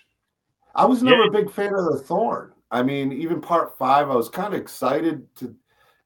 I 0.75 0.85
was 0.85 1.03
Yeah. 1.03 1.11
never 1.13 1.25
a 1.25 1.31
big 1.31 1.51
fan 1.51 1.75
of 1.75 1.87
the 1.91 1.99
Thorn. 1.99 2.53
I 2.71 2.83
mean, 2.83 3.13
even 3.13 3.41
part 3.41 3.77
five, 3.79 4.11
I 4.11 4.15
was 4.15 4.29
kind 4.29 4.53
of 4.55 4.61
excited 4.61 5.27
to, 5.37 5.55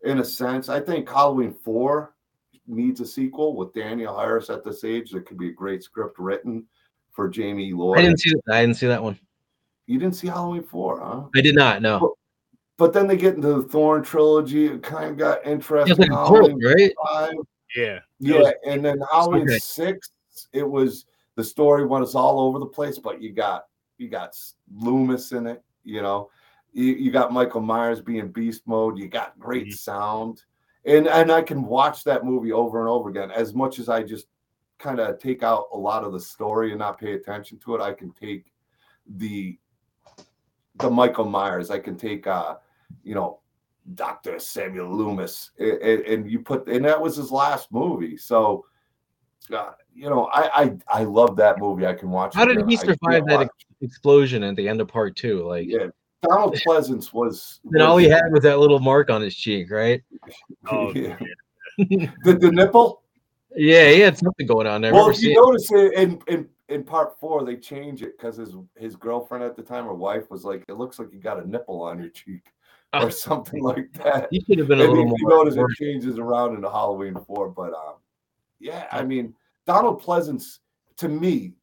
in 0.04 0.18
a 0.20 0.24
sense. 0.24 0.68
I 0.68 0.78
think 0.80 1.08
Halloween 1.08 1.52
four 1.52 2.14
needs 2.68 3.00
a 3.00 3.06
sequel 3.06 3.56
with 3.56 3.74
Danielle 3.74 4.18
Harris 4.18 4.48
at 4.48 4.62
this 4.64 4.84
age. 4.84 5.10
There 5.10 5.20
could 5.22 5.38
be 5.38 5.48
a 5.48 5.52
great 5.52 5.82
script 5.82 6.18
written 6.20 6.66
for 7.10 7.28
Jamie 7.28 7.72
Lloyd. 7.72 7.98
I 7.98 8.02
didn't 8.02 8.20
see 8.20 8.30
that. 8.30 8.54
I 8.54 8.60
didn't 8.60 8.76
see 8.76 8.86
that 8.86 9.02
one. 9.02 9.18
you 9.86 9.98
didn't 9.98 10.14
see 10.16 10.28
Halloween 10.28 10.62
four, 10.62 11.00
huh? 11.00 11.24
I 11.34 11.40
did 11.42 11.54
not. 11.56 11.82
No. 11.82 12.14
But 12.76 12.92
then 12.92 13.06
they 13.06 13.16
get 13.16 13.36
into 13.36 13.54
the 13.54 13.62
Thorn 13.62 14.02
trilogy. 14.02 14.66
It 14.66 14.82
kind 14.82 15.10
of 15.10 15.16
got 15.16 15.46
interesting. 15.46 15.92
It's 15.92 16.10
like 16.10 16.10
a 16.10 16.26
cult, 16.26 16.62
right? 16.62 16.92
five, 17.06 17.34
Yeah. 17.76 18.00
Yeah, 18.18 18.38
was- 18.38 18.52
and 18.66 18.84
then 18.84 19.00
Halloween 19.10 19.42
Okay. 19.42 19.58
six, 19.58 20.10
it 20.52 20.68
was 20.68 21.06
the 21.36 21.44
story 21.44 21.86
was 21.86 22.14
all 22.14 22.40
over 22.40 22.58
the 22.58 22.66
place, 22.66 22.98
but 22.98 23.20
you 23.20 23.32
got 23.32 23.66
you 23.98 24.08
got 24.08 24.36
Loomis 24.74 25.30
in 25.30 25.46
it, 25.46 25.62
you 25.84 26.02
know, 26.02 26.28
you, 26.72 26.94
you 26.94 27.12
got 27.12 27.32
Michael 27.32 27.60
Myers 27.60 28.00
being 28.00 28.26
beast 28.28 28.62
mode, 28.66 28.98
you 28.98 29.06
got 29.06 29.38
great 29.38 29.68
Mhm. 29.68 29.74
sound, 29.78 30.42
and 30.84 31.06
and 31.06 31.30
I 31.30 31.42
can 31.42 31.62
watch 31.64 32.02
that 32.04 32.24
movie 32.24 32.50
over 32.50 32.80
and 32.80 32.88
over 32.88 33.08
again. 33.08 33.30
As 33.30 33.54
much 33.54 33.78
as 33.78 33.88
I 33.88 34.02
just 34.02 34.26
kind 34.78 34.98
of 34.98 35.18
take 35.20 35.44
out 35.44 35.68
a 35.72 35.76
lot 35.78 36.02
of 36.02 36.12
the 36.12 36.18
story 36.20 36.70
and 36.70 36.80
not 36.80 36.98
pay 36.98 37.12
attention 37.12 37.58
to 37.58 37.76
it, 37.76 37.80
I 37.80 37.92
can 37.92 38.10
take 38.12 38.52
the 39.06 39.56
the 40.76 40.90
Michael 40.90 41.26
Myers. 41.26 41.70
I 41.70 41.78
can 41.78 41.96
take 41.96 42.26
uh, 42.26 42.56
you 43.04 43.14
know, 43.14 43.40
Dr. 43.94 44.38
Samuel 44.38 44.94
Loomis, 44.96 45.50
and, 45.58 46.00
and 46.02 46.30
you 46.30 46.40
put, 46.40 46.66
and 46.68 46.84
that 46.84 47.00
was 47.00 47.16
his 47.16 47.30
last 47.30 47.70
movie. 47.70 48.16
So, 48.16 48.64
uh, 49.54 49.72
you 49.94 50.08
know, 50.08 50.26
I, 50.32 50.62
I 50.62 50.76
I 50.88 51.04
love 51.04 51.36
that 51.36 51.58
movie. 51.58 51.86
I 51.86 51.92
can 51.92 52.10
watch. 52.10 52.34
How 52.34 52.44
it 52.44 52.46
did 52.46 52.56
again. 52.58 52.68
he 52.70 52.76
survive 52.76 53.26
that 53.26 53.40
watch- 53.40 53.66
explosion 53.82 54.42
at 54.42 54.56
the 54.56 54.66
end 54.68 54.80
of 54.80 54.88
part 54.88 55.16
two? 55.16 55.46
Like, 55.46 55.68
Yeah, 55.68 55.88
Donald 56.22 56.56
Pleasence 56.66 57.12
was. 57.12 57.60
and 57.72 57.82
all 57.82 57.98
he 57.98 58.08
had 58.08 58.32
was 58.32 58.42
that 58.44 58.58
little 58.58 58.80
mark 58.80 59.10
on 59.10 59.20
his 59.20 59.36
cheek, 59.36 59.70
right? 59.70 60.02
Oh, 60.70 60.90
yeah. 60.94 61.18
the, 61.76 62.38
the 62.40 62.50
nipple. 62.50 63.02
Yeah, 63.54 63.90
he 63.90 64.00
had 64.00 64.16
something 64.16 64.46
going 64.46 64.66
on 64.66 64.80
there. 64.80 64.94
Well, 64.94 65.10
if 65.10 65.16
you 65.16 65.22
seeing- 65.22 65.34
notice 65.36 65.70
it 65.72 65.92
in 65.94 66.18
in 66.26 66.48
in 66.70 66.82
part 66.84 67.20
four, 67.20 67.44
they 67.44 67.56
change 67.56 68.02
it 68.02 68.16
because 68.16 68.38
his 68.38 68.56
his 68.76 68.96
girlfriend 68.96 69.44
at 69.44 69.56
the 69.56 69.62
time, 69.62 69.86
or 69.86 69.92
wife, 69.94 70.30
was 70.30 70.42
like, 70.44 70.64
"It 70.68 70.74
looks 70.74 70.98
like 70.98 71.12
you 71.12 71.20
got 71.20 71.38
a 71.38 71.46
nipple 71.46 71.82
on 71.82 71.98
your 72.00 72.08
cheek." 72.08 72.46
Or 73.02 73.10
something 73.10 73.62
like 73.62 73.92
that. 73.94 74.28
he 74.30 74.40
should 74.44 74.58
have 74.58 74.68
been 74.68 74.80
a 74.80 74.84
and 74.84 74.92
little 74.92 75.06
you, 75.08 75.14
you 75.18 75.26
more. 75.28 75.44
notice 75.44 75.56
it 75.56 75.66
changes 75.76 76.18
around 76.18 76.54
in 76.54 76.60
the 76.60 76.70
Halloween 76.70 77.16
four, 77.26 77.48
but 77.48 77.72
um, 77.72 77.94
yeah, 78.60 78.86
I 78.92 79.02
mean 79.04 79.34
Donald 79.66 80.02
Pleasence 80.02 80.58
to 80.98 81.08
me, 81.08 81.54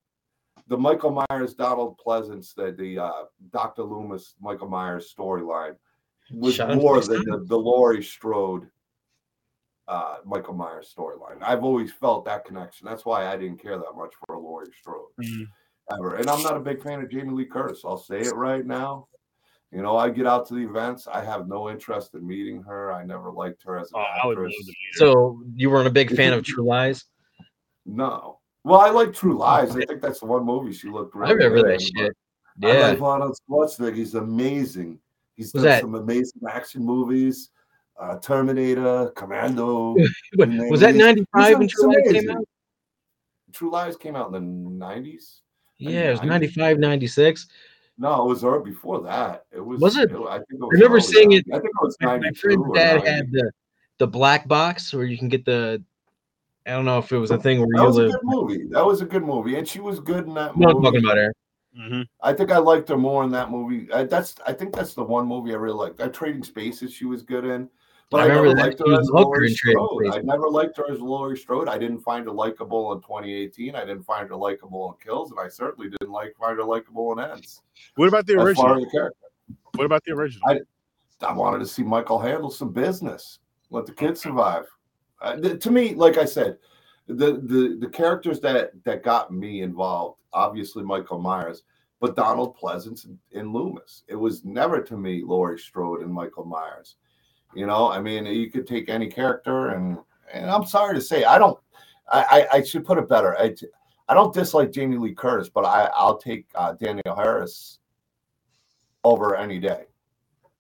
the 0.68 0.78
Michael 0.78 1.24
Myers, 1.30 1.53
Donald 1.53 1.99
Pleasence, 2.06 2.53
the 2.56 2.72
the 2.72 2.99
uh, 2.99 3.24
Dr. 3.52 3.84
Loomis, 3.84 4.36
Michael 4.41 4.68
Myers 4.70 5.14
storyline 5.18 5.76
was 6.32 6.60
more 6.60 6.99
than 7.02 7.24
the, 7.26 7.44
the 7.48 7.58
Laurie 7.58 8.03
Strode, 8.03 8.68
uh, 9.88 10.18
Michael 10.26 10.53
Myers 10.53 10.94
storyline. 10.98 11.41
I've 11.41 11.64
always 11.64 11.91
felt 11.91 12.26
that 12.26 12.45
connection. 12.45 12.88
That's 12.88 13.06
why 13.06 13.28
I 13.28 13.38
didn't 13.38 13.62
care 13.62 13.78
that 13.78 13.94
much 13.95 14.14
for 14.26 14.38
Laurie 14.38 14.72
Strode 14.80 15.10
Mhm. 15.20 15.48
ever. 15.94 16.16
And 16.16 16.30
I'm 16.30 16.41
not 16.44 16.56
a 16.58 16.60
big 16.62 16.82
fan 16.82 17.02
of 17.02 17.10
Jamie 17.10 17.34
Lee 17.34 17.45
Curtis. 17.45 17.82
I'll 17.86 17.98
say 17.98 18.22
it 18.22 18.36
right 18.36 18.66
now. 18.66 19.08
You 19.72 19.81
know, 19.81 19.95
I 19.98 20.10
get 20.10 20.27
out 20.27 20.45
to 20.49 20.53
the 20.53 20.61
events. 20.65 21.07
I 21.07 21.23
have 21.23 21.48
no 21.48 21.69
interest 21.69 22.14
in 22.14 22.27
meeting 22.27 22.61
her. 22.64 22.91
I 22.91 23.06
never 23.06 23.31
liked 23.31 23.64
her 23.64 23.77
as 23.80 23.88
an 23.93 23.99
Oh, 23.99 23.99
I 24.02 24.27
would 24.27 24.38
love 24.38 24.48
actress. 24.48 24.57
to 24.57 24.65
meet 24.68 24.77
her. 24.93 24.98
So 24.99 25.43
you 25.56 25.69
weren't 25.69 25.88
a 25.88 25.91
big 25.91 26.14
fan 26.15 26.34
of 26.34 26.43
True 26.43 26.65
Lies? 26.65 27.06
No. 27.85 28.39
Well, 28.65 28.81
I 28.81 28.89
like 28.89 29.14
True 29.14 29.38
Lies. 29.38 29.76
I 29.76 29.85
think 29.85 30.02
that's 30.02 30.19
the 30.19 30.26
one 30.26 30.45
movie 30.45 30.73
she 30.73 30.89
looked 30.89 31.15
really 31.15 31.31
I 31.31 31.34
remember 31.34 31.56
good 31.61 31.65
that 31.68 31.73
in, 31.76 31.80
shit. 31.80 32.18
but 32.57 32.72
I 32.72 32.73
Yeah. 32.80 32.88
like 32.89 33.02
Arnold 33.02 33.38
Schwarzenegger. 33.49 33.95
He's 33.95 34.14
amazing. 34.15 34.99
He's 35.35 35.53
Was 35.53 35.64
done 35.64 35.69
that- 35.72 35.81
some 35.81 35.95
amazing 35.95 36.41
action 36.49 36.84
movies. 36.85 37.49
Uh, 37.99 38.18
Terminator, 38.19 39.11
Commando. 39.15 39.95
But 40.38 40.49
was 40.69 40.81
that 40.81 40.95
95 40.95 41.60
when 41.60 41.68
True 41.69 41.93
Lies 41.93 42.11
came 42.11 42.30
out? 42.31 42.45
True 43.53 43.72
Lies 43.72 43.95
came 43.95 44.15
out 44.15 44.27
in 44.27 44.64
the 44.64 44.69
nineties. 44.69 45.41
Yeah, 45.77 46.10
it 46.10 46.11
was 46.11 46.19
90s. 46.19 46.27
95, 46.27 46.80
96. 46.80 47.48
No, 48.02 48.23
it 48.23 48.30
was 48.30 48.44
er- 48.44 48.60
before 48.60 48.99
that. 49.03 49.45
It 49.52 49.64
was. 49.64 49.80
Was 49.80 49.95
it? 49.95 50.11
I 50.11 50.38
think 50.38 50.48
it 50.49 50.60
was 50.60 50.69
I 50.72 50.73
remember 50.73 50.99
seeing 50.99 51.34
it- 51.34 51.45
I 51.53 51.60
think 51.60 51.65
it 51.65 51.84
was 51.84 51.95
My, 52.02 52.18
my 52.18 52.32
friend's 52.32 52.64
dad 52.73 53.06
had 53.07 53.32
the, 53.32 53.52
the 53.99 54.07
black 54.07 54.48
box 54.48 54.91
where 54.91 55.06
you 55.06 55.19
can 55.19 55.30
get 55.30 55.45
the. 55.45 55.84
I 56.65 56.72
don't 56.72 56.86
know 56.86 56.98
if 56.98 57.11
it 57.11 57.18
was 57.19 57.30
a 57.30 57.38
thing 57.38 57.60
where 57.60 57.68
That 57.73 57.82
you 57.82 57.88
was 57.88 57.98
a 57.99 58.07
good 58.10 58.19
movie. 58.23 58.64
That 58.72 58.84
was 58.86 59.02
a 59.02 59.06
good 59.06 59.23
movie, 59.23 59.56
and 59.57 59.68
she 59.68 59.80
was 59.80 59.99
good 59.99 60.26
in 60.26 60.34
that 60.34 60.57
What 60.57 60.73
movie. 60.76 60.78
I'm 60.78 60.84
talking 60.84 61.06
about 61.06 61.18
here. 61.18 61.34
Mhm. 61.80 62.06
I 62.22 62.34
think 62.34 62.52
I 62.52 62.57
liked 62.57 62.90
her 62.90 62.98
more 62.98 63.23
in 63.23 63.32
that 63.32 63.52
movie. 63.52 63.88
I, 63.94 64.03
that's 64.03 64.36
I 64.48 64.52
think 64.53 64.73
that's 64.76 64.95
the 64.95 65.03
one 65.03 65.28
movie 65.28 65.53
I 65.53 65.57
really 65.57 65.78
liked. 65.78 65.98
That 65.98 66.11
Trading 66.14 66.41
Places 66.41 66.91
she 66.91 67.06
was 67.06 67.22
good 67.22 67.45
in. 67.45 67.69
But 68.12 68.20
I 68.20 68.24
I, 68.24 68.28
remember 68.28 68.48
never 68.50 68.56
that 68.58 68.66
liked 68.66 68.78
she 68.78 68.84
her 68.84 68.98
was 68.98 69.00
as 69.00 69.08
hooker 69.08 69.22
Laurie 69.24 69.48
in 69.50 69.56
Trading 69.56 69.88
Strode. 69.88 70.14
I 70.16 70.22
never 70.22 70.50
liked 70.50 70.78
her 70.78 70.92
as 70.92 71.00
Laurie 71.00 71.38
Strode. 71.38 71.70
I 71.70 71.78
didn't 71.78 72.02
find 72.02 72.26
her 72.26 72.32
likable 72.32 72.92
in 72.92 73.00
2018. 73.00 73.74
I 73.74 73.80
didn't 73.86 74.04
find 74.04 74.28
her 74.28 74.36
likable 74.36 74.92
in 74.92 74.98
Kills, 75.04 75.32
and 75.32 75.40
I 75.40 75.48
certainly 75.48 75.90
didn't 75.90 76.12
like 76.12 76.36
find 76.38 76.58
her 76.58 76.64
likable 76.66 77.14
in 77.14 77.20
Ends. 77.32 77.62
What 77.96 78.10
about 78.10 78.28
the 78.28 78.34
As 78.34 78.38
far 78.38 78.48
original? 78.48 78.76
as 78.76 78.84
the 78.84 78.90
character, 78.92 79.28
What 79.76 79.86
about 79.86 80.04
the 80.04 80.12
original? 80.12 80.44
I- 80.48 80.60
I 81.26 81.34
wanted 81.34 81.60
to 81.60 81.68
see 81.68 81.84
Michael 81.84 82.18
handle 82.18 82.50
some 82.50 82.74
business, 82.74 83.40
let 83.70 83.86
the 83.86 83.94
kids 83.94 84.20
survive. 84.22 84.66
Uh, 85.22 85.36
th- 85.38 85.62
to 85.64 85.70
me, 85.70 85.94
like 85.94 86.18
I 86.18 86.26
said, 86.26 86.58
the 87.06 87.34
the 87.44 87.78
the 87.80 87.88
characters 87.88 88.40
that 88.42 88.72
that 88.86 89.04
got 89.04 89.32
me 89.32 89.62
involved, 89.62 90.20
obviously 90.34 90.84
Michael 90.84 91.20
Myers, 91.20 91.62
but 92.00 92.16
Donald 92.16 92.58
Pleasence 92.58 93.06
and, 93.06 93.20
and 93.36 93.54
Loomis. 93.54 94.04
It 94.08 94.16
was 94.16 94.44
never 94.44 94.82
to 94.82 94.98
me 94.98 95.22
Laurie 95.24 95.60
Strode 95.60 96.02
and 96.02 96.12
Michael 96.12 96.44
Myers. 96.46 96.96
You 97.53 97.65
know, 97.65 97.91
I 97.91 97.99
mean, 97.99 98.26
you 98.26 98.49
could 98.49 98.65
take 98.68 98.90
any 98.90 99.07
character, 99.10 99.69
and 99.69 99.98
and 100.34 100.49
I'm 100.49 100.65
sorry 100.65 100.95
to 100.95 101.02
say, 101.02 101.23
I 101.23 101.38
don't. 101.38 101.57
I 102.11 102.48
I, 102.52 102.57
I 102.57 102.64
should 102.64 102.86
put 102.86 102.98
it 102.98 103.10
better. 103.10 103.38
I 103.38 103.56
I 104.07 104.14
don't 104.14 104.34
dislike 104.34 104.72
Jamie 104.72 104.98
Lee 104.98 105.14
Curtis, 105.14 105.49
but 105.49 105.65
I 105.65 105.90
I'll 105.95 106.18
take 106.18 106.48
uh, 106.56 106.73
Danielle 106.73 107.15
Harris 107.15 107.80
over 109.03 109.36
any 109.36 109.60
day. 109.60 109.86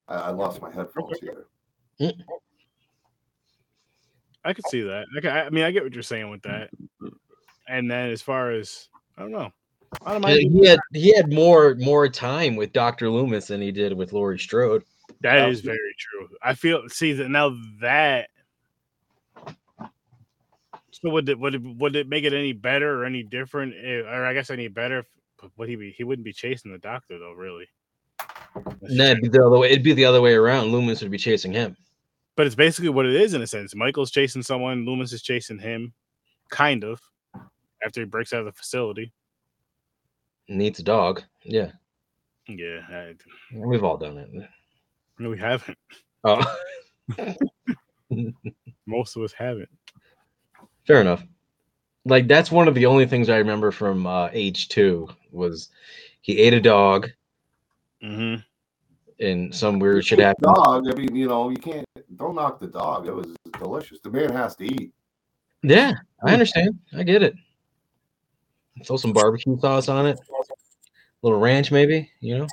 I, 0.07 0.15
I 0.15 0.29
lost 0.31 0.61
my 0.61 0.71
headphones 0.71 1.19
here. 1.19 1.47
I 4.43 4.53
could 4.53 4.65
see 4.67 4.81
that. 4.81 5.05
Okay, 5.17 5.29
I 5.29 5.45
I 5.45 5.49
mean, 5.49 5.63
I 5.63 5.71
get 5.71 5.83
what 5.83 5.93
you're 5.93 6.03
saying 6.03 6.29
with 6.29 6.41
that. 6.43 6.69
And 7.67 7.89
then 7.89 8.09
as 8.09 8.21
far 8.21 8.51
as 8.51 8.89
I 9.17 9.21
don't 9.21 9.31
know, 9.31 9.51
I 10.05 10.13
don't 10.13 10.21
Yeah, 10.23 10.35
mind. 10.35 10.51
He 10.51 10.67
had 10.67 10.79
he 10.93 11.15
had 11.15 11.31
more 11.31 11.75
more 11.75 12.09
time 12.09 12.55
with 12.55 12.73
Dr. 12.73 13.09
Loomis 13.09 13.47
than 13.47 13.61
he 13.61 13.71
did 13.71 13.93
with 13.93 14.13
Laurie 14.13 14.39
Strode. 14.39 14.83
That 15.21 15.49
is 15.49 15.61
very 15.61 15.95
true. 15.97 16.27
I 16.41 16.55
feel 16.55 16.89
see 16.89 17.13
that 17.13 17.29
now 17.29 17.55
that. 17.81 18.29
So 20.91 21.09
would 21.09 21.29
it 21.29 21.39
would 21.39 21.55
it 21.55 21.61
would 21.63 21.95
it 21.95 22.07
make 22.07 22.23
it 22.23 22.33
any 22.33 22.53
better 22.53 23.01
or 23.01 23.05
any 23.05 23.23
different, 23.23 23.73
eh, 23.81 24.01
or 24.01 24.25
I 24.25 24.33
guess 24.33 24.49
any 24.49 24.67
better? 24.67 24.99
If, 24.99 25.05
would 25.57 25.69
he 25.69 25.75
be? 25.75 25.91
He 25.91 26.03
wouldn't 26.03 26.25
be 26.25 26.33
chasing 26.33 26.71
the 26.71 26.77
doctor 26.77 27.17
though, 27.17 27.33
really. 27.33 27.67
No, 28.81 29.05
it'd 29.05 29.21
be 29.21 29.29
the 29.29 29.45
other 29.45 29.57
way. 29.57 29.71
It'd 29.71 29.83
be 29.83 29.93
the 29.93 30.05
other 30.05 30.21
way 30.21 30.33
around. 30.33 30.71
Loomis 30.71 31.01
would 31.01 31.11
be 31.11 31.17
chasing 31.17 31.53
him. 31.53 31.75
But 32.35 32.45
it's 32.45 32.55
basically 32.55 32.89
what 32.89 33.05
it 33.05 33.15
is 33.15 33.33
in 33.33 33.41
a 33.41 33.47
sense. 33.47 33.75
Michael's 33.75 34.11
chasing 34.11 34.41
someone, 34.41 34.85
Loomis 34.85 35.13
is 35.13 35.21
chasing 35.21 35.59
him, 35.59 35.93
kind 36.49 36.83
of, 36.83 36.99
after 37.83 38.01
he 38.01 38.05
breaks 38.05 38.33
out 38.33 38.39
of 38.39 38.45
the 38.45 38.51
facility. 38.51 39.11
Needs 40.47 40.79
a 40.79 40.83
dog. 40.83 41.23
Yeah, 41.43 41.71
Yeah, 42.47 42.79
I, 42.89 43.15
we've 43.53 43.83
all 43.83 43.97
done 43.97 44.17
it. 44.17 44.29
No, 45.21 45.29
we 45.29 45.37
haven't. 45.39 45.77
Oh, 46.23 46.43
Most 48.85 49.15
of 49.15 49.23
us 49.23 49.31
haven't. 49.33 49.69
fair 50.85 51.01
enough. 51.01 51.23
Like 52.05 52.27
that's 52.27 52.51
one 52.51 52.67
of 52.67 52.73
the 52.75 52.85
only 52.87 53.05
things 53.05 53.29
I 53.29 53.37
remember 53.37 53.71
from 53.71 54.05
uh, 54.07 54.29
age 54.33 54.69
two 54.69 55.07
was 55.31 55.69
he 56.21 56.37
ate 56.39 56.53
a 56.53 56.61
dog 56.61 57.09
Mm-hmm. 58.03 58.41
and 59.23 59.53
some 59.53 59.77
weird 59.77 60.03
shit 60.03 60.17
happened. 60.17 60.55
Dog. 60.55 60.87
I 60.89 60.95
mean, 60.95 61.15
you 61.15 61.27
know, 61.27 61.49
you 61.51 61.57
can't 61.57 61.85
don't 62.15 62.33
knock 62.33 62.59
the 62.59 62.65
dog. 62.65 63.05
It 63.07 63.13
was 63.13 63.27
delicious. 63.59 63.99
The 63.99 64.09
man 64.09 64.31
has 64.33 64.55
to 64.55 64.65
eat. 64.65 64.91
Yeah, 65.61 65.93
I 66.25 66.33
understand. 66.33 66.79
I 66.97 67.03
get 67.03 67.21
it. 67.21 67.35
Throw 68.83 68.97
some 68.97 69.13
barbecue 69.13 69.59
sauce 69.59 69.87
on 69.87 70.07
it. 70.07 70.17
A 70.19 70.43
little 71.21 71.39
ranch, 71.39 71.71
maybe. 71.71 72.09
You 72.21 72.39
know? 72.39 72.47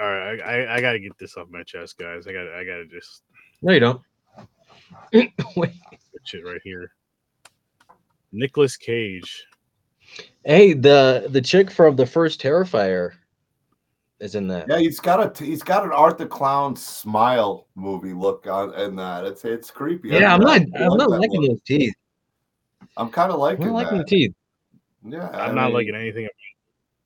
All 0.00 0.06
right, 0.08 0.40
I, 0.40 0.64
I, 0.64 0.76
I 0.76 0.80
got 0.80 0.92
to 0.92 1.00
get 1.00 1.18
this 1.18 1.36
off 1.36 1.48
my 1.50 1.62
chest, 1.64 1.98
guys. 1.98 2.26
I 2.26 2.32
got 2.32 2.48
I 2.48 2.64
got 2.64 2.76
to 2.76 2.86
just 2.86 3.22
No, 3.62 3.72
you 3.72 3.80
don't. 3.80 4.00
Wait. 5.56 5.72
shit 6.24 6.44
right 6.44 6.60
here. 6.62 6.92
Nicolas 8.32 8.76
Cage. 8.76 9.44
Hey, 10.44 10.72
the 10.72 11.26
the 11.30 11.40
chick 11.40 11.70
from 11.70 11.96
the 11.96 12.06
first 12.06 12.40
Terrifier 12.40 13.12
is 14.20 14.34
in 14.34 14.48
that. 14.48 14.66
Yeah, 14.68 14.78
he's 14.78 15.00
got 15.00 15.40
a 15.40 15.44
he's 15.44 15.62
got 15.62 15.84
an 15.84 15.92
Art 15.92 16.18
the 16.18 16.26
Clown 16.26 16.76
smile 16.76 17.66
movie 17.74 18.12
look 18.12 18.46
on 18.46 18.74
in 18.74 18.96
that. 18.96 19.24
It's 19.24 19.44
it's 19.44 19.70
creepy. 19.70 20.10
Yeah, 20.10 20.34
I'm 20.34 20.40
not. 20.40 20.60
I 20.76 20.84
I'm 20.84 20.96
not 20.96 21.10
that 21.10 21.18
liking 21.18 21.42
look. 21.42 21.50
those 21.50 21.62
teeth. 21.62 21.94
I'm 22.96 23.10
kind 23.10 23.32
of 23.32 23.38
liking, 23.38 23.66
I'm 23.66 23.72
liking 23.72 23.98
not 23.98 24.06
the 24.06 24.10
teeth. 24.10 24.34
Yeah, 25.04 25.28
I'm 25.28 25.50
I 25.50 25.54
not 25.54 25.72
liking 25.72 25.94
anything. 25.94 26.28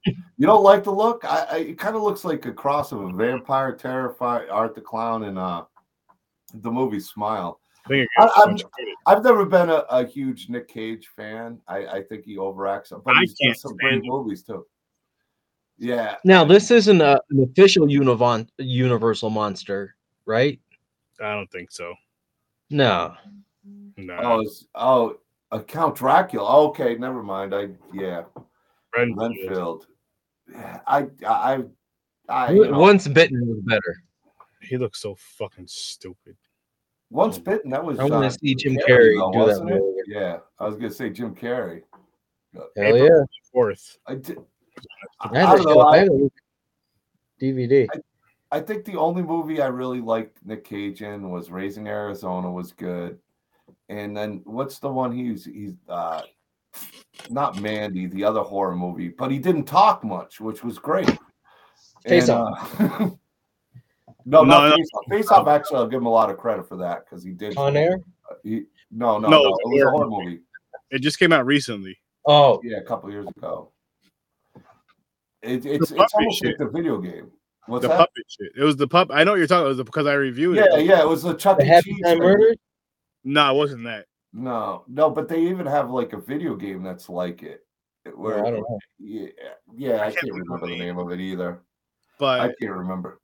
You 0.04 0.46
don't 0.46 0.62
like 0.64 0.82
the 0.84 0.90
look? 0.90 1.24
I, 1.24 1.46
I 1.50 1.56
it 1.58 1.78
kind 1.78 1.94
of 1.96 2.02
looks 2.02 2.24
like 2.24 2.44
a 2.46 2.52
cross 2.52 2.90
of 2.92 3.00
a 3.02 3.12
vampire, 3.12 3.72
terrified 3.72 4.48
Art 4.50 4.74
the 4.74 4.80
Clown, 4.80 5.24
and 5.24 5.38
uh 5.38 5.64
the 6.54 6.70
movie 6.70 7.00
Smile. 7.00 7.60
I 7.86 7.88
think 7.88 8.02
it 8.04 8.08
I- 8.18 8.22
gets 8.24 8.34
so 8.36 8.40
I'm- 8.42 8.52
much 8.52 8.64
credit. 8.70 8.94
I've 9.06 9.24
never 9.24 9.44
been 9.46 9.70
a, 9.70 9.84
a 9.90 10.06
huge 10.06 10.48
Nick 10.48 10.68
Cage 10.68 11.08
fan. 11.16 11.60
I, 11.68 11.86
I 11.86 12.02
think 12.02 12.24
he 12.24 12.36
overacts, 12.36 12.90
but 13.04 13.16
I 13.16 13.20
he's 13.20 13.34
done 13.34 13.54
some 13.54 13.76
great 13.76 13.94
him. 13.94 14.02
movies 14.04 14.42
too. 14.42 14.66
Yeah. 15.78 16.16
Now, 16.24 16.44
this 16.44 16.70
isn't 16.70 17.00
a, 17.00 17.20
an 17.30 17.42
official 17.42 17.86
Univon 17.86 18.48
Universal 18.58 19.30
monster, 19.30 19.96
right? 20.26 20.60
I 21.20 21.34
don't 21.34 21.50
think 21.50 21.72
so. 21.72 21.94
No. 22.70 23.14
No, 23.96 24.18
Oh, 24.22 24.40
it's, 24.40 24.66
oh, 24.76 25.18
uh, 25.50 25.60
Count 25.62 25.96
Dracula. 25.96 26.68
Okay, 26.68 26.94
never 26.96 27.22
mind. 27.22 27.54
I 27.54 27.68
yeah, 27.92 28.22
Renfield. 28.96 29.18
Renfield. 29.18 29.86
Yeah, 30.52 30.80
I 30.86 31.06
I 31.26 31.64
I 32.28 32.52
you 32.52 32.70
know, 32.70 32.78
Once 32.78 33.08
bitten 33.08 33.46
was 33.46 33.60
better. 33.60 34.02
He 34.60 34.76
looks 34.76 35.00
so 35.00 35.16
fucking 35.16 35.66
stupid. 35.66 36.36
once 37.10 37.38
bitten. 37.38 37.70
That 37.70 37.84
was. 37.84 37.98
I 37.98 38.04
want 38.04 38.24
uh, 38.24 38.30
to 38.30 38.38
see 38.38 38.54
Jim 38.54 38.76
Carrey, 38.76 39.16
Carrey 39.16 39.32
do 39.32 39.54
that. 39.54 39.64
movie. 39.64 40.02
Yeah, 40.06 40.38
I 40.58 40.66
was 40.66 40.76
gonna 40.76 40.90
say 40.90 41.10
Jim 41.10 41.34
Carrey. 41.34 41.82
Hell 42.54 42.68
April 42.76 43.04
yeah! 43.04 43.24
Fourth. 43.52 43.98
I 44.06 44.14
did. 44.14 44.38
I, 45.20 45.28
I, 45.28 45.52
I 45.52 45.56
don't 45.56 45.64
know. 45.64 45.92
shit. 45.92 46.10
I 46.10 46.14
I, 46.14 46.28
DVD. 47.40 47.88
I 48.50 48.60
think 48.60 48.84
the 48.84 48.96
only 48.96 49.22
movie 49.22 49.62
I 49.62 49.68
really 49.68 50.00
liked 50.00 50.44
Nick 50.44 50.64
Cage 50.64 51.02
in 51.02 51.30
was 51.30 51.50
Raising 51.50 51.88
Arizona 51.88 52.50
was 52.50 52.72
good, 52.72 53.18
and 53.88 54.16
then 54.16 54.42
what's 54.44 54.78
the 54.78 54.92
one 54.92 55.10
he's 55.10 55.44
he's 55.44 55.74
uh 55.88 56.22
not 57.30 57.60
Mandy, 57.60 58.06
the 58.06 58.24
other 58.24 58.40
horror 58.40 58.74
movie, 58.76 59.08
but 59.08 59.30
he 59.30 59.38
didn't 59.38 59.64
talk 59.64 60.02
much, 60.04 60.40
which 60.40 60.64
was 60.64 60.78
great. 60.78 61.10
Face 62.06 62.28
And, 62.28 62.38
Off. 62.40 62.80
uh, 62.80 62.88
no, 62.88 63.18
No, 64.24 64.42
not 64.44 64.68
no. 64.70 64.76
Face 64.76 64.88
Off. 64.94 65.04
Face 65.10 65.28
Off. 65.30 65.48
Actually, 65.48 65.78
I'll 65.78 65.86
give 65.88 66.00
him 66.00 66.06
a 66.06 66.10
lot 66.10 66.30
of 66.30 66.38
credit 66.38 66.68
for 66.68 66.76
that 66.78 67.04
because 67.04 67.22
he 67.24 67.30
did. 67.32 67.56
On 67.56 67.76
air? 67.76 67.98
He, 68.42 68.64
no, 68.90 69.18
no, 69.18 69.28
No, 69.28 69.42
no, 69.42 69.44
it 69.44 69.48
was 69.50 69.58
a 69.64 69.68
horror 69.84 69.90
horror 70.08 70.10
movie. 70.24 70.40
It 70.90 71.00
just 71.00 71.18
came 71.18 71.32
out 71.32 71.46
recently. 71.46 71.98
Oh, 72.26 72.60
Yeah, 72.62 72.78
a 72.78 72.82
couple 72.82 73.10
years 73.10 73.26
ago. 73.36 73.72
It, 75.42 75.66
it's 75.66 75.90
puppet 75.90 76.02
it's 76.04 76.14
almost 76.14 76.38
shit. 76.38 76.48
like 76.50 76.58
the 76.58 76.68
video 76.68 76.98
game. 76.98 77.30
What's 77.66 77.82
the 77.82 77.88
that? 77.88 77.98
puppet 77.98 78.24
shit. 78.28 78.52
It 78.56 78.62
was 78.62 78.76
the 78.76 78.86
pup. 78.86 79.08
I 79.12 79.24
know 79.24 79.32
what 79.32 79.38
you're 79.38 79.46
talking. 79.48 79.66
It 79.66 79.76
was 79.76 79.82
because 79.82 80.06
I 80.06 80.14
reviewed 80.14 80.56
Yeah, 80.56 80.64
it. 80.64 80.84
yeah, 80.84 80.96
yeah. 80.96 81.00
it 81.02 81.08
was 81.08 81.22
the 81.22 81.34
Chuck 81.34 81.58
the 81.58 81.64
E. 81.64 81.68
Happy 81.68 81.90
Cheese 81.94 82.00
Time 82.04 82.18
thing. 82.20 82.54
No, 83.24 83.52
it 83.54 83.56
wasn't 83.56 83.84
that. 83.84 84.06
No, 84.32 84.84
no, 84.88 85.10
but 85.10 85.28
they 85.28 85.42
even 85.42 85.66
have 85.66 85.90
like 85.90 86.12
a 86.14 86.20
video 86.20 86.54
game 86.56 86.82
that's 86.82 87.08
like 87.08 87.42
it. 87.42 87.60
Where, 88.14 88.44
I 88.44 88.50
don't 88.50 88.60
know. 88.60 88.78
Yeah, 88.98 89.26
yeah, 89.76 89.92
I, 89.96 90.06
I 90.06 90.10
can't 90.10 90.20
can't 90.20 90.32
remember 90.32 90.66
the 90.66 90.72
the 90.72 90.78
name. 90.78 90.96
name 90.96 90.98
of 90.98 91.12
it 91.12 91.20
either. 91.20 91.62
But 92.18 92.40
I 92.40 92.46
can't 92.60 92.72
remember. 92.72 93.20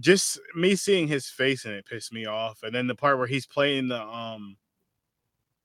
just 0.00 0.40
me 0.54 0.74
seeing 0.76 1.08
his 1.08 1.28
face 1.28 1.64
and 1.64 1.74
it 1.74 1.86
pissed 1.86 2.12
me 2.12 2.26
off. 2.26 2.62
And 2.62 2.74
then 2.74 2.86
the 2.86 2.94
part 2.94 3.18
where 3.18 3.26
he's 3.26 3.46
playing 3.46 3.88
the 3.88 4.00
um 4.02 4.56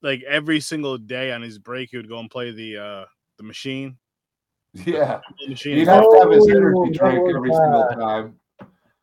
like 0.01 0.23
every 0.23 0.59
single 0.59 0.97
day 0.97 1.31
on 1.31 1.41
his 1.41 1.57
break 1.59 1.89
he 1.91 1.97
would 1.97 2.09
go 2.09 2.19
and 2.19 2.29
play 2.29 2.51
the 2.51 2.77
uh 2.77 3.05
the 3.37 3.43
machine. 3.43 3.97
Yeah, 4.73 5.19
The 5.43 5.49
machine. 5.49 5.77
he'd 5.77 5.87
have 5.87 6.03
to 6.03 6.19
have 6.21 6.31
his 6.31 6.47
Oh, 6.47 6.55
energy 6.57 6.91
that 6.91 6.99
drink 6.99 7.23
was, 7.23 7.35
every 7.35 7.53
single 7.53 7.87
time. 7.95 8.35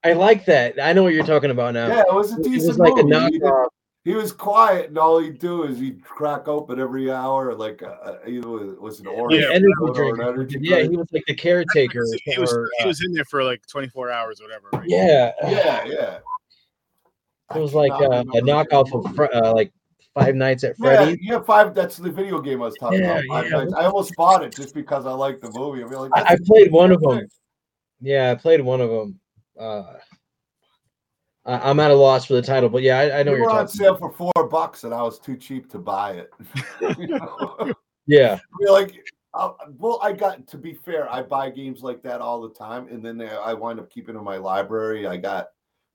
I 0.05 0.13
like 0.13 0.45
that. 0.47 0.81
I 0.81 0.93
know 0.93 1.03
what 1.03 1.13
you're 1.13 1.27
talking 1.27 1.51
about 1.51 1.75
now. 1.75 1.89
Yeah, 1.89 2.03
it 2.09 2.15
was 2.15 2.33
a 2.33 2.37
it 2.37 2.45
decent 2.45 2.69
was 2.69 2.79
like 2.79 2.97
a 2.97 3.03
movie. 3.03 3.25
He, 3.25 3.31
did- 3.33 3.43
knockoff. 3.43 3.69
He 4.05 4.15
was 4.15 4.33
quiet, 4.33 4.89
and 4.89 4.99
all 4.99 5.19
he'd 5.19 5.39
do 5.39 5.65
is 5.65 5.79
he'd 5.79 6.03
crack 6.05 6.49
open 6.49 6.81
every 6.81 7.11
hour, 7.11 7.55
like 7.55 7.83
uh, 7.83 8.15
either 8.27 8.49
was, 8.49 8.79
was 8.79 9.01
an 9.01 9.07
orange 9.07 9.43
Yeah, 9.43 9.51
energy 9.51 9.73
soda 9.79 10.01
or 10.01 10.15
drink. 10.15 10.19
an 10.21 10.29
energy 10.35 10.59
Yeah, 10.61 10.77
drink. 10.77 10.91
he 10.93 10.97
was 10.97 11.09
like 11.13 11.25
the 11.27 11.35
caretaker. 11.35 12.05
he 12.25 12.39
was 12.39 12.53
or, 12.53 12.71
he 12.79 12.85
uh, 12.85 12.89
was 12.89 13.03
in 13.05 13.13
there 13.13 13.25
for 13.25 13.45
like 13.45 13.63
24 13.67 14.11
hours 14.11 14.41
or 14.41 14.45
whatever. 14.45 14.69
Right? 14.73 14.89
yeah, 14.89 15.33
yeah, 15.45 15.85
yeah. 15.85 16.19
It 17.55 17.59
was 17.59 17.75
like 17.75 17.93
uh, 17.93 18.25
a 18.35 18.43
knockoff 18.43 18.93
of 18.93 19.19
uh, 19.19 19.53
like 19.53 19.73
Five 20.15 20.35
Nights 20.35 20.65
at 20.65 20.77
Yeah, 20.79 20.97
Freddy's. 20.97 21.19
yeah, 21.23 21.41
five. 21.41 21.75
That's 21.75 21.97
the 21.97 22.11
video 22.11 22.41
game 22.41 22.61
I 22.63 22.67
was 22.67 22.77
talking 22.77 23.01
Yeah, 23.01 23.13
about. 23.13 23.25
Five 23.29 23.51
yeah. 23.51 23.57
Nights. 23.59 23.73
I 23.75 23.85
almost 23.87 24.17
bought 24.17 24.43
it 24.45 24.55
just 24.55 24.75
because 24.75 25.07
I 25.07 25.13
liked 25.13 25.43
the 25.43 25.51
movie. 25.51 25.83
I 25.83 25.87
mean, 25.87 25.99
like, 25.99 26.11
I, 26.15 26.35
I 26.35 26.39
played 26.45 26.73
one 26.73 26.93
of 26.93 27.01
them. 27.01 27.27
Yeah, 28.01 28.31
I 28.31 28.35
played 28.35 28.61
one 28.61 28.81
of 28.81 28.91
them. 28.91 29.21
Uh, 29.59 29.95
I, 31.49 31.71
I'm 31.71 31.81
at 31.81 31.91
a 31.91 31.95
loss 31.95 32.27
for 32.27 32.35
the 32.35 32.43
title, 32.43 32.69
but 32.69 32.83
yeah, 32.83 32.99
I, 32.99 33.21
I 33.21 33.23
know 33.23 33.33
They 33.33 33.39
you're 33.39 33.47
were 33.47 33.51
on 33.51 33.67
talking. 33.67 33.69
sale 33.81 33.97
for 33.97 34.13
four 34.13 34.49
bucks, 34.49 34.85
and 34.85 34.93
I 34.95 35.03
was 35.03 35.19
too 35.19 35.37
cheap 35.37 35.69
to 35.73 35.79
buy 35.79 36.13
it. 36.13 37.75
Yeah, 38.11 38.39
You're 38.59 38.73
like, 38.73 39.05
uh, 39.35 39.51
well, 39.77 40.01
I 40.03 40.13
got 40.13 40.47
to 40.47 40.57
be 40.57 40.73
fair. 40.73 41.13
I 41.13 41.23
buy 41.23 41.51
games 41.51 41.83
like 41.83 42.03
that 42.05 42.23
all 42.23 42.41
the 42.41 42.49
time, 42.55 42.89
and 42.89 43.05
then 43.05 43.21
I 43.21 43.53
wind 43.53 43.79
up 43.79 43.91
keeping 43.91 44.17
in 44.17 44.25
my 44.25 44.39
library. 44.39 45.07
I 45.07 45.19
got 45.19 45.49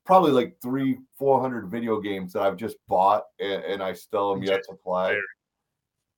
probably 0.06 0.30
like 0.32 0.56
three, 0.62 1.00
four 1.18 1.42
hundred 1.42 1.72
video 1.72 2.00
games 2.00 2.34
that 2.34 2.44
I've 2.44 2.56
just 2.56 2.78
bought, 2.88 3.24
and, 3.40 3.64
and 3.64 3.82
I 3.82 3.94
still 3.94 4.32
am 4.34 4.44
yet 4.44 4.62
to 4.70 4.76
play. 4.76 5.18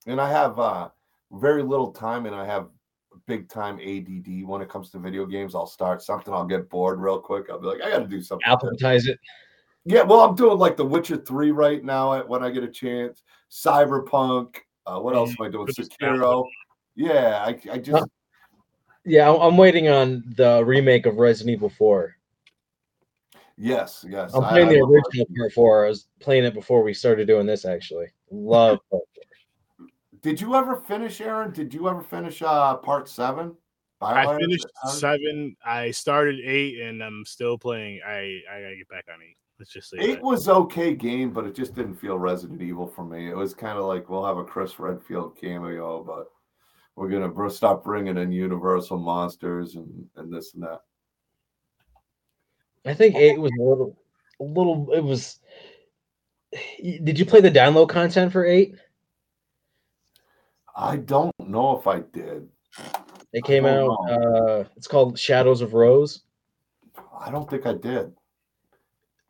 And 0.06 0.20
I 0.20 0.30
have 0.30 0.60
uh, 0.60 0.90
very 1.32 1.64
little 1.64 1.94
time, 1.94 2.26
and 2.26 2.36
I 2.36 2.46
have 2.46 2.68
big 3.26 3.50
time 3.50 3.80
ADD 3.80 4.48
when 4.48 4.62
it 4.62 4.70
comes 4.70 4.90
to 4.92 5.00
video 5.00 5.26
games. 5.26 5.56
I'll 5.56 5.68
start 5.68 6.02
something, 6.02 6.34
I'll 6.34 6.46
get 6.46 6.70
bored 6.70 7.00
real 7.00 7.20
quick. 7.20 7.50
I'll 7.50 7.60
be 7.60 7.68
like, 7.68 7.82
I 7.82 7.90
got 7.90 8.00
to 8.00 8.08
do 8.08 8.22
something. 8.22 8.48
alphabetize 8.48 9.08
it. 9.08 9.20
Yeah, 9.86 10.02
well, 10.02 10.22
I'm 10.22 10.36
doing 10.36 10.58
like 10.58 10.78
The 10.78 10.86
Witcher 10.86 11.18
3 11.18 11.52
right 11.52 11.84
now 11.84 12.22
when 12.24 12.44
I 12.44 12.50
get 12.50 12.64
a 12.64 12.68
chance. 12.68 13.24
Cyberpunk. 13.52 14.56
Uh, 14.88 15.00
what 15.00 15.16
else 15.16 15.36
am 15.40 15.46
I 15.46 15.50
doing? 15.50 15.68
Sekiro. 15.68 16.46
Yeah, 16.96 17.44
I, 17.46 17.60
I 17.72 17.78
just 17.78 18.00
Huh. 18.00 18.06
Yeah, 19.08 19.30
I'm, 19.32 19.56
waiting 19.56 19.88
on 19.88 20.24
the 20.36 20.64
remake 20.66 21.06
of 21.06 21.18
Resident 21.18 21.54
Evil 21.54 21.70
4. 21.70 22.16
yes, 23.56 24.04
yes. 24.10 24.34
I'm 24.34 24.44
playing 24.46 24.70
I 24.70 24.74
the 24.74 24.80
love 24.80 24.90
original 24.90 25.28
part 25.38 25.54
4. 25.54 25.86
I 25.86 25.90
was 25.90 26.08
playing 26.20 26.46
it 26.46 26.56
before 26.56 26.82
we 26.82 26.94
started 26.96 27.28
doing 27.28 27.46
this. 27.46 27.66
Actually, 27.66 28.08
love. 28.32 28.80
part 30.26 30.32
four. 30.32 30.32
Did 30.32 30.42
you 30.42 30.56
ever 30.56 30.76
finish, 30.78 31.22
Aaron? 31.22 31.52
Did 31.52 31.74
you 31.74 31.90
ever 31.90 32.02
finish 32.02 32.42
uh 32.42 32.76
part 32.78 33.08
seven? 33.10 33.56
I 34.02 34.38
finished 34.38 34.68
seven. 34.88 35.56
I 35.66 35.92
started 35.92 36.40
eight, 36.44 36.80
and 36.80 37.02
I'm 37.04 37.24
still 37.26 37.58
playing. 37.58 38.02
I 38.06 38.42
I 38.52 38.62
gotta 38.62 38.76
get 38.76 38.90
back 38.90 39.06
on 39.14 39.22
eight. 39.22 39.38
Let's 39.58 39.72
just 39.72 39.90
say 39.90 39.98
Eight 40.02 40.16
that. 40.16 40.24
was 40.24 40.50
okay 40.50 40.94
game, 40.94 41.32
but 41.32 41.46
it 41.46 41.56
just 41.56 41.76
didn't 41.76 41.96
feel 41.96 42.18
Resident 42.18 42.62
Evil 42.62 42.88
for 42.88 43.06
me. 43.06 43.30
It 43.30 43.36
was 43.38 43.54
kind 43.54 43.78
of 43.78 43.86
like 43.86 44.10
we'll 44.10 44.26
have 44.26 44.38
a 44.38 44.44
Chris 44.44 44.78
Redfield 44.80 45.38
cameo, 45.40 46.04
but 46.04 46.28
we're 46.96 47.10
gonna 47.10 47.30
br- 47.30 47.50
stop 47.50 47.84
bringing 47.84 48.18
in 48.18 48.32
Universal 48.32 48.98
monsters 48.98 49.76
and 49.76 50.06
and 50.18 50.32
this 50.32 50.54
and 50.54 50.64
that. 50.64 50.82
I 52.86 52.94
think 52.94 53.16
eight 53.16 53.40
was 53.40 53.52
a 53.60 53.64
little, 53.64 53.98
a 54.42 54.44
little. 54.44 54.92
It 54.92 55.04
was. 55.04 55.40
Did 56.84 57.18
you 57.18 57.26
play 57.26 57.42
the 57.42 57.52
download 57.52 57.90
content 57.90 58.32
for 58.32 58.46
eight? 58.46 58.76
I 60.76 60.98
don't 60.98 61.32
know 61.40 61.78
if 61.78 61.88
I 61.88 62.00
did. 62.00 62.50
It 63.32 63.46
came 63.46 63.66
out. 63.66 63.98
Uh, 64.10 64.66
it's 64.76 64.88
called 64.88 65.18
Shadows 65.18 65.62
of 65.62 65.74
Rose. 65.74 66.24
I 67.20 67.32
don't 67.32 67.50
think 67.50 67.66
I 67.66 67.74
did. 67.74 68.14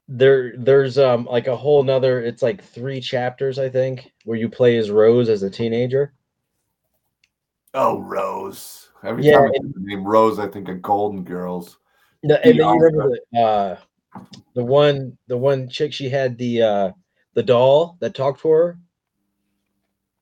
There, 0.07 0.53
there's 0.57 0.97
um 0.99 1.25
like 1.25 1.47
a 1.47 1.55
whole 1.55 1.83
nother. 1.83 2.21
It's 2.21 2.43
like 2.43 2.63
three 2.63 3.01
chapters, 3.01 3.57
I 3.57 3.69
think, 3.69 4.11
where 4.23 4.37
you 4.37 4.49
play 4.49 4.77
as 4.77 4.91
Rose 4.91 5.29
as 5.29 5.43
a 5.43 5.49
teenager. 5.49 6.13
Oh, 7.73 7.99
Rose. 7.99 8.89
Every 9.03 9.23
Yeah, 9.23 9.37
time 9.37 9.49
I 9.49 9.59
hear 9.59 9.71
the 9.73 9.81
name 9.81 10.03
Rose, 10.03 10.39
I 10.39 10.47
think 10.47 10.69
of 10.69 10.81
Golden 10.81 11.23
Girls. 11.23 11.77
No, 12.23 12.35
and 12.35 12.59
then 12.59 12.67
you 12.69 12.79
remember 12.79 13.17
the 13.31 13.39
uh, 13.39 13.77
the 14.55 14.63
one 14.63 15.17
the 15.27 15.37
one 15.37 15.69
chick 15.69 15.93
she 15.93 16.09
had 16.09 16.37
the 16.37 16.61
uh 16.61 16.91
the 17.33 17.43
doll 17.43 17.97
that 17.99 18.15
talked 18.15 18.39
for 18.39 18.57
her. 18.57 18.79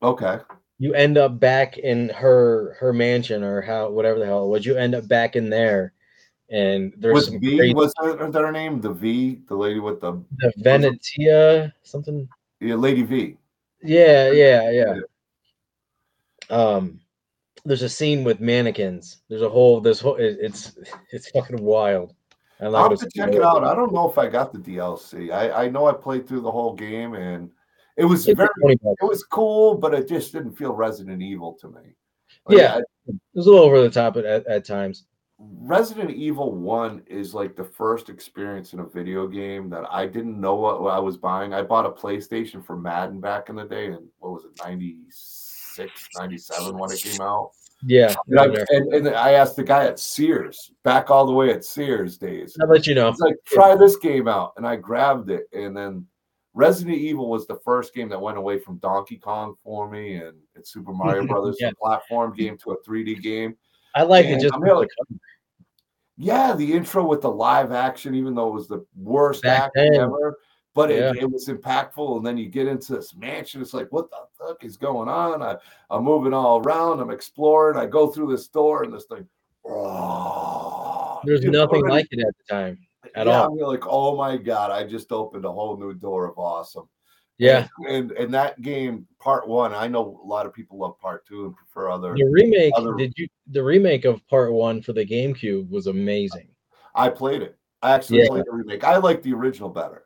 Okay. 0.01 0.39
You 0.79 0.93
end 0.93 1.17
up 1.17 1.39
back 1.39 1.77
in 1.77 2.09
her 2.09 2.75
her 2.79 2.93
mansion 2.93 3.43
or 3.43 3.61
how 3.61 3.89
whatever 3.89 4.19
the 4.19 4.25
hell 4.25 4.45
it 4.45 4.49
was. 4.49 4.65
You 4.65 4.75
end 4.75 4.95
up 4.95 5.07
back 5.07 5.35
in 5.35 5.49
there, 5.49 5.93
and 6.49 6.93
there's 6.97 7.13
Was 7.13 7.25
some 7.27 7.39
V 7.39 7.57
crazy, 7.57 7.73
was 7.73 7.93
her, 7.97 8.17
her 8.17 8.51
name? 8.51 8.81
The 8.81 8.91
V, 8.91 9.41
the 9.47 9.55
lady 9.55 9.79
with 9.79 10.01
the 10.01 10.23
the 10.37 10.53
Venetia 10.57 11.73
something. 11.83 12.27
yeah, 12.59 12.75
Lady 12.75 13.03
V. 13.03 13.37
Yeah, 13.81 14.31
yeah, 14.31 14.71
yeah. 14.71 14.95
Um, 16.49 16.99
there's 17.65 17.81
a 17.81 17.89
scene 17.89 18.23
with 18.23 18.39
mannequins. 18.39 19.21
There's 19.29 19.41
a 19.41 19.49
whole 19.49 19.79
this 19.79 19.99
whole 19.99 20.15
it, 20.15 20.37
it's 20.41 20.77
it's 21.11 21.29
fucking 21.31 21.61
wild. 21.61 22.13
I 22.59 22.65
I'll 22.65 22.89
have 22.89 22.99
to 22.99 23.09
check 23.13 23.33
it 23.33 23.41
out. 23.41 23.63
I 23.63 23.75
don't 23.75 23.93
know 23.93 24.09
if 24.09 24.17
I 24.17 24.27
got 24.27 24.53
the 24.53 24.59
DLC. 24.59 25.31
I, 25.33 25.65
I 25.65 25.69
know 25.69 25.87
I 25.87 25.93
played 25.93 26.27
through 26.27 26.41
the 26.41 26.51
whole 26.51 26.73
game 26.73 27.13
and 27.13 27.51
it 27.97 28.05
was 28.05 28.27
It's 28.27 28.37
very 28.37 28.49
like 28.57 28.61
20 28.61 28.75
bucks. 28.83 28.95
it 29.01 29.05
was 29.05 29.23
cool, 29.23 29.75
but 29.75 29.93
it 29.93 30.07
just 30.07 30.31
didn't 30.33 30.53
feel 30.53 30.73
Resident 30.73 31.21
Evil 31.21 31.53
to 31.61 31.69
me. 31.69 31.81
Yeah. 32.49 32.79
It 33.07 33.15
was 33.33 33.47
a 33.47 33.49
little 33.49 33.65
over 33.65 33.81
the 33.81 33.89
top 33.89 34.17
at, 34.17 34.25
at, 34.25 34.45
at 34.47 34.65
times. 34.65 35.05
Resident 35.39 36.11
Evil 36.11 36.53
1 36.53 37.03
is 37.07 37.33
like 37.33 37.55
the 37.55 37.63
first 37.63 38.09
experience 38.09 38.73
in 38.73 38.79
a 38.79 38.85
video 38.85 39.27
game 39.27 39.69
that 39.69 39.83
I 39.91 40.07
didn't 40.07 40.39
know 40.39 40.55
what, 40.55 40.81
what 40.81 40.93
I 40.93 40.99
was 40.99 41.17
buying. 41.17 41.53
I 41.53 41.61
bought 41.61 41.85
a 41.85 41.89
PlayStation 41.91 42.65
for 42.65 42.77
Madden 42.77 43.19
back 43.19 43.49
in 43.49 43.55
the 43.55 43.65
day, 43.65 43.87
and 43.87 44.07
what 44.19 44.31
was 44.33 44.45
it, 44.45 44.51
96, 44.63 45.91
97 46.17 46.77
when 46.77 46.91
it 46.91 47.01
came 47.01 47.19
out? 47.21 47.51
Yeah, 47.85 48.13
And 48.27 48.39
I, 48.39 48.45
and, 48.69 48.93
and 48.93 49.09
I 49.09 49.33
asked 49.33 49.57
the 49.57 49.63
guy 49.63 49.85
at 49.85 49.99
Sears, 49.99 50.71
back 50.83 51.11
all 51.11 51.25
the 51.25 51.33
way 51.33 51.51
at 51.51 51.65
Sears 51.65 52.17
days. 52.17 52.55
I'll 52.61 52.69
let 52.69 52.87
you 52.87 52.95
know. 52.95 53.09
It's 53.09 53.19
like, 53.19 53.35
try 53.45 53.75
this 53.75 53.97
game 53.97 54.29
out. 54.29 54.53
And 54.55 54.65
I 54.65 54.77
grabbed 54.77 55.29
it. 55.29 55.49
And 55.51 55.75
then 55.75 56.05
Resident 56.53 56.97
Evil 56.97 57.29
was 57.29 57.47
the 57.47 57.59
first 57.65 57.93
game 57.93 58.09
that 58.09 58.21
went 58.21 58.37
away 58.37 58.59
from 58.59 58.77
Donkey 58.77 59.17
Kong 59.17 59.55
for 59.63 59.89
me. 59.89 60.15
And 60.15 60.37
it's 60.55 60.71
Super 60.71 60.93
Mario 60.93 61.23
mm-hmm. 61.23 61.31
Brothers 61.31 61.57
Yeah. 61.59 61.71
platform 61.79 62.33
game 62.35 62.57
to 62.59 62.71
a 62.71 62.83
3D 62.83 63.21
game. 63.21 63.55
I 63.95 64.03
like 64.03 64.25
it 64.27 64.39
just 64.39 64.55
really-. 64.59 64.87
Yeah, 66.17 66.53
the 66.55 66.73
intro 66.73 67.05
with 67.05 67.21
the 67.21 67.31
live 67.31 67.71
action, 67.71 68.13
even 68.13 68.35
though 68.35 68.47
it 68.49 68.53
was 68.53 68.67
the 68.67 68.85
worst 68.95 69.41
Back 69.41 69.71
acting 69.75 69.93
then. 69.93 70.01
ever, 70.01 70.37
but 70.75 70.91
it, 70.91 71.15
Yeah. 71.15 71.23
it 71.23 71.31
was 71.31 71.47
impactful. 71.47 72.17
And 72.17 72.25
then 72.25 72.37
you 72.37 72.49
get 72.49 72.67
into 72.67 72.93
this 72.93 73.15
mansion, 73.15 73.61
it's 73.61 73.73
like, 73.73 73.91
what 73.91 74.11
the 74.11 74.17
fuck 74.37 74.63
is 74.63 74.77
going 74.77 75.09
on? 75.09 75.41
I, 75.41 75.57
I'm 75.89 76.03
moving 76.03 76.33
all 76.33 76.59
around, 76.59 76.99
I'm 76.99 77.09
exploring. 77.09 77.77
I 77.77 77.87
go 77.87 78.07
through 78.07 78.29
this 78.31 78.47
door, 78.47 78.83
and 78.83 78.93
this 78.93 79.05
thing, 79.05 79.27
oh, 79.67 81.19
There's 81.23 81.43
nothing 81.45 81.81
and- 81.81 81.89
like 81.89 82.07
it 82.11 82.19
at 82.19 82.33
the 82.37 82.53
time. 82.53 82.77
At 83.15 83.27
yeah, 83.27 83.41
all. 83.41 83.51
I'm 83.51 83.57
like, 83.57 83.85
oh 83.87 84.15
my 84.15 84.37
god, 84.37 84.71
I 84.71 84.85
just 84.85 85.11
opened 85.11 85.45
a 85.45 85.51
whole 85.51 85.77
new 85.77 85.93
door 85.93 86.27
of 86.27 86.37
awesome. 86.37 86.89
Yeah, 87.39 87.67
and 87.89 88.11
and 88.11 88.33
that 88.33 88.61
game, 88.61 89.07
part 89.19 89.47
one, 89.47 89.73
I 89.73 89.87
know 89.87 90.21
a 90.23 90.27
lot 90.27 90.45
of 90.45 90.53
people 90.53 90.77
love 90.77 90.99
part 90.99 91.25
two 91.25 91.45
and 91.45 91.55
prefer 91.55 91.89
other. 91.89 92.15
the 92.15 92.25
remake. 92.25 92.73
Other- 92.75 92.95
Did 92.95 93.13
you? 93.17 93.27
The 93.47 93.63
remake 93.63 94.05
of 94.05 94.25
Part 94.27 94.53
One 94.53 94.81
for 94.81 94.93
the 94.93 95.05
GameCube 95.05 95.69
was 95.69 95.87
amazing. 95.87 96.47
I 96.95 97.09
played 97.09 97.41
it. 97.41 97.57
I 97.81 97.91
actually 97.91 98.19
Yeah. 98.19 98.27
played 98.27 98.45
the 98.45 98.51
remake. 98.53 98.83
I 98.83 98.97
like 98.97 99.21
the 99.23 99.33
original 99.33 99.69
better, 99.69 100.05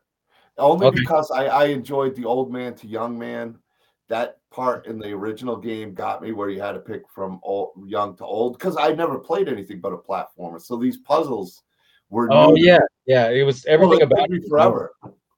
only 0.56 0.86
Okay. 0.88 1.00
because 1.00 1.30
I, 1.30 1.46
I 1.46 1.64
enjoyed 1.66 2.16
the 2.16 2.24
old 2.24 2.50
man 2.50 2.74
to 2.76 2.88
young 2.88 3.18
man. 3.18 3.58
That 4.08 4.38
part 4.50 4.86
in 4.86 4.98
the 4.98 5.12
original 5.12 5.56
game 5.56 5.92
got 5.92 6.22
me 6.22 6.32
where 6.32 6.48
you 6.48 6.60
had 6.62 6.72
to 6.72 6.80
pick 6.80 7.02
from 7.10 7.38
old, 7.42 7.72
young 7.86 8.16
to 8.16 8.24
old 8.24 8.58
because 8.58 8.76
I 8.78 8.92
never 8.94 9.18
played 9.18 9.48
anything 9.48 9.80
but 9.80 9.92
a 9.92 9.98
platformer. 9.98 10.60
So 10.60 10.76
these 10.76 10.96
puzzles 10.96 11.62
were 12.10 12.28
Oh 12.30 12.54
new. 12.54 12.64
yeah, 12.64 12.80
yeah. 13.06 13.30
It 13.30 13.42
was 13.44 13.64
Well, 13.64 13.74
everything 13.74 14.00
it 14.00 14.12
about 14.12 14.30
it 14.30 14.48
forever. 14.48 14.92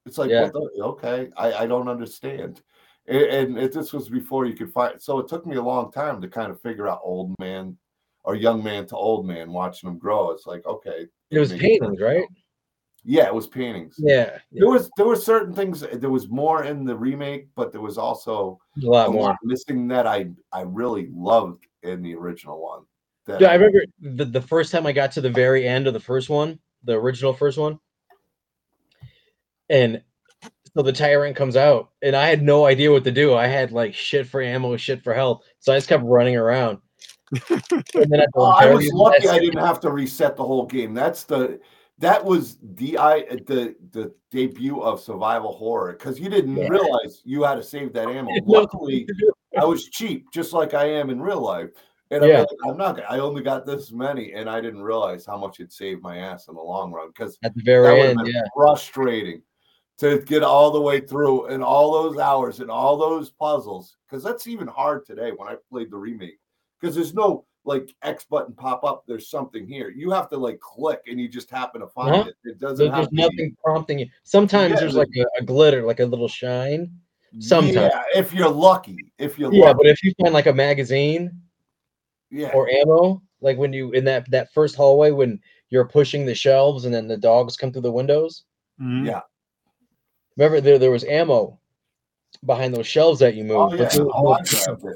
It's 0.06 0.18
like, 0.18 0.30
Yeah. 0.30 0.50
okay, 0.80 1.28
I, 1.36 1.52
I 1.52 1.66
don't 1.66 1.88
understand. 1.88 2.62
And, 3.06 3.22
and 3.22 3.58
it, 3.58 3.72
this 3.72 3.92
was 3.92 4.08
before 4.08 4.46
you 4.46 4.54
could 4.54 4.72
find. 4.72 5.00
So 5.00 5.18
it 5.18 5.28
took 5.28 5.46
me 5.46 5.56
a 5.56 5.62
long 5.62 5.92
time 5.92 6.20
to 6.20 6.28
kind 6.28 6.50
of 6.50 6.60
figure 6.60 6.88
out 6.88 7.00
old 7.02 7.34
man 7.38 7.76
or 8.24 8.34
young 8.34 8.62
man 8.62 8.86
to 8.86 8.96
old 8.96 9.26
man, 9.26 9.52
watching 9.52 9.88
them 9.88 9.98
grow. 9.98 10.30
It's 10.30 10.46
like, 10.46 10.64
okay, 10.66 11.06
It 11.30 11.38
was 11.38 11.52
paintings, 11.52 11.80
sense 11.80 12.00
right? 12.00 12.24
Yeah, 13.04 13.26
it 13.26 13.34
was 13.34 13.46
paintings. 13.46 13.96
Yeah, 13.98 14.38
There 14.52 14.68
was 14.68 14.90
there 14.96 15.06
were 15.06 15.16
certain 15.16 15.54
things. 15.54 15.80
There 15.80 16.10
was 16.10 16.28
more 16.28 16.64
in 16.64 16.84
the 16.84 16.96
remake, 16.96 17.48
but 17.54 17.72
there 17.72 17.80
was 17.80 17.96
also 17.98 18.58
a 18.82 18.86
lot 18.86 19.08
a 19.08 19.10
more. 19.10 19.22
lot 19.28 19.36
missing 19.42 19.88
that 19.88 20.06
I 20.06 20.30
I 20.52 20.62
really 20.62 21.08
loved 21.12 21.66
in 21.82 22.02
the 22.02 22.14
original 22.14 22.60
one. 22.62 22.82
That- 23.30 23.40
Yeah, 23.40 23.48
I 23.48 23.54
remember 23.54 23.84
the, 24.00 24.24
the 24.24 24.40
first 24.42 24.72
time 24.72 24.86
I 24.86 24.92
got 24.92 25.12
to 25.12 25.20
the 25.20 25.30
very 25.30 25.66
end 25.66 25.86
of 25.86 25.92
the 25.94 26.00
first 26.00 26.28
one, 26.28 26.58
the 26.84 26.94
original 26.94 27.32
first 27.32 27.58
one. 27.58 27.78
And 29.68 30.02
so 30.74 30.82
the 30.82 30.92
tyrant 30.92 31.36
comes 31.36 31.56
out, 31.56 31.90
and 32.02 32.14
I 32.16 32.28
had 32.28 32.42
no 32.42 32.66
idea 32.66 32.90
what 32.90 33.04
to 33.04 33.10
do. 33.10 33.34
I 33.34 33.46
had 33.46 33.72
like 33.72 33.94
shit 33.94 34.26
for 34.26 34.40
ammo, 34.42 34.76
shit 34.76 35.02
for 35.02 35.14
health. 35.14 35.44
So 35.58 35.72
I 35.72 35.76
just 35.76 35.88
kept 35.88 36.04
running 36.04 36.36
around. 36.36 36.78
and 37.50 38.10
then 38.10 38.22
Oh, 38.34 38.42
I 38.44 38.72
was 38.74 38.88
lucky 38.92 39.28
I 39.28 39.38
didn't 39.38 39.64
have 39.64 39.78
to 39.80 39.90
reset 39.90 40.36
the 40.36 40.44
whole 40.44 40.66
game. 40.66 40.94
That's 40.94 41.22
the 41.24 41.60
that 41.98 42.24
was 42.24 42.56
the 42.74 42.98
I 42.98 43.20
the 43.46 43.76
the 43.92 44.12
debut 44.32 44.80
of 44.80 45.00
survival 45.00 45.52
horror 45.52 45.92
because 45.92 46.18
you 46.18 46.28
didn't 46.28 46.56
Yeah. 46.56 46.68
realize 46.68 47.22
you 47.24 47.44
had 47.44 47.54
to 47.56 47.62
save 47.62 47.92
that 47.92 48.08
ammo. 48.08 48.30
Luckily, 48.46 49.06
I 49.56 49.64
was 49.64 49.84
cheap, 49.84 50.26
just 50.32 50.52
like 50.52 50.74
I 50.74 50.86
am 50.86 51.10
in 51.10 51.20
real 51.22 51.40
life. 51.40 51.70
And 52.12 52.24
I'm, 52.24 52.30
Yeah. 52.30 52.38
like, 52.40 52.48
I'm 52.66 52.76
not. 52.76 53.00
I 53.08 53.18
only 53.18 53.42
got 53.42 53.64
this 53.66 53.92
many, 53.92 54.32
and 54.32 54.50
I 54.50 54.60
didn't 54.60 54.82
realize 54.82 55.24
how 55.24 55.38
much 55.38 55.60
it 55.60 55.72
saved 55.72 56.02
my 56.02 56.18
ass 56.18 56.48
in 56.48 56.54
the 56.56 56.60
long 56.60 56.92
run 56.92 57.08
because 57.08 57.38
at 57.44 57.54
the 57.54 57.62
very 57.62 58.00
end, 58.00 58.18
yeah. 58.24 58.42
frustrating 58.56 59.42
to 59.98 60.18
get 60.22 60.42
all 60.42 60.70
the 60.70 60.80
way 60.80 60.98
through 61.00 61.46
and 61.46 61.62
all 61.62 61.92
those 61.92 62.18
hours 62.18 62.60
and 62.60 62.70
all 62.70 62.96
those 62.96 63.30
puzzles 63.30 63.96
because 64.08 64.24
that's 64.24 64.46
even 64.46 64.66
hard 64.66 65.04
today 65.04 65.30
when 65.36 65.46
I 65.46 65.56
played 65.70 65.90
the 65.90 65.98
remake 65.98 66.38
because 66.80 66.96
there's 66.96 67.12
no 67.14 67.44
like 67.66 67.94
X 68.02 68.24
button 68.24 68.54
pop 68.54 68.82
up. 68.82 69.04
There's 69.06 69.28
something 69.28 69.66
here. 69.66 69.90
You 69.90 70.10
have 70.12 70.30
to 70.30 70.38
like 70.38 70.58
click 70.60 71.02
and 71.06 71.20
you 71.20 71.28
just 71.28 71.50
happen 71.50 71.82
to 71.82 71.86
find 71.88 72.14
Uh-huh. 72.14 72.30
it. 72.30 72.36
It 72.48 72.58
doesn't 72.58 72.90
there's 72.90 73.06
to 73.08 73.10
be- 73.14 73.22
nothing 73.22 73.56
prompting 73.62 73.98
you. 73.98 74.06
Sometimes 74.24 74.72
Yeah, 74.72 74.80
there's 74.80 74.96
like 74.96 75.10
a, 75.16 75.26
a 75.38 75.44
glitter, 75.44 75.82
like 75.82 76.00
a 76.00 76.06
little 76.06 76.28
shine. 76.28 76.90
sometimes. 77.38 77.74
Yeah, 77.92 78.02
if 78.16 78.32
you're 78.32 78.48
lucky. 78.48 79.12
If 79.18 79.38
you're 79.38 79.52
Yeah, 79.52 79.66
lucky. 79.66 79.76
but 79.82 79.86
if 79.88 80.02
you 80.02 80.12
find 80.20 80.32
like 80.32 80.46
a 80.46 80.52
magazine 80.54 81.30
yeah. 82.30 82.50
or 82.54 82.68
ammo, 82.70 83.22
like 83.40 83.56
when 83.58 83.72
you 83.72 83.92
in 83.92 84.04
that 84.04 84.30
that 84.30 84.52
first 84.52 84.74
hallway 84.76 85.10
when 85.10 85.40
you're 85.68 85.86
pushing 85.88 86.26
the 86.26 86.34
shelves 86.34 86.84
and 86.84 86.94
then 86.94 87.06
the 87.08 87.16
dogs 87.16 87.56
come 87.56 87.72
through 87.72 87.82
the 87.82 87.92
windows. 87.92 88.44
Mhm. 88.80 89.06
Yeah. 89.06 89.20
Remember 90.36 90.60
there 90.60 90.78
there 90.78 90.90
was 90.90 91.04
ammo 91.04 91.58
behind 92.44 92.74
those 92.74 92.86
shelves 92.86 93.18
that 93.20 93.34
you 93.34 93.44
Oh 93.52 93.68
moved. 93.70 93.80
yeah. 93.80 93.88
there 93.88 94.02
Oh, 94.14 94.22
was 94.22 94.66
I 94.68 94.72
no- 94.72 94.94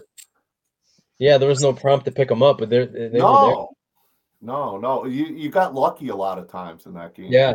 yeah, 1.18 1.38
there 1.38 1.48
was 1.48 1.62
no 1.62 1.72
prompt 1.72 2.04
to 2.06 2.12
pick 2.12 2.28
them 2.28 2.42
up, 2.42 2.58
but 2.58 2.68
they're, 2.70 2.86
they 2.86 3.00
were 3.04 3.08
there. 3.10 3.20
No. 3.20 3.70
No, 4.40 4.76
no. 4.78 5.04
You 5.06 5.26
you 5.26 5.48
got 5.48 5.74
lucky 5.74 6.08
a 6.08 6.16
lot 6.16 6.38
of 6.38 6.48
times 6.48 6.86
in 6.86 6.94
that 6.94 7.14
game. 7.14 7.32
Yeah, 7.32 7.54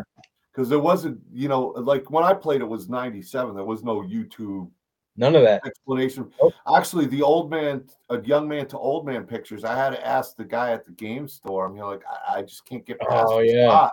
Because 0.52 0.70
there 0.70 0.80
wasn't, 0.80 1.20
you 1.32 1.48
know, 1.48 1.68
like 1.78 2.10
when 2.10 2.24
I 2.24 2.34
played 2.34 2.62
it 2.62 2.68
was 2.68 2.90
97. 2.90 3.54
There 3.56 3.64
was 3.66 3.84
no 3.84 3.98
YouTube 4.02 4.72
none 5.20 5.36
of 5.36 5.44
that. 5.44 5.66
explanation. 5.66 6.32
Nope. 6.42 6.54
Actually, 6.76 7.06
the 7.06 7.22
old 7.22 7.52
man, 7.52 7.84
a 8.10 8.20
young 8.22 8.48
man 8.48 8.66
to 8.68 8.78
old 8.78 9.06
man 9.06 9.26
pictures, 9.26 9.64
I 9.64 9.76
had 9.76 9.92
to 9.92 10.08
ask 10.08 10.36
the 10.36 10.46
guy 10.46 10.72
at 10.72 10.86
the 10.86 10.92
game 10.92 11.28
store. 11.28 11.66
I'm 11.66 11.76
know, 11.76 11.90
like, 11.90 12.04
I, 12.08 12.38
I 12.38 12.42
just 12.42 12.66
can't 12.66 12.86
get 12.86 13.00
past 13.00 13.28
Oh, 13.30 13.40
yeah. 13.40 13.68
spot. 13.68 13.92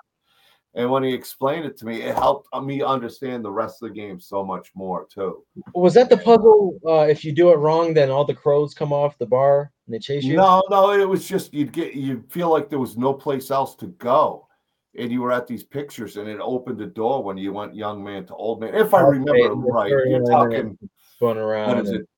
And 0.75 0.91
when 0.91 1.03
he 1.03 1.15
explained 1.15 1.65
it 1.65 1.77
to 1.79 1.87
me, 1.87 2.03
it 2.03 2.15
helped 2.15 2.49
me 2.63 2.83
understand 2.83 3.43
the 3.43 3.51
rest 3.51 3.83
of 3.83 3.89
the 3.89 3.95
game 3.95 4.21
so 4.21 4.45
much 4.45 4.71
more 4.75 5.07
too. 5.11 5.43
Was 5.75 5.95
that 5.95 6.11
the 6.11 6.19
puzzle? 6.19 6.79
Uh, 6.87 7.07
if 7.09 7.25
you 7.25 7.33
do 7.33 7.51
it 7.51 7.57
wrong, 7.57 7.95
then 7.95 8.11
all 8.11 8.27
the 8.27 8.35
crows 8.35 8.75
come 8.75 8.93
off 8.93 9.17
the 9.17 9.25
bar 9.25 9.73
and 9.87 9.95
they 9.95 9.99
chase 9.99 10.23
you. 10.23 10.37
No, 10.37 10.63
no, 10.69 10.93
it 10.93 11.09
was 11.09 11.27
just 11.27 11.55
you'd 11.55 11.73
get 11.73 11.95
you'd 11.95 12.31
feel 12.31 12.51
like 12.51 12.69
there 12.69 12.79
was 12.79 12.99
no 12.99 13.15
place 13.15 13.51
else 13.51 13.75
to 13.77 13.87
go. 13.87 14.47
And 14.99 15.11
you 15.11 15.21
were 15.21 15.33
at 15.33 15.47
these 15.47 15.63
pictures, 15.63 16.17
and 16.17 16.27
it 16.27 16.41
opened 16.41 16.79
the 16.79 16.87
door 16.87 17.23
when 17.23 17.37
you 17.37 17.53
went 17.53 17.75
young 17.75 18.03
man 18.03 18.25
to 18.27 18.35
old 18.35 18.61
man. 18.61 18.75
If 18.75 18.95
I 18.95 19.01
remember 19.01 19.55
right, 19.55 19.91
you're 19.91 20.25
talking 20.25 20.79
Going 21.21 21.39
around. 21.39 21.69
what 21.69 21.79
is 21.85 21.91
and- 21.91 22.01
it? 22.01 22.09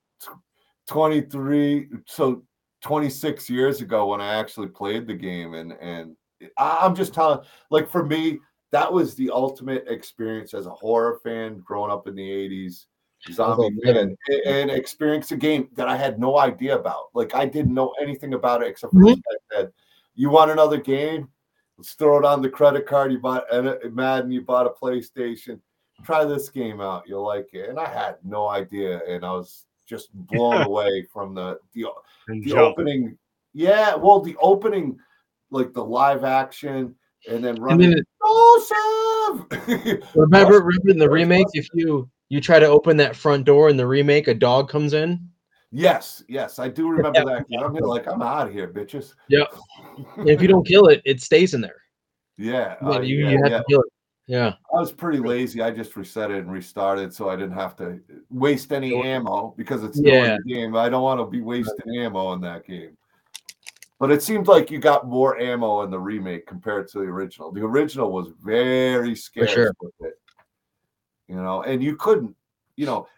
23 0.89 1.89
so 2.07 2.43
26 2.83 3.51
years 3.51 3.81
ago 3.83 4.07
when 4.07 4.21
i 4.21 4.35
actually 4.35 4.69
played 4.69 5.07
the 5.07 5.15
game 5.15 5.55
and 5.55 5.73
and 5.81 6.17
I- 6.57 6.79
i'm 6.81 6.95
just 6.95 7.13
telling 7.13 7.41
like 7.71 7.91
for 7.91 8.05
me 8.07 8.39
that 8.73 8.91
was 8.93 9.15
the 9.15 9.31
ultimate 9.31 9.85
experience 9.89 10.55
as 10.55 10.67
a 10.67 10.71
horror 10.71 11.21
fan 11.23 11.59
growing 11.65 11.91
up 11.91 12.07
in 12.09 12.15
the 12.15 12.23
80s 12.29 12.87
zombie 13.33 13.69
fan 13.85 13.97
and, 13.97 14.17
and 14.47 14.71
experience 14.71 15.31
a 15.33 15.37
game 15.37 15.69
that 15.75 15.89
i 15.89 15.97
had 15.97 16.19
no 16.19 16.39
idea 16.39 16.79
about. 16.79 17.07
Like 17.15 17.35
i 17.35 17.45
didn't 17.45 17.75
know 17.75 17.93
anything 18.01 18.33
about 18.35 18.63
it 18.63 18.69
except 18.69 18.93
for 18.95 19.01
Mhm. 19.01 19.17
this 19.17 19.17
guy 19.17 19.57
said 19.57 19.73
you 20.15 20.31
want 20.31 20.51
another 20.51 20.79
game? 20.79 21.29
Let's 21.77 21.93
throw 21.95 22.19
it 22.19 22.25
on 22.25 22.43
the 22.43 22.49
credit 22.49 22.87
card 22.87 23.13
you 23.13 23.19
bought 23.19 23.45
and 23.53 23.95
madden 23.95 24.31
you 24.31 24.41
bought 24.43 24.67
a 24.67 24.71
playstation 24.71 25.61
try 26.05 26.25
this 26.25 26.49
game 26.49 26.81
out 26.81 27.03
you'll 27.07 27.25
like 27.27 27.49
it 27.53 27.69
and 27.69 27.79
i 27.79 27.87
had 27.89 28.17
no 28.25 28.49
idea 28.49 29.01
and 29.09 29.25
i 29.25 29.31
was 29.33 29.65
just 29.87 30.11
blown 30.15 30.63
away 30.67 31.07
from 31.13 31.35
the 31.35 31.59
the, 31.75 31.85
the 32.43 32.53
opening 32.55 33.17
yeah 33.53 33.95
well 33.95 34.21
the 34.21 34.37
opening 34.41 34.97
like 35.51 35.73
the 35.73 35.85
live 35.85 36.25
action 36.25 36.95
and 37.29 37.43
then 37.45 37.57
And 37.57 37.63
running 37.65 37.91
then 37.91 37.99
it- 37.99 38.07
remember, 40.15 40.61
remember 40.63 40.91
in 40.91 40.99
the 40.99 41.09
remake, 41.11 41.47
if 41.55 41.67
you 41.75 42.09
you 42.29 42.41
try 42.41 42.59
to 42.59 42.67
open 42.67 42.97
that 42.99 43.17
front 43.17 43.45
door 43.45 43.69
in 43.71 43.77
the 43.77 43.87
remake, 43.87 44.29
a 44.29 44.35
dog 44.35 44.69
comes 44.69 44.93
in. 44.93 45.19
yes 45.73 46.23
yes 46.29 46.59
i 46.59 46.69
do 46.69 46.89
remember 46.97 47.19
Yeah. 47.19 47.43
that 47.61 47.65
i'm 47.65 47.75
like 47.75 48.07
i'm 48.07 48.23
out 48.23 48.47
of 48.49 48.53
here 48.53 48.69
bitches 48.69 49.15
And 50.17 50.29
if 50.29 50.41
you 50.43 50.49
don't 50.49 50.67
kill 50.67 50.87
it, 50.89 51.03
it 51.05 51.21
stays 51.21 51.55
in 51.55 51.61
there. 51.61 51.81
yeah 52.37 52.77
You, 52.83 52.89
uh, 52.89 53.01
you, 53.01 53.17
yeah, 53.25 53.31
you 53.31 53.39
have 53.43 53.51
yeah. 53.53 53.59
to 53.59 53.65
kill 53.69 53.81
it. 53.81 53.93
Yeah. 54.29 54.53
I 54.75 54.79
was 54.79 54.93
pretty 54.93 55.19
lazy. 55.19 55.63
I 55.63 55.71
just 55.71 55.97
reset 55.97 56.31
it 56.31 56.37
and 56.39 56.53
restarted 56.53 57.13
so 57.15 57.31
I 57.31 57.35
didn't 57.37 57.57
have 57.57 57.75
to 57.77 57.99
waste 58.31 58.73
any 58.73 58.95
ammo 58.95 59.55
because 59.57 59.83
it's 59.83 59.99
still 59.99 60.13
Yeah. 60.13 60.37
the 60.37 60.55
game. 60.55 60.77
I 60.77 60.89
don't 60.91 61.03
want 61.03 61.19
to 61.19 61.25
be 61.27 61.41
wasting 61.41 61.97
ammo 61.99 62.35
in 62.35 62.41
that 62.43 62.67
game. 62.67 62.97
But 63.99 64.13
it 64.13 64.23
seemed 64.23 64.47
like 64.47 64.71
you 64.71 64.79
got 64.79 65.09
more 65.09 65.39
ammo 65.41 65.83
in 65.83 65.91
the 65.91 65.99
remake 65.99 66.47
compared 66.47 66.89
to 66.89 66.99
the 66.99 67.05
original. 67.07 67.51
The 67.51 67.63
original 67.65 68.13
was 68.13 68.29
very 68.41 69.17
scarce 69.17 69.51
sure. 69.51 69.73
with 69.81 69.95
it. 70.03 70.21
You 71.27 71.37
know, 71.37 71.63
and 71.63 71.83
you 71.83 71.97
couldn't, 71.97 72.37
you 72.77 72.87
know, 72.87 73.09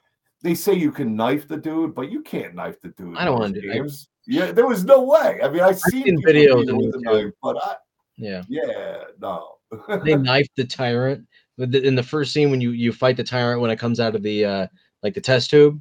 they 0.43 0.55
say 0.55 0.73
you 0.75 0.91
can 0.93 1.15
knife 1.17 1.47
the 1.49 1.57
dude, 1.57 1.95
but 1.95 2.11
you 2.11 2.23
can't 2.23 2.55
knife 2.55 2.81
the 2.81 2.89
dude. 2.91 3.17
I 3.19 3.25
don't 3.25 3.39
wanna 3.39 3.53
those 3.53 3.63
do- 3.63 3.71
I- 3.71 3.75
games. 3.75 4.09
Yeah, 4.27 4.53
there 4.53 4.67
was 4.67 4.85
no 4.85 5.03
way. 5.03 5.41
I 5.43 5.49
mean, 5.51 5.61
I've 5.61 5.79
seen, 5.81 6.05
seen 6.05 6.23
videos 6.23 6.67
do 6.67 6.75
on 6.75 6.83
it 6.83 6.87
with 6.87 6.95
a 6.95 6.99
YouTube. 6.99 7.25
knife, 7.25 7.33
but 7.43 7.57
I, 7.65 7.77
Yeah. 8.17 8.43
yeah, 8.49 9.05
no. 9.21 9.57
They 10.05 10.15
knifed 10.17 10.57
the 10.57 10.65
tyrant. 10.65 11.27
In 11.59 11.95
the 11.95 12.03
first 12.03 12.33
scene 12.33 12.51
when 12.51 12.61
you 12.61 12.71
you 12.71 12.93
fight 12.93 13.17
the 13.17 13.25
tyrant 13.25 13.61
when 13.61 13.71
it 13.71 13.79
comes 13.79 14.01
out 14.01 14.15
of 14.15 14.23
the 14.23 14.45
uh 14.45 14.67
like 15.03 15.15
the 15.15 15.21
test 15.21 15.51
tube, 15.51 15.81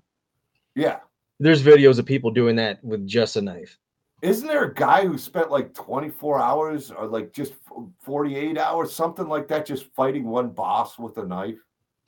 yeah. 0.76 1.00
there's 1.40 1.64
videos 1.64 2.00
of 2.00 2.06
people 2.06 2.32
doing 2.32 2.56
that 2.58 2.84
with 2.84 3.08
just 3.08 3.36
a 3.38 3.42
knife. 3.42 3.78
Isn't 4.22 4.48
there 4.50 4.66
a 4.66 4.74
guy 4.74 5.06
who 5.06 5.18
spent 5.18 5.50
like 5.50 5.74
24 5.74 6.42
hours 6.42 6.92
or 6.92 7.08
like 7.08 7.32
just 7.32 7.54
48 8.02 8.58
hours, 8.58 8.94
something 8.94 9.28
like 9.30 9.48
that, 9.48 9.66
just 9.66 9.86
fighting 9.96 10.26
one 10.26 10.50
boss 10.50 11.00
with 11.00 11.18
a 11.18 11.26
knife? 11.26 11.60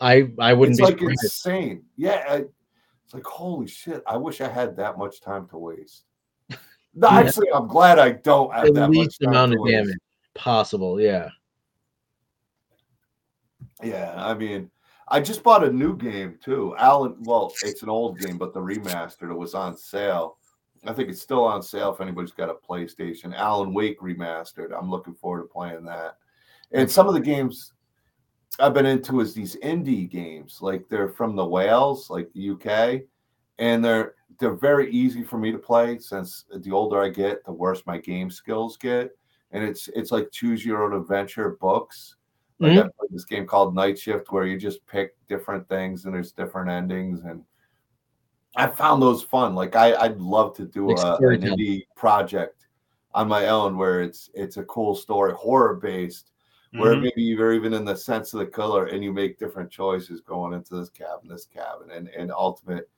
I 0.01 0.29
I 0.39 0.51
wouldn't 0.53 0.77
it's 0.77 0.81
be 0.81 0.85
like 0.91 0.99
surprised. 0.99 1.23
insane. 1.23 1.83
Yeah. 1.95 2.23
I- 2.27 2.45
it's 3.05 3.13
like, 3.13 3.25
holy 3.25 3.67
shit. 3.67 4.03
I 4.07 4.15
wish 4.17 4.39
I 4.41 4.47
had 4.47 4.75
that 4.77 4.97
much 4.97 5.21
time 5.21 5.47
to 5.49 5.57
waste. 5.57 6.03
No, 6.93 7.09
Yeah. 7.09 7.19
actually, 7.19 7.47
I'm 7.53 7.67
glad 7.67 7.99
I 7.99 8.11
don't 8.11 8.53
have 8.53 8.65
the 8.67 8.71
that 8.73 8.87
much 8.89 8.97
least 8.97 9.21
time 9.21 9.29
amount 9.31 9.53
of 9.53 9.59
waste. 9.61 9.73
damage 9.73 9.97
possible. 10.35 10.99
Yeah. 10.99 11.29
Yeah. 13.83 14.13
I 14.15 14.33
mean, 14.33 14.69
I 15.07 15.19
just 15.19 15.43
bought 15.43 15.63
a 15.63 15.71
new 15.71 15.97
game 15.97 16.37
too. 16.41 16.75
Alan, 16.77 17.15
well, 17.21 17.53
it's 17.63 17.83
an 17.83 17.89
old 17.89 18.19
game, 18.19 18.37
but 18.37 18.53
the 18.53 18.61
remastered, 18.61 19.31
it 19.31 19.37
was 19.37 19.53
on 19.53 19.75
sale. 19.75 20.37
I 20.85 20.93
think 20.93 21.09
it's 21.09 21.21
still 21.21 21.43
on 21.43 21.61
sale 21.61 21.93
if 21.93 22.01
anybody's 22.01 22.31
got 22.31 22.49
a 22.49 22.55
PlayStation. 22.55 23.35
Alan 23.35 23.73
Wake 23.73 23.99
remastered. 23.99 24.71
I'm 24.77 24.89
looking 24.89 25.13
forward 25.13 25.41
to 25.41 25.47
playing 25.47 25.85
that. 25.85 26.15
And 26.71 26.89
some 26.89 27.07
of 27.07 27.13
the 27.13 27.19
games 27.19 27.73
I've 28.59 28.73
been 28.73 28.85
into 28.85 29.19
is 29.19 29.33
these 29.33 29.55
indie 29.57 30.09
games. 30.09 30.59
Like 30.61 30.87
they're 30.89 31.09
from 31.09 31.35
the 31.35 31.45
Wales, 31.45 32.09
like 32.09 32.31
the 32.33 32.51
UK, 32.51 33.01
and 33.59 33.83
they're 33.83 34.15
they're 34.39 34.55
very 34.55 34.91
easy 34.91 35.23
for 35.23 35.37
me 35.37 35.51
to 35.51 35.57
play 35.57 35.99
since 35.99 36.45
the 36.51 36.71
older 36.71 37.01
I 37.01 37.09
get, 37.09 37.45
the 37.45 37.51
worse 37.51 37.83
my 37.85 37.97
game 37.97 38.31
skills 38.31 38.77
get. 38.77 39.11
And 39.51 39.63
it's 39.63 39.89
it's 39.89 40.11
like 40.11 40.31
choose 40.31 40.65
your 40.65 40.83
own 40.83 40.99
adventure 40.99 41.57
books. 41.61 42.15
Like 42.61 42.77
I 42.77 42.81
played 42.81 43.09
this 43.11 43.25
game 43.25 43.47
called 43.47 43.73
Night 43.75 43.97
Shift 43.97 44.31
where 44.31 44.45
you 44.45 44.57
just 44.57 44.85
pick 44.85 45.15
different 45.27 45.67
things 45.67 46.05
and 46.05 46.13
there's 46.13 46.31
different 46.31 46.69
endings 46.69 47.21
and 47.21 47.43
I 48.55 48.67
found 48.67 49.01
those 49.01 49.23
fun. 49.23 49.55
Like 49.55 49.75
I, 49.75 49.95
I'd 49.95 50.19
love 50.19 50.55
to 50.57 50.65
do 50.65 50.91
a, 50.91 51.15
an 51.17 51.41
indie 51.41 51.83
project 51.95 52.67
on 53.13 53.27
my 53.27 53.47
own 53.47 53.77
where 53.77 54.01
it's 54.01 54.29
it's 54.33 54.57
a 54.57 54.63
cool 54.63 54.93
story, 54.93 55.33
horror 55.33 55.75
based, 55.75 56.31
where 56.73 56.95
Mhm. 56.95 57.01
maybe 57.03 57.21
you're 57.23 57.53
even 57.53 57.73
in 57.73 57.83
the 57.85 57.95
sense 57.95 58.33
of 58.33 58.39
the 58.39 58.45
color 58.45 58.85
and 58.87 59.03
you 59.03 59.11
make 59.11 59.39
different 59.39 59.71
choices 59.71 60.21
going 60.21 60.53
into 60.53 60.75
this 60.75 60.89
cabin, 60.89 61.29
this 61.29 61.45
cabin, 61.45 61.91
and 61.91 62.09
and 62.09 62.31
ultimate 62.31 62.89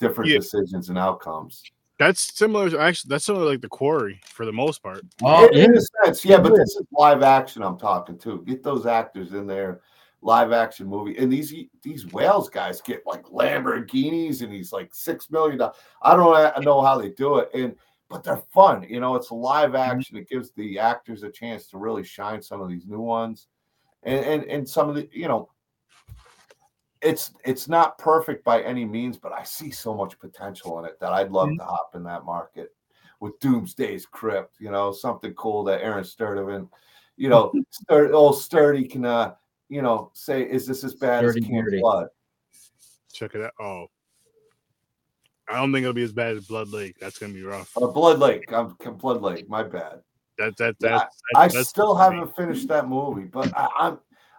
different 0.00 0.30
Yeah. 0.30 0.38
decisions 0.38 0.88
and 0.88 0.98
outcomes. 0.98 1.62
That's 1.98 2.36
similar. 2.36 2.70
to- 2.70 2.78
Actually, 2.80 3.10
that's 3.10 3.24
similar 3.24 3.46
like 3.46 3.60
the 3.60 3.68
quarry 3.68 4.20
for 4.26 4.44
the 4.44 4.52
most 4.52 4.82
part. 4.82 5.02
Oh, 5.22 5.46
in, 5.48 5.70
in 5.70 5.76
a 5.76 5.80
sense, 6.04 6.24
yeah, 6.24 6.38
but 6.38 6.54
this 6.56 6.70
is 6.70 6.82
live 6.92 7.22
action. 7.22 7.62
I'm 7.62 7.78
talking 7.78 8.18
to. 8.18 8.42
Get 8.42 8.62
those 8.64 8.84
actors 8.84 9.32
in 9.32 9.46
there, 9.46 9.80
live 10.20 10.50
action 10.52 10.88
movie, 10.88 11.16
and 11.18 11.32
these 11.32 11.54
these 11.82 12.06
Wales 12.12 12.50
guys 12.50 12.80
get 12.80 13.02
like 13.06 13.22
Lamborghinis 13.26 14.42
and 14.42 14.52
he's 14.52 14.72
like 14.72 14.92
six 14.94 15.30
million 15.30 15.58
dollars. 15.58 15.76
I 16.02 16.16
don't 16.16 16.64
know 16.64 16.82
how 16.82 16.98
they 16.98 17.10
do 17.10 17.38
it, 17.38 17.50
and 17.54 17.76
but 18.10 18.24
they're 18.24 18.42
fun. 18.52 18.84
You 18.88 18.98
know, 19.00 19.14
it's 19.14 19.30
live 19.30 19.70
Mm-hmm. 19.70 19.90
action. 19.98 20.16
It 20.16 20.28
gives 20.28 20.50
the 20.52 20.78
actors 20.80 21.22
a 21.22 21.30
chance 21.30 21.68
to 21.68 21.78
really 21.78 22.02
shine 22.04 22.42
some 22.42 22.60
of 22.60 22.68
these 22.68 22.86
new 22.86 23.00
ones, 23.00 23.46
and 24.02 24.24
and, 24.24 24.44
and 24.44 24.68
some 24.68 24.88
of 24.88 24.96
the 24.96 25.08
you 25.12 25.28
know. 25.28 25.48
It's 27.04 27.32
it's 27.44 27.68
not 27.68 27.98
perfect 27.98 28.44
by 28.44 28.62
any 28.62 28.84
means, 28.84 29.18
but 29.18 29.32
I 29.32 29.42
see 29.44 29.70
so 29.70 29.94
much 29.94 30.18
potential 30.18 30.78
in 30.78 30.86
it 30.86 30.98
that 31.00 31.12
I'd 31.12 31.30
love 31.30 31.50
Mhm. 31.50 31.58
to 31.58 31.64
hop 31.64 31.90
in 31.94 32.02
that 32.04 32.24
market 32.24 32.74
with 33.20 33.38
Doomsday's 33.40 34.06
Crypt. 34.06 34.56
You 34.58 34.70
know, 34.70 34.90
something 34.90 35.34
cool 35.34 35.62
that 35.64 35.82
Aaron 35.82 36.02
Sturdivant, 36.04 36.68
you 37.16 37.28
know, 37.28 37.52
Stur- 37.88 38.12
old 38.14 38.38
Sturdy 38.38 38.88
can 38.88 39.04
uh, 39.04 39.34
you 39.68 39.82
know, 39.82 40.10
say, 40.14 40.42
is 40.42 40.66
this 40.66 40.82
as 40.82 40.94
bad 40.94 41.20
Sturdy 41.20 41.40
as 41.40 41.46
Camp 41.46 41.64
Beardy. 41.66 41.80
Blood? 41.80 42.08
Check 43.12 43.34
it 43.34 43.42
out. 43.42 43.52
Oh, 43.60 43.86
I 45.48 45.56
don't 45.56 45.72
think 45.72 45.84
it'll 45.84 45.92
be 45.92 46.02
as 46.02 46.12
bad 46.12 46.36
as 46.36 46.46
Blood 46.46 46.68
Lake. 46.68 46.96
That's 47.00 47.18
gonna 47.18 47.34
be 47.34 47.42
rough. 47.42 47.70
Uh, 47.76 47.86
Blood 47.86 48.18
Lake. 48.18 48.50
I'm 48.52 48.76
Blood 48.96 49.20
Lake. 49.20 49.46
My 49.48 49.62
bad. 49.62 50.00
That 50.38 50.56
that 50.56 50.76
Yeah, 50.80 50.98
that's, 50.98 51.22
I 51.36 51.48
that's 51.48 51.68
still 51.68 51.94
haven't 51.94 52.34
finished 52.34 52.66
that 52.68 52.88
movie, 52.88 53.24
but 53.24 53.54
I, 53.56 53.68
I'm. 53.78 53.98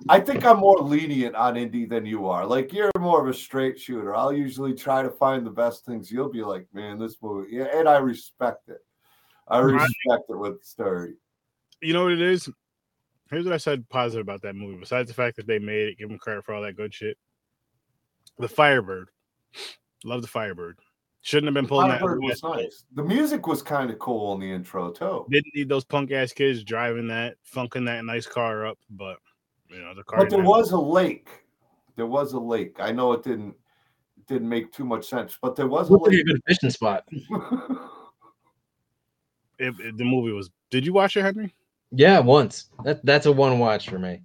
I 0.10 0.20
think 0.20 0.46
I'm 0.46 0.58
more 0.60 0.80
lenient 0.80 1.36
on 1.36 1.56
indie 1.56 1.88
than 1.88 2.06
you 2.06 2.28
are. 2.28 2.46
Like 2.46 2.74
you're 2.74 2.92
more 3.00 3.22
of 3.22 3.28
a 3.28 3.34
straight 3.34 3.80
shooter. 3.80 4.16
I'll 4.16 4.34
usually 4.34 4.74
try 4.74 5.02
to 5.02 5.10
find 5.10 5.46
the 5.46 5.52
best 5.52 5.86
things. 5.86 6.12
You'll 6.12 6.30
be 6.32 6.44
like, 6.44 6.68
man, 6.74 7.00
this 7.00 7.16
movie, 7.22 7.56
yeah, 7.56 7.68
and 7.74 7.88
I 7.88 7.98
respect 7.98 8.70
it. 8.70 8.80
I 9.48 9.62
Right. 9.62 9.74
respect 9.74 10.30
it 10.30 10.38
with 10.38 10.64
Sturdy. 10.64 11.14
You 11.82 11.94
know 11.94 12.04
what 12.04 12.14
it 12.14 12.22
is? 12.22 12.50
Here's 13.30 13.46
what 13.46 13.54
I 13.54 13.58
said 13.58 13.88
positive 13.90 14.26
about 14.26 14.42
that 14.44 14.56
movie. 14.56 14.78
Besides 14.80 15.08
the 15.08 15.14
fact 15.16 15.38
that 15.38 15.48
they 15.48 15.60
made 15.60 15.90
it, 15.90 15.98
give 15.98 16.10
them 16.10 16.18
credit 16.18 16.44
for 16.44 16.54
all 16.54 16.62
that 16.64 16.76
good 16.76 16.94
shit. 16.94 17.18
The 18.38 18.48
Firebird, 18.48 19.10
love 20.04 20.22
the 20.22 20.28
Firebird. 20.28 20.78
Shouldn't 21.22 21.48
have 21.48 21.56
been 21.56 21.68
pulling 21.68 21.88
that. 21.88 22.04
Was 22.04 22.44
nice. 22.44 22.86
The 22.94 23.04
music 23.04 23.48
was 23.48 23.64
kind 23.64 23.90
of 23.90 23.98
cool 23.98 24.36
in 24.36 24.42
the 24.42 24.52
intro 24.52 24.92
too. 24.92 25.26
Didn't 25.30 25.56
need 25.56 25.70
those 25.70 25.84
punk 25.84 26.12
ass 26.12 26.34
kids 26.34 26.64
driving 26.64 27.08
that, 27.08 27.38
funking 27.44 27.86
that 27.86 28.06
nice 28.06 28.28
car 28.28 28.68
up, 28.68 28.78
but 28.92 29.18
you 29.70 29.80
know 29.80 29.94
the 29.96 30.04
car. 30.04 30.20
But 30.20 30.30
there 30.30 30.40
didn't- 30.40 30.50
was 30.50 30.72
a 30.72 30.78
lake. 30.80 31.30
There 31.96 32.08
was 32.08 32.34
a 32.34 32.40
lake. 32.40 32.76
I 32.80 32.92
know 32.92 33.14
it 33.14 33.24
didn't 33.24 33.56
didn't 34.28 34.50
make 34.50 34.72
too 34.72 34.86
much 34.86 35.08
sense, 35.08 35.38
but 35.42 35.56
there 35.56 35.68
was 35.68 35.90
a 35.90 35.94
Looked 35.94 36.08
like 36.08 36.18
a 36.20 36.24
good 36.24 36.42
fishing 36.48 36.70
spot. 36.72 37.04
it, 37.12 37.22
it- 39.80 39.98
the 39.98 40.04
movie 40.04 40.32
was. 40.32 40.50
Did 40.70 40.86
you 40.86 40.94
watch 40.94 41.16
it, 41.18 41.22
Henry? 41.22 41.54
Yeah, 41.92 42.20
once. 42.20 42.70
That 42.84 43.06
that's 43.06 43.26
a 43.26 43.32
one 43.32 43.60
watch 43.60 43.90
for 43.90 44.00
me. 44.00 44.22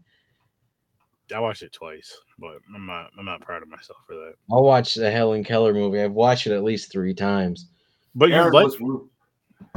I 1.32 1.38
watched 1.38 1.62
it 1.62 1.72
twice, 1.72 2.12
but 2.38 2.56
I'm 2.74 2.86
not. 2.86 3.10
I'm 3.18 3.24
not 3.24 3.40
proud 3.40 3.62
of 3.62 3.68
myself 3.68 3.98
for 4.06 4.14
that. 4.16 4.34
I'll 4.50 4.64
watch 4.64 4.94
the 4.94 5.10
Helen 5.10 5.44
Keller 5.44 5.72
movie. 5.72 6.00
I've 6.00 6.12
watched 6.12 6.46
it 6.48 6.52
at 6.52 6.64
least 6.64 6.90
three 6.90 7.14
times. 7.14 7.68
But 8.16 8.30
you 8.30 8.34
Aaron 8.34 8.52
like 8.52 8.64
was 8.64 8.76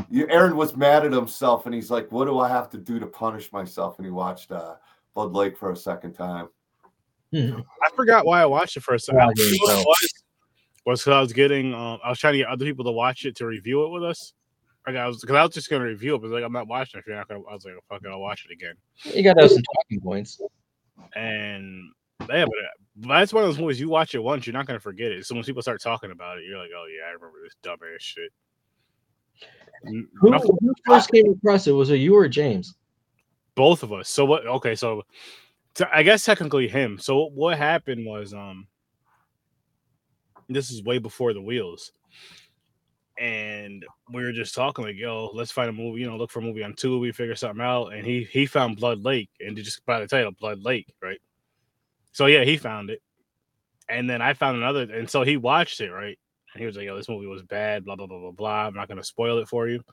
you, 0.10 0.27
Aaron 0.30 0.56
was 0.56 0.76
mad 0.76 1.06
at 1.06 1.11
himself, 1.11 1.68
and 1.68 1.76
he's 1.76 1.91
like, 1.91 2.11
"What 2.11 2.26
do 2.26 2.40
I 2.40 2.49
have 2.49 2.69
to 2.72 2.80
do 2.80 2.98
to 2.99 3.06
punish 3.06 3.52
myself?" 3.53 3.99
And 3.99 4.06
he 4.06 4.11
watched 4.11 4.52
uh, 4.52 4.76
Blood 5.14 5.34
Lake 5.34 5.57
for 5.57 5.72
a 5.72 5.76
second 5.76 6.14
time. 6.14 6.48
I 7.35 7.90
forgot 7.95 8.26
why 8.26 8.41
I 8.41 8.45
watched 8.45 8.77
it 8.77 8.84
for 8.84 8.94
a 8.94 8.99
second. 8.99 9.19
Yeah, 9.19 9.27
I 9.27 9.34
think 9.34 9.61
what 9.61 9.73
yeah. 9.73 9.81
it 9.81 9.85
was 9.88 10.23
was 10.85 11.02
because 11.02 11.14
I 11.14 11.22
was 11.22 11.34
getting, 11.34 11.73
um, 11.73 11.99
I 12.03 12.10
was 12.10 12.19
trying 12.19 12.34
to 12.34 12.40
get 12.40 12.48
other 12.48 12.65
people 12.65 12.85
to 12.85 12.91
watch 12.91 13.26
it 13.26 13.35
to 13.38 13.45
review 13.45 13.85
it 13.85 13.90
with 13.90 14.03
us. 14.03 14.34
Like 14.85 14.98
I 14.98 15.07
was, 15.07 15.22
because 15.22 15.35
I 15.35 15.44
was 15.44 15.53
just 15.53 15.69
gonna 15.69 15.85
review 15.85 16.15
it, 16.15 16.22
but 16.22 16.30
like 16.30 16.44
I'm 16.44 16.52
not 16.52 16.68
watching. 16.68 16.98
it 16.98 17.02
If 17.02 17.07
you're 17.07 17.15
not 17.15 17.27
gonna, 17.27 17.41
I 17.49 17.53
was 17.53 17.65
like, 17.65 17.73
fuck 17.90 18.02
it, 18.03 18.10
I'll 18.10 18.19
watch 18.19 18.45
it 18.45 18.52
again. 18.52 18.76
You 19.15 19.23
got 19.23 19.35
to 19.35 19.44
have 19.44 19.52
some 19.52 19.64
talking 19.76 20.02
points. 20.02 20.41
And 21.15 21.90
yeah, 22.30 22.45
but, 22.45 22.53
but 22.98 23.07
that's 23.07 23.34
one 23.34 23.44
of 23.44 23.49
those 23.49 23.60
movies 23.60 23.80
you 23.80 23.90
watch 23.90 24.14
it 24.14 24.19
once, 24.19 24.45
you're 24.45 24.53
not 24.53 24.68
gonna 24.68 24.80
forget 24.80 25.11
it. 25.11 25.26
So 25.26 25.35
when 25.35 25.44
people 25.44 25.61
start 25.61 25.81
talking 25.81 26.11
about 26.11 26.38
it, 26.38 26.44
you're 26.48 26.60
like, 26.60 26.72
oh 26.76 26.85
yeah, 26.85 27.07
I 27.10 27.14
remember 27.14 27.38
this 27.44 27.56
dumbass 27.64 27.99
shit. 27.99 28.31
Who, 29.84 30.06
who 30.15 30.73
first 30.85 31.11
came 31.11 31.31
across 31.31 31.65
it? 31.68 31.72
Was 31.72 31.90
it 31.90 31.95
you 31.95 32.15
or 32.15 32.27
James? 32.27 32.76
Both 33.55 33.84
of 33.84 33.93
us. 33.93 34.09
So 34.09 34.25
what? 34.25 34.45
Okay, 34.45 34.75
so, 34.75 35.03
I 35.91 36.03
guess 36.03 36.25
technically 36.25 36.67
him. 36.67 36.97
So 36.99 37.30
what 37.34 37.57
happened 37.57 38.05
was, 38.05 38.34
um, 38.34 38.67
this 40.49 40.71
is 40.71 40.84
way 40.84 40.97
before 40.99 41.34
the 41.34 41.41
wheels, 41.41 41.91
and 43.19 43.85
we 44.11 44.23
were 44.23 44.31
just 44.31 44.55
talking 44.55 44.85
like, 44.85 44.97
yo, 44.97 45.30
let's 45.34 45.51
find 45.51 45.69
a 45.69 45.73
movie. 45.73 46.01
You 46.01 46.09
know, 46.09 46.17
look 46.17 46.31
for 46.31 46.39
a 46.39 46.43
movie 46.43 46.63
on 46.63 46.73
Tubi, 46.73 47.13
figure 47.13 47.35
something 47.35 47.63
out. 47.63 47.88
And 47.93 48.05
he 48.05 48.23
he 48.23 48.45
found 48.45 48.77
Blood 48.77 49.03
Lake, 49.03 49.30
and 49.39 49.55
just 49.57 49.85
by 49.85 49.99
the 49.99 50.07
title, 50.07 50.31
Blood 50.31 50.59
Lake, 50.63 50.93
right? 51.01 51.19
So 52.11 52.27
yeah, 52.27 52.43
he 52.43 52.57
found 52.57 52.89
it, 52.89 53.01
and 53.89 54.09
then 54.09 54.21
I 54.21 54.34
found 54.34 54.57
another, 54.57 54.81
and 54.81 55.09
so 55.09 55.23
he 55.23 55.38
watched 55.38 55.81
it, 55.81 55.91
right? 55.91 56.17
And 56.53 56.59
he 56.59 56.67
was 56.67 56.75
like, 56.75 56.85
yo, 56.85 56.95
this 56.95 57.09
movie 57.09 57.25
was 57.25 57.41
bad, 57.41 57.85
blah 57.85 57.95
blah 57.95 58.05
blah 58.05 58.19
blah 58.19 58.31
blah. 58.31 58.67
I'm 58.67 58.75
not 58.75 58.88
gonna 58.88 59.03
spoil 59.03 59.39
it 59.39 59.47
for 59.47 59.67
you 59.67 59.84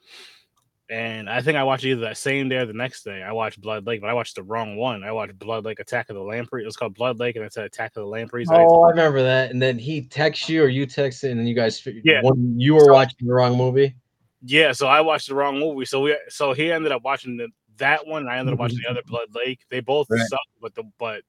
and 0.91 1.31
I 1.31 1.41
think 1.41 1.57
I 1.57 1.63
watched 1.65 1.85
either 1.85 2.01
that 2.03 2.17
same 2.17 2.49
day 2.49 2.57
or 2.57 2.67
the 2.67 2.73
next 2.73 3.05
day. 3.05 3.23
I 3.23 3.33
watched 3.33 3.61
Blood 3.61 3.87
Lake, 3.87 4.01
but 4.01 4.11
I 4.11 4.15
watched 4.15 4.35
the 4.35 4.43
wrong 4.43 4.77
one. 4.77 5.05
I 5.05 5.13
watched 5.13 5.39
Blood 5.39 5.65
Lake 5.65 5.79
Attack 5.81 6.11
of 6.11 6.17
the 6.17 6.23
Lamprey. 6.23 6.63
It 6.63 6.67
was 6.67 6.77
called 6.77 6.95
Blood 6.95 7.19
Lake, 7.21 7.37
and 7.37 7.45
it 7.45 7.53
said 7.53 7.65
Attack 7.65 7.93
of 7.97 8.03
the 8.03 8.09
Lampreys. 8.09 8.49
and 8.49 8.59
I- 8.59 8.65
Oh, 8.65 8.83
I 8.83 8.91
remember 8.91 9.23
that. 9.23 9.51
And 9.51 9.63
then 9.63 9.79
he 9.79 10.03
texts 10.03 10.49
you 10.49 10.65
or 10.65 10.69
you 10.69 10.87
text 10.87 11.23
it, 11.25 11.31
and 11.31 11.49
you 11.49 11.55
guys, 11.55 11.87
Yeah. 12.05 12.21
one, 12.23 12.59
you 12.59 12.75
were 12.75 12.93
watching 12.93 13.27
the 13.27 13.33
wrong 13.33 13.57
movie. 13.57 13.95
yeah, 14.43 14.73
so 14.73 14.87
I 14.89 15.01
watched 15.03 15.29
the 15.29 15.35
wrong 15.35 15.59
movie. 15.59 15.85
So 15.85 16.01
we, 16.01 16.17
so 16.29 16.53
he 16.55 16.73
ended 16.73 16.93
up 16.93 17.03
watching 17.05 17.37
the, 17.37 17.49
that 17.77 18.07
one. 18.07 18.23
And 18.23 18.31
I 18.31 18.39
ended 18.39 18.55
up 18.55 18.59
watching 18.59 18.79
the 18.83 18.91
other 18.91 19.03
Blood 19.07 19.29
Lake. 19.35 19.61
They 19.71 19.81
both 19.81 20.07
Right. 20.11 20.21
suck, 20.29 20.41
but 20.61 20.75
the 20.75 20.85
but 20.99 21.23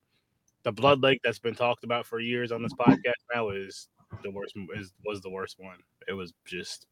the 0.64 0.72
Blood 0.72 1.02
Lake 1.02 1.20
that's 1.24 1.40
been 1.40 1.56
talked 1.56 1.84
about 1.84 2.06
for 2.06 2.20
years 2.20 2.52
on 2.52 2.62
this 2.64 2.74
podcast 2.74 3.14
now 3.34 3.50
is 3.50 3.88
the 4.24 4.30
worst. 4.32 4.54
Is 4.76 4.92
was 5.06 5.22
the 5.22 5.30
worst 5.30 5.58
one. 5.60 5.78
It 6.08 6.14
was 6.14 6.34
just. 6.46 6.88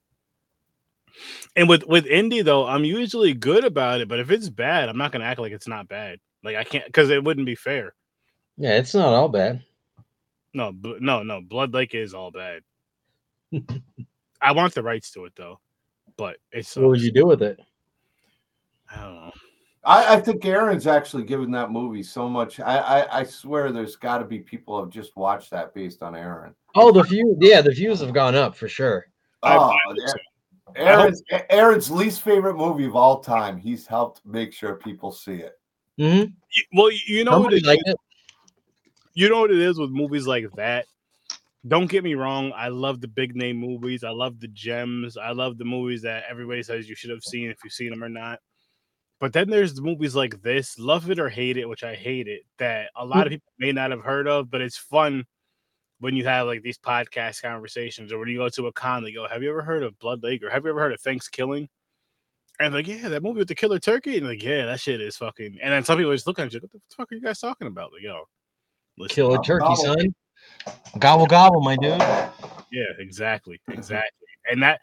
And 1.56 1.68
with 1.68 1.84
with 1.86 2.06
indie 2.06 2.44
though, 2.44 2.66
I'm 2.66 2.84
usually 2.84 3.34
good 3.34 3.64
about 3.64 4.02
it, 4.02 4.08
but 4.08 4.20
if 4.20 4.32
it's 4.32 4.50
bad, 4.50 4.90
I'm 4.90 4.98
not 4.98 5.12
gonna 5.12 5.26
act 5.26 5.40
like 5.40 5.52
it's 5.52 5.68
not 5.68 5.88
bad. 5.88 6.20
Like 6.44 6.56
I 6.56 6.64
can't 6.64 6.86
because 6.86 7.10
it 7.10 7.24
wouldn't 7.24 7.46
be 7.46 7.56
fair. 7.56 7.94
Yeah, 8.58 8.78
it's 8.78 8.94
not 8.94 9.14
all 9.14 9.30
bad. 9.30 9.64
No, 10.54 10.72
bl- 10.72 10.98
no, 11.00 11.24
no. 11.24 11.42
Blood 11.42 11.74
Lake 11.74 11.96
is 11.96 12.14
all 12.14 12.32
bad. 12.32 12.62
I 14.42 14.52
want 14.52 14.74
the 14.74 14.84
rights 14.84 15.12
to 15.12 15.26
it 15.26 15.34
though, 15.36 15.60
but 16.18 16.38
it's 16.52 16.76
What 16.76 16.90
would 16.90 17.02
you 17.02 17.12
do 17.12 17.26
with 17.26 17.42
it? 17.42 17.60
I 18.92 19.02
don't 19.02 19.16
know. 19.16 19.32
I, 19.86 20.16
I 20.16 20.20
think 20.20 20.46
Aaron's 20.46 20.88
actually 20.88 21.24
given 21.24 21.52
that 21.52 21.72
movie 21.72 22.04
so 22.04 22.28
much. 22.28 22.60
I 22.60 22.78
I, 22.78 23.20
I 23.20 23.24
swear 23.24 23.72
there's 23.72 23.96
got 23.96 24.18
to 24.20 24.26
be 24.26 24.40
people 24.40 24.76
who 24.76 24.84
have 24.84 24.92
just 24.92 25.16
watched 25.16 25.52
that 25.52 25.74
based 25.74 26.04
on 26.04 26.16
Aaron. 26.16 26.54
Oh, 26.76 26.92
the 26.92 27.04
view. 27.04 27.38
Yeah, 27.40 27.62
the 27.62 27.72
views 27.72 28.02
have 28.02 28.14
gone 28.14 28.36
up 28.36 28.56
for 28.56 28.68
sure. 28.68 29.08
Oh, 29.44 29.48
I 29.48 29.78
hope 29.88 29.98
so. 30.06 30.14
Aaron's, 30.76 31.22
Aaron's 31.50 31.92
least 31.92 32.22
favorite 32.22 32.56
movie 32.56 32.86
of 32.86 32.96
all 32.96 33.20
time. 33.20 33.58
He's 33.58 33.86
helped 33.88 34.26
make 34.26 34.54
sure 34.54 34.76
people 34.76 35.12
see 35.12 35.36
it. 35.36 35.54
Mm-hmm. 36.00 36.32
Well, 36.78 36.92
you 37.08 37.24
know 37.24 37.40
what 37.40 37.52
Somebody 37.52 37.58
it 37.58 37.66
like 37.66 37.80
is? 37.86 37.94
it. 37.94 38.00
You 39.14 39.30
know 39.30 39.42
what 39.42 39.52
it 39.52 39.60
is 39.60 39.78
with 39.78 39.90
movies 39.90 40.28
like 40.28 40.46
that. 40.56 40.86
Don't 41.68 41.90
get 41.90 42.06
me 42.06 42.16
wrong. 42.16 42.54
I 42.56 42.70
love 42.70 43.02
the 43.02 43.08
big 43.08 43.36
name 43.36 43.58
movies. 43.58 44.04
I 44.06 44.12
love 44.12 44.40
the 44.40 44.48
gems. 44.48 45.18
I 45.18 45.32
love 45.32 45.58
the 45.58 45.66
movies 45.66 46.02
that 46.04 46.24
everybody 46.30 46.64
says 46.64 46.88
you 46.88 46.96
should 46.96 47.10
have 47.10 47.24
seen 47.24 47.50
if 47.50 47.58
you've 47.64 47.74
seen 47.74 47.90
them 47.90 48.04
or 48.04 48.10
not. 48.10 48.40
But 49.20 49.34
then 49.34 49.50
there's 49.50 49.74
the 49.74 49.82
movies 49.82 50.16
like 50.16 50.42
this, 50.42 50.80
love 50.80 51.12
it 51.12 51.20
or 51.20 51.28
hate 51.28 51.58
it, 51.58 51.68
which 51.68 51.84
I 51.84 51.96
hate 51.96 52.30
it, 52.30 52.44
that 52.60 52.92
a 52.96 53.06
lot 53.06 53.28
of 53.28 53.32
people 53.32 53.52
may 53.60 53.74
not 53.74 53.92
have 53.92 54.00
heard 54.00 54.30
of, 54.30 54.50
but 54.50 54.62
it's 54.62 54.78
fun 54.78 55.26
when 56.00 56.16
you 56.16 56.26
have 56.26 56.48
like 56.48 56.62
these 56.62 56.78
podcast 56.78 57.42
conversations 57.42 58.12
or 58.12 58.20
when 58.20 58.30
you 58.30 58.38
go 58.38 58.50
to 58.50 58.68
a 58.68 58.72
con, 58.74 59.04
they 59.04 59.12
go, 59.12 59.28
Have 59.28 59.44
you 59.44 59.50
ever 59.50 59.62
heard 59.62 59.84
of 59.84 59.98
Blood 60.00 60.24
Lake 60.24 60.44
or 60.44 60.50
have 60.50 60.64
you 60.64 60.70
ever 60.70 60.80
heard 60.80 60.94
of 60.94 61.02
Thanksgiving? 61.02 61.68
And 62.62 62.74
like, 62.74 62.88
yeah, 62.88 63.08
that 63.08 63.24
movie 63.24 63.40
with 63.40 63.48
the 63.48 63.56
killer 63.56 63.80
turkey. 63.80 64.18
And 64.18 64.28
like, 64.28 64.44
yeah, 64.44 64.66
that 64.66 64.82
shit 64.82 65.00
is 65.00 65.16
fucking. 65.18 65.58
And 65.62 65.72
then 65.72 65.84
some 65.84 65.98
people 65.98 66.12
just 66.14 66.28
look 66.28 66.40
at 66.40 66.52
you, 66.54 66.60
what 66.60 66.72
the 66.72 66.80
fuck 66.96 67.12
are 67.12 67.16
you 67.16 67.22
guys 67.22 67.40
talking 67.40 67.68
about? 67.68 67.94
Like, 67.94 68.02
yo, 68.02 68.24
listen, 68.98 69.16
Kill 69.16 69.28
a 69.34 69.36
Gobble, 69.36 69.44
turkey, 69.44 69.64
gobble. 69.64 69.76
son. 69.78 70.16
Gobble 71.00 71.26
gobble, 71.28 71.62
my 71.62 71.76
dude. 71.78 72.00
Yeah, 72.72 72.84
exactly, 73.00 73.60
exactly. 73.70 74.28
And 74.50 74.62
that 74.64 74.82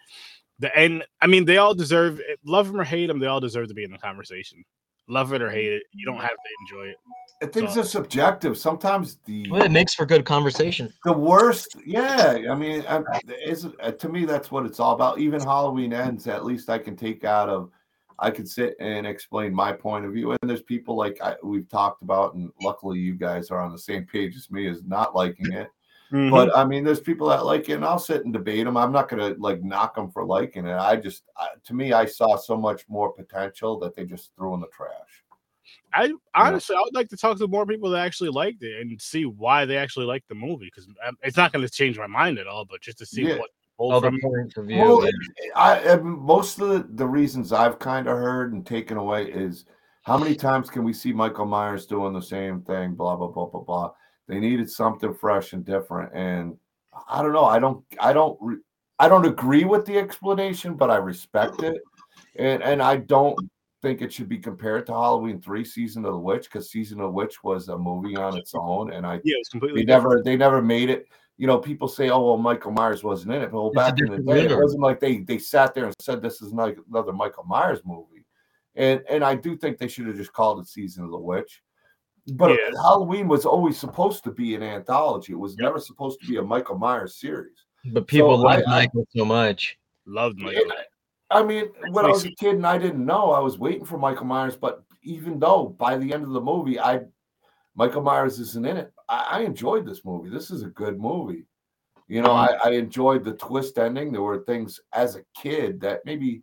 the 0.59 0.74
and 0.76 1.05
I 1.20 1.26
mean 1.26 1.44
they 1.44 1.59
all 1.59 1.74
deserve 1.74 2.20
love 2.44 2.66
them 2.68 2.80
or 2.80 2.84
hate 2.84 3.06
them. 3.06 3.18
They 3.18 3.26
all 3.26 3.40
deserve 3.40 3.68
to 3.68 3.74
be 3.74 3.84
in 3.84 3.90
the 3.90 3.98
conversation. 3.98 4.64
Love 5.08 5.32
it 5.32 5.40
or 5.42 5.50
hate 5.50 5.72
it, 5.72 5.84
you 5.92 6.04
don't 6.04 6.20
have 6.20 6.30
to 6.30 6.36
enjoy 6.62 6.88
it. 6.88 6.96
I 7.42 7.46
think 7.46 7.70
So- 7.70 7.80
it's 7.80 7.90
subjective. 7.90 8.56
Sometimes 8.58 9.18
the 9.26 9.48
Well, 9.50 9.62
it 9.62 9.70
makes 9.70 9.94
for 9.94 10.06
good 10.06 10.24
conversation. 10.24 10.92
the 11.04 11.12
worst, 11.12 11.76
yeah. 11.84 12.38
I 12.50 12.54
mean, 12.54 12.82
um, 12.88 13.04
is 13.44 13.66
uh, 13.80 13.92
to 13.92 14.08
me 14.08 14.24
that's 14.24 14.50
what 14.50 14.64
it's 14.66 14.80
all 14.80 14.94
about. 14.94 15.18
Even 15.18 15.40
Halloween 15.40 15.92
ends. 15.92 16.26
At 16.26 16.44
least 16.44 16.70
I 16.70 16.78
can 16.78 16.96
take 16.96 17.24
out 17.24 17.48
of. 17.48 17.70
I 18.18 18.30
can 18.30 18.46
sit 18.46 18.74
and 18.80 19.06
explain 19.06 19.52
my 19.52 19.72
point 19.72 20.06
of 20.06 20.12
view. 20.14 20.30
And 20.32 20.38
there's 20.48 20.62
people 20.62 20.96
like 20.96 21.20
I, 21.22 21.36
we've 21.42 21.68
talked 21.68 22.00
about, 22.00 22.32
and 22.34 22.50
luckily 22.62 22.98
you 22.98 23.14
guys 23.14 23.50
are 23.50 23.60
on 23.60 23.70
the 23.72 23.78
same 23.78 24.06
page 24.06 24.34
as 24.34 24.50
me, 24.50 24.66
is 24.66 24.82
not 24.84 25.14
liking 25.14 25.52
it. 25.52 25.68
Mm-hmm. 26.12 26.30
But 26.30 26.56
I 26.56 26.64
mean, 26.64 26.84
there's 26.84 27.00
people 27.00 27.28
that 27.28 27.44
like 27.44 27.68
it, 27.68 27.74
and 27.74 27.84
I'll 27.84 27.98
sit 27.98 28.24
and 28.24 28.32
debate 28.32 28.64
them. 28.64 28.76
I'm 28.76 28.92
not 28.92 29.08
gonna 29.08 29.34
like 29.38 29.62
knock 29.62 29.94
them 29.94 30.10
for 30.10 30.24
liking 30.24 30.66
it. 30.66 30.76
I 30.76 30.96
just, 30.96 31.24
I, 31.36 31.48
to 31.64 31.74
me, 31.74 31.92
I 31.92 32.04
saw 32.04 32.36
so 32.36 32.56
much 32.56 32.84
more 32.88 33.12
potential 33.12 33.78
that 33.80 33.94
they 33.94 34.04
just 34.04 34.30
threw 34.36 34.54
in 34.54 34.60
the 34.60 34.68
trash. 34.68 35.24
I 35.92 36.12
honestly 36.34 36.76
I 36.76 36.80
would 36.80 36.94
like 36.94 37.08
to 37.08 37.16
talk 37.16 37.38
to 37.38 37.48
more 37.48 37.66
people 37.66 37.90
that 37.90 38.04
actually 38.04 38.30
liked 38.30 38.62
it 38.62 38.80
and 38.80 39.00
see 39.00 39.24
why 39.24 39.64
they 39.64 39.76
actually 39.76 40.06
liked 40.06 40.28
the 40.28 40.34
movie 40.34 40.66
because 40.66 40.88
it's 41.22 41.36
not 41.36 41.52
going 41.52 41.64
to 41.64 41.70
change 41.70 41.98
my 41.98 42.06
mind 42.06 42.38
at 42.38 42.46
all. 42.46 42.64
But 42.64 42.82
just 42.82 42.98
to 42.98 43.06
see 43.06 43.22
Yeah. 43.22 43.38
what 43.38 43.50
Pulled 43.76 43.92
Other 43.92 44.10
points 44.22 44.56
of 44.56 44.66
view. 44.66 44.78
Well, 44.78 45.04
yeah. 45.04 45.10
I, 45.54 45.92
I 45.92 45.96
most 45.96 46.60
of 46.60 46.68
the, 46.68 46.88
the 46.94 47.06
reasons 47.06 47.52
I've 47.52 47.78
kind 47.78 48.08
of 48.08 48.16
heard 48.16 48.54
and 48.54 48.64
taken 48.64 48.96
away 48.96 49.26
is 49.30 49.66
how 50.02 50.16
many 50.16 50.34
times 50.34 50.70
can 50.70 50.82
we 50.82 50.94
see 50.94 51.12
Michael 51.12 51.44
Myers 51.44 51.84
doing 51.84 52.14
the 52.14 52.22
same 52.22 52.62
thing? 52.62 52.94
Blah 52.94 53.16
blah 53.16 53.28
blah 53.28 53.46
blah 53.46 53.60
blah. 53.60 53.92
They 54.28 54.40
needed 54.40 54.70
something 54.70 55.15
fresh 55.15 55.53
and 55.53 55.65
different, 55.65 56.12
and 56.12 56.57
I 57.09 57.23
don't 57.23 57.32
know. 57.32 57.44
I 57.44 57.59
don't. 57.59 57.85
I 58.01 58.12
don't. 58.12 58.61
I 58.98 59.09
don't 59.09 59.27
agree 59.27 59.65
with 59.65 59.85
the 59.85 59.98
explanation, 59.98 60.74
but 60.74 60.90
I 60.90 60.97
respect 60.97 61.62
it, 61.62 61.81
and 62.36 62.62
and 62.62 62.82
I 62.82 62.97
don't 62.97 63.39
think 63.82 64.03
it 64.03 64.12
should 64.12 64.28
be 64.28 64.39
compared 64.39 64.86
to 64.86 64.93
Halloween 64.93 65.40
Three: 65.40 65.65
Season 65.65 66.05
of 66.05 66.12
the 66.12 66.19
Witch 66.19 66.44
because 66.44 66.70
Season 66.70 67.01
of 67.01 67.05
the 67.05 67.11
Witch 67.11 67.44
was 67.44 67.69
a 67.69 67.78
movie 67.78 68.16
on 68.16 68.36
its 68.36 68.53
own, 68.55 68.93
and 68.93 69.07
I 69.07 69.15
Yeah, 69.24 69.36
it's 69.39 69.48
completely 69.48 69.82
they 69.82 69.86
never 69.86 70.23
they 70.24 70.36
never 70.36 70.61
made 70.62 70.90
it. 70.90 71.07
You 71.36 71.47
know, 71.47 71.59
people 71.59 71.86
say, 71.86 72.09
"Oh, 72.09 72.24
well, 72.24 72.39
Michael 72.39 72.73
Myers 72.73 73.05
wasn't 73.05 73.35
in 73.35 73.43
it." 73.43 73.53
Well, 73.53 73.70
back 73.70 73.98
in 73.98 74.07
the 74.07 74.16
different 74.16 74.48
day, 74.48 74.55
it 74.55 74.59
wasn't 74.59 74.82
like 74.82 74.98
they 74.98 75.19
they 75.19 75.39
sat 75.39 75.74
there 75.74 75.85
and 75.85 75.94
said 76.01 76.23
this 76.23 76.40
is 76.43 76.53
like 76.53 76.78
another 76.90 77.12
Michael 77.12 77.44
Myers 77.44 77.81
movie. 77.85 78.24
And 78.74 79.03
and 79.09 79.23
I 79.23 79.35
do 79.35 79.57
think 79.57 79.78
they 79.78 79.89
should 79.89 80.07
have 80.07 80.16
just 80.16 80.32
called 80.32 80.61
it 80.61 80.66
Season 80.66 81.05
of 81.05 81.11
the 81.11 81.19
Witch. 81.19 81.62
But 82.35 82.51
Yeah. 82.51 82.70
Halloween 82.82 83.28
was 83.28 83.47
always 83.47 83.78
supposed 83.78 84.24
to 84.24 84.31
be 84.32 84.55
an 84.55 84.62
anthology. 84.62 85.32
It 85.32 85.39
was 85.39 85.53
Yep. 85.53 85.61
never 85.61 85.78
supposed 85.78 86.20
to 86.20 86.27
be 86.27 86.36
a 86.39 86.43
Michael 86.43 86.77
Myers 86.78 87.15
series. 87.16 87.57
But 87.93 88.07
people 88.09 88.36
So 88.36 88.43
like 88.43 88.66
I- 88.66 88.70
I- 88.70 88.77
Michael 88.81 89.07
so 89.16 89.24
much. 89.24 89.78
loved 90.07 90.39
Michael. 90.40 90.62
And 90.62 90.73
I 91.31 91.43
mean, 91.43 91.66
when 91.90 92.05
I 92.05 92.09
was 92.09 92.24
a 92.24 92.31
kid 92.32 92.55
and 92.57 92.66
I 92.66 92.78
didn't 92.78 93.05
know, 93.05 93.31
I 93.31 93.40
was 93.40 93.59
waiting 93.59 93.85
for 93.85 93.98
Michael 93.98 94.27
Myers. 94.27 94.57
But 94.57 94.82
even 95.03 95.39
though 95.39 95.69
by 95.78 95.97
the 95.97 96.12
end 96.12 96.24
of 96.24 96.31
the 96.31 96.40
movie, 96.40 96.78
I 96.81 97.05
Michael 97.74 98.03
Myers 98.03 98.40
isn't 98.40 98.65
in 98.66 98.77
it, 98.78 98.93
I, 99.09 99.27
I 99.31 99.40
enjoyed 99.40 99.85
this 99.86 100.05
movie. 100.05 100.31
This 100.31 100.51
is 100.51 100.62
a 100.62 100.69
good 100.69 100.98
movie. 100.98 101.44
You 102.09 102.23
know, 102.23 102.31
I, 102.32 102.57
I 102.65 102.70
enjoyed 102.70 103.23
the 103.24 103.35
twist 103.35 103.78
ending. 103.78 104.12
There 104.12 104.23
were 104.23 104.44
things 104.44 104.81
as 104.93 105.16
a 105.16 105.24
kid 105.36 105.81
that 105.81 106.05
maybe 106.07 106.43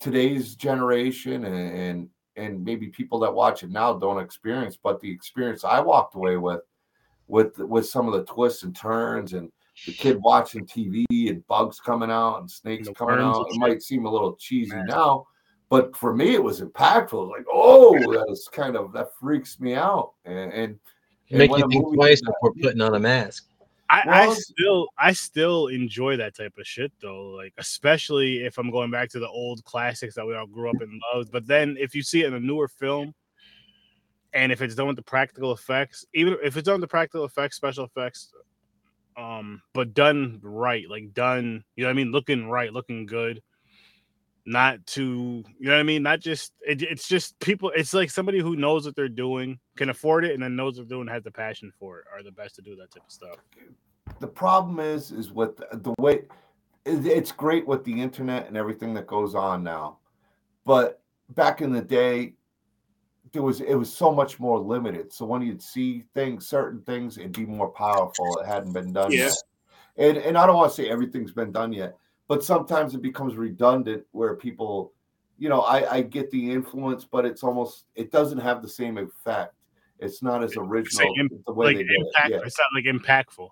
today's 0.00 0.54
generation 0.54 1.44
and 1.44 1.78
and, 1.78 2.08
and 2.36 2.64
maybe 2.64 2.88
people 2.88 3.18
that 3.20 3.34
watch 3.34 3.62
it 3.62 3.70
now 3.70 3.94
don't 3.94 4.22
experience, 4.22 4.78
but 4.82 5.00
the 5.00 5.10
experience 5.10 5.64
I 5.64 5.80
walked 5.80 6.14
away 6.14 6.36
with 6.36 6.60
with 7.28 7.58
with 7.58 7.88
some 7.88 8.06
of 8.06 8.14
the 8.14 8.24
twists 8.24 8.62
and 8.62 8.74
turns 8.74 9.32
and 9.32 9.50
the 9.86 9.92
kid 9.92 10.18
watching 10.20 10.66
TV 10.66 11.04
and 11.10 11.46
bugs 11.46 11.80
coming 11.80 12.10
out 12.10 12.40
and 12.40 12.50
snakes 12.50 12.88
the 12.88 12.94
coming 12.94 13.18
out. 13.18 13.46
It 13.50 13.58
might 13.58 13.82
seem 13.82 14.04
a 14.04 14.10
little 14.10 14.34
cheesy 14.36 14.74
Man. 14.74 14.86
now, 14.86 15.26
but 15.68 15.96
for 15.96 16.14
me, 16.14 16.34
it 16.34 16.42
was 16.42 16.60
impactful. 16.60 17.30
Like, 17.30 17.46
oh, 17.50 17.96
that 18.12 18.26
is 18.30 18.48
kind 18.52 18.76
of 18.76 18.92
that 18.92 19.08
freaks 19.18 19.60
me 19.60 19.74
out. 19.74 20.12
And, 20.24 20.52
and, 20.52 20.78
and 21.30 21.38
Make 21.38 21.50
when 21.50 21.60
you 21.60 21.68
think 21.68 21.94
twice 21.94 22.20
before 22.20 22.52
putting 22.60 22.80
on 22.80 22.94
a 22.94 23.00
mask. 23.00 23.46
I, 23.90 24.02
I 24.06 24.34
still 24.34 24.88
I 24.96 25.12
still 25.12 25.66
enjoy 25.66 26.16
that 26.16 26.36
type 26.36 26.54
of 26.58 26.66
shit 26.66 26.92
though. 27.02 27.30
Like 27.30 27.52
especially 27.58 28.44
if 28.44 28.56
I'm 28.56 28.70
going 28.70 28.90
back 28.90 29.08
to 29.10 29.18
the 29.18 29.28
old 29.28 29.64
classics 29.64 30.14
that 30.14 30.26
we 30.26 30.34
all 30.36 30.46
grew 30.46 30.70
up 30.70 30.80
and 30.80 31.00
loved. 31.12 31.32
But 31.32 31.46
then 31.46 31.76
if 31.78 31.94
you 31.94 32.02
see 32.02 32.22
it 32.22 32.28
in 32.28 32.34
a 32.34 32.40
newer 32.40 32.68
film, 32.68 33.14
and 34.32 34.52
if 34.52 34.62
it's 34.62 34.76
done 34.76 34.86
with 34.86 34.96
the 34.96 35.02
practical 35.02 35.52
effects, 35.52 36.06
even 36.14 36.36
if 36.42 36.56
it's 36.56 36.66
done 36.66 36.74
with 36.74 36.82
the 36.82 36.88
practical 36.88 37.24
effects, 37.24 37.56
special 37.56 37.84
effects, 37.84 38.32
um, 39.16 39.60
but 39.74 39.92
done 39.92 40.38
right, 40.42 40.88
like 40.88 41.12
done, 41.12 41.64
you 41.74 41.82
know 41.82 41.88
what 41.88 41.94
I 41.94 41.96
mean, 41.96 42.12
looking 42.12 42.48
right, 42.48 42.72
looking 42.72 43.06
good. 43.06 43.42
Not 44.46 44.84
to 44.88 45.44
you 45.58 45.66
know 45.66 45.72
what 45.72 45.80
I 45.80 45.82
mean? 45.84 46.02
Not 46.02 46.20
just 46.20 46.52
it, 46.66 46.82
it's 46.82 47.06
just 47.08 47.38
people. 47.40 47.70
It's 47.76 47.92
like 47.94 48.10
somebody 48.10 48.40
who 48.40 48.56
knows 48.56 48.86
what 48.86 48.96
they're 48.96 49.08
doing, 49.08 49.58
can 49.76 49.90
afford 49.90 50.24
it, 50.24 50.34
and 50.34 50.42
then 50.42 50.56
knows 50.56 50.78
what 50.78 50.88
they're 50.88 50.96
doing, 50.96 51.08
has 51.08 51.22
the 51.22 51.30
passion 51.30 51.72
for 51.78 51.98
it, 52.00 52.06
are 52.12 52.22
the 52.22 52.32
best 52.32 52.54
to 52.56 52.62
do 52.62 52.74
that 52.76 52.90
type 52.90 53.04
of 53.06 53.12
stuff. 53.12 53.36
the 54.18 54.26
problem 54.26 54.80
is 54.80 55.12
is 55.12 55.30
with 55.30 55.56
the, 55.56 55.94
way 55.98 56.22
it's 56.86 57.30
great 57.32 57.66
with 57.66 57.84
the 57.84 58.00
internet 58.00 58.48
and 58.48 58.56
everything 58.56 58.92
that 58.94 59.06
goes 59.06 59.34
on 59.34 59.62
now 59.62 59.98
but 60.64 61.00
back 61.30 61.60
in 61.60 61.70
the 61.70 61.80
day 61.82 62.34
there 63.32 63.42
was 63.42 63.60
it 63.60 63.74
was 63.74 63.92
so 63.92 64.10
much 64.10 64.40
more 64.40 64.58
limited 64.58 65.12
so 65.12 65.24
when 65.24 65.42
you'd 65.42 65.62
see 65.62 66.02
things 66.14 66.48
certain 66.48 66.80
things 66.82 67.18
it'd 67.18 67.32
be 67.32 67.46
more 67.46 67.68
powerful 67.68 68.38
it 68.42 68.46
hadn't 68.46 68.72
been 68.72 68.92
done 68.92 69.12
Yeah. 69.12 69.26
yet 69.26 69.34
and 69.96 70.16
and 70.18 70.36
i 70.36 70.44
don't 70.46 70.56
want 70.56 70.70
to 70.72 70.74
say 70.74 70.88
everything's 70.90 71.32
been 71.32 71.52
done 71.52 71.72
yet 71.72 71.96
but 72.30 72.44
sometimes 72.44 72.94
it 72.94 73.02
becomes 73.02 73.34
redundant 73.34 74.04
where 74.12 74.36
people 74.36 74.92
you 75.36 75.48
know 75.48 75.62
i 75.62 75.96
i 75.96 76.00
get 76.00 76.30
the 76.30 76.50
influence 76.52 77.04
but 77.04 77.26
it's 77.26 77.42
almost 77.42 77.86
it 77.96 78.12
doesn't 78.12 78.38
have 78.38 78.62
the 78.62 78.68
same 78.68 78.96
effect 78.98 79.52
it's 79.98 80.22
not 80.22 80.42
as 80.44 80.56
original 80.56 81.12
im- 81.18 81.28
the 81.44 81.52
way 81.52 81.66
like 81.66 81.76
they 81.78 81.82
did 81.82 81.90
it 81.90 82.30
yeah. 82.30 82.38
it's 82.44 82.58
not 82.58 82.68
like 82.74 82.84
impactful. 82.84 83.48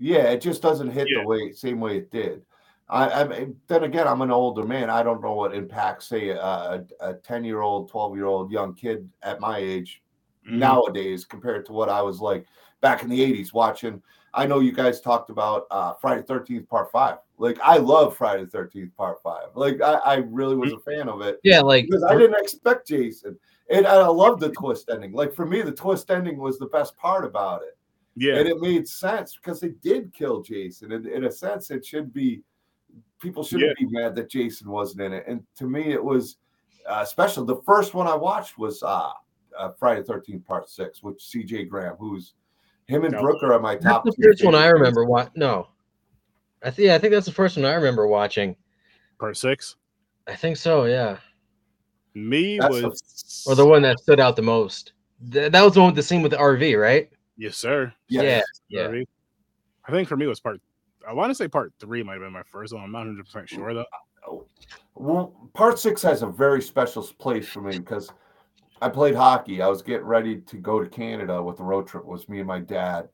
Yeah, 0.00 0.30
it 0.30 0.40
just 0.40 0.62
doesn't 0.62 0.90
hit 0.90 1.08
Yeah. 1.10 1.20
the 1.22 1.26
way 1.26 1.52
same 1.52 1.80
way 1.80 1.98
it 1.98 2.10
did. 2.10 2.42
I, 2.88 3.10
I 3.10 3.24
mean, 3.28 3.56
then 3.66 3.82
again, 3.82 4.06
I'm 4.08 4.22
an 4.22 4.30
older 4.30 4.64
man. 4.64 4.88
I 4.90 5.02
don't 5.02 5.20
know 5.20 5.34
what 5.34 5.54
impacts, 5.54 6.06
say, 6.08 6.28
a 6.30 6.84
a 7.00 7.14
ten 7.14 7.44
year 7.44 7.60
old, 7.62 7.90
twelve 7.90 8.14
year 8.16 8.26
old 8.26 8.50
young 8.52 8.74
kid 8.74 9.08
at 9.22 9.40
my 9.40 9.58
age 9.58 10.02
Mhm. 10.46 10.58
nowadays 10.58 11.24
compared 11.24 11.66
to 11.66 11.72
what 11.72 11.88
I 11.88 12.00
was 12.00 12.20
like 12.20 12.46
back 12.80 13.02
in 13.02 13.08
the 13.08 13.20
'80s 13.20 13.52
watching. 13.52 14.00
I 14.34 14.46
know 14.46 14.60
you 14.60 14.72
guys 14.72 15.00
talked 15.00 15.30
about 15.30 15.66
uh, 15.72 15.94
Friday 16.00 16.22
Thirteenth 16.22 16.68
Part 16.68 16.92
Five. 16.92 17.18
Like 17.38 17.58
I 17.60 17.76
love 17.78 18.16
Friday 18.16 18.44
the 18.44 18.50
Thirteenth 18.50 18.96
Part 18.96 19.22
Five. 19.22 19.48
Like 19.54 19.80
I, 19.80 19.94
I 19.94 20.14
really 20.16 20.56
was 20.56 20.72
a 20.72 20.78
fan 20.80 21.08
of 21.08 21.20
it 21.22 21.38
Yeah, 21.44 21.60
like 21.60 21.86
because 21.86 22.02
I 22.02 22.16
didn't 22.16 22.40
expect 22.40 22.88
Jason, 22.88 23.38
and 23.70 23.86
I 23.86 24.06
love 24.06 24.40
the 24.40 24.50
twist 24.50 24.90
ending. 24.92 25.12
Like 25.12 25.32
for 25.34 25.46
me, 25.46 25.62
the 25.62 25.72
twist 25.72 26.10
ending 26.10 26.38
was 26.38 26.58
the 26.58 26.66
best 26.66 26.96
part 26.96 27.24
about 27.24 27.62
it 27.62 27.78
yeah, 28.18 28.36
and 28.36 28.48
it 28.48 28.60
made 28.60 28.88
sense 28.88 29.36
because 29.36 29.60
they 29.60 29.68
did 29.68 30.12
kill 30.12 30.42
Jason. 30.42 30.92
And 30.92 31.06
in 31.06 31.24
a 31.24 31.30
sense, 31.30 31.70
it 31.70 31.86
should 31.86 32.12
be 32.12 32.42
people 33.20 33.44
shouldn't 33.44 33.78
be 33.78 33.86
mad 33.86 34.16
that 34.16 34.28
Jason 34.28 34.70
wasn't 34.70 35.02
in 35.02 35.12
it. 35.12 35.24
And 35.28 35.42
to 35.56 35.64
me, 35.64 35.92
it 35.92 36.02
was 36.02 36.38
uh, 36.88 37.04
special. 37.04 37.44
The 37.44 37.62
first 37.64 37.94
one 37.94 38.08
I 38.08 38.16
watched 38.16 38.58
was 38.58 38.82
uh, 38.82 39.10
uh, 39.56 39.70
Friday 39.78 40.02
Thirteenth 40.02 40.44
Part 40.44 40.68
Six, 40.68 41.02
with 41.02 41.20
C.J. 41.20 41.66
Graham, 41.66 41.94
who's 42.00 42.34
him 42.86 43.04
and 43.04 43.12
No. 43.12 43.20
Brooke 43.20 43.42
are 43.44 43.58
my 43.60 43.76
top. 43.76 44.04
that's 44.04 44.16
the 44.16 44.22
first 44.24 44.44
one 44.44 44.56
I 44.56 44.66
remember. 44.66 45.04
What? 45.04 45.36
No, 45.36 45.68
I 46.62 46.70
think 46.70 46.86
yeah, 46.86 46.94
I 46.94 46.98
think 46.98 47.12
that's 47.12 47.26
the 47.26 47.32
first 47.32 47.56
one 47.56 47.64
I 47.64 47.74
remember 47.74 48.06
watching. 48.06 48.56
part 49.18 49.36
six. 49.36 49.76
I 50.26 50.34
think 50.34 50.56
so. 50.56 50.84
Yeah, 50.84 51.18
Me 52.14 52.58
That's 52.58 52.80
the- 52.80 52.88
was 52.88 53.44
or 53.46 53.54
the 53.54 53.66
one 53.66 53.82
that 53.82 53.98
stood 54.00 54.20
out 54.20 54.36
the 54.36 54.42
most. 54.42 54.92
Th- 55.32 55.50
that 55.50 55.62
was 55.62 55.74
the 55.74 55.80
one 55.80 55.88
with 55.88 55.96
the 55.96 56.02
scene 56.02 56.22
with 56.22 56.32
the 56.32 56.36
RV, 56.38 56.80
right? 56.80 57.10
yes, 57.36 57.56
sir. 57.56 57.92
Yes. 58.08 58.44
Yeah, 58.68 58.90
yeah. 58.90 59.02
I 59.86 59.90
think 59.90 60.08
for 60.08 60.16
me 60.16 60.26
it 60.26 60.28
was 60.28 60.40
part. 60.40 60.60
I 61.08 61.12
want 61.12 61.30
to 61.30 61.34
say 61.34 61.48
part 61.48 61.72
three 61.80 62.02
might 62.02 62.14
have 62.14 62.22
been 62.22 62.32
my 62.32 62.42
first 62.50 62.74
one. 62.74 62.82
I'm 62.82 62.92
not 62.92 62.98
100 63.06 63.24
percent 63.24 63.48
sure 63.48 63.72
though. 63.72 63.86
Well, 64.94 65.32
part 65.54 65.78
six 65.78 66.02
has 66.02 66.22
a 66.22 66.26
very 66.26 66.60
special 66.60 67.02
place 67.18 67.48
for 67.48 67.62
me 67.62 67.78
because 67.78 68.10
I 68.82 68.88
played 68.88 69.14
hockey. 69.14 69.62
I 69.62 69.68
was 69.68 69.80
getting 69.80 70.06
ready 70.06 70.40
to 70.40 70.56
go 70.56 70.82
to 70.82 70.88
Canada 70.90 71.42
with 71.42 71.56
the 71.56 71.62
road 71.62 71.86
trip. 71.86 72.02
It 72.02 72.08
was 72.08 72.28
me 72.28 72.38
and 72.38 72.46
my 72.46 72.58
dad. 72.58 73.08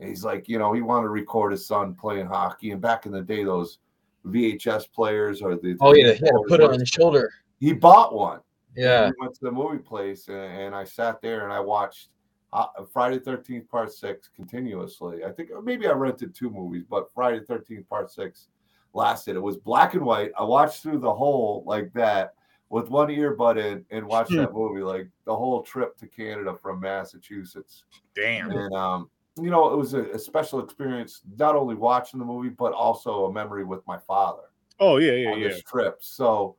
And 0.00 0.08
he's 0.08 0.24
like, 0.24 0.48
you 0.48 0.58
know, 0.58 0.72
he 0.72 0.80
wanted 0.80 1.04
to 1.04 1.10
record 1.10 1.52
his 1.52 1.66
son 1.66 1.94
playing 1.94 2.26
hockey. 2.26 2.70
And 2.70 2.80
back 2.80 3.06
in 3.06 3.12
the 3.12 3.20
day, 3.20 3.44
those 3.44 3.78
VHS 4.26 4.90
players 4.92 5.42
or 5.42 5.56
the 5.56 5.76
Oh 5.80 5.94
yeah, 5.94 6.12
he 6.12 6.20
had 6.20 6.32
to 6.32 6.44
put 6.48 6.60
it 6.60 6.70
on 6.70 6.78
his 6.78 6.88
shoulder. 6.88 7.32
He 7.58 7.72
bought 7.72 8.14
one. 8.14 8.40
Yeah, 8.76 9.10
we 9.10 9.14
went 9.20 9.34
to 9.34 9.44
the 9.44 9.50
movie 9.50 9.78
place 9.78 10.28
and, 10.28 10.36
and 10.36 10.74
I 10.74 10.84
sat 10.84 11.20
there 11.20 11.44
and 11.44 11.52
I 11.52 11.60
watched 11.60 12.08
uh, 12.52 12.66
Friday 12.92 13.18
Thirteenth 13.18 13.68
Part 13.68 13.92
Six 13.92 14.30
continuously. 14.34 15.24
I 15.24 15.32
think 15.32 15.50
maybe 15.62 15.86
I 15.86 15.92
rented 15.92 16.34
two 16.34 16.50
movies, 16.50 16.84
but 16.88 17.12
Friday 17.12 17.40
Thirteenth 17.40 17.88
Part 17.88 18.10
Six 18.10 18.48
lasted. 18.92 19.36
It 19.36 19.42
was 19.42 19.56
black 19.56 19.94
and 19.94 20.04
white. 20.04 20.32
I 20.38 20.44
watched 20.44 20.82
through 20.82 20.98
the 21.00 21.12
whole 21.12 21.64
like 21.66 21.92
that 21.94 22.34
with 22.68 22.88
one 22.88 23.08
earbud 23.08 23.58
in 23.58 23.84
and 23.90 24.06
watched 24.06 24.30
that 24.30 24.54
movie 24.54 24.82
like 24.82 25.08
the 25.24 25.34
whole 25.34 25.62
trip 25.62 25.96
to 25.98 26.06
Canada 26.06 26.56
from 26.62 26.80
Massachusetts. 26.80 27.84
Damn. 28.14 28.50
And 28.50 28.72
um, 28.72 29.10
you 29.36 29.50
know, 29.50 29.72
it 29.72 29.76
was 29.76 29.94
a, 29.94 30.02
a 30.10 30.18
special 30.18 30.60
experience, 30.60 31.22
not 31.38 31.56
only 31.56 31.74
watching 31.74 32.18
the 32.18 32.26
movie, 32.26 32.48
but 32.48 32.72
also 32.72 33.26
a 33.26 33.32
memory 33.32 33.64
with 33.64 33.86
my 33.86 33.98
father 33.98 34.42
Oh 34.80 34.96
yeah, 34.96 35.12
yeah, 35.12 35.30
on 35.30 35.40
yeah. 35.40 35.48
this 35.48 35.62
trip. 35.62 35.98
So, 36.00 36.56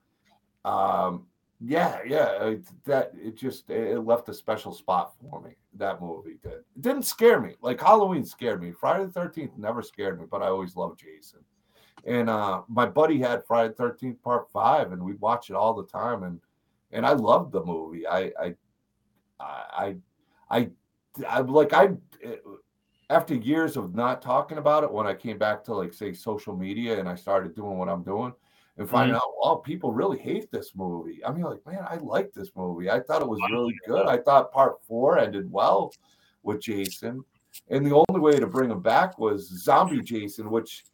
um, 0.64 1.26
yeah, 1.60 2.00
yeah, 2.08 2.44
it, 2.44 2.64
that 2.86 3.12
it 3.16 3.36
just 3.36 3.70
it 3.70 4.00
left 4.00 4.30
a 4.30 4.34
special 4.34 4.74
spot 4.74 5.14
for 5.20 5.42
me. 5.42 5.52
That 5.74 6.02
movie 6.02 6.38
did. 6.42 6.52
It 6.54 6.82
didn't 6.82 7.04
scare 7.04 7.42
me. 7.42 7.56
Like 7.62 7.82
Halloween 7.82 8.24
scared 8.24 8.62
me. 8.62 8.72
Friday 8.72 9.06
the 9.06 9.12
Thirteenth 9.12 9.58
never 9.58 9.82
scared 9.82 10.20
me, 10.20 10.28
but 10.30 10.44
I 10.44 10.48
always 10.48 10.76
loved 10.76 11.00
Jason. 11.00 11.40
And 12.06 12.30
uh, 12.30 12.62
my 12.68 12.86
buddy 12.86 13.20
had 13.20 13.46
Friday 13.46 13.70
the 13.70 13.76
Thirteenth 13.76 14.22
Part 14.22 14.52
Five, 14.52 14.92
and 14.92 15.04
we'd 15.04 15.20
watch 15.20 15.50
it 15.50 15.56
all 15.56 15.74
the 15.74 15.88
time. 15.88 16.24
And 16.24 16.40
and 16.92 17.06
I 17.06 17.14
loved 17.14 17.52
the 17.52 17.64
movie. 17.64 18.06
I 18.08 18.32
I 18.40 18.56
I 19.40 19.96
I, 20.50 20.70
I, 21.28 21.40
like 21.42 21.74
I 21.74 21.90
after 23.10 23.36
years 23.36 23.76
of 23.76 23.94
not 23.94 24.22
talking 24.22 24.58
about 24.58 24.84
it, 24.84 24.92
when 24.92 25.06
I 25.06 25.14
came 25.14 25.38
back 25.38 25.64
to 25.66 25.74
like 25.74 25.94
say 25.94 26.14
social 26.14 26.56
media 26.56 27.00
and 27.00 27.10
I 27.10 27.16
started 27.16 27.56
doing 27.56 27.78
what 27.78 27.90
I'm 27.90 28.04
doing 28.04 28.34
and 28.78 28.90
finding 28.90 29.16
out, 29.16 29.22
oh, 29.42 29.58
people 29.58 29.92
really 29.92 30.18
hate 30.18 30.50
this 30.50 30.72
movie. 30.76 31.24
I 31.26 31.32
mean, 31.32 31.44
like, 31.44 31.60
man, 31.66 31.86
I 31.88 31.98
like 31.98 32.32
this 32.34 32.52
movie. 32.56 32.90
I 32.90 33.02
thought 33.02 33.22
it 33.22 33.28
was 33.28 33.40
really 33.52 33.76
good. 33.86 34.08
I 34.08 34.18
thought 34.18 34.54
part 34.54 34.82
four 34.88 35.20
ended 35.20 35.52
well 35.52 35.92
with 36.44 36.62
Jason. 36.62 37.24
And 37.70 37.86
the 37.86 38.04
only 38.08 38.22
way 38.22 38.40
to 38.40 38.48
bring 38.48 38.72
him 38.72 38.82
back 38.82 39.20
was 39.20 39.48
zombie 39.62 40.02
Jason, 40.02 40.50
which 40.50 40.86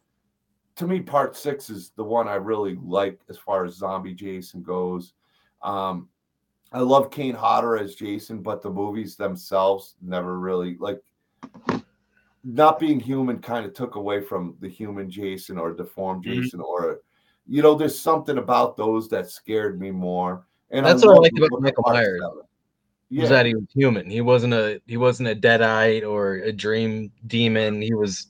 to 0.74 0.86
me, 0.86 1.00
part 1.00 1.36
six 1.36 1.70
is 1.70 1.92
the 1.96 2.04
one 2.04 2.28
I 2.28 2.34
really 2.34 2.76
like 2.82 3.20
as 3.28 3.38
far 3.38 3.64
as 3.64 3.74
zombie 3.74 4.14
Jason 4.14 4.62
goes. 4.62 5.14
Um, 5.62 6.08
I 6.72 6.80
love 6.80 7.10
Kane 7.10 7.34
Hodder 7.34 7.78
as 7.78 7.94
Jason, 7.94 8.42
but 8.42 8.62
the 8.62 8.70
movies 8.70 9.16
themselves 9.16 9.94
never 10.02 10.38
really 10.38 10.76
like 10.78 11.00
not 12.44 12.78
being 12.78 13.00
human 13.00 13.38
kind 13.38 13.64
of 13.66 13.74
took 13.74 13.94
away 13.96 14.20
from 14.20 14.56
the 14.60 14.68
human 14.68 15.10
Jason 15.10 15.58
or 15.58 15.72
deformed 15.72 16.24
Mhm. 16.24 16.42
Jason 16.42 16.60
or 16.60 17.00
you 17.50 17.62
know, 17.62 17.74
there's 17.74 17.98
something 17.98 18.36
about 18.36 18.76
those 18.76 19.08
that 19.08 19.30
scared 19.30 19.80
me 19.80 19.90
more. 19.90 20.44
And 20.70 20.84
That's 20.84 21.02
what 21.02 21.16
I 21.16 21.20
liked 21.20 21.38
about 21.38 21.62
Michael 21.62 21.84
Myers. 21.86 22.20
seven. 22.22 22.42
was 23.22 23.30
that 23.30 23.46
he 23.46 23.54
was 23.54 23.64
human. 23.74 24.10
He 24.10 24.20
wasn't 24.20 24.52
a 24.52 24.82
he 24.86 24.98
wasn't 24.98 25.30
a 25.30 25.34
deadite 25.34 26.06
or 26.06 26.34
a 26.34 26.52
dream 26.52 27.10
demon. 27.26 27.80
He 27.80 27.94
was 27.94 28.26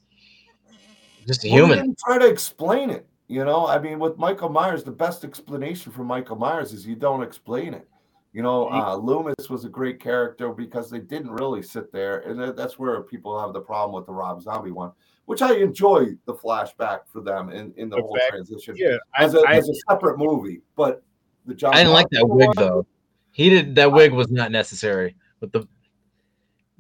just 1.27 1.44
a 1.44 1.48
Well, 1.48 1.56
human. 1.66 1.78
didn't 1.78 1.98
try 1.98 2.16
to 2.19 2.28
explain 2.28 2.90
it. 2.90 3.09
You 3.27 3.44
know, 3.44 3.66
I 3.66 3.81
mean, 3.81 3.98
with 3.98 4.16
Michael 4.19 4.48
Myers, 4.51 4.85
the 4.85 4.93
best 4.93 5.24
explanation 5.24 5.90
for 5.93 6.05
Michael 6.05 6.36
Myers 6.36 6.73
is 6.73 6.86
you 6.86 6.94
don't 6.94 7.24
explain 7.24 7.74
it. 7.74 7.89
You 8.32 8.42
know, 8.42 8.70
uh, 8.70 8.94
Loomis 8.94 9.48
was 9.48 9.64
a 9.64 9.68
great 9.68 9.98
character 10.00 10.50
because 10.52 10.90
they 10.90 10.98
didn't 11.00 11.30
really 11.30 11.62
sit 11.62 11.90
there, 11.92 12.20
and 12.20 12.56
that's 12.56 12.78
where 12.78 13.02
people 13.02 13.40
have 13.40 13.52
the 13.55 13.60
problem 13.60 13.94
with 13.96 14.06
the 14.06 14.12
Rob 14.12 14.42
Zombie 14.42 14.70
one, 14.70 14.92
which 15.24 15.40
I 15.40 15.55
enjoy 15.55 16.09
the 16.26 16.34
flashback 16.34 17.00
for 17.10 17.22
them 17.22 17.48
in, 17.48 17.72
in 17.76 17.88
the 17.88 17.96
The 17.96 18.02
whole 18.02 18.18
transition 18.28 18.74
Yeah, 18.76 18.98
as, 19.18 19.34
a, 19.34 19.40
I, 19.40 19.55
as 19.55 19.68
a 19.68 19.74
separate 19.88 20.18
movie. 20.18 20.60
But 20.76 21.02
the 21.46 21.55
John 21.55 21.72
I 21.74 21.78
didn't 21.78 21.94
like 21.94 22.09
that 22.10 22.26
wig 22.28 22.48
one- 22.48 22.56
though. 22.56 22.86
He 23.32 23.48
did 23.50 23.74
that 23.76 23.92
wig 23.92 24.12
was 24.12 24.30
not 24.30 24.50
necessary. 24.52 25.16
With 25.40 25.52
the 25.52 25.66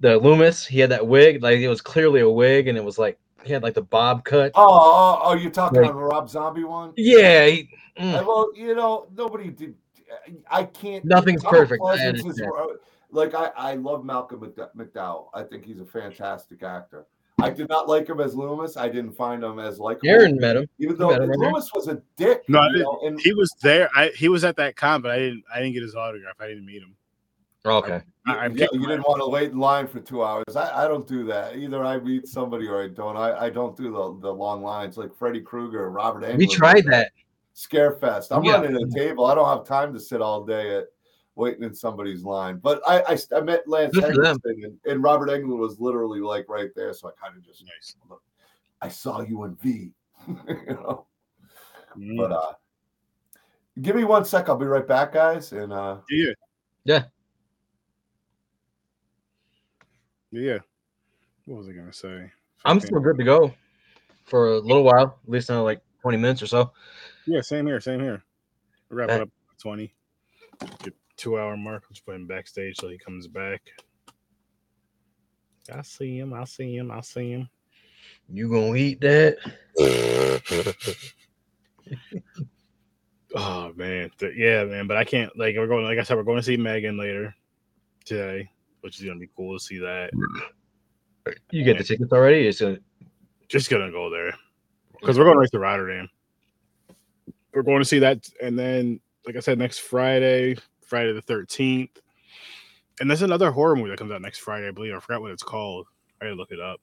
the 0.00 0.18
Loomis, 0.18 0.66
he 0.66 0.78
had 0.80 0.90
that 0.90 1.06
wig, 1.06 1.42
like 1.42 1.58
it 1.58 1.68
was 1.68 1.80
clearly 1.80 2.20
a 2.20 2.28
wig, 2.28 2.68
and 2.68 2.76
it 2.76 2.84
was 2.84 2.98
like 2.98 3.18
he 3.44 3.52
had 3.52 3.62
like 3.62 3.74
the 3.74 3.82
bob 3.82 4.24
cut. 4.24 4.52
Oh, 4.54 4.66
oh, 4.68 5.20
oh, 5.24 5.34
you're 5.34 5.50
talking 5.50 5.80
Like- 5.80 5.90
on 5.90 5.96
the 5.96 6.02
Rob 6.02 6.28
Zombie 6.28 6.64
one? 6.64 6.92
Yeah, 6.96 7.46
he, 7.46 7.70
mm. 7.98 8.26
Well, 8.26 8.50
you 8.54 8.74
know, 8.74 9.08
nobody 9.14 9.50
did. 9.50 9.74
I 10.50 10.64
can't. 10.64 11.04
Nothing's 11.04 11.42
Donald 11.42 11.68
perfect, 11.68 11.82
I 11.84 12.10
is- 12.10 12.42
like 13.10 13.34
I, 13.34 13.50
I 13.56 13.74
love 13.74 14.04
Malcolm 14.04 14.40
McDowell. 14.40 15.28
I 15.34 15.42
think 15.42 15.64
he's 15.64 15.80
a 15.80 15.86
fantastic 15.86 16.62
actor. 16.62 17.06
I 17.40 17.50
did 17.50 17.68
not 17.68 17.88
like 17.88 18.08
him 18.08 18.20
as 18.20 18.34
Loomis. 18.34 18.76
I 18.76 18.88
didn't 18.88 19.12
find 19.12 19.44
him 19.44 19.60
as 19.60 19.78
likable. 19.78 20.08
Aaron 20.08 20.36
met 20.38 20.56
him. 20.56 20.68
even 20.78 20.96
though 20.96 21.10
met 21.10 21.22
him 21.22 21.30
right 21.30 21.38
there. 21.38 21.48
Loomis 21.50 21.70
was 21.72 21.86
a 21.86 22.02
dick. 22.16 22.42
No, 22.48 22.58
I 22.58 22.68
you 22.70 22.78
know, 22.82 23.00
and 23.04 23.20
he 23.20 23.32
was 23.32 23.54
there. 23.62 23.88
I 23.94 24.08
he 24.08 24.28
was 24.28 24.44
at 24.44 24.56
that 24.56 24.76
con, 24.76 25.02
but 25.02 25.12
I 25.12 25.18
didn't. 25.18 25.44
I 25.54 25.60
didn't 25.60 25.74
get 25.74 25.82
his 25.82 25.94
autograph. 25.94 26.34
I 26.40 26.48
didn't 26.48 26.66
meet 26.66 26.82
him. 26.82 26.96
Okay. 27.64 28.00
I, 28.26 28.36
I'm 28.36 28.56
yeah, 28.56 28.66
you 28.72 28.86
didn't 28.86 29.02
want 29.02 29.20
to 29.20 29.28
wait 29.28 29.50
in 29.50 29.58
line 29.58 29.86
for 29.86 30.00
two 30.00 30.22
hours. 30.22 30.56
I, 30.56 30.84
I 30.84 30.88
don't 30.88 31.06
do 31.06 31.24
that. 31.26 31.56
Either 31.56 31.84
I 31.84 31.98
meet 31.98 32.26
somebody 32.26 32.66
or 32.66 32.82
I 32.82 32.88
don't. 32.88 33.16
I, 33.16 33.46
I 33.46 33.50
don't 33.50 33.76
do 33.76 33.84
the, 33.84 34.20
the 34.20 34.32
long 34.32 34.62
lines 34.62 34.96
like 34.96 35.14
Freddy 35.14 35.40
Krueger 35.40 35.84
or 35.84 35.90
Robert 35.90 36.24
Englund. 36.24 36.38
We 36.38 36.46
tried 36.46 36.84
that. 36.86 37.12
Scarefest. 37.58 38.28
I'm 38.30 38.44
Yeah. 38.44 38.60
running 38.60 38.76
a 38.76 38.88
table. 38.88 39.26
I 39.26 39.34
don't 39.34 39.48
have 39.48 39.66
time 39.66 39.92
to 39.92 39.98
sit 39.98 40.22
all 40.22 40.44
day 40.44 40.76
at 40.76 40.84
waiting 41.34 41.64
in 41.64 41.74
somebody's 41.74 42.22
line. 42.22 42.58
But 42.58 42.80
I 42.86 43.00
I, 43.00 43.18
I 43.36 43.40
met 43.40 43.66
Lance 43.66 43.94
Good 43.94 44.04
for 44.04 44.22
them. 44.22 44.38
Henriksen 44.46 44.64
and, 44.64 44.92
and 44.92 45.02
Robert 45.02 45.28
Englund 45.28 45.58
was 45.58 45.80
literally 45.80 46.20
like 46.20 46.48
right 46.48 46.70
there. 46.76 46.94
So 46.94 47.08
I 47.08 47.12
kind 47.20 47.36
of 47.36 47.44
just 47.44 47.64
Nice. 47.64 47.96
look. 48.08 48.22
I 48.80 48.88
saw 48.88 49.22
you 49.22 49.42
in 49.42 49.56
V. 49.56 49.90
you 50.28 50.36
know. 50.68 51.06
Mm, 51.98 52.16
But 52.16 52.30
uh 52.32 52.52
give 53.82 53.96
me 53.96 54.04
one 54.04 54.24
sec. 54.24 54.48
I'll 54.48 54.56
be 54.56 54.66
right 54.66 54.86
back, 54.86 55.12
guys. 55.12 55.52
And 55.52 55.72
uh 55.72 55.98
yeah. 56.08 56.32
Yeah. 56.84 57.04
Yeah. 60.30 60.58
What 61.46 61.58
was 61.58 61.68
I 61.68 61.72
gonna 61.72 61.92
say? 61.92 62.30
I'm 62.64 62.78
still 62.78 63.00
good 63.00 63.18
to 63.18 63.24
go 63.24 63.52
for 64.26 64.50
a 64.50 64.58
little 64.60 64.84
while, 64.84 65.18
at 65.24 65.28
least 65.28 65.50
another 65.50 65.64
like 65.64 65.82
20 66.02 66.18
minutes 66.18 66.40
or 66.40 66.46
so. 66.46 66.72
Yeah, 67.28 67.42
same 67.42 67.66
here. 67.66 67.80
Same 67.80 68.00
here. 68.00 68.22
Wrap 68.90 69.10
it 69.10 69.20
up 69.20 69.28
at 69.28 69.58
twenty. 69.60 69.94
Get 70.82 70.94
two 71.16 71.38
hour 71.38 71.56
mark. 71.56 71.84
Let's 71.90 72.00
put 72.00 72.14
him 72.14 72.26
backstage 72.26 72.76
till 72.78 72.88
he 72.88 72.98
comes 72.98 73.28
back. 73.28 73.60
I 75.72 75.82
see 75.82 76.18
him. 76.18 76.32
I 76.32 76.44
see 76.44 76.74
him. 76.74 76.90
I 76.90 77.02
see 77.02 77.32
him. 77.32 77.48
You 78.30 78.50
gonna 78.50 78.74
eat 78.76 79.00
that? 79.02 79.36
Oh 83.34 83.72
man, 83.76 84.10
yeah, 84.34 84.64
man. 84.64 84.86
But 84.86 84.96
I 84.96 85.04
can't. 85.04 85.36
Like 85.38 85.54
we're 85.56 85.66
going. 85.66 85.84
Like 85.84 85.98
I 85.98 86.02
said, 86.02 86.16
we're 86.16 86.22
going 86.22 86.38
to 86.38 86.42
see 86.42 86.56
Megan 86.56 86.98
later 86.98 87.34
today, 88.04 88.50
which 88.80 88.98
is 88.98 89.04
gonna 89.04 89.18
be 89.18 89.28
cool 89.36 89.58
to 89.58 89.62
see 89.62 89.78
that. 89.78 90.10
You 91.50 91.62
get 91.62 91.76
the 91.76 91.84
tickets 91.84 92.12
already? 92.12 92.46
It's 92.46 92.60
gonna, 92.60 92.78
Just 93.48 93.68
gonna 93.68 93.90
go 93.90 94.08
there 94.08 94.32
because 94.98 95.18
we're 95.18 95.24
going 95.24 95.36
right 95.38 95.50
to 95.50 95.58
Rotterdam. 95.58 96.08
We're 97.54 97.62
going 97.62 97.80
to 97.80 97.84
see 97.84 97.98
that, 98.00 98.28
and 98.42 98.58
then, 98.58 99.00
like 99.26 99.36
I 99.36 99.40
said, 99.40 99.58
next 99.58 99.78
Friday, 99.78 100.56
Friday 100.86 101.12
the 101.12 101.22
thirteenth, 101.22 101.98
and 103.00 103.10
there's 103.10 103.22
another 103.22 103.50
horror 103.50 103.76
movie 103.76 103.90
that 103.90 103.98
comes 103.98 104.12
out 104.12 104.22
next 104.22 104.38
Friday. 104.38 104.68
I 104.68 104.70
believe 104.70 104.94
I 104.94 105.00
forgot 105.00 105.22
what 105.22 105.30
it's 105.32 105.42
called. 105.42 105.86
I 106.20 106.26
gotta 106.26 106.36
look 106.36 106.50
it 106.50 106.60
up. 106.60 106.80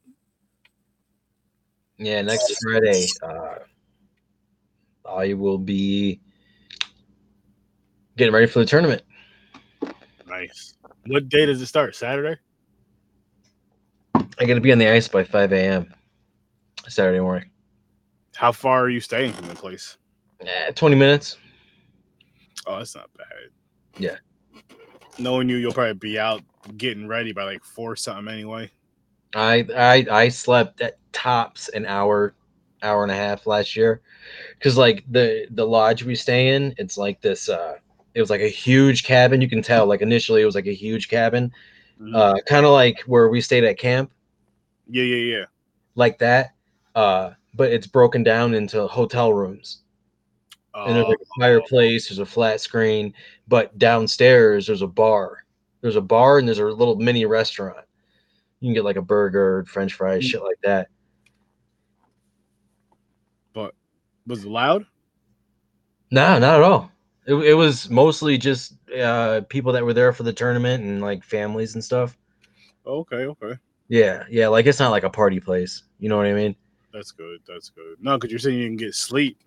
yeah, 1.98 2.22
next 2.22 2.58
Friday. 2.64 3.06
Uh, 3.22 3.60
I 5.08 5.34
will 5.34 5.58
be 5.58 6.20
getting 8.18 8.34
ready 8.34 8.48
for 8.48 8.60
the 8.60 8.66
tournament. 8.66 9.04
Nice. 10.28 10.74
What 11.08 11.30
day 11.30 11.46
does 11.46 11.62
it 11.62 11.68
start? 11.68 11.96
Saturday. 11.96 12.40
I 14.16 14.46
gotta 14.46 14.62
be 14.62 14.72
on 14.72 14.80
the 14.80 14.90
ice 14.90 15.08
by 15.08 15.24
5 15.24 15.54
a.m. 15.54 15.94
Saturday 16.88 17.20
morning. 17.20 17.50
How 18.36 18.52
far 18.52 18.82
are 18.84 18.90
you 18.90 19.00
staying 19.00 19.34
from 19.34 19.48
the 19.48 19.56
place? 19.56 19.98
Eh, 20.42 20.72
20 20.72 20.96
minutes. 20.96 21.38
Oh, 22.68 22.78
that's 22.80 22.96
not 22.96 23.10
bad. 23.18 23.50
Yeah. 23.98 24.18
Knowing 25.18 25.50
you, 25.50 25.58
you'll 25.58 25.72
probably 25.74 25.94
be 25.94 26.20
out 26.20 26.42
getting 26.78 27.08
ready 27.08 27.32
by 27.32 27.44
like 27.44 27.64
four 27.64 27.96
something 27.96 28.34
anyway. 28.34 28.70
I 29.34 29.66
I 29.76 30.06
I 30.12 30.30
slept 30.30 30.82
at 30.82 30.98
tops 31.14 31.70
an 31.70 31.86
hour, 31.86 32.34
hour 32.84 33.04
and 33.04 33.12
a 33.12 33.16
half 33.16 33.48
last 33.48 33.76
year, 33.76 34.02
because 34.58 34.78
like 34.78 35.04
the 35.10 35.48
the 35.52 35.66
lodge 35.66 36.04
we 36.04 36.16
stay 36.16 36.56
in, 36.56 36.74
it's 36.78 36.98
like 36.98 37.22
this. 37.22 37.48
uh 37.50 37.76
It 38.14 38.22
was 38.22 38.30
like 38.30 38.42
a 38.42 38.50
huge 38.50 39.04
cabin. 39.04 39.42
You 39.42 39.50
can 39.50 39.62
tell, 39.62 39.86
like 39.86 40.02
initially, 40.02 40.42
it 40.42 40.46
was 40.46 40.56
like 40.56 40.68
a 40.68 40.74
huge 40.74 41.08
cabin, 41.10 41.52
Mhm. 42.02 42.16
uh, 42.16 42.36
kind 42.46 42.66
of 42.66 42.72
like 42.72 43.00
where 43.02 43.30
we 43.30 43.42
stayed 43.42 43.64
at 43.64 43.78
camp, 43.78 44.12
yeah, 44.90 45.04
yeah, 45.04 45.38
yeah. 45.38 45.46
like 45.96 46.18
that. 46.20 46.54
Uh, 46.96 47.32
but 47.54 47.72
it's 47.72 47.88
broken 47.88 48.24
down 48.24 48.54
into 48.54 48.88
hotel 48.88 49.32
rooms, 49.34 49.82
and 50.76 50.96
there's 50.96 51.08
a 51.08 51.12
Oh, 51.12 51.40
fireplace. 51.40 52.10
There's 52.10 52.20
a 52.20 52.26
flat 52.26 52.60
screen, 52.62 53.14
but 53.48 53.78
downstairs 53.78 54.68
there's 54.68 54.82
a 54.82 54.88
bar. 54.88 55.46
There's 55.82 55.96
a 55.96 56.02
bar 56.02 56.40
and 56.40 56.48
there's 56.48 56.60
a 56.60 56.66
little 56.66 56.96
mini 56.96 57.26
restaurant. 57.26 57.86
You 58.60 58.68
can 58.68 58.74
get 58.74 58.84
like 58.84 58.96
a 58.96 59.02
burger, 59.02 59.66
French 59.68 59.94
fries, 59.94 60.24
Mm. 60.24 60.30
shit 60.30 60.44
like 60.44 60.60
that. 60.64 60.88
But 63.54 63.74
was 64.28 64.44
it 64.44 64.50
loud? 64.50 64.86
No, 66.12 66.40
not 66.40 66.56
at 66.56 66.62
all. 66.64 66.92
It, 67.28 67.34
it 67.36 67.54
was 67.54 67.90
mostly 67.90 68.38
just 68.38 68.74
uh, 68.96 69.42
people 69.50 69.72
that 69.74 69.84
were 69.84 69.94
there 69.94 70.14
for 70.14 70.24
the 70.24 70.34
tournament 70.34 70.84
and 70.84 71.02
like 71.02 71.24
families 71.24 71.74
and 71.76 71.84
stuff. 71.84 72.18
Okay, 72.86 73.26
okay. 73.26 73.54
Yeah, 73.88 74.24
yeah. 74.30 74.48
Like 74.48 74.66
it's 74.66 74.80
not 74.80 74.92
like 74.92 75.04
a 75.04 75.10
party 75.10 75.40
place. 75.40 75.84
You 76.00 76.10
know 76.10 76.18
what 76.18 76.28
I 76.28 76.34
mean? 76.34 76.56
That's 76.94 77.12
good. 77.12 77.40
That's 77.48 77.70
good. 77.70 77.98
No, 78.00 78.18
because 78.18 78.32
you're 78.32 78.40
saying 78.40 78.60
you 78.60 78.68
can 78.68 78.78
get 78.78 78.94
sleep. 78.94 79.40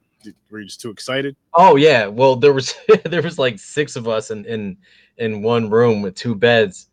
Were 0.51 0.61
you 0.61 0.67
just 0.67 0.81
too 0.81 0.91
excited? 0.91 1.37
Oh 1.55 1.77
yeah. 1.77 2.07
Well, 2.07 2.37
there 2.37 2.53
was 2.53 2.75
there 3.05 3.23
was 3.23 3.39
like 3.39 3.59
six 3.59 3.97
of 3.97 4.09
us 4.09 4.31
in 4.31 4.45
in 4.45 4.77
in 5.17 5.43
one 5.43 5.71
room 5.71 6.03
with 6.03 6.15
two 6.15 6.35
beds, 6.35 6.89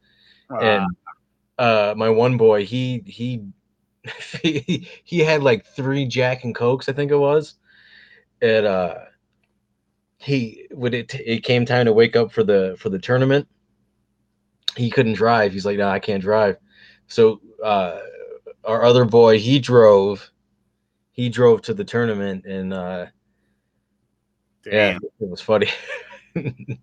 and 0.50 0.86
uh, 1.58 1.94
my 1.96 2.10
one 2.10 2.38
boy 2.38 2.66
he 2.66 3.04
he 3.06 3.46
he, 4.42 4.88
he 5.04 5.20
had 5.20 5.44
like 5.44 5.66
three 5.66 6.06
Jack 6.06 6.44
and 6.44 6.54
Cokes, 6.54 6.90
I 6.90 6.94
think 6.94 7.12
it 7.12 7.18
was. 7.18 7.56
And 8.42 8.66
uh 8.66 8.96
he 10.18 10.68
when 10.72 10.94
it 10.94 11.14
it 11.16 11.44
came 11.44 11.66
time 11.66 11.86
to 11.86 11.94
wake 11.94 12.16
up 12.16 12.32
for 12.32 12.44
the 12.44 12.76
for 12.78 12.90
the 12.90 13.00
tournament, 13.00 13.48
he 14.76 14.90
couldn't 14.90 15.14
drive. 15.14 15.54
He's 15.54 15.66
like, 15.66 15.78
no, 15.78 15.88
I 15.88 16.00
can't 16.00 16.22
drive. 16.22 16.58
So 17.08 17.42
uh 17.64 18.00
our 18.64 18.84
other 18.84 19.06
boy, 19.06 19.40
he 19.40 19.60
drove. 19.60 20.32
He 21.12 21.30
drove 21.30 21.62
to 21.64 21.74
the 21.74 21.86
tournament 21.86 22.46
and 22.46 22.74
uh 22.74 23.06
yeah, 24.66 24.98
it 25.20 25.30
was 25.30 25.42
funny. 25.42 25.70
damn. 26.36 26.78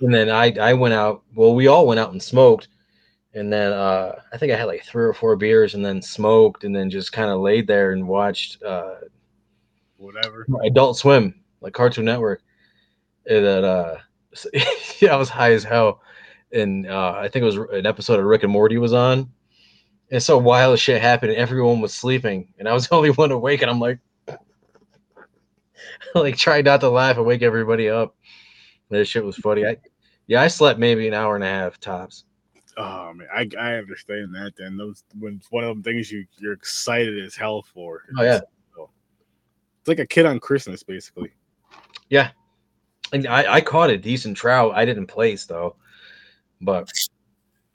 and 0.00 0.14
then 0.14 0.30
I 0.30 0.52
I 0.60 0.74
went 0.74 0.94
out. 0.94 1.22
Well, 1.34 1.54
we 1.54 1.66
all 1.66 1.86
went 1.86 2.00
out 2.00 2.12
and 2.12 2.22
smoked, 2.22 2.68
and 3.34 3.52
then 3.52 3.72
uh, 3.72 4.20
I 4.32 4.38
think 4.38 4.52
I 4.52 4.56
had 4.56 4.64
like 4.64 4.84
three 4.84 5.04
or 5.04 5.14
four 5.14 5.36
beers, 5.36 5.74
and 5.74 5.84
then 5.84 6.02
smoked, 6.02 6.64
and 6.64 6.74
then 6.74 6.90
just 6.90 7.12
kind 7.12 7.30
of 7.30 7.40
laid 7.40 7.66
there 7.66 7.92
and 7.92 8.08
watched 8.08 8.62
uh, 8.62 8.94
Whatever. 10.04 10.46
Adult 10.64 10.98
Swim, 10.98 11.34
like 11.60 11.72
Cartoon 11.72 12.04
Network. 12.04 12.42
And 13.26 13.44
then 13.44 13.64
uh, 13.64 13.96
yeah, 15.00 15.14
I 15.14 15.16
was 15.16 15.30
high 15.30 15.52
as 15.52 15.64
hell, 15.64 16.02
and 16.52 16.86
uh, 16.86 17.14
I 17.16 17.28
think 17.28 17.42
it 17.42 17.46
was 17.46 17.56
an 17.72 17.86
episode 17.86 18.18
of 18.18 18.26
Rick 18.26 18.42
and 18.42 18.52
Morty 18.52 18.76
was 18.76 18.92
on, 18.92 19.32
And 20.10 20.22
so 20.22 20.36
wild 20.36 20.78
shit 20.78 21.00
happened, 21.00 21.32
and 21.32 21.40
everyone 21.40 21.80
was 21.80 21.94
sleeping, 21.94 22.52
and 22.58 22.68
I 22.68 22.74
was 22.74 22.86
the 22.88 22.94
only 22.94 23.10
one 23.10 23.30
awake, 23.30 23.62
and 23.62 23.70
I'm 23.70 23.80
like, 23.80 23.98
like 26.14 26.36
try 26.36 26.62
not 26.62 26.80
to 26.80 26.90
laugh 26.90 27.16
and 27.16 27.26
wake 27.26 27.42
everybody 27.42 27.88
up. 27.88 28.16
That 28.90 29.06
shit 29.06 29.24
was 29.24 29.36
funny. 29.36 29.66
I, 29.66 29.76
yeah, 30.26 30.42
I 30.42 30.48
slept 30.48 30.78
maybe 30.78 31.08
an 31.08 31.14
hour 31.14 31.34
and 31.34 31.44
a 31.44 31.48
half 31.48 31.80
tops. 31.80 32.24
Oh 32.76 33.12
man, 33.14 33.28
I, 33.34 33.48
I 33.58 33.74
understand 33.74 34.34
that. 34.34 34.54
Then 34.56 34.76
those 34.76 35.04
when 35.18 35.40
one 35.50 35.64
of 35.64 35.70
them 35.70 35.82
things 35.82 36.10
you 36.10 36.26
you're 36.38 36.52
excited 36.52 37.22
as 37.24 37.34
hell 37.34 37.62
for. 37.62 38.02
Oh 38.18 38.22
yeah, 38.22 38.40
it's 39.84 39.88
like 39.88 39.98
a 39.98 40.06
kid 40.06 40.24
on 40.24 40.40
Christmas, 40.40 40.82
basically. 40.82 41.30
Yeah, 42.08 42.30
and 43.12 43.26
I, 43.26 43.56
I 43.56 43.60
caught 43.60 43.90
a 43.90 43.98
decent 43.98 44.36
trout. 44.36 44.72
I 44.74 44.86
didn't 44.86 45.06
place 45.06 45.44
though, 45.44 45.76
but 46.62 46.90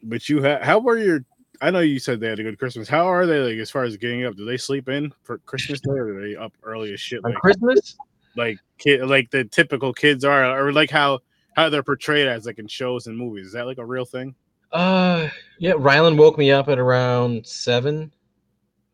but 0.02 0.28
you 0.28 0.42
had 0.42 0.64
how 0.64 0.80
were 0.80 0.98
your? 0.98 1.24
I 1.62 1.70
know 1.72 1.82
you 1.82 2.00
said 2.00 2.20
they 2.20 2.30
had 2.30 2.40
a 2.40 2.44
good 2.44 2.58
Christmas. 2.58 2.90
How 2.90 3.06
are 3.06 3.26
they 3.26 3.40
like 3.40 3.58
as 3.60 3.70
far 3.70 3.84
as 3.84 3.96
getting 3.96 4.26
up? 4.26 4.36
Do 4.36 4.44
they 4.44 4.58
sleep 4.58 4.90
in 4.90 5.14
for 5.22 5.38
Christmas 5.40 5.82
Day, 5.82 5.92
or 5.92 6.18
are 6.18 6.22
they 6.22 6.36
up 6.36 6.54
early 6.64 6.94
as 6.94 7.00
shit? 7.00 7.24
on 7.24 7.32
Like 7.32 7.40
Christmas, 7.40 7.96
like 8.36 8.58
kid, 8.78 9.02
like 9.08 9.30
the 9.32 9.44
typical 9.46 9.94
kids 9.94 10.24
are, 10.24 10.60
or 10.60 10.72
like 10.74 10.90
how 10.90 11.20
how 11.56 11.70
they're 11.70 11.84
portrayed 11.84 12.28
as 12.28 12.46
like 12.46 12.60
in 12.60 12.68
shows 12.68 13.08
and 13.08 13.18
movies. 13.18 13.48
Is 13.48 13.54
that 13.54 13.66
like 13.66 13.78
a 13.80 13.86
real 13.86 14.06
thing? 14.06 14.36
uh, 14.72 15.28
yeah, 15.58 15.72
Rylan 15.74 16.16
woke 16.18 16.38
me 16.38 16.52
up 16.52 16.70
at 16.70 16.78
around 16.78 17.46
seven, 17.46 18.14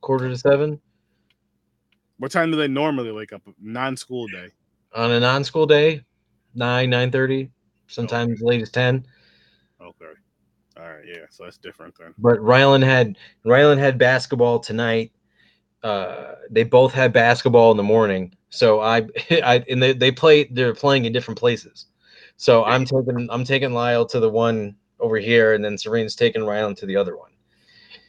quarter 0.01 0.29
to 0.29 0.37
seven 0.37 0.79
What 2.17 2.31
time 2.31 2.49
do 2.49 2.55
they 2.57 2.69
normally 2.69 3.11
wake 3.11 3.33
up? 3.33 3.41
Non-school 3.61 4.27
day. 4.27 4.47
on 4.95 5.11
a 5.11 5.19
non-school 5.19 5.65
day, 5.65 6.01
nine 6.53 6.89
nine 6.89 7.11
thirty, 7.11 7.51
sometimes 7.87 8.41
late 8.41 8.61
as 8.61 8.69
ten. 8.69 9.05
Okay. 9.81 10.05
All 10.77 10.83
right. 10.83 11.03
Yeah. 11.05 11.25
So 11.29 11.43
that's 11.43 11.57
different 11.57 11.93
then. 11.99 12.13
But 12.17 12.37
Rylan 12.39 12.83
had 12.83 13.17
Rylan 13.45 13.77
had 13.77 13.97
basketball 13.97 14.59
tonight. 14.59 15.11
Uh, 15.83 16.35
they 16.49 16.63
both 16.63 16.93
had 16.93 17.13
basketball 17.13 17.71
in 17.71 17.77
the 17.77 17.83
morning. 17.83 18.33
So 18.49 18.81
I, 18.81 19.07
I 19.31 19.63
and 19.69 19.81
they, 19.81 19.93
they 19.93 20.11
play. 20.11 20.45
They're 20.45 20.73
playing 20.73 21.05
in 21.05 21.13
different 21.13 21.39
places. 21.39 21.87
So 22.37 22.63
I'm 22.65 22.85
taking 22.85 23.27
I'm 23.29 23.43
taking 23.43 23.73
Lyle 23.73 24.05
to 24.07 24.19
the 24.19 24.29
one 24.29 24.75
over 24.99 25.17
here, 25.17 25.53
and 25.53 25.63
then 25.63 25.77
Serene's 25.77 26.15
taking 26.15 26.41
Rylan 26.41 26.75
to 26.77 26.85
the 26.85 26.95
other 26.95 27.15
one. 27.17 27.31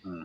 Hmm. 0.03 0.23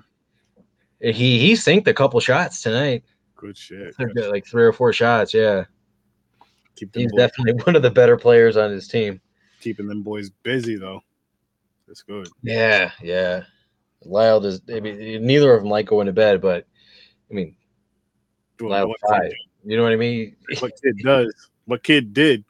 He 1.02 1.40
he 1.40 1.54
synced 1.54 1.88
a 1.88 1.94
couple 1.94 2.20
shots 2.20 2.62
tonight. 2.62 3.04
Good 3.36 3.58
shit. 3.58 3.96
Uh, 4.00 4.30
Like 4.30 4.46
three 4.46 4.64
or 4.64 4.74
four 4.74 4.94
shots. 4.94 5.34
Yeah, 5.34 5.66
Keep 6.76 6.94
them 6.94 7.02
he's 7.02 7.12
boys, 7.12 7.20
definitely 7.20 7.64
one 7.64 7.76
of 7.76 7.82
the 7.82 7.92
better 7.92 8.18
players 8.18 8.58
on 8.58 8.72
his 8.72 8.88
team. 8.88 9.20
keeping 9.60 9.88
them 9.88 10.04
boys 10.04 10.30
busy 10.44 10.78
though. 10.78 11.02
That's 11.88 12.04
good. 12.04 12.28
Yeah, 12.44 12.92
yeah. 13.04 13.44
Lyle 14.06 14.40
does. 14.40 14.62
I 14.74 14.80
mean, 14.80 15.26
neither 15.26 15.54
of 15.54 15.62
them 15.62 15.70
like 15.70 15.86
going 15.88 16.08
to 16.08 16.14
bed, 16.14 16.42
but 16.42 16.66
I 17.32 17.34
mean, 17.34 17.56
Lyle 18.60 18.90
what, 18.90 19.00
five. 19.10 19.32
You 19.64 19.78
know 19.78 19.84
what 19.84 19.94
I 19.94 19.98
mean? 19.98 20.36
what 20.60 20.74
kid 20.82 20.98
does? 21.00 21.34
What 21.66 21.84
kid 21.84 22.14
did? 22.14 22.44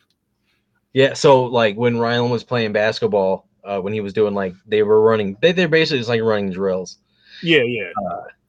Yeah. 0.93 1.13
So 1.13 1.43
like 1.43 1.75
when 1.75 1.95
Rylan 1.95 2.29
was 2.29 2.43
playing 2.43 2.73
basketball, 2.73 3.47
uh, 3.63 3.79
when 3.79 3.93
he 3.93 4.01
was 4.01 4.13
doing 4.13 4.33
like 4.33 4.53
they 4.65 4.83
were 4.83 5.01
running, 5.01 5.37
they 5.41 5.51
they're 5.51 5.67
basically 5.67 5.99
just 5.99 6.09
like 6.09 6.21
running 6.21 6.51
drills. 6.51 6.97
Yeah. 7.43 7.63
Yeah. 7.63 7.91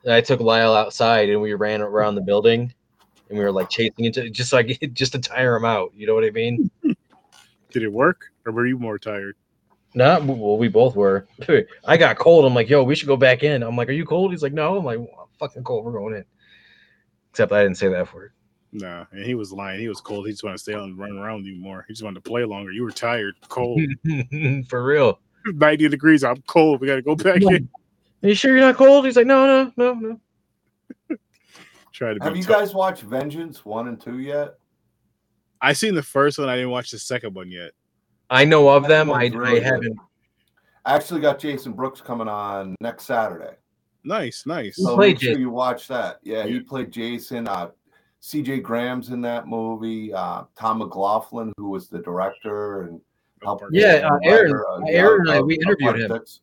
And 0.04 0.12
I 0.12 0.20
took 0.20 0.40
Lyle 0.40 0.74
outside 0.74 1.28
and 1.28 1.40
we 1.40 1.54
ran 1.54 1.80
around 1.80 2.16
the 2.16 2.20
building, 2.20 2.72
and 3.28 3.38
we 3.38 3.44
were 3.44 3.52
like 3.52 3.70
chasing 3.70 4.04
into 4.04 4.30
just 4.30 4.52
like 4.52 4.78
just 4.92 5.12
to 5.12 5.18
tire 5.18 5.56
him 5.56 5.64
out. 5.64 5.92
You 5.94 6.06
know 6.06 6.14
what 6.14 6.24
I 6.24 6.30
mean? 6.30 6.70
Did 7.70 7.84
it 7.84 7.92
work, 7.92 8.26
or 8.44 8.52
were 8.52 8.66
you 8.66 8.78
more 8.78 8.98
tired? 8.98 9.36
No, 9.94 10.20
well, 10.20 10.56
we 10.56 10.68
both 10.68 10.96
were. 10.96 11.26
I 11.84 11.96
got 11.96 12.18
cold. 12.18 12.44
I'm 12.44 12.54
like, 12.54 12.68
yo, 12.68 12.82
we 12.82 12.94
should 12.94 13.08
go 13.08 13.16
back 13.16 13.42
in. 13.42 13.62
I'm 13.62 13.76
like, 13.76 13.88
are 13.88 13.92
you 13.92 14.06
cold? 14.06 14.30
He's 14.30 14.42
like, 14.42 14.54
no. 14.54 14.76
I'm 14.78 14.84
like, 14.84 14.98
well, 14.98 15.08
I'm 15.20 15.28
fucking 15.38 15.64
cold. 15.64 15.84
We're 15.84 15.92
going 15.92 16.14
in. 16.14 16.24
Except 17.30 17.52
I 17.52 17.62
didn't 17.62 17.76
say 17.76 17.88
that 17.88 18.12
word. 18.14 18.32
Nah, 18.72 19.04
and 19.12 19.24
he 19.24 19.34
was 19.34 19.52
lying. 19.52 19.80
He 19.80 19.88
was 19.88 20.00
cold. 20.00 20.26
He 20.26 20.32
just 20.32 20.42
wanted 20.44 20.56
to 20.56 20.62
stay 20.62 20.74
out 20.74 20.84
and 20.84 20.98
run 20.98 21.18
around 21.18 21.44
you 21.44 21.56
more. 21.56 21.84
He 21.86 21.92
just 21.92 22.02
wanted 22.02 22.24
to 22.24 22.28
play 22.30 22.44
longer. 22.44 22.72
You 22.72 22.84
were 22.84 22.90
tired, 22.90 23.34
cold, 23.48 23.80
For 24.68 24.82
real. 24.82 25.20
90 25.44 25.88
degrees. 25.88 26.24
I'm 26.24 26.40
cold. 26.42 26.80
We 26.80 26.86
got 26.86 26.96
to 26.96 27.02
go 27.02 27.14
back 27.14 27.42
in. 27.42 27.68
Are 28.22 28.28
you 28.28 28.34
sure 28.34 28.52
you're 28.56 28.64
not 28.64 28.76
cold? 28.76 29.04
He's 29.04 29.16
like, 29.16 29.26
no, 29.26 29.46
no, 29.46 29.72
no, 29.76 29.92
no. 29.94 30.20
Try 31.92 32.14
to 32.14 32.24
Have 32.24 32.36
you 32.36 32.44
tough. 32.44 32.60
guys 32.60 32.74
watched 32.74 33.02
Vengeance 33.02 33.64
one 33.64 33.88
and 33.88 34.00
two 34.00 34.20
yet? 34.20 34.54
I 35.60 35.74
seen 35.74 35.94
the 35.94 36.02
first 36.02 36.38
one. 36.38 36.48
I 36.48 36.56
didn't 36.56 36.70
watch 36.70 36.90
the 36.90 36.98
second 36.98 37.34
one 37.34 37.50
yet. 37.50 37.72
I 38.32 38.44
know 38.44 38.68
of 38.68 38.86
them. 38.88 39.10
I, 39.12 39.26
really 39.26 39.60
I 39.60 39.64
haven't. 39.64 39.98
I 40.84 40.96
actually 40.96 41.20
got 41.20 41.38
Jason 41.38 41.72
Brooks 41.72 42.00
coming 42.00 42.28
on 42.28 42.74
next 42.80 43.04
Saturday. 43.04 43.54
Nice, 44.04 44.46
nice. 44.46 44.76
Who 44.76 44.84
So 44.84 44.96
make 44.96 45.20
sure 45.20 45.28
Jason? 45.30 45.40
you 45.42 45.50
watch 45.50 45.86
that. 45.88 46.18
Yeah, 46.24 46.44
he 46.44 46.58
played 46.60 46.90
Jason. 46.90 47.46
Uh, 47.46 47.70
CJ 48.20 48.62
Graham's 48.62 49.10
in 49.10 49.20
that 49.22 49.46
movie. 49.46 50.12
Uh, 50.12 50.44
Tom 50.58 50.78
McLoughlin, 50.78 51.52
who 51.56 51.70
was 51.70 51.88
the 51.88 51.98
director 52.00 52.82
and 52.82 53.00
helped. 53.42 53.64
Yeah, 53.70 54.08
uh, 54.10 54.18
Aaron- 54.24 54.52
writer, 54.52 54.68
uh, 54.68 54.80
Aaron 54.88 55.20
and 55.28 55.30
I, 55.30 55.40
we 55.40 55.54
interviewed 55.56 55.96
him. 55.96 56.08
Politics. 56.08 56.40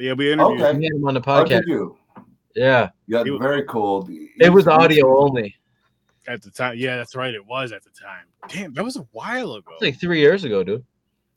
Yeah, 0.00 0.12
we 0.14 0.32
interviewed. 0.32 0.60
Okay. 0.62 0.84
Him 0.86 1.06
on 1.06 1.14
the 1.14 1.20
podcast. 1.20 1.48
did 1.48 1.68
you? 1.68 1.96
Yeah, 2.54 2.90
Yeah, 3.06 3.22
He 3.24 3.30
was- 3.30 3.40
very 3.40 3.64
cool. 3.64 4.08
it 4.10 4.50
was 4.52 4.66
audio 4.66 5.18
only. 5.18 5.54
at 6.28 6.42
the 6.42 6.50
time. 6.50 6.76
Yeah, 6.76 6.96
that's 6.96 7.14
right. 7.14 7.32
It 7.32 7.46
was 7.46 7.70
at 7.72 7.84
the 7.84 7.90
time. 7.90 8.24
Damn, 8.48 8.72
that 8.74 8.82
was 8.84 8.96
a 8.96 9.06
while 9.12 9.54
ago. 9.54 9.70
It's 9.74 9.82
like 9.82 10.00
three 10.00 10.18
years 10.20 10.42
ago, 10.44 10.64
dude. 10.64 10.84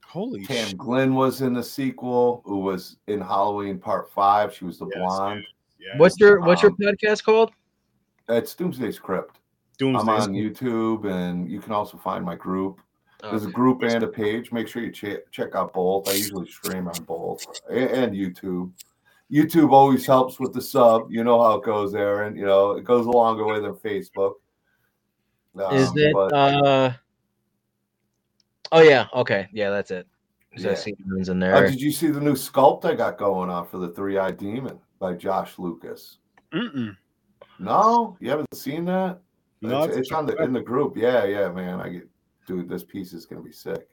Holy 0.10 0.44
Tam 0.44 0.70
shit. 0.70 0.78
Glynn 0.78 1.14
was 1.14 1.42
in 1.42 1.54
the 1.54 1.64
sequel, 1.64 2.42
who 2.46 2.58
was 2.60 2.98
in 3.08 3.22
Halloween 3.22 3.78
Part 3.78 4.10
Five. 4.12 4.54
She 4.54 4.66
was 4.66 4.80
the 4.80 4.88
Yes, 4.88 4.96
blonde. 4.98 5.44
yes. 5.80 5.96
What's 6.00 6.20
your 6.20 6.42
What's 6.42 6.62
your 6.64 6.72
Um, 6.72 6.78
podcast 6.82 7.24
called? 7.24 7.52
It's 8.28 8.56
Doomsday 8.56 8.92
Script. 8.92 9.38
Doomsday? 9.78 10.00
I'm 10.02 10.10
on 10.10 10.34
YouTube, 10.34 11.06
and 11.10 11.50
you 11.50 11.60
can 11.62 11.74
also 11.74 11.98
find 11.98 12.26
my 12.26 12.36
group. 12.36 12.82
There's 13.22 13.46
a 13.46 13.52
group 13.52 13.84
and 13.84 14.02
a 14.04 14.08
page. 14.08 14.52
Make 14.52 14.68
sure 14.68 14.82
you 14.82 14.92
che- 14.92 15.24
check 15.32 15.54
out 15.54 15.74
both. 15.74 16.08
I 16.08 16.14
usually 16.14 16.48
stream 16.50 16.88
on 16.88 17.04
both 17.04 17.46
and, 17.70 17.90
and 17.90 18.14
YouTube. 18.14 18.72
YouTube 19.32 19.72
always 19.74 20.06
helps 20.06 20.40
with 20.40 20.54
the 20.54 20.62
sub. 20.62 21.12
You 21.12 21.24
know 21.24 21.40
how 21.42 21.56
it 21.58 21.64
goes, 21.64 21.94
Aaron. 21.94 22.36
You 22.36 22.46
know 22.46 22.72
it 22.72 22.84
goes 22.84 23.06
a 23.06 23.12
longer 23.12 23.46
way 23.46 23.60
than 23.60 23.74
Facebook. 23.76 24.36
Is 25.74 25.90
Um, 25.90 25.98
it? 25.98 26.14
but 26.14 26.34
uh 26.34 26.94
Oh 28.72 28.82
yeah. 28.82 29.08
Okay. 29.14 29.48
Yeah, 29.52 29.70
that's 29.70 29.92
it. 29.92 30.08
'Cause 30.54 30.66
I 30.66 30.70
Yeah. 30.70 30.76
see 30.76 30.96
ones 31.08 31.30
in 31.30 31.42
uh, 31.44 31.52
there. 31.60 31.70
did 31.70 31.80
you 31.82 31.92
see 31.92 32.08
the 32.08 32.20
new 32.20 32.34
sculpt 32.34 32.84
I 32.86 32.96
got 32.96 33.18
going 33.18 33.50
on 33.50 33.68
for 33.68 33.78
the 33.78 33.90
Three 33.90 34.18
Eyed 34.18 34.38
Demon 34.38 34.80
by 35.00 35.14
Josh 35.14 35.60
Lucas? 35.60 36.18
Mm-mm. 36.54 36.96
No, 37.60 38.18
you 38.20 38.30
haven't 38.30 38.48
seen 38.56 38.86
that. 38.86 39.20
No, 39.62 39.84
it's, 39.84 39.98
it's 39.98 40.12
on 40.12 40.26
the 40.26 40.36
in 40.42 40.54
the 40.54 40.62
group. 40.62 40.96
Yeah, 40.98 41.26
yeah, 41.26 41.50
man. 41.52 41.80
I 41.82 41.90
get, 41.90 42.10
dude, 42.48 42.70
this 42.70 42.84
piece 42.84 43.14
is 43.14 43.26
gonna 43.26 43.42
be 43.44 43.52
sick. 43.52 43.88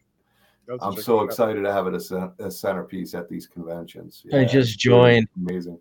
out. 0.71 0.79
I'm 0.81 0.97
so 0.97 1.23
excited 1.23 1.63
to 1.63 1.73
have 1.73 1.87
it 1.87 1.95
as 1.95 2.11
a, 2.13 2.33
a 2.39 2.51
centerpiece 2.51 3.15
at 3.15 3.29
these 3.29 3.47
conventions. 3.47 4.25
I 4.33 4.45
just 4.45 4.79
joined. 4.79 5.29
Amazing. 5.37 5.79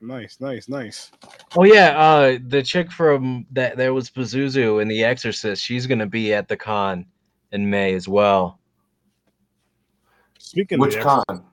Nice, 0.00 0.38
nice, 0.40 0.68
nice. 0.68 1.10
Oh 1.56 1.64
yeah, 1.64 1.98
uh 1.98 2.38
the 2.48 2.62
chick 2.62 2.90
from 2.90 3.46
that 3.52 3.76
there 3.76 3.94
was 3.94 4.10
Pazuzu 4.10 4.82
in 4.82 4.88
The 4.88 5.04
Exorcist. 5.04 5.62
She's 5.62 5.86
gonna 5.86 6.06
be 6.06 6.34
at 6.34 6.48
the 6.48 6.56
con 6.56 7.06
in 7.54 7.70
May 7.70 7.94
as 7.94 8.06
well. 8.08 8.58
Speaking 10.38 10.78
Which 10.78 10.96
of 10.96 11.04
the 11.04 11.24
con? 11.24 11.44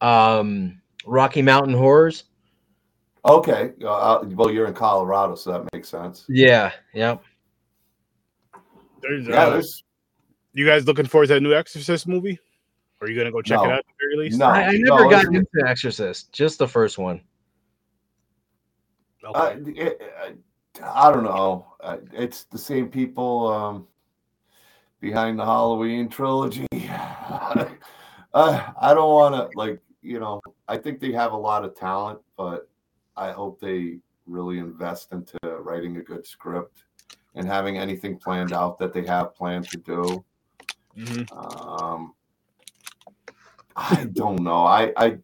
Um 0.00 0.82
Rocky 1.06 1.40
Mountain 1.42 1.74
Horrors. 1.74 2.24
Okay. 3.24 3.72
Uh, 3.82 3.86
uh, 4.20 4.24
well, 4.30 4.50
you're 4.50 4.66
in 4.66 4.74
Colorado, 4.74 5.34
so 5.36 5.52
that 5.52 5.72
makes 5.72 5.88
sense. 5.88 6.24
Yeah. 6.28 6.72
Yep. 6.92 7.22
there's, 9.00 9.26
Yeah, 9.26 9.34
uh, 9.34 9.50
there's 9.50 9.84
you 10.52 10.66
guys 10.66 10.86
looking 10.86 11.06
forward 11.06 11.28
to 11.28 11.34
that 11.34 11.40
new 11.40 11.54
Exorcist 11.54 12.06
movie? 12.06 12.38
Or 13.00 13.06
are 13.06 13.10
you 13.10 13.16
gonna 13.18 13.32
go 13.32 13.42
check 13.42 13.60
it 13.60 13.66
out 13.66 13.78
at 13.78 13.84
the 13.86 13.92
very 14.00 14.24
least? 14.24 14.38
no. 14.38 14.46
I, 14.46 14.62
I 14.66 14.72
never 14.72 15.04
no, 15.04 15.10
got 15.10 15.24
it's- 15.24 15.44
into 15.54 15.68
Exorcist, 15.68 16.32
just 16.32 16.58
the 16.58 16.68
first 16.68 16.98
one. 16.98 17.20
Okay. 19.24 19.38
Uh, 19.38 19.50
it- 19.66 19.78
it- 19.78 20.38
I 20.82 21.12
don't 21.12 21.24
know. 21.24 21.66
Uh, 21.80 21.98
it's 22.12 22.44
the 22.44 22.56
same 22.58 22.88
people 22.88 23.46
um, 23.48 23.86
behind 25.02 25.38
the 25.38 25.44
Halloween 25.44 26.08
trilogy. 26.08 26.66
uh, 26.72 27.68
I 28.32 28.94
don't 28.94 29.12
want 29.12 29.34
to 29.34 29.58
like 29.58 29.80
you 30.00 30.18
know. 30.18 30.40
I 30.68 30.78
think 30.78 31.00
they 31.00 31.12
have 31.12 31.32
a 31.32 31.36
lot 31.36 31.64
of 31.64 31.76
talent, 31.76 32.20
but 32.38 32.70
I 33.16 33.32
hope 33.32 33.60
they 33.60 33.98
really 34.26 34.58
invest 34.58 35.12
into 35.12 35.36
writing 35.42 35.98
a 35.98 36.00
good 36.02 36.24
script 36.24 36.84
and 37.34 37.46
having 37.46 37.76
anything 37.76 38.16
planned 38.16 38.54
out 38.54 38.78
that 38.78 38.94
they 38.94 39.04
have 39.04 39.34
planned 39.34 39.68
to 39.68 39.78
do. 39.78 40.24
Mhm. 40.96 41.26
Um, 41.36 42.14
I 43.76 44.04
don't 44.12 44.42
know. 44.42 44.64
I 44.64 44.92
I 44.96 45.18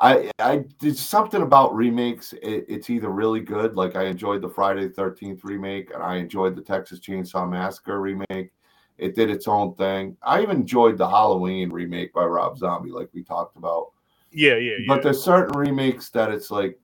I 0.00 0.30
I 0.40 0.64
did 0.80 0.96
something 0.96 1.42
about 1.42 1.74
remakes. 1.74 2.32
It, 2.32 2.64
it's 2.68 2.90
either 2.90 3.10
really 3.10 3.40
good, 3.40 3.76
like 3.76 3.94
I 3.94 4.06
enjoyed 4.06 4.42
the 4.42 4.48
Friday 4.48 4.88
the 4.88 4.94
Thirteenth 4.94 5.44
remake, 5.44 5.94
and 5.94 6.02
I 6.02 6.16
enjoyed 6.16 6.56
the 6.56 6.62
Texas 6.62 6.98
Chainsaw 6.98 7.48
Massacre 7.48 8.00
remake. 8.00 8.50
It 8.96 9.14
did 9.14 9.30
its 9.30 9.48
own 9.48 9.74
thing. 9.74 10.16
I 10.22 10.42
even 10.42 10.58
enjoyed 10.58 10.98
the 10.98 11.08
Halloween 11.08 11.70
remake 11.70 12.12
by 12.12 12.24
Rob 12.24 12.56
Zombie, 12.58 12.90
like 12.90 13.08
we 13.12 13.22
talked 13.22 13.56
about. 13.56 13.90
Yeah, 14.30 14.56
yeah, 14.56 14.76
yeah. 14.78 14.84
But 14.86 15.02
there's 15.02 15.22
certain 15.22 15.56
remakes 15.58 16.10
that 16.10 16.30
it's 16.30 16.50
like, 16.50 16.78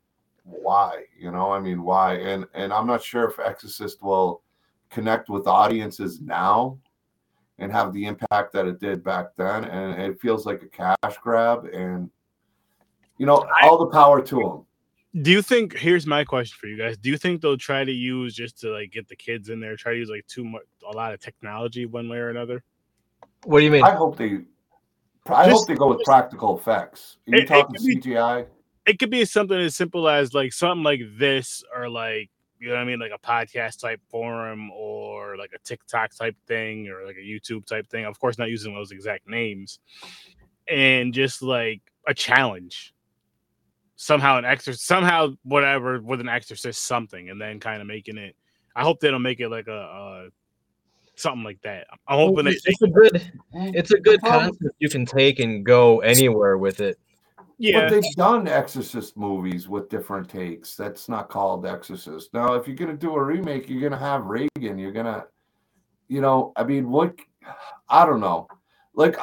why? 0.44 1.04
You 1.18 1.30
know, 1.30 1.52
I 1.52 1.60
mean, 1.60 1.82
why? 1.82 2.14
And 2.14 2.46
and 2.54 2.72
I'm 2.72 2.86
not 2.86 3.02
sure 3.02 3.28
if 3.28 3.38
Exorcist 3.38 4.02
will 4.02 4.42
connect 4.90 5.28
with 5.28 5.46
audiences 5.46 6.20
now 6.20 6.78
and 7.58 7.70
have 7.70 7.92
the 7.92 8.06
impact 8.06 8.52
that 8.54 8.66
it 8.66 8.80
did 8.80 9.04
back 9.04 9.26
then. 9.36 9.64
And 9.64 10.00
it 10.00 10.20
feels 10.20 10.46
like 10.46 10.62
a 10.62 10.66
cash 10.66 11.16
grab. 11.22 11.66
And 11.66 12.10
you 13.18 13.26
know, 13.26 13.46
all 13.62 13.78
the 13.78 13.86
power 13.86 14.20
to 14.22 14.36
them. 14.36 14.66
Do 15.22 15.30
you 15.30 15.42
think? 15.42 15.76
Here's 15.76 16.06
my 16.06 16.24
question 16.24 16.56
for 16.60 16.66
you 16.68 16.76
guys. 16.78 16.96
Do 16.96 17.10
you 17.10 17.16
think 17.18 17.40
they'll 17.40 17.56
try 17.56 17.84
to 17.84 17.90
use 17.92 18.34
just 18.34 18.60
to 18.60 18.70
like 18.70 18.92
get 18.92 19.08
the 19.08 19.16
kids 19.16 19.48
in 19.48 19.58
there? 19.58 19.76
Try 19.76 19.92
to 19.94 19.98
use 19.98 20.08
like 20.08 20.26
too 20.28 20.44
much, 20.44 20.62
a 20.88 20.96
lot 20.96 21.12
of 21.12 21.20
technology, 21.20 21.84
one 21.86 22.08
way 22.08 22.18
or 22.18 22.28
another. 22.30 22.62
What 23.44 23.58
do 23.58 23.64
you 23.64 23.70
mean? 23.72 23.82
I 23.82 23.90
hope 23.94 24.16
they. 24.16 24.38
I 25.26 25.46
Just- 25.46 25.50
hope 25.50 25.66
they 25.68 25.74
go 25.74 25.88
with 25.88 26.02
practical 26.04 26.58
effects. 26.58 27.16
Are 27.26 27.32
you 27.36 27.38
It- 27.38 27.44
it 27.44 27.46
talking 27.48 27.76
be- 27.84 27.96
CGI? 27.96 28.46
It 28.86 28.98
could 28.98 29.10
be 29.10 29.24
something 29.24 29.58
as 29.58 29.76
simple 29.76 30.08
as 30.08 30.32
like 30.32 30.52
something 30.52 30.82
like 30.84 31.00
this, 31.18 31.62
or 31.74 31.88
like 31.88 32.30
you 32.60 32.68
know 32.68 32.74
what 32.74 32.82
I 32.82 32.84
mean, 32.84 32.98
like 33.00 33.12
a 33.12 33.18
podcast 33.18 33.80
type 33.80 34.00
forum, 34.10 34.70
or 34.70 35.36
like 35.36 35.50
a 35.54 35.58
TikTok 35.58 36.14
type 36.14 36.36
thing, 36.46 36.88
or 36.88 37.04
like 37.04 37.16
a 37.16 37.20
YouTube 37.20 37.66
type 37.66 37.88
thing. 37.88 38.04
Of 38.04 38.20
course, 38.20 38.38
not 38.38 38.48
using 38.48 38.74
those 38.74 38.92
exact 38.92 39.26
names, 39.28 39.80
and 40.68 41.12
just 41.12 41.42
like 41.42 41.80
a 42.06 42.14
challenge. 42.14 42.94
Somehow 44.02 44.38
an 44.38 44.46
exorcist, 44.46 44.86
somehow 44.86 45.34
whatever 45.42 46.00
with 46.00 46.20
an 46.22 46.28
exorcist 46.28 46.84
something, 46.84 47.28
and 47.28 47.38
then 47.38 47.60
kind 47.60 47.82
of 47.82 47.86
making 47.86 48.16
it. 48.16 48.34
I 48.74 48.82
hope 48.82 48.98
they 48.98 49.10
don't 49.10 49.20
make 49.20 49.40
it 49.40 49.50
like 49.50 49.68
a, 49.68 49.74
uh 49.74 50.28
something 51.16 51.44
like 51.44 51.60
that. 51.60 51.86
I'm 52.08 52.16
hoping 52.16 52.46
they 52.46 52.52
it's 52.52 52.80
a 52.80 52.86
good 52.88 53.30
it's 53.52 53.90
a 53.90 54.00
good 54.00 54.22
concept 54.22 54.74
you 54.78 54.88
can 54.88 55.04
take 55.04 55.38
and 55.38 55.66
go 55.66 56.00
anywhere 56.00 56.56
with 56.56 56.80
it. 56.80 56.98
yeah. 57.58 57.80
But 57.80 57.90
they've 57.90 58.14
done 58.16 58.48
Exorcist 58.48 59.18
movies 59.18 59.68
with 59.68 59.90
different 59.90 60.30
takes. 60.30 60.76
That's 60.76 61.10
not 61.10 61.28
called 61.28 61.66
Exorcist. 61.66 62.32
Now, 62.32 62.54
if 62.54 62.66
you're 62.66 62.76
gonna 62.76 62.96
do 62.96 63.14
a 63.14 63.22
remake, 63.22 63.68
you're 63.68 63.82
gonna 63.82 64.02
have 64.02 64.24
Regan. 64.24 64.78
You're 64.78 64.92
gonna, 64.92 65.26
you 66.08 66.22
know, 66.22 66.54
I 66.56 66.64
mean, 66.64 66.88
what? 66.90 67.14
I 67.90 68.06
don't 68.06 68.20
know. 68.20 68.48
Like, 68.94 69.18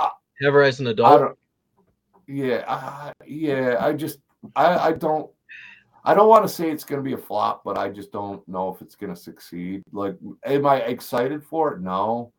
Ever 0.45 0.61
as 0.61 0.79
an 0.79 0.85
I 0.85 0.91
adult, 0.91 1.19
don't. 1.19 1.37
Yeah, 2.27 2.63
I, 2.67 3.13
yeah. 3.25 3.77
I 3.79 3.93
just, 3.93 4.19
I, 4.55 4.77
I 4.89 4.91
don't. 4.93 5.29
I 6.03 6.13
don't 6.13 6.29
want 6.29 6.43
to 6.43 6.49
say 6.49 6.69
it's 6.71 6.85
gonna 6.85 7.01
be 7.01 7.13
a 7.13 7.17
flop, 7.17 7.63
but 7.65 7.77
I 7.77 7.89
just 7.89 8.13
don't 8.13 8.47
know 8.47 8.73
if 8.73 8.81
it's 8.81 8.95
gonna 8.95 9.15
succeed. 9.15 9.83
Like, 9.91 10.15
am 10.45 10.65
I 10.65 10.77
excited 10.77 11.43
for 11.43 11.73
it? 11.73 11.81
No. 11.81 12.31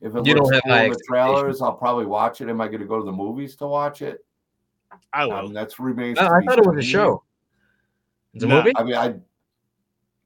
If 0.00 0.14
it 0.14 0.24
You 0.24 0.34
don't 0.34 0.44
looks 0.44 0.54
have 0.54 0.62
cool 0.62 0.74
in 0.74 0.90
the 0.90 1.02
trailers, 1.08 1.60
I'll 1.60 1.72
probably 1.72 2.06
watch 2.06 2.40
it. 2.40 2.48
Am 2.48 2.60
I 2.60 2.68
gonna 2.68 2.84
go 2.84 2.98
to 2.98 3.04
the 3.04 3.12
movies 3.12 3.56
to 3.56 3.66
watch 3.66 4.02
it? 4.02 4.24
I 5.12 5.26
will. 5.26 5.32
I 5.32 5.42
mean, 5.42 5.52
that's 5.52 5.80
remains. 5.80 6.18
I, 6.18 6.28
I 6.28 6.40
be 6.40 6.46
thought 6.46 6.58
it 6.58 6.66
was 6.66 6.76
a 6.78 6.82
show. 6.82 7.24
It's 8.34 8.44
a 8.44 8.46
No, 8.46 8.58
movie. 8.58 8.72
I 8.76 8.82
mean, 8.84 8.94
I 8.94 9.06
I 9.06 9.14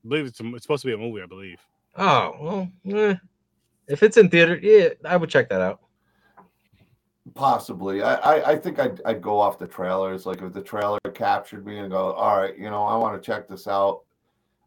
believe 0.07 0.27
it's, 0.27 0.41
a, 0.41 0.55
it's 0.55 0.65
supposed 0.65 0.83
to 0.83 0.89
be 0.89 0.93
a 0.93 0.99
movie. 0.99 1.23
I 1.23 1.27
believe. 1.27 1.61
Oh 1.97 2.37
well, 2.85 3.09
eh. 3.11 3.15
if 3.89 4.03
it's 4.03 4.17
in 4.17 4.29
theater, 4.29 4.59
yeah, 4.61 4.89
I 5.05 5.17
would 5.17 5.31
check 5.31 5.49
that 5.49 5.61
out. 5.61 5.81
Possibly. 7.35 8.03
I, 8.03 8.15
I, 8.15 8.51
I 8.53 8.57
think 8.57 8.79
I'd, 8.79 9.01
I'd 9.05 9.23
go 9.23 9.39
off 9.41 9.59
the 9.59 9.67
trailers. 9.67 10.27
Like 10.27 10.43
if 10.43 10.53
the 10.53 10.63
trailer 10.63 10.99
captured 11.15 11.65
me 11.67 11.79
and 11.79 11.91
go, 11.91 12.13
all 12.13 12.37
right, 12.39 12.57
you 12.59 12.71
know, 12.71 12.85
I 12.85 12.97
want 12.97 13.21
to 13.21 13.25
check 13.27 13.49
this 13.49 13.67
out. 13.67 14.01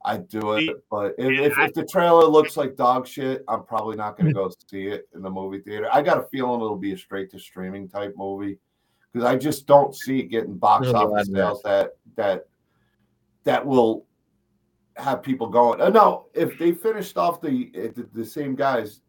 I'd 0.03 0.27
do 0.29 0.53
it. 0.53 0.83
But 0.91 1.15
if, 1.17 1.31
yeah, 1.31 1.41
if, 1.47 1.57
I- 1.57 1.65
if 1.65 1.73
the 1.73 1.85
trailer 1.85 2.25
looks 2.25 2.57
like 2.57 2.75
dog 2.75 3.07
shit, 3.07 3.43
I'm 3.47 3.63
probably 3.63 3.95
not 3.97 4.17
going 4.17 4.27
to 4.27 4.33
go 4.33 4.51
see 4.69 4.85
it 4.87 5.07
in 5.15 5.21
the 5.21 5.29
movie 5.29 5.59
theater. 5.59 5.89
I 5.91 6.01
got 6.01 6.17
a 6.19 6.23
feeling 6.31 6.61
it'll 6.61 6.75
be 6.77 6.93
a 6.93 6.97
straight 6.97 7.31
to 7.31 7.39
streaming 7.39 7.87
type 7.89 8.13
movie 8.15 8.57
because 9.11 9.25
I 9.27 9.35
just 9.35 9.65
don't 9.65 9.95
see 9.95 10.19
it 10.19 10.25
getting 10.25 10.57
box 10.57 10.83
There's 10.83 10.93
office 10.95 11.27
that. 11.29 11.33
sales 11.35 11.61
that 11.63 11.91
that 12.15 12.45
that 13.45 13.65
will 13.65 14.05
have 14.97 15.23
people 15.23 15.47
going. 15.47 15.81
Uh, 15.81 15.89
no, 15.89 16.27
if 16.33 16.57
they 16.59 16.71
finished 16.71 17.17
off 17.17 17.41
the, 17.41 17.71
uh, 17.75 17.81
the 17.95 18.07
the 18.13 18.25
same 18.25 18.55
guys, 18.55 19.01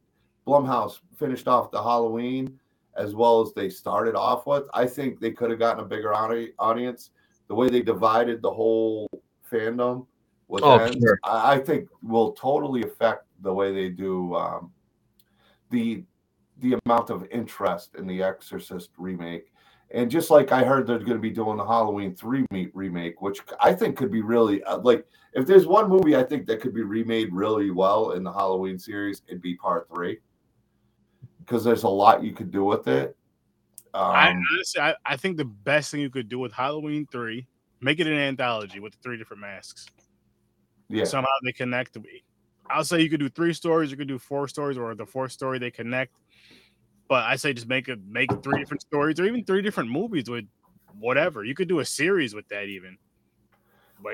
Blumhouse 0.46 1.00
finished 1.18 1.46
off 1.46 1.70
the 1.70 1.82
Halloween 1.82 2.58
as 2.96 3.14
well 3.14 3.40
as 3.40 3.52
they 3.54 3.68
started 3.68 4.14
off 4.14 4.46
with, 4.46 4.64
I 4.74 4.86
think 4.86 5.20
they 5.20 5.30
could 5.30 5.50
have 5.50 5.58
gotten 5.58 5.84
a 5.84 5.86
bigger 5.86 6.14
audience. 6.14 7.10
The 7.48 7.54
way 7.54 7.68
they 7.68 7.82
divided 7.82 8.42
the 8.42 8.50
whole 8.50 9.08
fandom 9.50 10.06
with 10.48 10.62
Oh, 10.64 10.90
sure. 10.92 11.18
I, 11.24 11.54
I 11.54 11.58
think 11.58 11.88
will 12.02 12.32
totally 12.32 12.82
affect 12.82 13.26
the 13.42 13.52
way 13.52 13.72
they 13.72 13.88
do 13.88 14.34
um, 14.34 14.72
the 15.70 16.04
the 16.58 16.78
amount 16.86 17.10
of 17.10 17.26
interest 17.30 17.94
in 17.96 18.06
the 18.06 18.22
Exorcist 18.22 18.90
remake. 18.96 19.52
And 19.90 20.10
just 20.10 20.30
like 20.30 20.52
I 20.52 20.64
heard 20.64 20.86
they're 20.86 20.98
going 20.98 21.12
to 21.12 21.18
be 21.18 21.30
doing 21.30 21.58
the 21.58 21.66
Halloween 21.66 22.14
3 22.14 22.46
meet 22.50 22.74
remake, 22.74 23.20
which 23.20 23.40
I 23.60 23.72
think 23.74 23.96
could 23.96 24.10
be 24.10 24.22
really 24.22 24.62
uh, 24.64 24.78
like 24.78 25.06
if 25.34 25.46
there's 25.46 25.66
one 25.66 25.88
movie 25.88 26.16
I 26.16 26.22
think 26.22 26.46
that 26.46 26.60
could 26.60 26.74
be 26.74 26.82
remade 26.82 27.32
really 27.32 27.70
well 27.70 28.12
in 28.12 28.24
the 28.24 28.32
Halloween 28.32 28.78
series, 28.78 29.22
it'd 29.28 29.42
be 29.42 29.56
part 29.56 29.88
3. 29.94 30.18
Because 31.46 31.62
there's 31.62 31.84
a 31.84 31.88
lot 31.88 32.24
you 32.24 32.32
could 32.32 32.50
do 32.50 32.64
with 32.64 32.88
it. 32.88 33.16
I 33.94 34.30
Um, 34.30 34.42
honestly, 34.52 34.80
I, 34.82 34.94
I 35.04 35.16
think 35.16 35.36
the 35.36 35.44
best 35.44 35.90
thing 35.90 36.00
you 36.00 36.10
could 36.10 36.28
do 36.28 36.38
with 36.38 36.52
Halloween 36.52 37.06
three, 37.10 37.46
make 37.80 38.00
it 38.00 38.06
an 38.06 38.14
anthology 38.14 38.80
with 38.80 38.92
the 38.92 38.98
three 39.02 39.16
different 39.16 39.40
masks. 39.40 39.86
yeah. 40.88 41.04
Somehow 41.04 41.30
they 41.44 41.52
connect. 41.52 41.96
I'll 42.68 42.84
say 42.84 43.00
you 43.00 43.08
could 43.08 43.20
do 43.20 43.28
three 43.28 43.52
stories, 43.52 43.90
you 43.90 43.96
could 43.96 44.08
do 44.08 44.18
four 44.18 44.48
stories, 44.48 44.76
or 44.76 44.94
the 44.94 45.06
fourth 45.06 45.32
story 45.32 45.58
they 45.58 45.70
connect. 45.70 46.12
But 47.08 47.24
I 47.24 47.36
say 47.36 47.52
just 47.52 47.68
make 47.68 47.88
it 47.88 48.00
make 48.06 48.30
three 48.42 48.58
different 48.58 48.82
stories, 48.82 49.20
or 49.20 49.24
even 49.24 49.44
three 49.44 49.62
different 49.62 49.90
movies 49.90 50.28
with 50.28 50.44
whatever. 50.98 51.44
You 51.44 51.54
could 51.54 51.68
do 51.68 51.78
a 51.78 51.84
series 51.84 52.34
with 52.34 52.48
that 52.48 52.64
even. 52.64 52.98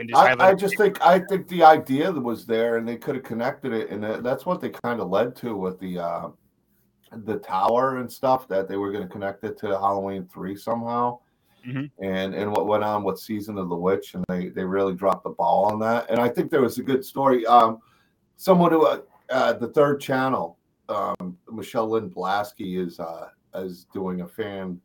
Just 0.07 0.17
I, 0.17 0.51
I 0.51 0.55
just 0.55 0.77
think 0.77 1.03
I 1.03 1.19
think 1.19 1.49
the 1.49 1.65
idea 1.65 2.13
that 2.13 2.21
was 2.21 2.47
there 2.47 2.77
and 2.77 2.87
they 2.87 2.97
could 2.97 3.17
have 3.17 3.25
connected 3.25 3.73
it 3.73 3.91
and 3.91 4.25
that's 4.25 4.47
what 4.47 4.61
they 4.61 4.71
kind 4.71 5.01
of 5.01 5.11
led 5.11 5.35
to 5.37 5.57
with 5.57 5.81
the 5.81 5.99
uh 5.99 6.29
the 7.25 7.39
tower 7.39 7.99
and 7.99 8.11
stuff 8.11 8.49
that 8.49 8.69
they 8.69 8.77
were 8.77 8.91
going 8.91 9.07
to 9.07 9.13
connect 9.13 9.45
it 9.45 9.59
to 9.59 9.69
Halloween 9.69 10.27
3 10.33 10.57
somehow. 10.57 11.19
Mhm. 11.67 11.91
And 12.01 12.35
and 12.35 12.51
what 12.51 12.67
went 12.67 12.83
on 12.83 13.05
with 13.05 13.19
season 13.21 13.57
of 13.57 13.69
the 13.69 13.77
witch 13.77 14.15
and 14.15 14.25
they 14.29 14.49
they 14.49 14.65
really 14.65 14.95
dropped 14.95 15.25
the 15.25 15.31
ball 15.31 15.67
on 15.67 15.79
that. 15.81 16.11
And 16.11 16.19
I 16.19 16.29
think 16.29 16.51
there 16.51 16.61
was 16.61 16.79
a 16.79 16.83
good 16.83 17.05
story 17.05 17.47
um 17.47 17.79
someone 18.37 18.73
who 18.73 18.85
uh, 18.87 19.01
uh 19.31 19.53
the 19.53 19.69
third 19.69 20.01
channel 20.01 20.59
um 20.89 21.39
Michelle 21.51 21.89
Lynn 21.89 22.11
Blasky 22.11 22.85
is 22.85 22.99
uh 22.99 23.29
is 23.55 23.87
doing 23.93 24.23
a 24.23 24.29
fan 24.29 24.81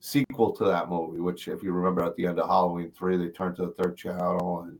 sequel 0.00 0.52
to 0.52 0.64
that 0.64 0.88
movie, 0.88 1.20
which 1.20 1.48
if 1.48 1.62
you 1.62 1.72
remember 1.72 2.02
at 2.02 2.16
the 2.16 2.26
end 2.26 2.38
of 2.40 2.48
Halloween 2.48 2.90
three, 2.90 3.16
they 3.18 3.28
turned 3.28 3.56
to 3.56 3.66
the 3.66 3.72
third 3.72 3.96
channel 3.96 4.62
and 4.62 4.78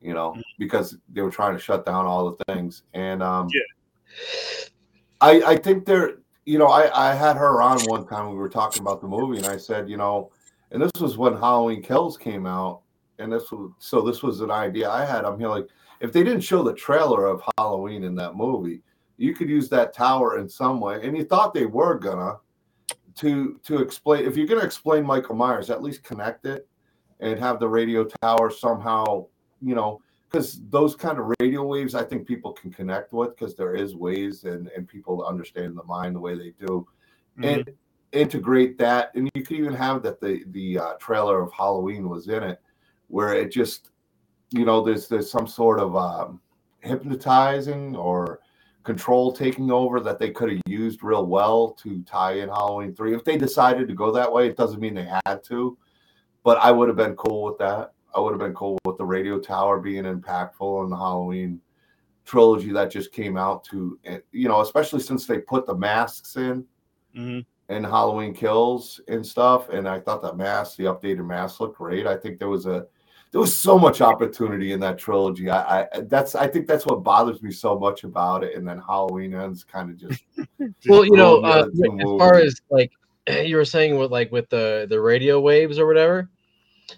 you 0.00 0.14
know, 0.14 0.34
because 0.58 0.96
they 1.12 1.20
were 1.20 1.30
trying 1.30 1.54
to 1.54 1.60
shut 1.62 1.84
down 1.86 2.06
all 2.06 2.32
the 2.32 2.44
things. 2.52 2.82
And 2.94 3.22
um 3.22 3.48
Yeah. 3.52 3.60
I 5.20 5.42
I 5.52 5.56
think 5.56 5.84
they're 5.84 6.18
you 6.44 6.58
know, 6.58 6.66
I, 6.66 7.10
I 7.10 7.14
had 7.14 7.36
her 7.36 7.62
on 7.62 7.80
one 7.82 8.06
time 8.06 8.30
we 8.30 8.36
were 8.36 8.48
talking 8.48 8.82
about 8.82 9.00
the 9.00 9.08
movie 9.08 9.38
and 9.38 9.46
I 9.46 9.56
said, 9.56 9.88
you 9.88 9.96
know, 9.96 10.30
and 10.70 10.82
this 10.82 11.00
was 11.00 11.18
when 11.18 11.34
Halloween 11.34 11.82
Kills 11.82 12.16
came 12.16 12.46
out, 12.46 12.82
and 13.18 13.32
this 13.32 13.50
was 13.50 13.72
so 13.78 14.00
this 14.00 14.22
was 14.22 14.40
an 14.40 14.50
idea 14.50 14.88
I 14.88 15.04
had. 15.04 15.24
I'm 15.24 15.38
here 15.38 15.48
like 15.48 15.66
if 16.00 16.12
they 16.12 16.22
didn't 16.22 16.42
show 16.42 16.62
the 16.62 16.74
trailer 16.74 17.26
of 17.26 17.42
Halloween 17.58 18.04
in 18.04 18.14
that 18.16 18.36
movie, 18.36 18.82
you 19.16 19.34
could 19.34 19.48
use 19.48 19.68
that 19.68 19.92
tower 19.92 20.38
in 20.38 20.48
some 20.48 20.80
way, 20.80 21.00
and 21.02 21.16
you 21.16 21.24
thought 21.24 21.52
they 21.52 21.66
were 21.66 21.98
gonna 21.98 22.36
to 23.16 23.60
to 23.64 23.78
explain 23.78 24.24
if 24.24 24.36
you're 24.36 24.46
gonna 24.46 24.64
explain 24.64 25.04
Michael 25.04 25.34
Myers, 25.34 25.70
at 25.70 25.82
least 25.82 26.04
connect 26.04 26.46
it 26.46 26.68
and 27.18 27.38
have 27.38 27.60
the 27.60 27.68
radio 27.68 28.06
tower 28.22 28.50
somehow, 28.50 29.26
you 29.60 29.74
know, 29.74 30.00
because 30.30 30.60
those 30.70 30.94
kind 30.94 31.18
of 31.18 31.32
radio 31.40 31.64
waves 31.64 31.94
I 31.94 32.04
think 32.04 32.26
people 32.26 32.52
can 32.52 32.70
connect 32.70 33.12
with 33.12 33.36
because 33.36 33.56
there 33.56 33.74
is 33.74 33.96
ways 33.96 34.44
and 34.44 34.68
and 34.68 34.86
people 34.86 35.24
understand 35.24 35.76
the 35.76 35.84
mind 35.84 36.14
the 36.14 36.20
way 36.20 36.36
they 36.36 36.54
do 36.64 36.86
Mhm. 37.38 37.44
and 37.44 37.70
integrate 38.12 38.76
that 38.78 39.12
and 39.14 39.30
you 39.34 39.42
could 39.42 39.56
even 39.56 39.72
have 39.74 40.02
that 40.02 40.20
the 40.20 40.44
the 40.48 40.78
uh, 40.78 40.92
trailer 40.94 41.40
of 41.40 41.52
halloween 41.52 42.08
was 42.08 42.26
in 42.26 42.42
it 42.42 42.60
where 43.06 43.34
it 43.34 43.52
just 43.52 43.90
you 44.50 44.64
know 44.64 44.82
there's 44.82 45.06
there's 45.06 45.30
some 45.30 45.46
sort 45.46 45.78
of 45.78 45.94
um, 45.94 46.40
hypnotizing 46.80 47.94
or 47.94 48.40
control 48.82 49.32
taking 49.32 49.70
over 49.70 50.00
that 50.00 50.18
they 50.18 50.30
could 50.30 50.50
have 50.50 50.60
used 50.66 51.04
real 51.04 51.24
well 51.24 51.70
to 51.70 52.02
tie 52.02 52.32
in 52.32 52.48
halloween 52.48 52.92
3 52.94 53.14
if 53.14 53.24
they 53.24 53.36
decided 53.36 53.86
to 53.86 53.94
go 53.94 54.10
that 54.10 54.30
way 54.32 54.48
it 54.48 54.56
doesn't 54.56 54.80
mean 54.80 54.94
they 54.94 55.08
had 55.26 55.44
to 55.44 55.78
but 56.42 56.58
i 56.58 56.70
would 56.72 56.88
have 56.88 56.96
been 56.96 57.14
cool 57.14 57.44
with 57.44 57.58
that 57.58 57.92
i 58.14 58.20
would 58.20 58.30
have 58.32 58.40
been 58.40 58.54
cool 58.54 58.78
with 58.84 58.96
the 58.98 59.04
radio 59.04 59.38
tower 59.38 59.78
being 59.80 60.04
impactful 60.04 60.84
in 60.84 60.90
the 60.90 60.96
halloween 60.96 61.60
trilogy 62.24 62.72
that 62.72 62.90
just 62.90 63.12
came 63.12 63.36
out 63.36 63.64
to 63.64 63.98
eh, 64.04 64.18
you 64.32 64.48
know 64.48 64.60
especially 64.60 65.00
since 65.00 65.26
they 65.26 65.38
put 65.38 65.66
the 65.66 65.74
masks 65.74 66.36
in 66.36 66.64
Mhm. 67.16 67.44
and 67.68 67.84
Halloween 67.84 68.32
Kills 68.32 69.00
and 69.08 69.26
stuff. 69.26 69.68
And 69.68 69.88
I 69.88 69.98
thought 69.98 70.22
that 70.22 70.36
mask, 70.36 70.76
the 70.76 70.84
updated 70.84 71.26
mask, 71.26 71.58
looked 71.58 71.78
great. 71.78 72.06
I 72.06 72.16
think 72.16 72.38
there 72.38 72.48
was 72.48 72.66
a 72.66 72.86
there 73.32 73.40
was 73.40 73.56
so 73.56 73.78
much 73.78 74.00
opportunity 74.00 74.72
in 74.72 74.80
that 74.80 74.96
trilogy. 74.98 75.50
I, 75.50 75.82
I 75.82 76.00
that's 76.02 76.36
I 76.36 76.46
think 76.46 76.68
that's 76.68 76.86
what 76.86 77.02
bothers 77.02 77.42
me 77.42 77.50
so 77.50 77.76
much 77.78 78.04
about 78.04 78.44
it. 78.44 78.54
And 78.56 78.66
then 78.66 78.78
Halloween 78.78 79.34
ends 79.34 79.64
kind 79.64 79.90
of 79.90 79.96
just 79.96 80.22
Well, 80.88 81.04
you 81.04 81.16
know, 81.16 81.40
uh, 81.42 81.66
as 81.72 82.18
far 82.18 82.36
as 82.36 82.60
like 82.70 82.92
you 83.28 83.56
were 83.56 83.64
saying 83.64 83.96
with 83.96 84.12
like 84.12 84.30
with 84.30 84.48
the 84.50 84.86
the 84.88 85.00
radio 85.00 85.40
waves 85.40 85.78
or 85.78 85.86
whatever, 85.88 86.28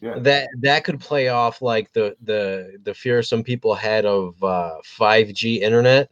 Yeah. 0.01 0.19
that 0.19 0.49
that 0.61 0.85
could 0.85 1.01
play 1.01 1.29
off 1.29 1.61
like 1.63 1.93
the 1.93 2.17
the 2.23 2.79
the 2.85 2.95
fear 2.95 3.23
some 3.23 3.43
people 3.43 3.75
had 3.75 4.05
of 4.07 4.43
uh 4.43 4.77
5G 4.85 5.61
internet 5.61 6.11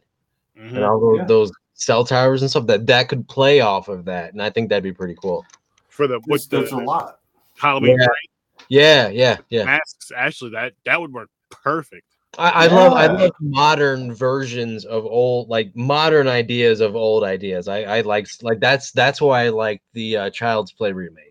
Mhm. 0.57 0.75
and 0.75 0.83
all 0.83 0.99
those, 0.99 1.17
Yeah. 1.19 1.25
those 1.25 1.51
cell 1.73 2.03
towers 2.05 2.41
and 2.41 2.49
stuff 2.51 2.67
that 2.67 2.85
that 2.87 3.07
could 3.09 3.27
play 3.27 3.61
off 3.61 3.87
of 3.87 4.05
that 4.05 4.33
and 4.33 4.41
I 4.41 4.49
think 4.49 4.69
that'd 4.69 4.83
be 4.83 4.93
pretty 4.93 5.15
cool. 5.15 5.45
For 5.89 6.07
the 6.07 6.19
There's, 6.19 6.27
with 6.27 6.49
the 6.49 6.57
there's 6.59 6.71
a 6.71 6.77
lot. 6.77 7.19
Halloween 7.57 7.97
Yeah. 7.99 8.05
break 8.05 8.67
Yeah, 8.69 9.07
yeah, 9.09 9.37
yeah. 9.49 9.63
masks, 9.63 10.11
actually, 10.15 10.51
that 10.51 10.73
that 10.85 10.99
would 11.01 11.11
work 11.13 11.29
perfect. 11.49 12.05
I, 12.37 12.49
I 12.49 12.67
love 12.67 12.93
I 12.93 13.07
love 13.07 13.31
modern 13.41 14.13
versions 14.13 14.85
of 14.85 15.05
old 15.05 15.49
like 15.49 15.75
modern 15.75 16.27
ideas 16.29 16.79
of 16.79 16.95
old 16.95 17.23
ideas. 17.25 17.67
I 17.67 17.83
I 17.83 18.01
like 18.01 18.27
like 18.41 18.59
that's 18.61 18.91
that's 18.91 19.19
why 19.19 19.45
I 19.45 19.49
like 19.49 19.81
the 19.93 20.15
uh, 20.17 20.29
Child's 20.29 20.71
Play 20.71 20.93
remake. 20.93 21.30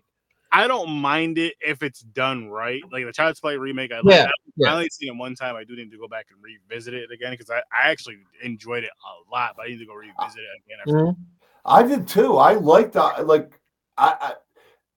I 0.51 0.67
don't 0.67 0.89
mind 0.89 1.37
it 1.37 1.55
if 1.61 1.81
it's 1.81 2.01
done 2.01 2.49
right. 2.49 2.81
Like 2.91 3.05
the 3.05 3.13
Child's 3.13 3.39
Play 3.39 3.57
remake, 3.57 3.91
I. 3.91 4.01
Yeah, 4.03 4.25
I, 4.25 4.31
yeah. 4.57 4.69
I 4.69 4.73
only 4.73 4.89
seen 4.89 5.09
it 5.09 5.17
one 5.17 5.35
time. 5.35 5.55
I 5.55 5.63
do 5.63 5.75
need 5.75 5.91
to 5.91 5.97
go 5.97 6.07
back 6.07 6.27
and 6.31 6.41
revisit 6.43 6.93
it 6.93 7.09
again 7.11 7.31
because 7.31 7.49
I, 7.49 7.59
I 7.59 7.89
actually 7.89 8.17
enjoyed 8.43 8.83
it 8.83 8.89
a 8.89 9.31
lot. 9.31 9.53
But 9.55 9.67
I 9.67 9.69
need 9.69 9.79
to 9.79 9.85
go 9.85 9.93
revisit 9.93 10.41
it 10.41 10.61
again. 10.65 10.79
After 10.81 10.91
Mhm. 10.93 11.17
I 11.65 11.83
did 11.83 12.07
too. 12.07 12.37
I 12.37 12.53
liked 12.53 12.93
that. 12.93 13.27
Like, 13.27 13.59
I, 13.97 14.15
I 14.19 14.33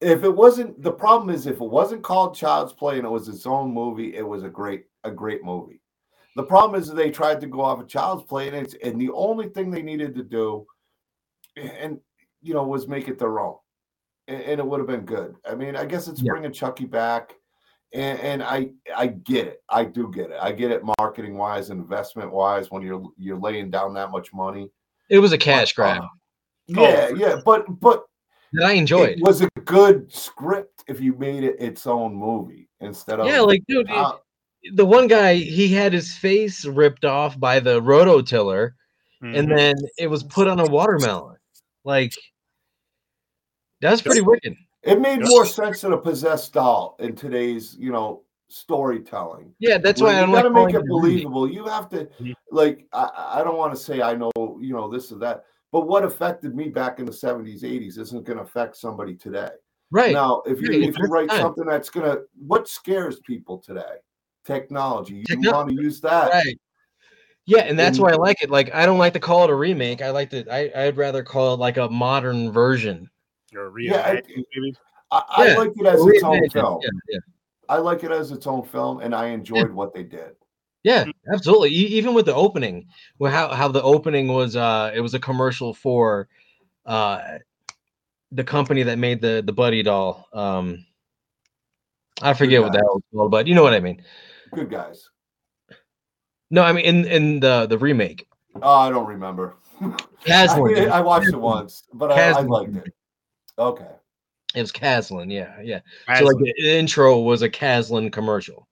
if 0.01 0.25
it 0.25 0.35
wasn't 0.35 0.83
the 0.83 0.93
problem 0.93 1.31
is 1.31 1.47
if 1.47 1.61
it 1.61 1.71
wasn't 1.71 2.03
called 2.03 2.35
Child's 2.35 2.73
Play 2.73 2.99
and 2.99 3.07
it 3.07 3.11
was 3.11 3.29
its 3.29 3.47
own 3.47 3.73
movie, 3.73 4.17
it 4.17 4.27
was 4.27 4.43
a 4.43 4.49
great 4.49 4.87
a 5.05 5.11
great 5.11 5.45
movie. 5.45 5.81
The 6.37 6.43
problem 6.43 6.81
is 6.81 6.89
that 6.89 6.97
they 6.97 7.11
tried 7.11 7.41
to 7.43 7.47
go 7.47 7.61
off 7.61 7.81
of 7.81 7.89
Child's 7.89 8.25
Play 8.25 8.49
and 8.49 8.57
it's 8.57 8.75
and 8.83 9.01
the 9.01 9.11
only 9.11 9.49
thing 9.49 9.71
they 9.71 9.83
needed 9.83 10.15
to 10.17 10.25
do, 10.25 10.67
and 11.57 12.01
you 12.43 12.55
know, 12.55 12.65
was 12.65 12.89
make 12.89 13.09
it 13.09 13.19
their 13.19 13.39
own, 13.39 13.57
and, 14.29 14.41
and 14.43 14.61
it 14.61 14.67
would 14.67 14.81
have 14.81 14.87
been 14.87 15.05
good. 15.05 15.37
I 15.49 15.55
mean, 15.55 15.77
I 15.77 15.85
guess 15.85 16.09
it's 16.09 16.21
Yeah. 16.23 16.31
bringing 16.33 16.53
Chucky 16.53 16.85
back. 16.87 17.35
And, 17.93 18.19
and 18.21 18.43
I 18.43 18.71
I 18.97 19.07
get 19.07 19.47
it. 19.47 19.63
I 19.69 19.85
do 19.85 20.11
get 20.13 20.31
it. 20.31 20.37
I 20.43 20.51
get 20.51 20.73
it 20.73 20.83
marketing 20.99 21.37
wise, 21.37 21.71
investment 21.71 22.33
wise. 22.33 22.69
When 22.71 22.83
you're 22.83 23.05
you're 23.17 23.39
laying 23.39 23.71
down 23.71 23.95
that 23.95 24.11
much 24.11 24.33
money, 24.33 24.69
It 25.11 25.21
was 25.21 25.33
a 25.33 25.39
cash 25.39 25.75
But, 25.77 25.83
grab. 25.83 26.03
uh, 26.03 26.07
yeah, 26.67 27.07
for 27.11 27.17
yeah, 27.17 27.41
but 27.45 27.65
but 27.81 28.05
that 28.55 28.67
I 28.67 28.73
enjoyed. 28.73 29.11
it 29.19 29.21
was 29.21 29.43
a 29.43 29.49
good 29.65 30.13
script 30.13 30.83
if 30.89 31.01
you 31.01 31.15
made 31.15 31.45
it 31.45 31.55
its 31.61 31.87
own 31.87 32.17
movie 32.17 32.69
instead 32.81 33.21
of 33.21 33.27
Yeah, 33.29 33.43
like 33.43 33.63
dude, 33.69 33.89
it- 33.89 33.95
uh, 33.97 34.17
the 34.73 34.85
one 34.87 35.07
guy 35.07 35.35
he 35.35 35.69
had 35.69 35.93
his 35.93 36.17
face 36.17 36.65
ripped 36.65 37.05
off 37.05 37.39
by 37.39 37.61
the 37.61 37.81
rototiller, 37.81 38.73
and 39.23 39.47
Mhm. 39.49 39.57
then 39.57 39.75
it 39.99 40.09
was 40.09 40.25
put 40.25 40.49
on 40.49 40.59
a 40.59 40.67
watermelon. 40.67 41.37
Like 41.85 42.13
that's 43.91 44.03
pretty 44.03 44.21
Just- 44.21 44.27
wicked. 44.29 44.57
it 44.83 45.01
made 45.01 45.21
Yeah. 45.21 45.29
more 45.29 45.47
sense 45.47 45.81
than 45.83 45.93
a 45.93 45.99
possessed 45.99 46.53
doll 46.53 46.97
in 47.01 47.15
today's 47.15 47.77
you 47.79 47.91
know 47.93 48.23
storytelling. 48.49 49.55
Yeah, 49.59 49.79
that's 49.79 50.01
Where 50.01 50.13
why 50.13 50.17
I 50.19 50.21
you 50.21 50.27
don't 50.27 50.35
gotta 50.35 50.49
like 50.49 50.67
make 50.75 50.83
it 50.83 50.89
believable. 50.89 51.49
You 51.51 51.65
have 51.67 51.89
to 51.91 52.07
Mhm. 52.21 52.35
like 52.51 52.87
I, 52.93 53.39
I 53.41 53.45
don't 53.45 53.57
want 53.57 53.73
to 53.75 53.79
say 53.79 54.03
I 54.03 54.15
know 54.15 54.31
you 54.61 54.75
know 54.75 54.89
this 54.89 55.11
or 55.13 55.17
that, 55.19 55.45
but 55.73 55.87
what 55.89 56.05
affected 56.05 56.55
me 56.55 56.69
back 56.69 56.99
in 56.99 57.07
the 57.07 57.13
70s, 57.13 57.63
80s 57.65 57.99
isn't 57.99 58.25
gonna 58.25 58.43
affect 58.43 58.77
somebody 58.77 59.15
today. 59.15 59.51
Right. 59.91 60.13
Now, 60.13 60.43
if 60.47 60.61
you 60.61 60.69
Right, 60.69 60.83
if 60.89 60.99
you 60.99 61.05
write 61.07 61.29
fine. 61.29 61.41
something 61.41 61.65
that's 61.67 61.91
gonna 61.91 62.19
what 62.47 62.69
scares 62.69 63.21
people 63.21 63.59
today? 63.59 63.97
Technology. 64.45 65.15
You 65.17 65.25
Techno- 65.25 65.53
want 65.53 65.69
to 65.71 65.75
use 65.75 66.01
that. 66.03 66.31
Right. 66.33 66.59
Yeah, 67.47 67.61
and 67.65 67.79
that's 67.79 67.99
why 67.99 68.11
I 68.13 68.17
like 68.17 68.43
it. 68.43 68.51
Like 68.51 68.75
I 68.75 68.87
don't 68.87 68.99
like 68.99 69.13
to 69.15 69.21
call 69.21 69.45
it 69.45 69.51
a 69.51 69.55
remake. 69.55 70.01
I 70.03 70.11
like 70.11 70.31
to 70.31 70.45
I, 70.51 70.71
I'd 70.87 70.97
rather 70.97 71.23
call 71.23 71.55
it 71.55 71.61
like 71.61 71.77
a 71.77 71.89
modern 71.89 72.51
version. 72.53 73.09
Or 73.57 73.67
a 73.67 73.83
Yeah, 73.83 74.01
I- 74.01 74.23
maybe. 74.55 74.75
I, 75.11 75.23
I 75.29 75.47
Yeah, 75.49 75.55
like 75.59 75.73
it 75.77 75.87
as 75.87 76.05
its 76.07 76.23
own 76.23 76.49
film. 76.51 76.81
Yeah, 76.83 76.91
yeah. 77.09 77.19
I 77.69 77.79
like 77.79 78.05
it 78.05 78.11
as 78.11 78.31
its 78.31 78.47
own 78.47 78.63
film, 78.65 79.01
and 79.01 79.15
I 79.15 79.29
enjoyed 79.29 79.71
what 79.73 79.95
they 79.95 80.03
did. 80.03 80.35
Yeah, 80.83 81.07
absolutely. 81.33 81.71
E- 81.71 81.97
Even 81.99 82.13
with 82.15 82.27
the 82.27 82.35
opening, 82.35 82.87
well, 83.19 83.33
how 83.33 83.49
how 83.49 83.69
the 83.69 83.83
opening 83.83 84.29
was, 84.29 84.55
uh, 84.55 84.93
it 84.95 85.01
was 85.01 85.15
a 85.15 85.19
commercial 85.21 85.73
for, 85.73 86.29
uh, 86.85 87.39
the 88.33 88.45
company 88.45 88.83
that 88.83 88.99
made 88.99 89.21
the 89.23 89.43
the 89.47 89.53
Buddy 89.53 89.83
doll. 89.83 90.27
Um, 90.33 90.85
I 92.21 92.35
forget 92.35 92.61
what 92.61 92.73
the 92.73 92.79
hell 92.79 92.97
it's 92.99 93.07
called, 93.15 93.31
but 93.31 93.47
you 93.47 93.55
know 93.55 93.63
what 93.63 93.75
I 93.75 93.81
mean. 93.81 94.03
Good 94.55 94.71
guys. 94.71 95.09
No, 96.51 96.63
I 96.63 96.73
mean 96.73 96.85
in 96.85 97.05
in 97.07 97.41
the 97.41 97.67
the 97.67 97.79
remake, 97.79 98.27
Oh, 98.61 98.77
I 98.77 98.91
don't 98.91 99.07
remember. 99.07 99.57
Kaslan. 100.27 100.91
I, 100.91 100.99
I 100.99 101.01
watched 101.01 101.29
it 101.29 101.41
once, 101.41 101.85
but 101.93 102.13
I, 102.13 102.31
I 102.31 102.41
liked 102.43 102.77
it. 102.77 102.95
Okay. 103.59 103.91
It 104.55 104.61
was 104.61 104.73
Kaslan. 104.73 105.33
Yeah, 105.33 105.61
yeah. 105.63 105.81
So 106.17 106.25
like 106.25 106.37
the 106.39 106.55
intro 106.59 107.19
was 107.21 107.43
a 107.43 107.51
Kaslan 107.51 108.13
commercial. 108.13 108.69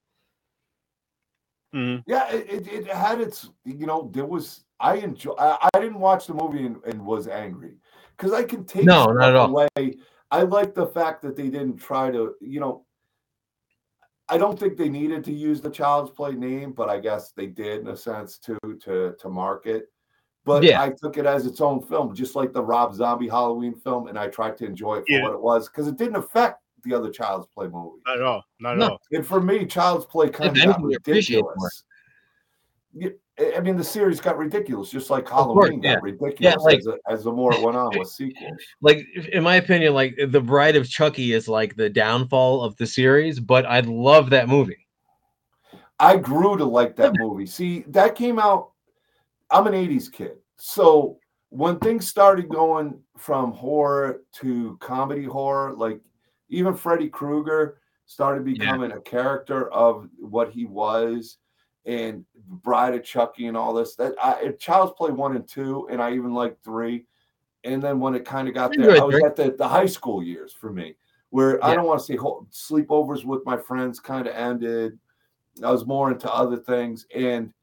Mhm. 1.73 2.03
Yeah, 2.05 2.31
it, 2.31 2.49
it, 2.49 2.67
it 2.67 2.87
had 2.87 3.19
its, 3.19 3.49
you 3.65 3.87
know, 3.87 4.09
there 4.13 4.25
was, 4.25 4.63
I 4.79 4.97
enjoy, 4.97 5.33
I, 5.33 5.69
I 5.73 5.79
didn't 5.79 5.99
watch 5.99 6.27
the 6.27 6.33
movie 6.33 6.65
and, 6.65 6.77
and 6.85 7.03
was 7.03 7.27
angry 7.27 7.77
because 8.15 8.31
I 8.31 8.43
can 8.43 8.63
take 8.63 8.85
No, 8.85 9.07
not 9.07 9.29
at 9.29 9.35
all. 9.35 9.49
away. 9.49 9.97
I 10.29 10.41
like 10.43 10.73
the 10.73 10.87
fact 10.87 11.21
that 11.23 11.35
they 11.35 11.49
didn't 11.49 11.77
try 11.77 12.11
to, 12.11 12.35
you 12.41 12.59
know, 12.59 12.85
I 14.29 14.37
don't 14.37 14.57
think 14.57 14.77
they 14.77 14.89
needed 14.89 15.23
to 15.25 15.33
use 15.33 15.61
the 15.61 15.69
Child's 15.69 16.11
Play 16.11 16.31
name, 16.31 16.71
but 16.71 16.89
I 16.89 16.99
guess 16.99 17.31
they 17.31 17.47
did 17.47 17.81
in 17.81 17.87
a 17.89 17.97
sense 17.97 18.37
to 18.39 18.57
to 18.83 19.15
to 19.19 19.29
market. 19.29 19.91
But 20.45 20.63
Yeah. 20.63 20.81
I 20.81 20.89
took 20.89 21.17
it 21.17 21.25
as 21.25 21.45
its 21.45 21.61
own 21.61 21.81
film, 21.81 22.13
just 22.13 22.35
like 22.35 22.51
the 22.51 22.61
Rob 22.63 22.93
Zombie 22.93 23.29
Halloween 23.29 23.73
film, 23.75 24.07
and 24.07 24.19
I 24.19 24.27
tried 24.27 24.57
to 24.57 24.65
enjoy 24.65 24.95
it 24.97 25.05
for 25.07 25.13
Yeah. 25.13 25.23
what 25.23 25.33
it 25.33 25.41
was 25.41 25.69
because 25.69 25.87
it 25.87 25.95
didn't 25.97 26.17
affect 26.17 26.59
the 26.83 26.93
other 26.93 27.09
Child's 27.09 27.47
Play 27.47 27.67
movie. 27.67 28.01
Not 28.05 28.17
at 28.17 28.23
all. 28.23 28.43
Not 28.59 28.73
at 28.73 28.77
No. 28.79 28.89
all. 28.89 29.01
And 29.13 29.25
for 29.25 29.39
me, 29.39 29.65
Child's 29.65 30.05
Play 30.05 30.29
kind 30.29 30.49
of 30.49 30.55
got 30.57 30.63
anything, 30.65 30.89
you 30.91 30.97
appreciate 30.97 31.39
it 31.39 31.43
more. 31.43 31.69
ridiculous. 32.93 33.19
I 33.57 33.59
mean, 33.61 33.77
the 33.77 33.83
series 33.83 34.21
got 34.21 34.37
ridiculous, 34.37 34.91
just 34.91 35.09
like 35.09 35.25
course, 35.25 35.45
Halloween 35.45 35.81
yeah. 35.81 35.95
got 35.95 36.03
ridiculous 36.03 36.57
like- 36.57 36.77
as, 36.79 36.83
the- 36.83 36.99
as 37.09 37.23
the 37.23 37.31
more 37.31 37.51
it 37.53 37.61
went 37.63 37.75
on 37.77 37.97
with 37.97 38.09
sequels. 38.09 38.51
Like 38.81 39.03
in 39.31 39.41
my 39.43 39.55
opinion, 39.55 39.93
like 39.95 40.15
the 40.29 40.41
Bride 40.41 40.75
of 40.75 40.87
Chucky 40.87 41.31
is 41.33 41.47
like 41.47 41.75
the 41.75 41.89
downfall 41.89 42.61
of 42.61 42.75
the 42.75 42.85
series, 42.85 43.39
but 43.39 43.65
I 43.65 43.79
love 43.79 44.29
that 44.31 44.47
movie. 44.49 44.85
I 45.99 46.17
grew 46.17 46.57
to 46.57 46.65
like 46.65 46.95
that 46.97 47.13
movie. 47.17 47.45
See, 47.47 47.85
that 47.87 48.13
came 48.15 48.37
out. 48.37 48.72
I'm 49.53 49.67
an 49.67 49.73
80s 49.73 50.11
kid. 50.11 50.37
So 50.57 51.19
when 51.49 51.77
things 51.77 52.07
started 52.07 52.49
going 52.49 52.99
from 53.17 53.51
horror 53.51 54.21
to 54.41 54.77
comedy 54.81 55.23
horror, 55.23 55.73
like 55.73 56.01
even 56.49 56.73
Freddy 56.73 57.07
Krueger 57.07 57.77
started 58.05 58.43
becoming 58.43 58.91
a 58.91 58.99
character 58.99 59.71
of 59.71 60.09
what 60.19 60.51
he 60.51 60.65
was, 60.65 61.37
and 61.85 62.25
Bride 62.47 62.95
of 62.95 63.03
Chucky 63.03 63.47
and 63.47 63.57
all 63.57 63.73
this. 63.73 63.95
That 63.95 64.13
I 64.21 64.53
Child's 64.59 64.93
Play 64.97 65.11
one 65.11 65.35
and 65.35 65.47
two, 65.47 65.87
and 65.91 66.01
I 66.01 66.13
even 66.13 66.33
liked 66.33 66.63
three. 66.63 67.05
And 67.63 67.81
then 67.81 67.99
when 67.99 68.13
it 68.15 68.25
kind 68.25 68.47
of 68.47 68.53
got 68.53 68.73
there, 68.75 69.01
I 69.01 69.03
was 69.03 69.21
at 69.23 69.35
the, 69.35 69.55
the 69.57 69.67
high 69.67 69.85
school 69.85 70.21
years 70.21 70.51
for 70.51 70.71
me, 70.71 70.95
where 71.29 71.63
I 71.63 71.75
don't 71.75 71.85
want 71.85 71.99
to 72.01 72.05
say 72.05 72.17
sleepovers 72.17 73.23
with 73.23 73.45
my 73.45 73.57
friends 73.57 73.99
kind 73.99 74.27
of 74.27 74.35
ended. 74.35 74.97
I 75.63 75.71
was 75.71 75.85
more 75.85 76.11
into 76.11 76.31
other 76.33 76.57
things, 76.57 77.05
and 77.15 77.53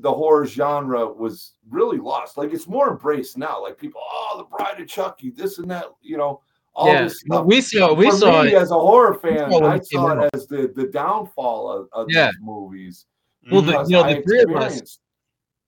the 0.00 0.12
horror 0.12 0.46
genre 0.46 1.06
was 1.06 1.54
really 1.68 1.98
lost. 1.98 2.36
Like 2.36 2.52
it's 2.52 2.66
more 2.68 2.90
embraced 2.90 3.36
now. 3.38 3.62
Like 3.62 3.78
people, 3.78 4.00
oh, 4.04 4.34
the 4.38 4.56
Bride 4.56 4.80
of 4.80 4.88
Chucky, 4.88 5.30
this 5.30 5.58
and 5.58 5.70
that, 5.70 5.86
you 6.02 6.16
know, 6.16 6.40
all 6.74 6.86
yeah, 6.86 7.02
this 7.04 7.20
stuff. 7.20 7.44
we 7.46 7.60
saw 7.60 7.92
we 7.92 8.10
For 8.10 8.16
saw 8.16 8.42
me, 8.44 8.50
it. 8.50 8.54
as 8.54 8.70
a 8.70 8.74
horror 8.74 9.14
fan, 9.14 9.50
saw 9.50 9.64
I 9.64 9.76
it 9.76 9.86
saw 9.86 10.08
out. 10.10 10.24
it 10.24 10.30
as 10.34 10.46
the 10.46 10.72
the 10.76 10.86
downfall 10.86 11.70
of, 11.72 11.88
of 11.92 12.06
Yeah. 12.10 12.26
these 12.28 12.36
movies. 12.40 13.06
Well, 13.50 13.62
the- 13.62 13.82
you 13.84 13.96
know, 13.96 14.02
I 14.02 14.14
the 14.14 14.22
three 14.22 14.42
of 14.42 14.50
us- 14.54 14.98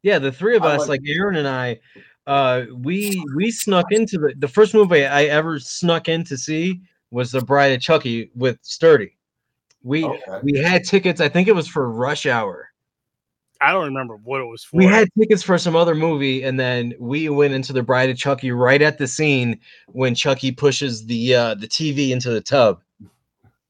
Yeah, 0.02 0.18
the 0.18 0.30
three 0.32 0.56
of 0.56 0.62
us, 0.62 0.80
like- 0.88 1.00
like 1.00 1.08
Aaron 1.08 1.36
and 1.36 1.48
I, 1.48 1.80
uh, 2.26 2.66
we 2.76 3.22
we 3.34 3.50
snuck 3.50 3.86
into 3.90 4.18
the 4.18 4.34
the 4.38 4.48
first 4.48 4.72
movie 4.74 5.04
I 5.04 5.24
ever 5.24 5.58
snuck 5.58 6.08
in 6.08 6.22
to 6.24 6.36
see 6.36 6.80
was 7.10 7.32
the 7.32 7.40
Bride 7.40 7.72
of 7.72 7.80
Chucky 7.80 8.30
with 8.36 8.58
Sturdy. 8.62 9.16
We 9.82 10.04
Okay. 10.04 10.38
we 10.42 10.58
had 10.58 10.84
tickets. 10.84 11.20
I 11.20 11.28
think 11.28 11.48
it 11.48 11.54
was 11.54 11.66
for 11.66 11.90
Rush 11.90 12.26
Hour. 12.26 12.69
I 13.60 13.72
don't 13.72 13.84
remember 13.84 14.16
what 14.16 14.40
it 14.40 14.44
was 14.44 14.64
for. 14.64 14.76
We 14.78 14.86
had 14.86 15.08
tickets 15.18 15.42
for 15.42 15.58
some 15.58 15.76
other 15.76 15.94
movie, 15.94 16.42
and 16.44 16.58
then 16.58 16.94
we 16.98 17.28
went 17.28 17.52
into 17.54 17.72
the 17.72 17.82
Bride 17.82 18.08
of 18.10 18.16
Chucky 18.16 18.50
right 18.52 18.80
at 18.80 18.96
the 18.98 19.06
scene 19.06 19.60
when 19.88 20.14
Chucky 20.14 20.50
pushes 20.50 21.04
the 21.06 21.34
uh, 21.34 21.54
the 21.54 21.68
TV 21.68 22.10
into 22.10 22.30
the 22.30 22.40
tub. 22.40 22.80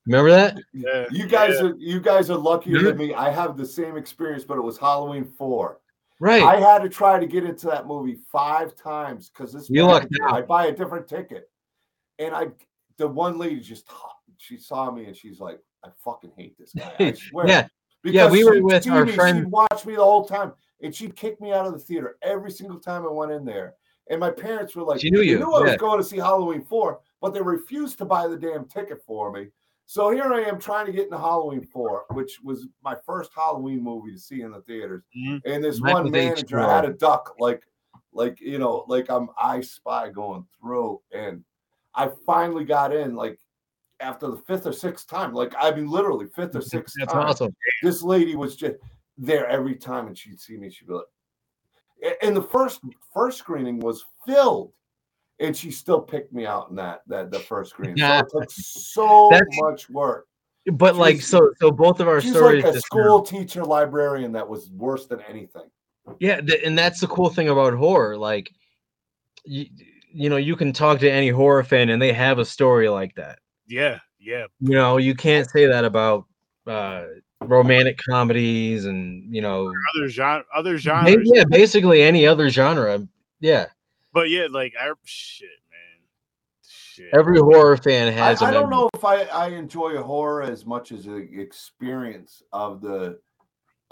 Remember 0.06 0.30
that? 0.30 0.56
Yeah, 0.72 1.06
You 1.10 1.26
guys 1.26 1.54
yeah. 1.60 1.66
are 1.68 1.74
you 1.76 2.00
guys 2.00 2.30
are 2.30 2.36
luckier 2.38 2.78
Mhm. 2.78 2.84
than 2.84 2.96
me. 2.96 3.14
I 3.14 3.30
have 3.30 3.56
the 3.56 3.66
same 3.66 3.96
experience, 3.96 4.44
but 4.44 4.56
it 4.58 4.62
was 4.62 4.78
Halloween 4.78 5.24
four. 5.24 5.78
Right. 6.20 6.42
I 6.42 6.56
had 6.60 6.82
to 6.82 6.88
try 6.88 7.18
to 7.18 7.26
get 7.26 7.44
into 7.44 7.66
that 7.68 7.86
movie 7.86 8.18
five 8.30 8.74
times 8.76 9.30
because 9.30 9.52
this 9.52 9.68
You 9.70 9.86
lucked 9.86 10.14
out. 10.22 10.32
I 10.34 10.42
buy 10.42 10.66
a 10.66 10.72
different 10.72 11.06
ticket, 11.08 11.50
and 12.18 12.34
I 12.34 12.48
the 12.96 13.08
one 13.08 13.38
lady 13.38 13.60
just 13.60 13.88
she 14.38 14.56
saw 14.58 14.90
me 14.90 15.04
and 15.06 15.16
she's 15.16 15.38
like, 15.40 15.58
I 15.84 15.88
fucking 16.04 16.32
hate 16.36 16.56
this 16.58 16.72
guy. 16.74 16.92
I 16.98 17.12
swear. 17.30 17.46
yeah. 17.48 17.66
Yeah, 18.04 18.30
we 18.30 18.44
were 18.44 18.62
with 18.62 18.88
our 18.88 19.04
me, 19.04 19.12
friend- 19.12 19.38
She 19.40 19.44
watched 19.44 19.86
me 19.86 19.94
the 19.96 20.04
whole 20.04 20.24
time, 20.24 20.52
and 20.82 20.94
she'd 20.94 21.16
kick 21.16 21.40
me 21.40 21.52
out 21.52 21.66
of 21.66 21.72
the 21.72 21.78
theater 21.78 22.16
every 22.22 22.50
single 22.50 22.78
time 22.80 23.04
I 23.04 23.10
went 23.10 23.32
in 23.32 23.44
there. 23.44 23.74
And 24.08 24.18
my 24.18 24.30
parents 24.30 24.74
were 24.74 24.82
like, 24.82 25.00
She 25.00 25.10
knew 25.10 25.18
they 25.18 25.26
you, 25.26 25.38
knew 25.38 25.52
I 25.52 25.60
was 25.62 25.76
going 25.76 25.98
to 26.00 26.04
see 26.04 26.16
Halloween 26.16 26.62
four, 26.62 27.00
but 27.20 27.32
they 27.34 27.40
refused 27.42 27.98
to 27.98 28.04
buy 28.04 28.26
the 28.26 28.36
damn 28.36 28.64
ticket 28.66 29.02
for 29.06 29.30
me. 29.30 29.48
So 29.84 30.10
here 30.10 30.32
I 30.32 30.42
am 30.42 30.58
trying 30.60 30.86
to 30.86 30.92
get 30.92 31.06
into 31.06 31.18
Halloween 31.18 31.64
4, 31.64 32.04
which 32.12 32.38
was 32.44 32.68
my 32.84 32.94
first 33.04 33.32
Halloween 33.34 33.82
movie 33.82 34.12
to 34.12 34.18
see 34.20 34.42
in 34.42 34.52
the 34.52 34.60
theaters. 34.60 35.02
Mhm. 35.18 35.42
And 35.44 35.64
this 35.64 35.80
Michael 35.80 36.02
one 36.04 36.12
manager 36.12 36.46
Troy. 36.46 36.68
had 36.68 36.84
a 36.84 36.92
duck, 36.92 37.34
like, 37.40 37.64
like 38.12 38.40
you 38.40 38.58
know, 38.58 38.84
like 38.86 39.10
I'm 39.10 39.30
I 39.36 39.60
spy 39.62 40.08
going 40.08 40.46
through. 40.60 41.00
And 41.12 41.42
I 41.92 42.08
finally 42.24 42.64
got 42.64 42.94
in, 42.94 43.16
like 43.16 43.40
after 44.00 44.28
the 44.28 44.36
fifth 44.36 44.66
or 44.66 44.72
sixth 44.72 45.06
time. 45.08 45.32
Like 45.32 45.54
I 45.58 45.70
mean 45.70 45.88
literally 45.88 46.26
fifth 46.26 46.54
or 46.56 46.62
sixth 46.62 46.94
That's 46.98 47.12
time. 47.12 47.26
awesome. 47.26 47.54
This 47.82 48.02
lady 48.02 48.36
was 48.36 48.56
just 48.56 48.76
there 49.18 49.46
every 49.46 49.76
time, 49.76 50.06
and 50.06 50.16
she'd 50.16 50.40
see 50.40 50.56
me, 50.56 50.70
she'd 50.70 50.88
be 50.88 50.94
like, 50.94 52.16
and 52.22 52.34
the 52.36 52.42
first 52.42 52.80
first 53.12 53.38
screening 53.38 53.78
was 53.80 54.04
filled. 54.26 54.72
And 55.38 55.56
she 55.56 55.70
still 55.70 56.00
picked 56.02 56.34
me 56.34 56.44
out 56.44 56.68
in 56.68 56.76
that 56.76 57.00
that 57.06 57.30
the 57.30 57.38
first 57.40 57.70
screening. 57.70 57.96
So 57.96 58.18
it 58.18 58.26
took 58.30 58.50
so 58.50 59.28
That's- 59.30 59.46
much 59.60 59.88
work. 59.88 60.26
But 60.72 60.96
like 60.96 61.22
so 61.22 61.52
so 61.58 61.70
both 61.70 62.00
of 62.00 62.08
our 62.08 62.20
She's 62.20 62.32
stories 62.32 62.62
like 62.62 62.74
a 62.74 62.80
school 62.80 63.22
teacher 63.22 63.64
librarian 63.64 64.32
that 64.32 64.46
was 64.46 64.70
worse 64.70 65.06
than 65.06 65.20
anything. 65.22 65.70
Yeah, 66.18 66.40
and 66.64 66.76
that's 66.76 67.00
the 67.00 67.06
cool 67.06 67.30
thing 67.30 67.48
about 67.48 67.72
horror. 67.74 68.18
Like, 68.18 68.50
you, 69.44 69.66
you 70.12 70.28
know, 70.28 70.36
you 70.36 70.56
can 70.56 70.72
talk 70.72 70.98
to 71.00 71.10
any 71.10 71.28
horror 71.30 71.62
fan, 71.64 71.88
and 71.88 72.00
they 72.02 72.12
have 72.12 72.38
a 72.38 72.44
story 72.44 72.88
like 72.88 73.14
that. 73.14 73.38
Yeah, 73.70 74.00
yeah. 74.18 74.46
You 74.60 74.74
know, 74.74 74.96
you 74.96 75.14
can't 75.14 75.48
say 75.48 75.66
that 75.66 75.84
about 75.84 76.26
uh, 76.66 77.04
romantic 77.40 77.98
comedies, 78.08 78.84
and 78.84 79.32
you 79.34 79.40
know, 79.40 79.72
Other 79.94 80.08
genre, 80.08 80.44
other 80.54 80.74
ba- 80.74 80.80
genres. 80.80 81.30
yeah, 81.32 81.44
basically 81.44 82.02
any 82.02 82.26
other 82.26 82.50
genre. 82.50 83.06
Yeah, 83.38 83.66
But 84.12 84.28
yeah, 84.28 84.48
like 84.50 84.74
I 84.78 84.90
shit, 85.04 85.48
man. 85.70 86.02
Shit. 86.68 87.10
every 87.14 87.38
horror 87.38 87.76
fan 87.76 88.08
I, 88.08 88.10
has. 88.10 88.42
a 88.42 88.46
I 88.46 88.50
don't 88.50 88.70
know 88.70 88.90
if 88.92 89.04
I, 89.04 89.22
I 89.22 89.48
enjoy 89.50 89.96
horror 90.02 90.42
as 90.42 90.66
much 90.66 90.90
as 90.90 91.04
the 91.04 91.16
experience 91.16 92.42
of 92.52 92.80
the 92.80 93.20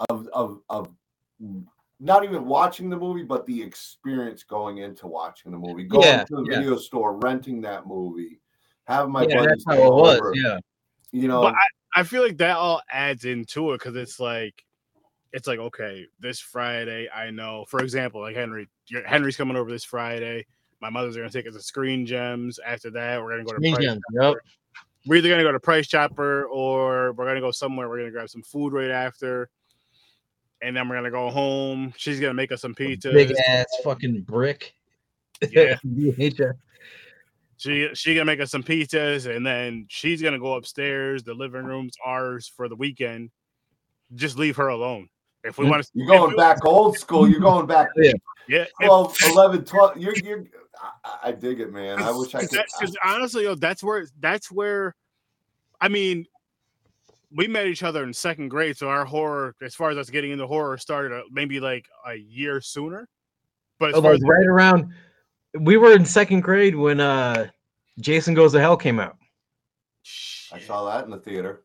of 0.09 0.27
of 0.33 0.59
of 0.69 0.89
not 2.01 2.25
even 2.25 2.45
watching 2.45 2.89
the 2.89 2.97
movie, 2.97 3.23
but 3.23 3.45
the 3.45 3.61
experience 3.61 4.43
going 4.43 4.79
into 4.79 5.07
watching 5.07 5.51
the 5.53 5.57
movie, 5.57 5.85
going 5.85 6.03
Yeah, 6.03 6.23
to 6.25 6.35
the 6.35 6.43
yeah. 6.49 6.57
video 6.59 6.75
store, 6.77 7.17
renting 7.17 7.61
that 7.61 7.87
movie, 7.87 8.39
having 8.89 9.11
my 9.11 9.23
Yeah, 9.25 9.35
buddies 9.37 9.63
that's 9.65 9.65
how 9.67 9.73
it 9.87 9.93
was. 9.93 10.17
over, 10.19 10.33
Yeah, 10.35 10.59
You 11.11 11.27
know, 11.27 11.41
But 11.41 11.53
I, 11.55 12.01
I 12.01 12.03
feel 12.03 12.21
like 12.23 12.37
that 12.37 12.57
all 12.57 12.81
adds 12.91 13.23
into 13.25 13.71
it 13.73 13.79
because 13.79 13.95
it's 13.95 14.19
like 14.19 14.63
it's 15.31 15.47
like 15.47 15.59
okay, 15.59 16.05
this 16.19 16.39
Friday 16.39 17.07
I 17.13 17.29
know, 17.29 17.63
for 17.69 17.81
example, 17.81 18.21
like 18.21 18.35
Henry, 18.35 18.67
your- 18.87 19.05
Henry's 19.07 19.37
coming 19.37 19.55
over 19.55 19.69
this 19.71 19.83
Friday. 19.83 20.45
My 20.81 20.89
mother's 20.89 21.15
gonna 21.15 21.29
take 21.29 21.47
us 21.47 21.53
to 21.53 21.61
Screen 21.61 22.05
Gems. 22.05 22.59
After 22.65 22.89
that, 22.91 23.21
we're 23.21 23.31
gonna 23.31 23.43
go 23.43 23.51
to 23.51 23.57
Screen 23.57 23.75
Price 23.75 23.85
Gems, 23.85 24.01
yep. 24.13 24.35
we're 25.05 25.17
either 25.17 25.29
gonna 25.29 25.43
go 25.43 25.51
to 25.51 25.59
Price 25.59 25.87
Chopper 25.87 26.45
or 26.45 27.11
we're 27.13 27.25
gonna 27.27 27.41
go 27.41 27.51
somewhere. 27.51 27.87
We're 27.89 27.99
gonna 27.99 28.11
grab 28.11 28.29
some 28.29 28.41
food 28.43 28.73
right 28.73 28.89
after, 28.89 29.49
and 30.63 30.75
then 30.75 30.87
we're 30.89 30.95
gonna 30.95 31.11
go 31.11 31.29
home. 31.29 31.93
She's 31.97 32.19
gonna 32.19 32.33
make 32.33 32.51
us 32.51 32.61
some 32.61 32.73
pizza. 32.73 33.11
big 33.11 33.31
ass 33.47 33.65
fucking 33.83 34.21
brick. 34.21 34.73
Yeah. 35.51 35.77
VHS. 37.59 37.89
She 37.89 37.95
she 37.95 38.13
gonna 38.15 38.25
make 38.25 38.39
us 38.39 38.51
some 38.51 38.63
pizzas, 38.63 39.33
and 39.33 39.45
then 39.45 39.85
she's 39.89 40.21
gonna 40.21 40.39
go 40.39 40.53
upstairs. 40.55 41.23
The 41.23 41.33
living 41.33 41.63
room's 41.65 41.93
ours 42.05 42.47
for 42.47 42.67
the 42.67 42.75
weekend. 42.75 43.31
Just 44.15 44.37
leave 44.37 44.55
her 44.57 44.69
alone. 44.69 45.09
If 45.43 45.57
we 45.57 45.69
want 45.69 45.83
to, 45.83 45.89
you're 45.93 46.07
going 46.07 46.35
back 46.35 46.65
old 46.65 46.97
school. 46.97 47.29
You're 47.29 47.39
going 47.39 47.65
back 47.65 47.87
Yeah. 47.97 48.11
yeah. 48.49 48.65
if- 48.81 49.31
11, 49.31 49.63
12. 49.63 49.97
You're, 49.97 50.13
you're, 50.17 50.43
I, 51.05 51.17
I 51.29 51.31
dig 51.31 51.61
it, 51.61 51.71
man. 51.71 52.01
I 52.01 52.11
wish 52.11 52.35
I 52.35 52.41
could. 52.41 52.61
Because 52.79 52.97
honestly, 53.05 53.43
yo, 53.43 53.55
that's 53.55 53.81
where 53.81 54.05
that's 54.19 54.51
where, 54.51 54.95
I 55.79 55.87
mean, 55.87 56.25
we 57.33 57.47
met 57.47 57.67
each 57.67 57.83
other 57.83 58.03
in 58.03 58.13
second 58.13 58.49
grade, 58.49 58.75
so 58.75 58.89
our 58.89 59.05
horror, 59.05 59.55
as 59.61 59.75
far 59.75 59.91
as 59.91 59.97
us 59.97 60.09
getting 60.09 60.31
into 60.31 60.45
horror, 60.47 60.77
started 60.77 61.13
uh, 61.17 61.21
maybe 61.31 61.59
like 61.61 61.85
a 62.07 62.15
year 62.15 62.59
sooner. 62.59 63.07
But 63.79 63.91
as 63.91 63.95
Oh, 63.95 64.01
far 64.01 64.11
like 64.11 64.21
as 64.21 64.27
right 64.27 64.45
around, 64.47 64.91
we 65.59 65.77
were 65.77 65.93
in 65.93 66.05
second 66.05 66.41
grade 66.41 66.75
when 66.75 66.99
uh, 66.99 67.47
Jason 67.99 68.33
Goes 68.33 68.51
to 68.53 68.59
Hell 68.59 68.77
came 68.77 68.99
out. 68.99 69.17
I 70.51 70.59
saw 70.59 70.85
that 70.85 71.05
in 71.05 71.11
the 71.11 71.17
theater. 71.19 71.63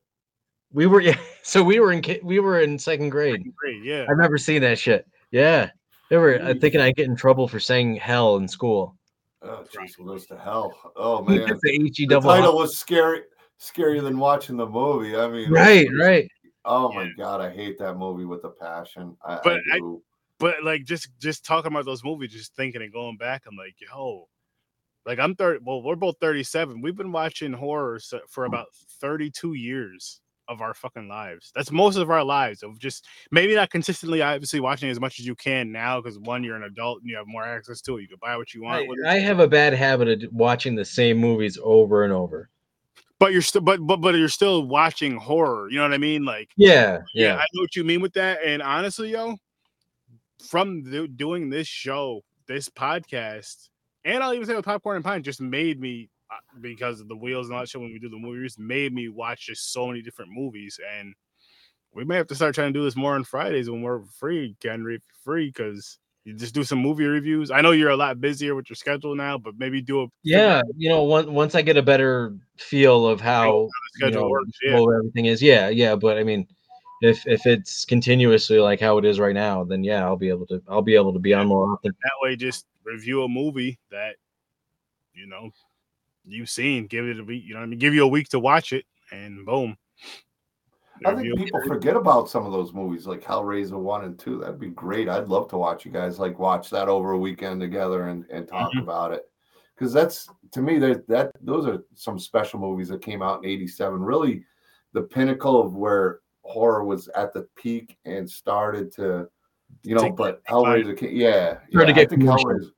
We 0.72 0.86
were 0.86 1.00
yeah, 1.02 1.16
so 1.42 1.62
we 1.62 1.80
were 1.80 1.92
in 1.92 2.02
we 2.22 2.40
were 2.40 2.60
in 2.60 2.78
second 2.78 3.10
grade. 3.10 3.36
second 3.36 3.54
grade, 3.56 3.84
yeah. 3.84 4.04
I 4.08 4.10
remember 4.10 4.38
seeing 4.38 4.62
that 4.62 4.78
shit. 4.78 5.06
Yeah, 5.30 5.70
they 6.10 6.16
were 6.16 6.36
uh, 6.36 6.38
Jeez. 6.54 6.60
thinking 6.60 6.80
I'd 6.80 6.96
get 6.96 7.06
in 7.06 7.16
trouble 7.16 7.46
for 7.48 7.60
saying 7.60 7.96
hell 7.96 8.36
in 8.36 8.48
school. 8.48 8.96
Oh, 9.42 9.64
Jason 9.72 10.06
goes 10.06 10.26
to 10.26 10.38
hell. 10.38 10.72
Oh 10.96 11.22
man, 11.22 11.40
That's 11.46 11.60
the 11.62 11.70
H 11.72 11.96
the 11.98 12.06
double. 12.06 12.30
title 12.30 12.56
was 12.56 12.76
scary, 12.76 13.20
scarier 13.60 14.02
than 14.02 14.18
watching 14.18 14.56
the 14.56 14.66
movie. 14.66 15.16
I 15.16 15.28
mean, 15.28 15.50
Right, 15.50 15.82
it's- 15.86 15.94
right. 16.00 16.28
Oh 16.66 16.90
my 16.92 17.02
Yeah. 17.02 17.08
god, 17.18 17.40
I 17.42 17.50
hate 17.50 17.78
that 17.78 17.94
movie 17.98 18.24
with 18.24 18.42
a 18.44 18.48
passion. 18.50 19.16
I, 19.22 19.38
But 19.44 19.60
I 19.70 19.76
I- 19.76 19.78
do. 19.78 20.02
But 20.44 20.62
like 20.62 20.84
just 20.84 21.08
just 21.18 21.42
talking 21.42 21.72
about 21.72 21.86
those 21.86 22.04
movies, 22.04 22.30
just 22.30 22.54
thinking 22.54 22.82
and 22.82 22.92
going 22.92 23.16
back, 23.16 23.44
I'm 23.48 23.56
like, 23.56 23.76
yo, 23.80 24.28
like 25.06 25.18
I'm 25.18 25.34
30. 25.34 25.60
Well, 25.64 25.82
we're 25.82 25.96
both 25.96 26.16
37. 26.20 26.82
We've 26.82 26.94
been 26.94 27.12
watching 27.12 27.54
horror 27.54 27.98
for 28.28 28.44
about 28.44 28.66
32 29.00 29.54
years 29.54 30.20
of 30.46 30.60
our 30.60 30.74
fucking 30.74 31.08
lives. 31.08 31.50
That's 31.54 31.72
most 31.72 31.96
of 31.96 32.10
our 32.10 32.22
lives 32.22 32.62
of 32.62 32.78
just 32.78 33.06
maybe 33.30 33.54
not 33.54 33.70
consistently, 33.70 34.20
obviously 34.20 34.60
watching 34.60 34.90
as 34.90 35.00
much 35.00 35.18
as 35.18 35.26
you 35.26 35.34
can 35.34 35.72
now 35.72 36.02
because 36.02 36.18
one, 36.18 36.44
you're 36.44 36.56
an 36.56 36.64
adult 36.64 37.00
and 37.00 37.08
you 37.08 37.16
have 37.16 37.26
more 37.26 37.46
access 37.46 37.80
to 37.80 37.96
it. 37.96 38.02
You 38.02 38.08
can 38.08 38.18
buy 38.20 38.36
what 38.36 38.52
you 38.52 38.64
want. 38.64 38.86
I. 39.06 39.14
I 39.14 39.18
have 39.20 39.40
a 39.40 39.48
bad 39.48 39.72
habit 39.72 40.08
of 40.08 40.30
watching 40.30 40.74
the 40.74 40.84
same 40.84 41.16
movies 41.16 41.58
over 41.62 42.04
and 42.04 42.12
over. 42.12 42.50
but 43.18 43.32
you're 43.32 43.40
still, 43.40 43.62
but 43.62 43.80
but 43.80 44.02
but 44.02 44.14
you're 44.14 44.28
still 44.28 44.66
watching 44.66 45.16
horror. 45.16 45.70
You 45.70 45.78
know 45.78 45.84
what 45.84 45.94
I 45.94 45.98
mean? 45.98 46.26
Like, 46.26 46.50
Yeah, 46.58 47.00
yeah, 47.14 47.28
yeah. 47.28 47.36
I 47.36 47.46
know 47.54 47.62
what 47.62 47.74
you 47.76 47.84
mean 47.84 48.02
with 48.02 48.12
that. 48.12 48.40
And 48.44 48.60
honestly, 48.60 49.12
yo, 49.12 49.38
from 50.48 50.82
do- 50.82 51.08
doing 51.08 51.50
this 51.50 51.66
show, 51.66 52.22
this 52.46 52.68
podcast, 52.68 53.68
and 54.04 54.22
I'll 54.22 54.34
even 54.34 54.46
say 54.46 54.54
with 54.54 54.64
popcorn 54.64 54.96
and 54.96 55.04
pine, 55.04 55.22
just 55.22 55.40
made 55.40 55.80
me 55.80 56.10
uh, 56.30 56.36
because 56.60 57.00
of 57.00 57.08
the 57.08 57.16
wheels 57.16 57.46
and 57.46 57.54
all 57.54 57.62
that 57.62 57.68
shit 57.68 57.80
when 57.80 57.92
we 57.92 57.98
do 57.98 58.08
the 58.08 58.18
movies, 58.18 58.56
made 58.58 58.92
me 58.92 59.08
watch 59.08 59.46
just 59.46 59.72
so 59.72 59.86
many 59.86 60.02
different 60.02 60.30
movies. 60.32 60.78
And 60.98 61.14
we 61.92 62.04
may 62.04 62.16
have 62.16 62.26
to 62.28 62.34
start 62.34 62.54
trying 62.54 62.72
to 62.72 62.78
do 62.78 62.84
this 62.84 62.96
more 62.96 63.14
on 63.14 63.24
Fridays 63.24 63.70
when 63.70 63.82
we're 63.82 64.04
free, 64.18 64.56
Henry, 64.62 65.00
free 65.22 65.46
because 65.46 65.98
you 66.24 66.34
just 66.34 66.54
do 66.54 66.64
some 66.64 66.78
movie 66.78 67.04
reviews. 67.04 67.50
I 67.50 67.60
know 67.60 67.72
you're 67.72 67.90
a 67.90 67.96
lot 67.96 68.20
busier 68.20 68.54
with 68.54 68.68
your 68.68 68.76
schedule 68.76 69.14
now, 69.14 69.38
but 69.38 69.54
maybe 69.58 69.80
do 69.80 70.02
a 70.02 70.06
Yeah, 70.22 70.62
you 70.76 70.88
know, 70.88 71.02
once 71.02 71.28
once 71.28 71.54
I 71.54 71.62
get 71.62 71.76
a 71.76 71.82
better 71.82 72.34
feel 72.58 73.06
of 73.06 73.20
how 73.20 73.44
you 73.44 73.70
schedule 73.94 74.22
know, 74.22 74.28
works. 74.28 74.58
Yeah. 74.62 74.96
everything 74.98 75.26
is, 75.26 75.42
yeah, 75.42 75.68
yeah. 75.68 75.94
But 75.94 76.18
I 76.18 76.24
mean, 76.24 76.46
if 77.04 77.26
if 77.26 77.46
it's 77.46 77.84
continuously 77.84 78.58
like 78.58 78.80
how 78.80 78.98
it 78.98 79.04
is 79.04 79.18
right 79.20 79.34
now, 79.34 79.64
then 79.64 79.84
yeah, 79.84 80.04
I'll 80.04 80.16
be 80.16 80.28
able 80.28 80.46
to 80.46 80.62
I'll 80.68 80.82
be 80.82 80.94
able 80.94 81.12
to 81.12 81.18
be 81.18 81.34
on 81.34 81.46
more 81.46 81.70
often. 81.72 81.92
that 82.02 82.12
way 82.20 82.36
just 82.36 82.66
review 82.84 83.22
a 83.22 83.28
movie 83.28 83.78
that 83.90 84.16
you 85.14 85.26
know 85.26 85.50
you've 86.26 86.50
seen 86.50 86.86
give 86.86 87.06
it 87.06 87.18
a 87.18 87.24
week 87.24 87.44
you 87.46 87.54
know 87.54 87.60
what 87.60 87.64
i 87.64 87.66
mean 87.66 87.78
give 87.78 87.94
you 87.94 88.02
a 88.04 88.08
week 88.08 88.28
to 88.28 88.38
watch 88.38 88.72
it 88.72 88.84
and 89.10 89.46
boom 89.46 89.76
I 91.06 91.14
think 91.14 91.36
people 91.36 91.60
forget 91.66 91.96
about 91.96 92.30
some 92.30 92.46
of 92.46 92.52
those 92.52 92.72
movies 92.72 93.06
like 93.06 93.22
Hellraiser 93.22 93.78
one 93.78 94.04
and 94.04 94.18
two. 94.18 94.38
That'd 94.38 94.60
be 94.60 94.70
great. 94.70 95.08
I'd 95.08 95.28
love 95.28 95.48
to 95.48 95.58
watch 95.58 95.84
you 95.84 95.90
guys 95.90 96.18
like 96.18 96.38
watch 96.38 96.70
that 96.70 96.88
over 96.88 97.12
a 97.12 97.18
weekend 97.18 97.60
together 97.60 98.08
and, 98.08 98.24
and 98.30 98.46
talk 98.46 98.72
Mhm. 98.72 98.82
about 98.82 99.12
it. 99.12 99.28
Because 99.74 99.92
that's 99.92 100.28
to 100.52 100.62
me, 100.62 100.78
that 100.78 101.06
that 101.08 101.32
those 101.40 101.66
are 101.66 101.84
some 101.94 102.18
special 102.18 102.60
movies 102.60 102.88
that 102.88 103.02
came 103.02 103.22
out 103.22 103.44
in 103.44 103.50
'87. 103.50 104.00
Really, 104.00 104.44
the 104.92 105.02
pinnacle 105.02 105.60
of 105.60 105.74
where 105.74 106.20
horror 106.44 106.84
was 106.84 107.08
at 107.08 107.32
the 107.32 107.48
peak 107.56 107.96
and 108.04 108.28
started 108.30 108.92
to, 108.92 109.28
you 109.82 109.94
know. 109.94 110.02
Take- 110.02 110.16
But. 110.16 110.44
Hellraiser, 110.44 110.96
came, 110.96 111.16
yeah, 111.16 111.58
Started 111.70 111.70
to 111.70 111.78
yeah, 111.78 111.82
I 111.88 111.92
get 111.92 112.10
think 112.10 112.20
commercial. 112.22 112.44
Hellraiser. 112.50 112.70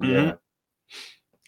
Mhm. 0.00 0.08
Yeah, 0.26 0.32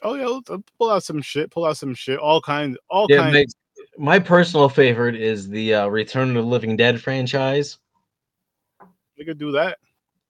oh 0.03 0.15
yeah 0.15 0.55
uh, 0.55 0.59
pull 0.79 0.91
out 0.91 1.03
some 1.03 1.21
shit 1.23 1.51
pull 1.51 1.65
out 1.65 1.77
some 1.77 1.95
shit 1.95 2.19
all 2.19 2.41
kinds 2.41 2.77
all 2.89 3.07
Yeah, 3.09 3.31
kinds 3.31 3.57
my, 3.99 4.19
my 4.19 4.19
personal 4.21 4.69
favorite 4.69 5.17
is 5.17 5.49
the 5.49 5.75
uh, 5.75 5.87
Return 5.89 6.29
of 6.29 6.35
the 6.37 6.43
Living 6.43 6.77
Dead 6.77 7.01
franchise. 7.01 7.79
we 9.19 9.25
could 9.25 9.39
do 9.39 9.51
that 9.53 9.79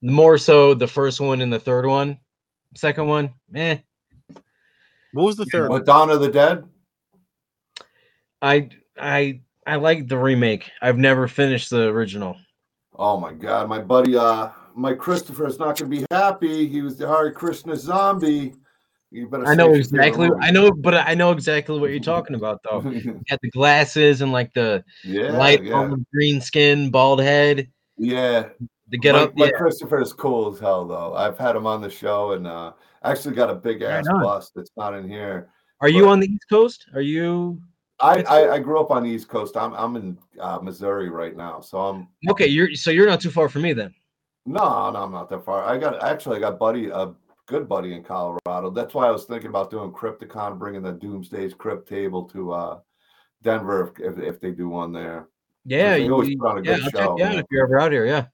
More 0.01 0.39
so 0.39 0.73
the 0.75 0.87
first 0.87 1.21
one 1.21 1.41
and 1.43 1.53
the 1.53 1.59
third 1.59 1.87
one. 1.87 2.19
Second 2.77 3.09
one, 3.09 3.35
eh. 3.55 3.79
what 5.13 5.25
was 5.25 5.37
the 5.37 5.45
third 5.47 5.69
one? 5.71 5.85
Dawn 5.85 6.09
of 6.11 6.21
the 6.21 6.31
Dead. 6.31 6.65
I 8.43 8.69
I 8.99 9.41
I 9.67 9.77
like 9.77 10.09
the 10.09 10.19
remake. 10.19 10.71
I've 10.83 10.99
never 10.99 11.29
finished 11.29 11.71
the 11.71 11.89
original. 11.89 12.37
Oh 12.97 13.19
my 13.19 13.33
god, 13.33 13.69
my 13.69 13.81
buddy 13.81 14.17
uh 14.17 14.51
my 14.75 14.93
Christopher 14.95 15.47
is 15.47 15.59
not 15.59 15.79
gonna 15.79 15.89
be 15.91 16.05
happy. 16.11 16.67
He 16.67 16.83
was 16.83 16.97
the 16.97 17.09
Hare 17.09 17.33
Krishna 17.33 17.77
zombie. 17.77 18.55
You 19.11 19.29
better 19.29 19.47
I 19.47 19.55
know 19.55 19.73
exactly. 19.75 20.29
I 20.41 20.51
know, 20.51 20.73
but 20.73 20.95
I 20.95 21.15
know 21.15 21.31
exactly 21.31 21.79
what 21.79 21.91
you're 21.91 22.01
talking 22.01 22.35
about, 22.35 22.61
though. 22.65 22.81
Got 23.31 23.41
the 23.43 23.51
glasses 23.53 24.23
and 24.23 24.33
like 24.33 24.53
the 24.55 24.83
yeah, 25.05 25.31
light 25.31 25.63
yeah, 25.63 25.95
green 26.13 26.41
skin, 26.41 26.91
bald 26.91 27.21
head. 27.21 27.69
yeah. 27.97 28.49
The 28.91 28.99
get 28.99 29.15
Mike, 29.15 29.23
up. 29.23 29.33
Mike 29.37 29.51
Yeah. 29.53 29.59
Christopher 29.59 30.01
is 30.03 30.13
cool 30.13 30.53
as 30.53 30.61
hell 30.61 30.85
though. 30.87 31.15
I've 31.15 31.39
had 31.39 31.57
him 31.57 31.67
on 31.67 31.81
the 31.81 31.89
show 31.89 32.33
and 32.33 32.47
uh 32.47 32.73
actually 33.03 33.35
got 33.35 33.51
a 33.51 33.55
big 33.55 33.83
ass 33.83 34.07
bust 34.09 34.53
that's 34.55 34.73
not 34.77 34.95
in 34.95 35.09
here. 35.09 35.49
Are 35.81 35.89
you 35.89 36.09
on 36.09 36.21
the 36.21 36.27
East 36.27 36.45
Coast? 36.51 36.87
Are 36.95 37.01
you? 37.01 37.61
I, 38.01 38.23
I 38.23 38.55
I 38.55 38.59
grew 38.59 38.81
up 38.81 38.91
on 38.91 39.05
the 39.05 39.11
East 39.11 39.29
Coast. 39.29 39.57
I'm 39.57 39.73
I'm 39.75 39.97
in 39.97 40.19
uh, 40.41 40.59
Missouri 40.61 41.11
right 41.11 41.37
now, 41.37 41.61
so 41.61 41.79
I'm 41.79 42.09
Okay, 42.29 42.47
you're 42.47 42.75
so 42.75 42.91
you're 42.91 43.07
not 43.07 43.21
too 43.21 43.31
far 43.31 43.49
from 43.49 43.63
me 43.63 43.73
then. 43.73 43.95
no, 44.47 44.91
no, 44.91 45.03
I'm 45.03 45.13
not 45.13 45.31
that 45.31 45.45
far. 45.45 45.65
I 45.65 45.79
got 45.79 46.03
actually 46.03 46.39
I 46.39 46.41
got 46.41 46.59
buddy 46.59 46.89
a 46.89 47.15
good 47.47 47.69
buddy 47.69 47.95
in 47.95 48.03
Colorado. 48.03 48.71
That's 48.71 48.95
why 48.95 49.07
I 49.07 49.11
was 49.11 49.25
thinking 49.25 49.49
about 49.49 49.71
doing 49.71 49.93
Crypticon, 49.93 50.59
bringing 50.59 50.83
the 50.83 50.93
Doomsday's 50.93 51.55
Crypt 51.55 51.89
table 51.89 52.25
to 52.31 52.53
uh 52.53 52.79
Denver 53.43 53.93
if 53.99 54.19
if, 54.19 54.19
if 54.19 54.41
they 54.41 54.51
do 54.51 54.69
one 54.69 54.93
there. 54.93 55.29
Yeah, 55.65 55.97
you, 55.97 56.13
always 56.13 56.35
put 56.37 56.49
on 56.49 56.59
a 56.59 56.63
yeah, 56.63 56.77
good 56.79 56.93
show, 56.93 57.17
man. 57.17 57.39
if 57.39 57.47
you're 57.51 57.65
ever 57.65 57.81
out 57.81 57.93
here. 57.93 58.07
Yeah. 58.07 58.27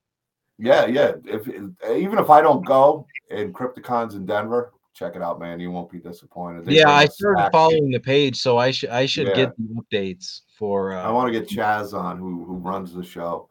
Yeah, 0.57 0.85
yeah. 0.85 1.13
If 1.25 1.47
even 1.47 2.19
if 2.19 2.29
I 2.29 2.41
don't 2.41 2.65
go 2.65 3.07
and 3.31 3.53
Crypticon's 3.53 4.15
in 4.15 4.25
Denver, 4.25 4.73
check 4.93 5.15
it 5.15 5.21
out, 5.21 5.39
man. 5.39 5.59
You 5.59 5.71
won't 5.71 5.91
be 5.91 5.99
disappointed. 5.99 6.65
They 6.65 6.75
Yeah, 6.75 6.83
bring 6.85 6.95
I 6.95 7.03
a 7.03 7.07
started 7.09 7.39
stack- 7.41 7.51
following 7.51 7.91
the 7.91 7.99
page, 7.99 8.37
so 8.41 8.57
I 8.57 8.71
should 8.71 8.89
I 8.89 9.05
should 9.05 9.27
Yeah. 9.27 9.35
get 9.35 9.53
the 9.57 9.81
updates 9.81 10.41
for. 10.57 10.93
Uh, 10.93 11.03
I 11.03 11.09
want 11.11 11.31
to 11.31 11.39
get 11.39 11.49
Chaz 11.49 11.93
on, 11.97 12.17
who 12.17 12.43
who 12.45 12.55
runs 12.57 12.93
the 12.93 13.03
show, 13.03 13.49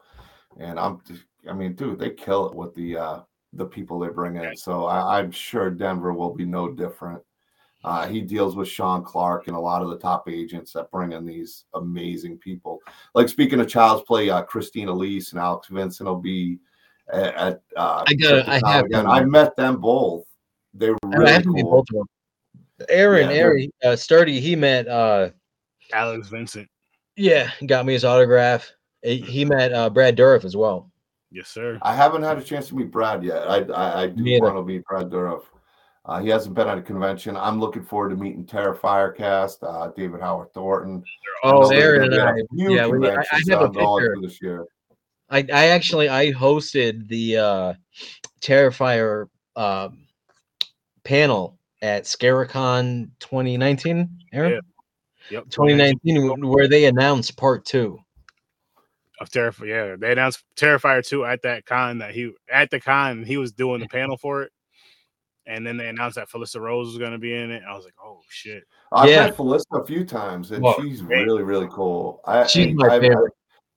and 0.57 0.79
I'm. 0.79 1.01
I 1.49 1.53
mean, 1.53 1.73
dude, 1.73 1.97
they 1.99 2.11
kill 2.11 2.47
it 2.49 2.55
with 2.55 2.73
the 2.75 2.97
uh 2.97 3.19
the 3.53 3.65
people 3.65 3.99
they 3.99 4.09
bring 4.09 4.35
in. 4.37 4.55
So 4.55 4.85
I, 4.85 5.19
I'm 5.19 5.31
sure 5.31 5.69
Denver 5.69 6.13
will 6.13 6.33
be 6.33 6.45
no 6.45 6.71
different. 6.71 7.21
Uh, 7.83 8.05
he 8.07 8.21
deals 8.21 8.55
with 8.55 8.67
Sean 8.67 9.03
Clark 9.03 9.47
and 9.47 9.55
a 9.55 9.59
lot 9.59 9.81
of 9.81 9.89
the 9.89 9.97
top 9.97 10.29
agents 10.29 10.71
that 10.73 10.91
bring 10.91 11.13
in 11.13 11.25
these 11.25 11.65
amazing 11.73 12.37
people. 12.37 12.79
Like 13.15 13.27
speaking 13.27 13.59
of 13.59 13.67
Child's 13.67 14.03
Play, 14.03 14.29
uh, 14.29 14.43
Christine 14.43 14.87
Elise 14.87 15.31
and 15.31 15.41
Alex 15.41 15.67
Vincent 15.67 16.07
will 16.07 16.15
be 16.17 16.59
at. 17.11 17.33
at 17.35 17.61
uh, 17.75 18.03
I 18.07 18.13
got- 18.13 18.47
I 18.47 18.61
have 18.71 18.85
again. 18.85 19.07
I 19.07 19.25
met 19.25 19.55
them 19.55 19.81
both. 19.81 20.25
They 20.73 20.89
were 20.89 20.97
I 21.05 21.15
really 21.17 21.31
have 21.31 21.43
to 21.43 21.49
meet 21.51 21.63
cool. 21.63 21.71
both 21.71 21.85
of 21.91 21.95
them. 21.97 22.87
Aaron, 22.89 23.27
Yeah, 23.29 23.33
they're- 23.33 23.45
Aaron, 23.51 23.71
uh, 23.83 23.95
Sturdy, 23.95 24.39
he 24.39 24.55
met. 24.55 24.87
uh 24.87 25.29
Alex 25.93 26.29
Vincent. 26.29 26.67
Yeah, 27.17 27.51
got 27.67 27.85
me 27.85 27.93
his 27.93 28.05
autograph. 28.05 28.71
He, 29.03 29.17
he 29.17 29.45
met 29.45 29.73
uh, 29.73 29.89
Brad 29.89 30.15
Dourif 30.15 30.45
as 30.45 30.55
well. 30.55 30.89
Yes, 31.31 31.49
sir. 31.49 31.77
I 31.81 31.93
haven't 31.95 32.23
had 32.23 32.37
a 32.37 32.41
chance 32.43 32.69
to 32.69 32.75
meet 32.75 32.91
Brad 32.91 33.23
yet. 33.23 33.47
I 33.49 33.57
I, 33.63 34.01
I 34.03 34.07
do 34.07 34.23
Me 34.23 34.35
either. 34.35 34.45
want 34.45 34.55
to 34.57 34.63
meet 34.63 34.83
Brad 34.85 35.09
Dourif. 35.09 35.43
Uh, 36.05 36.19
he 36.19 36.29
hasn't 36.29 36.55
been 36.55 36.67
at 36.67 36.77
a 36.77 36.81
convention. 36.81 37.37
I'm 37.37 37.59
looking 37.59 37.83
forward 37.83 38.09
to 38.09 38.15
meeting 38.15 38.43
Terrifier 38.45 39.15
cast, 39.15 39.61
uh, 39.63 39.91
David 39.95 40.19
Howard 40.21 40.51
Thornton. 40.53 41.03
Oh, 41.43 41.67
they're 41.69 41.95
Aaron 41.97 42.13
and 42.13 42.21
I. 42.21 42.29
at 42.29 42.35
a 42.37 42.47
few 42.55 42.73
Yeah, 42.75 42.87
we, 42.87 43.07
I, 43.07 43.11
I 43.11 43.15
have 43.15 43.25
that 43.45 43.61
a 43.61 43.65
I'm 43.65 43.71
going 43.73 43.99
picture. 44.03 44.15
to 44.15 44.21
this 44.21 44.41
year. 44.41 44.65
I, 45.29 45.39
I 45.53 45.67
actually 45.67 46.09
I 46.09 46.31
hosted 46.33 47.07
the 47.07 47.37
uh 47.37 47.73
Terrifier 48.41 49.27
uh, 49.55 49.89
panel 51.03 51.57
at 51.81 52.03
Scaricon 52.03 53.09
2019. 53.19 54.09
Aaron, 54.33 54.51
Yeah. 54.53 54.59
Yep. 55.29 55.49
2019, 55.49 56.47
where 56.47 56.67
they 56.67 56.85
announced 56.85 57.37
part 57.37 57.65
two. 57.65 57.99
of 59.19 59.29
Terrifier. 59.29 59.67
Yeah, 59.67 59.95
they 59.99 60.11
announced 60.13 60.43
Terrifier 60.55 61.05
2 61.07 61.25
at 61.25 61.43
that 61.43 61.63
con 61.65 61.99
that 61.99 62.11
he 62.15 62.33
at 62.51 62.71
the 62.71 62.79
con 62.79 63.23
he 63.23 63.37
was 63.37 63.51
doing 63.51 63.79
the 63.79 63.87
panel 63.87 64.17
for 64.17 64.41
it. 64.41 64.51
And 65.45 65.65
then 65.65 65.77
they 65.77 65.89
announced 65.89 66.15
that 66.15 66.27
Felissa 66.29 66.59
Rose 66.59 66.87
was 66.87 66.97
going 66.97 67.11
to 67.11 67.17
be 67.19 67.35
in 67.35 67.51
it. 67.51 67.61
I 67.67 67.75
was 67.75 67.85
like, 67.85 67.93
oh 68.03 68.21
shit. 68.29 68.63
I've 68.91 69.09
Yeah. 69.09 69.25
met 69.25 69.37
Felissa 69.37 69.79
a 69.83 69.85
few 69.85 70.05
times, 70.05 70.51
and 70.51 70.63
Well, 70.63 70.75
she's 70.81 71.01
great. 71.01 71.23
really, 71.25 71.43
really 71.43 71.67
cool. 71.71 72.21
I, 72.25 72.47
She's 72.47 72.73
my 72.75 72.87
I've- 72.87 73.07
favorite. 73.07 73.33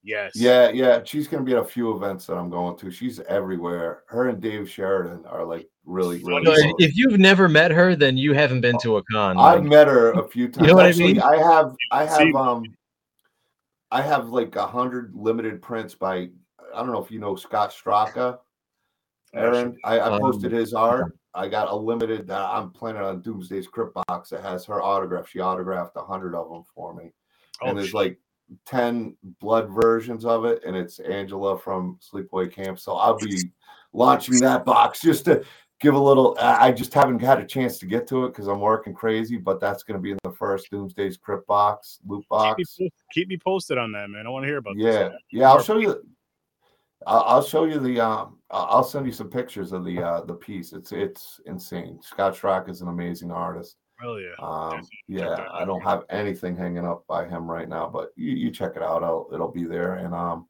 Yes. 0.06 0.32
Yeah, 0.36 0.68
yeah, 0.68 1.01
she's 1.05 1.26
gonna 1.26 1.43
be 1.44 1.52
at 1.52 1.59
a 1.59 1.64
few 1.64 1.97
events 1.97 2.26
that 2.26 2.36
I'm 2.36 2.51
going 2.51 2.76
to. 2.76 2.90
She's 2.90 3.20
everywhere. 3.20 4.02
Her 4.06 4.28
and 4.28 4.39
Dave 4.40 4.68
Sheridan 4.70 5.24
are 5.24 5.44
like 5.47 5.66
really, 5.86 6.22
really. 6.22 6.44
So 6.44 6.52
if- 6.52 6.59
close. 6.60 6.74
if 6.78 6.97
you've 6.97 7.18
never 7.18 7.48
met 7.48 7.70
her, 7.70 7.97
then 7.97 8.18
you 8.18 8.35
haven't 8.35 8.60
been 8.60 8.76
to 8.81 8.98
a 8.98 9.02
con. 9.10 9.39
I've 9.39 9.60
like- 9.60 9.68
met 9.68 9.89
her 9.89 10.12
a 10.12 10.28
few 10.28 10.48
times. 10.48 10.66
You 10.66 10.72
know 10.72 10.76
what 10.76 10.86
I 10.86 10.93
mean? 10.93 11.20
I 11.20 11.36
have 11.39 11.74
I 11.90 12.06
See- 12.06 12.26
have 12.26 12.35
um 12.36 12.64
I 13.90 14.02
have 14.02 14.28
like 14.28 14.56
a 14.56 14.66
hundred 14.66 15.14
limited 15.14 15.62
prints 15.62 15.94
by 15.94 16.16
I 16.74 16.78
don't 16.78 16.93
know 16.93 17.02
if 17.02 17.10
you 17.10 17.18
know 17.18 17.35
Scott 17.36 17.72
Straka. 17.72 18.39
Aaron, 19.32 19.76
I, 19.85 19.98
I 19.98 20.10
Um, 20.12 20.20
posted 20.20 20.52
his 20.52 20.74
art. 20.74 21.16
I 21.35 21.48
got 21.48 21.68
a 21.68 21.74
limited. 21.74 22.31
Uh, 22.31 22.48
I'm 22.52 22.70
planning 22.70 23.02
on 23.02 23.20
Doomsday's 23.22 23.66
Crypt 23.66 23.97
box 24.06 24.31
that 24.31 24.43
has 24.43 24.64
her 24.66 24.81
autograph. 24.82 25.28
She 25.28 25.40
autographed 25.40 25.97
a 25.97 26.02
hundred 26.05 26.35
of 26.36 26.48
them 26.51 26.62
for 26.74 26.94
me, 26.94 27.12
Oh, 27.62 27.66
and 27.68 27.76
there's 27.78 27.89
shit. 27.89 27.94
like 27.94 28.18
ten 28.66 29.16
blood 29.40 29.70
versions 29.70 30.24
of 30.24 30.44
it, 30.44 30.62
and 30.64 30.76
it's 30.76 30.98
Angela 31.00 31.58
from 31.58 31.98
Sleepaway 32.00 32.52
Camp. 32.52 32.78
So 32.78 32.94
I'll 32.94 33.18
be 33.18 33.50
launching 33.92 34.38
that 34.40 34.64
box 34.64 35.00
just 35.02 35.24
to 35.26 35.44
give 35.80 35.94
a 35.94 35.98
little. 35.98 36.36
I 36.40 36.72
just 36.72 36.92
haven't 36.94 37.20
had 37.20 37.38
a 37.38 37.44
chance 37.44 37.78
to 37.78 37.86
get 37.86 38.06
to 38.08 38.24
it 38.24 38.28
because 38.28 38.48
I'm 38.48 38.60
working 38.60 38.94
crazy, 38.94 39.36
but 39.36 39.60
that's 39.60 39.82
going 39.82 39.98
to 39.98 40.02
be 40.02 40.12
in 40.12 40.18
the 40.24 40.32
first 40.32 40.70
Doomsday's 40.70 41.16
Crypt 41.16 41.46
box, 41.46 41.98
loot 42.06 42.24
keep, 42.30 42.58
me, 42.58 42.64
box. 42.64 42.78
keep 43.12 43.28
me 43.28 43.38
posted 43.42 43.78
on 43.78 43.92
that, 43.92 44.08
man. 44.10 44.26
I 44.26 44.30
want 44.30 44.44
to 44.44 44.48
hear 44.48 44.58
about 44.58 44.76
it. 44.76 44.82
Yeah, 44.82 45.08
this. 45.08 45.12
yeah. 45.30 45.50
I'll 45.50 45.62
show 45.62 45.78
you. 45.78 46.02
I'll, 47.06 47.22
I'll 47.22 47.42
show 47.42 47.64
you 47.64 47.78
the. 47.78 48.00
Um, 48.00 48.38
I'll 48.50 48.66
I'll 48.70 48.84
send 48.84 49.06
you 49.06 49.12
some 49.12 49.28
pictures 49.28 49.72
of 49.72 49.84
the 49.84 50.02
uh, 50.02 50.20
the 50.22 50.34
piece. 50.34 50.72
It's 50.72 50.92
it's 50.92 51.40
insane. 51.46 52.00
Scott 52.02 52.34
Straka 52.34 52.70
is 52.70 52.80
an 52.80 52.88
amazing 52.88 53.30
artist. 53.30 53.76
Hell 54.00 54.20
yeah. 54.20 54.34
Um, 54.38 54.82
yeah, 55.08 55.46
I 55.52 55.64
don't 55.64 55.82
have 55.82 56.02
anything 56.10 56.56
hanging 56.56 56.84
up 56.86 57.04
by 57.06 57.26
him 57.26 57.48
right 57.50 57.68
now, 57.68 57.88
but 57.88 58.10
you, 58.16 58.32
you 58.32 58.50
check 58.50 58.72
it 58.76 58.82
out. 58.82 59.02
I'll, 59.04 59.28
it'll 59.32 59.52
be 59.52 59.64
there. 59.64 59.94
And 59.94 60.14
um, 60.14 60.48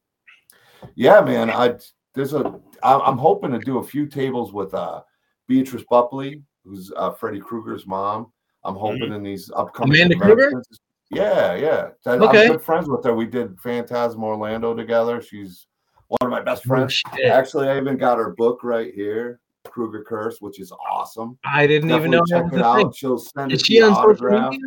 yeah, 0.95 1.21
man, 1.21 1.51
I 1.51 1.75
there's 2.15 2.33
a 2.33 2.61
I'm 2.83 3.19
hoping 3.19 3.51
to 3.53 3.59
do 3.59 3.79
a 3.79 3.85
few 3.85 4.07
tables 4.07 4.53
with 4.53 4.73
uh 4.75 5.03
Beatrice 5.49 5.85
Boepple, 5.91 6.43
who's 6.65 6.93
uh, 6.97 7.11
Freddy 7.13 7.41
Krueger's 7.41 7.87
mom. 7.87 8.33
I'm 8.65 8.77
hoping 8.77 9.13
in 9.13 9.23
these 9.23 9.51
upcoming 9.55 10.01
Amanda 10.01 10.17
Krueger? 10.17 10.63
Yeah, 11.11 11.55
yeah. 11.55 11.89
I- 12.07 12.17
Okay. 12.17 12.47
I'm 12.47 12.53
good 12.53 12.63
friends 12.63 12.89
with 12.89 13.05
her. 13.05 13.15
We 13.15 13.27
did 13.27 13.61
Phantasm 13.61 14.25
Orlando 14.25 14.75
together. 14.75 15.21
She's 15.21 15.67
one 16.09 16.19
of 16.23 16.31
my 16.31 16.41
best 16.41 16.63
Oh, 16.67 16.69
friends. 16.69 16.95
shit. 16.95 17.27
Actually, 17.27 17.69
I 17.69 17.77
even 17.77 17.99
got 17.99 18.17
her 18.19 18.31
book 18.31 18.65
right 18.65 18.95
here, 18.95 19.41
Krueger 19.71 20.05
Curse, 20.05 20.41
which 20.41 20.61
is 20.61 20.73
awesome. 20.91 21.39
I 21.45 21.67
didn't 21.67 21.91
even 21.91 22.11
know 22.11 22.23
check 22.29 22.45
that 22.45 22.53
was 22.53 22.53
it 22.53 22.61
a 22.61 22.75
thing. 22.75 22.87
out. 22.87 22.97
She'll 22.97 23.19
send 23.19 23.53
Is 23.53 23.61
it 23.63 23.67
she 23.67 23.75
via 23.79 23.87
on 23.89 23.95
social 23.95 24.11
autograph. 24.11 24.53
media? 24.53 24.67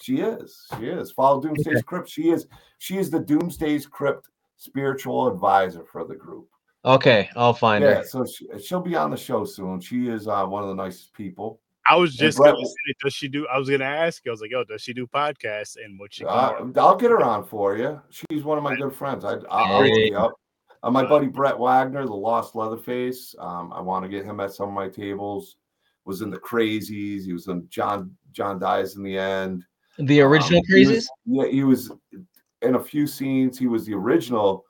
She 0.00 0.20
is. 0.20 0.66
She 0.78 0.86
is. 0.86 1.10
Follow 1.12 1.40
Doomsday's 1.40 1.66
Okay. 1.78 1.82
Crypt. 1.82 2.08
She 2.08 2.30
is. 2.30 2.46
She 2.78 2.98
is 2.98 3.10
the 3.10 3.18
Doomsday's 3.20 3.86
Crypt 3.86 4.28
spiritual 4.56 5.26
advisor 5.28 5.84
for 5.84 6.04
the 6.04 6.14
group. 6.14 6.48
Okay, 6.84 7.28
I'll 7.36 7.52
find 7.54 7.82
Yeah. 7.82 7.94
her. 7.96 8.04
So 8.04 8.24
she, 8.24 8.46
she'll 8.60 8.80
be 8.80 8.94
on 8.96 9.10
the 9.10 9.16
show 9.16 9.44
soon. 9.44 9.80
She 9.80 10.08
is 10.08 10.28
uh, 10.28 10.46
one 10.46 10.62
of 10.62 10.68
the 10.68 10.74
nicest 10.76 11.12
people. 11.14 11.60
I 11.90 11.96
was 11.96 12.14
just 12.14 12.36
Brett- 12.38 12.52
gonna 12.54 12.66
say, 12.66 12.94
does 13.02 13.14
she 13.14 13.28
do? 13.28 13.46
I 13.48 13.58
was 13.58 13.68
gonna 13.70 13.84
ask. 13.84 14.22
I 14.26 14.30
was 14.30 14.40
like, 14.40 14.50
yo, 14.50 14.62
does 14.62 14.82
she 14.82 14.92
do 14.92 15.06
podcasts? 15.06 15.76
And 15.82 15.98
what 15.98 16.12
she? 16.14 16.24
Uh. 16.24 16.52
I'll 16.76 16.96
get 16.96 17.10
her 17.10 17.22
on 17.22 17.44
for 17.44 17.76
you. 17.76 18.00
She's 18.10 18.44
one 18.44 18.58
of 18.58 18.64
my 18.64 18.76
good 18.76 18.94
friends. 18.94 19.24
I, 19.24 19.38
I'll 19.50 19.82
Hey. 19.82 20.10
you 20.10 20.16
up. 20.16 20.34
Uh, 20.82 20.90
my 20.90 21.04
buddy 21.04 21.26
Brett 21.26 21.58
Wagner, 21.58 22.06
the 22.06 22.12
Lost 22.14 22.54
Leatherface. 22.54 23.34
Um, 23.38 23.72
I 23.72 23.80
want 23.80 24.04
to 24.04 24.08
get 24.08 24.24
him 24.24 24.40
at 24.40 24.52
some 24.52 24.68
of 24.68 24.74
my 24.74 24.88
tables. 24.88 25.56
Was 26.04 26.22
in 26.22 26.30
the 26.30 26.38
Crazies. 26.38 27.24
He 27.24 27.32
was 27.32 27.48
in 27.48 27.66
John. 27.68 28.16
John 28.32 28.58
dies 28.58 28.96
in 28.96 29.02
the 29.02 29.18
end. 29.18 29.64
The 29.98 30.20
original 30.20 30.60
Um, 30.60 30.64
Crazies. 30.72 31.06
yeah, 31.26 31.46
he 31.46 31.64
was 31.64 31.90
in 32.62 32.76
a 32.76 32.82
few 32.82 33.06
scenes. 33.06 33.58
He 33.58 33.66
was 33.66 33.84
the 33.84 33.94
original 33.94 34.64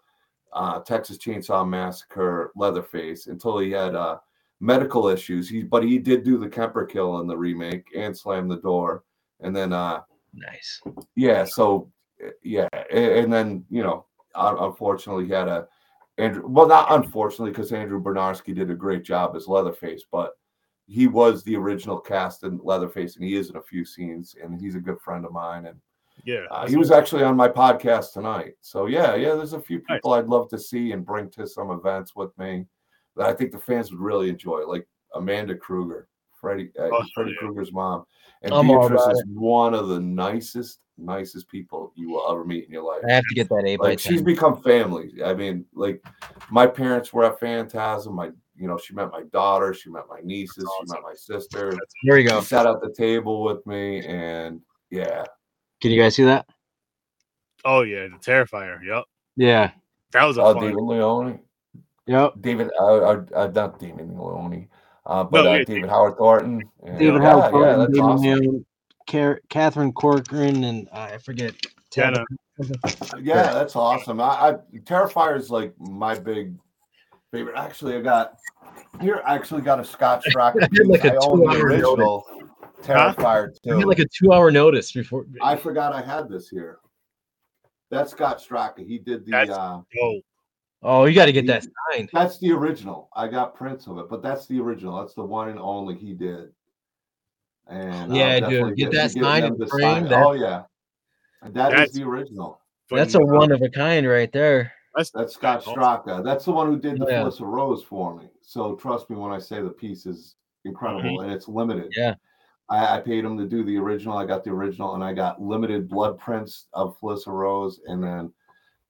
uh, 0.53 0.81
Texas 0.81 1.19
Chainsaw 1.19 1.69
Massacre 1.69 2.51
Leatherface 2.57 3.27
until 3.29 3.59
he 3.59 3.71
had 3.71 3.95
uh, 3.95 4.19
medical 4.61 5.07
issues. 5.09 5.49
He 5.49 5.63
but 5.63 5.85
he 5.85 5.99
did 5.99 6.25
do 6.25 6.39
the 6.39 6.49
Kemper 6.49 6.85
kill 6.87 7.21
in 7.21 7.27
the 7.29 7.37
remake 7.37 7.87
and 7.95 8.17
slam 8.17 8.49
the 8.49 8.57
door. 8.57 9.05
And 9.41 9.55
then 9.55 9.73
uh, 9.73 10.01
Nice. 10.35 10.81
yeah, 11.15 11.45
so 11.45 11.89
yeah, 12.43 12.67
a- 12.91 13.21
and 13.21 13.33
then 13.33 13.65
you 13.71 13.83
know, 13.85 14.07
un- 14.35 14.57
unfortunately, 14.59 15.27
he 15.27 15.33
had 15.33 15.47
a 15.49 15.69
Andrew. 16.19 16.47
Well, 16.47 16.67
not 16.67 16.93
unfortunately, 16.93 17.51
because 17.51 17.73
Andrew 17.73 18.03
Bryniarski 18.03 18.55
did 18.55 18.71
a 18.71 18.75
great 18.75 19.05
job 19.05 19.37
as 19.37 19.47
Leatherface, 19.47 20.05
but 20.11 20.33
he 20.87 21.07
was 21.07 21.45
the 21.45 21.57
original 21.57 21.99
cast 21.99 22.45
in 22.45 22.61
Leatherface, 22.63 23.17
and 23.17 23.25
he 23.25 23.37
is 23.37 23.51
in 23.51 23.57
a 23.57 23.63
few 23.63 23.85
scenes, 23.85 24.35
and 24.43 24.61
he's 24.61 24.75
a 24.75 24.81
good 24.81 25.01
friend 25.01 25.25
of 25.25 25.33
mine, 25.33 25.67
and 25.67 25.79
yeah, 26.25 26.47
uh, 26.51 26.67
he 26.67 26.77
was 26.77 26.91
actually 26.91 27.23
on 27.23 27.37
my 27.37 27.49
podcast 27.49 28.13
tonight. 28.13 28.55
So 28.61 28.87
yeah, 28.87 29.15
yeah, 29.15 29.35
there's 29.35 29.53
a 29.53 29.61
few 29.61 29.79
Nice. 29.89 29.99
people 29.99 30.15
I'd 30.15 30.27
love 30.27 30.49
to 30.51 30.59
see 30.59 30.93
and 30.93 31.07
bring 31.07 31.31
to 31.31 31.47
some 31.47 31.71
events 31.71 32.17
with 32.17 32.37
me 32.39 32.67
that 33.17 33.29
I 33.29 33.33
think 33.33 33.53
the 33.53 33.59
fans 33.59 33.91
would 33.91 34.01
really 34.01 34.29
enjoy, 34.29 34.67
like 34.67 34.87
Amanda 35.15 35.55
Krueger, 35.55 36.09
Freddy, 36.41 36.71
uh, 36.79 36.89
Oh, 36.93 37.05
Freddy 37.15 37.31
yeah. 37.33 37.39
Krueger's 37.49 37.73
mom, 37.73 38.05
and 38.43 38.53
I'm 38.55 38.67
Beatrice 38.67 39.01
is 39.19 39.25
one 39.27 39.75
of 39.75 39.89
the 39.89 40.01
nicest, 40.01 40.81
nicest 40.97 41.49
people 41.49 41.93
you 41.97 42.11
will 42.11 42.31
ever 42.31 42.45
meet 42.45 42.65
in 42.67 42.73
your 42.73 42.83
life. 42.83 43.03
I 43.09 43.13
have 43.15 43.25
to 43.29 43.35
get 43.35 43.49
that 43.49 43.65
eight 43.67 43.79
by 43.79 43.97
she's 43.97 44.17
ten. 44.17 44.25
become 44.25 44.63
family. 44.63 45.13
I 45.25 45.35
mean, 45.35 45.65
like 45.75 46.05
my 46.51 46.67
parents 46.67 47.13
were 47.13 47.25
at 47.25 47.39
Phantasm. 47.41 48.15
My, 48.15 48.31
you 48.57 48.67
know, 48.67 48.79
she 48.79 48.95
met 48.95 49.11
my 49.11 49.23
daughter, 49.33 49.73
she 49.75 49.91
met 49.91 50.05
my 50.09 50.21
nieces, 50.23 50.69
she 50.81 50.93
met 50.93 51.03
my 51.03 51.15
sister. 51.15 51.71
That's- 51.71 51.93
Here 52.03 52.17
you 52.19 52.29
She 52.29 52.35
go. 52.35 52.41
sat 52.41 52.67
at 52.67 52.81
the 52.81 52.93
table 52.93 53.43
with 53.45 53.65
me, 53.67 54.05
and 54.07 54.61
yeah, 54.91 55.25
Can 55.81 55.91
you 55.91 56.01
guys 56.01 56.15
see 56.17 56.25
that? 56.25 56.47
oh 57.65 57.83
yeah, 57.83 58.07
the 58.09 58.17
Terrifier. 58.17 58.83
Yep, 58.85 59.05
Yeah. 59.37 59.73
that 60.13 60.25
was 60.25 60.39
a 60.39 60.43
oh, 60.43 60.55
fun. 60.55 60.63
David 60.63 60.81
Leone. 60.83 61.41
Yep. 62.07 62.35
David, 62.41 62.71
uh, 62.81 62.85
uh, 62.97 63.25
uh, 63.35 63.47
not 63.55 63.79
David 63.79 64.09
Leone, 64.09 64.67
uh, 65.09 65.25
but 65.25 65.45
No, 65.45 65.53
uh, 65.53 65.65
David 65.65 65.89
Howard 65.91 66.17
Thornton. 66.17 66.63
and- 66.85 66.99
David 66.99 67.23
yeah, 67.23 67.29
Howard 67.29 67.45
yeah, 67.45 67.51
Thornton, 67.51 67.79
that's 67.81 67.93
David 67.93 68.05
awesome. 68.05 68.23
Leone, 68.41 68.65
Car- 69.11 69.41
Catherine 69.49 69.93
Corcoran 69.93 70.65
and 70.65 70.89
uh, 70.93 71.11
I 71.15 71.19
forget. 71.19 71.55
Tana. 71.91 72.25
Yeah, 73.21 73.53
that's 73.55 73.75
awesome. 73.77 74.21
I, 74.21 74.25
I 74.27 74.53
Terrifier 74.81 75.37
is 75.39 75.51
like 75.51 75.73
my 75.81 76.19
big 76.19 76.55
favorite. 77.33 77.57
Actually, 77.57 77.97
I 77.97 78.01
got 78.03 78.35
here. 79.01 79.23
I 79.25 79.35
actually 79.37 79.63
got 79.63 79.81
a 79.81 79.85
Scott 79.85 80.23
Straka. 80.25 80.63
I 80.63 80.69
had 80.77 80.87
like 80.87 81.05
a 81.05 81.15
I 81.15 81.17
own 81.23 81.39
the 81.41 81.53
two-hour 81.53 81.67
original 81.67 82.25
Terrifier 82.83 83.25
I 83.65 83.71
had 83.75 83.81
too. 83.81 83.87
like 83.87 83.99
a 84.01 84.07
two-hour 84.07 84.51
notice 84.51 84.93
before. 84.93 85.25
I 85.41 85.57
forgot 85.57 85.93
I 85.95 86.03
had 86.03 86.29
this 86.29 86.49
here. 86.49 86.79
That's 87.91 88.11
Scott 88.11 88.43
Straka. 88.47 88.87
He 88.87 88.99
did 88.99 89.25
the. 89.25 89.31
That's- 89.31 89.57
uh 89.57 89.81
Oh, 90.03 90.21
oh, 90.83 91.05
you 91.05 91.15
got 91.15 91.27
to 91.27 91.33
get 91.33 91.47
that 91.47 91.67
signed. 91.93 92.11
That's 92.13 92.39
the 92.39 92.53
original. 92.53 93.09
I 93.15 93.29
got 93.29 93.55
prints 93.55 93.87
of 93.87 93.99
it, 93.99 94.09
but 94.09 94.23
that's 94.23 94.47
the 94.47 94.61
original. 94.61 94.99
That's 94.99 95.15
the 95.15 95.25
one 95.25 95.49
and 95.49 95.59
only 95.59 95.95
he 95.95 96.15
did. 96.15 96.51
And 97.67 98.13
I'll 98.13 98.17
Yeah, 98.17 98.41
dude, 98.41 98.51
definitely 98.51 98.75
get 98.77 98.93
that 98.93 99.11
signed 99.11 99.45
and 99.45 99.59
to 99.59 99.67
framed, 99.67 100.09
sign 100.09 100.09
that- 100.09 100.27
Oh 100.27 100.33
yeah, 100.33 100.63
that 101.43 101.73
is 101.73 101.79
That's- 101.79 101.93
the 101.93 102.05
original. 102.05 102.61
That's 102.91 103.15
a 103.15 103.21
one 103.21 103.53
of 103.53 103.61
a 103.61 103.69
kind 103.69 104.09
right 104.09 104.33
there. 104.33 104.73
That's, 104.97 105.11
That's 105.11 105.35
Scott. 105.35 105.63
Straka. 105.63 106.25
That's 106.25 106.47
the 106.47 106.53
one 106.53 106.69
who 106.69 106.79
did 106.79 106.99
the 106.99 107.07
Yeah. 107.07 107.23
Felissa 107.23 107.43
Rose 107.43 107.83
for 107.83 108.17
me. 108.17 108.31
So 108.41 108.75
trust 108.75 109.11
me 109.11 109.17
when 109.17 109.31
I 109.31 109.39
say 109.39 109.61
the 109.61 109.69
piece 109.69 110.07
is 110.07 110.37
incredible 110.65 111.03
mm-hmm. 111.03 111.25
and 111.25 111.33
it's 111.33 111.49
limited. 111.49 111.93
Yeah. 111.95 112.15
I, 112.69 112.97
I 112.97 113.01
paid 113.01 113.25
him 113.25 113.37
to 113.39 113.47
do 113.47 113.63
the 113.63 113.77
original. 113.77 114.17
I 114.17 114.27
got 114.27 114.43
the 114.43 114.51
original 114.51 114.95
and 114.95 115.05
I 115.05 115.13
got 115.13 115.41
limited 115.41 115.89
blood 115.89 116.19
prints 116.19 116.67
of 116.73 116.99
Felissa 116.99 117.29
Rose 117.29 117.81
and 117.87 118.03
then 118.03 118.33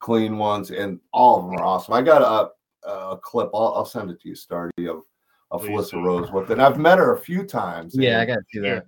clean 0.00 0.38
ones, 0.38 0.70
and 0.70 1.00
all 1.12 1.38
of 1.38 1.44
them 1.46 1.54
are 1.60 1.64
awesome. 1.64 1.94
I 1.94 2.02
got 2.02 2.22
a, 2.22 2.88
a 2.88 3.18
clip. 3.18 3.50
I'll, 3.54 3.74
I'll 3.76 3.84
send 3.84 4.10
it 4.10 4.20
to 4.22 4.28
you, 4.28 4.34
Stardy, 4.34 4.88
of, 4.88 5.02
of 5.50 5.62
Please 5.62 5.70
Felissa 5.70 5.90
do. 5.92 6.04
Rose 6.04 6.30
with 6.32 6.50
it. 6.50 6.58
I've 6.58 6.78
met 6.78 6.98
her 6.98 7.14
a 7.14 7.18
few 7.18 7.44
times. 7.44 7.94
Yeah, 7.96 8.20
I 8.20 8.24
got 8.26 8.34
to 8.36 8.44
see 8.52 8.60
that. 8.60 8.86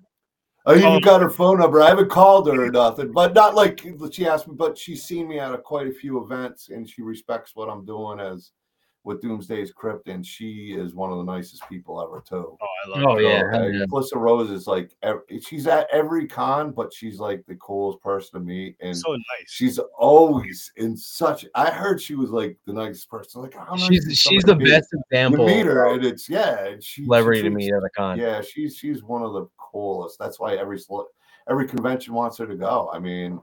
I 0.66 0.74
even 0.74 0.85
Oh. 0.85 0.95
Um, 0.97 1.01
got 1.01 1.23
her 1.23 1.31
phone 1.31 1.59
number. 1.59 1.81
I 1.82 1.89
haven't 1.89 2.11
called 2.11 2.47
her 2.47 2.65
or 2.66 2.70
nothing, 2.70 3.12
but 3.12 3.35
not 3.35 3.55
like 3.55 3.81
she 4.12 4.27
asked 4.27 4.47
me, 4.47 4.55
but 4.55 4.77
she's 4.77 5.05
seen 5.05 5.27
me 5.27 5.39
at 5.39 5.55
a, 5.55 5.59
quite 5.59 5.87
a 5.87 5.93
few 5.93 6.23
events 6.23 6.69
and 6.69 6.89
she 6.89 7.01
respects 7.03 7.53
what 7.55 7.70
I'm 7.70 7.87
doing 7.87 8.20
as 8.20 8.53
with 9.05 9.22
Doomsday's 9.22 9.72
Crypt, 9.72 10.09
and 10.09 10.24
she 10.24 10.74
is 10.77 10.94
one 10.94 11.10
of 11.10 11.18
the 11.18 11.24
nicest 11.24 11.66
people 11.68 12.02
ever 12.02 12.22
too. 12.27 12.56
Oh, 12.60 12.66
I 12.85 12.89
love 12.89 13.05
Oh, 13.06 13.16
it. 13.18 13.22
yeah. 13.22 13.52
So, 13.52 13.66
yeah. 13.66 13.85
Melissa 13.89 14.18
Rose 14.18 14.51
is 14.51 14.66
like 14.66 14.94
she's 15.43 15.66
at 15.66 15.89
every 15.90 16.27
con, 16.27 16.72
but 16.72 16.93
she's 16.93 17.18
like 17.18 17.44
the 17.47 17.56
coolest 17.56 18.01
person 18.02 18.40
to 18.40 18.44
meet, 18.47 18.77
and 18.81 18.97
So 18.97 19.12
nice. 19.12 19.22
she's 19.48 19.78
always 19.98 20.70
in 20.77 20.97
such. 20.97 21.47
I 21.55 21.70
heard 21.70 22.01
she 22.01 22.14
was 22.14 22.31
like 22.31 22.59
the 22.66 22.72
nicest 22.72 23.09
person. 23.09 23.43
Like 23.43 23.55
how 23.55 23.74
nice 23.74 23.89
She's 23.89 24.18
she's 24.18 24.43
the 24.43 24.55
to 24.55 24.59
meet? 24.59 24.70
best 24.70 24.89
You 24.93 25.02
example 25.10 25.47
meet 25.47 25.66
her, 25.66 25.86
and 25.94 26.05
it's 26.05 26.28
yeah, 26.28 26.66
and 26.66 26.82
she 26.82 27.05
celebrity 27.05 27.40
she 27.40 27.44
to 27.44 27.51
meet 27.51 27.72
at 27.72 27.82
a 27.82 27.90
con. 27.97 28.18
yeah, 28.18 28.43
she's 28.43 28.77
she's 28.77 29.02
one 29.02 29.22
of 29.22 29.32
the 29.32 29.47
coolest. 29.59 30.18
That's 30.18 30.39
why 30.39 30.56
every 30.56 30.78
every 31.48 31.66
convention 31.66 32.12
wants 32.14 32.36
her 32.39 32.47
to 32.47 32.56
go. 32.56 32.90
I 32.93 32.98
mean, 32.98 33.40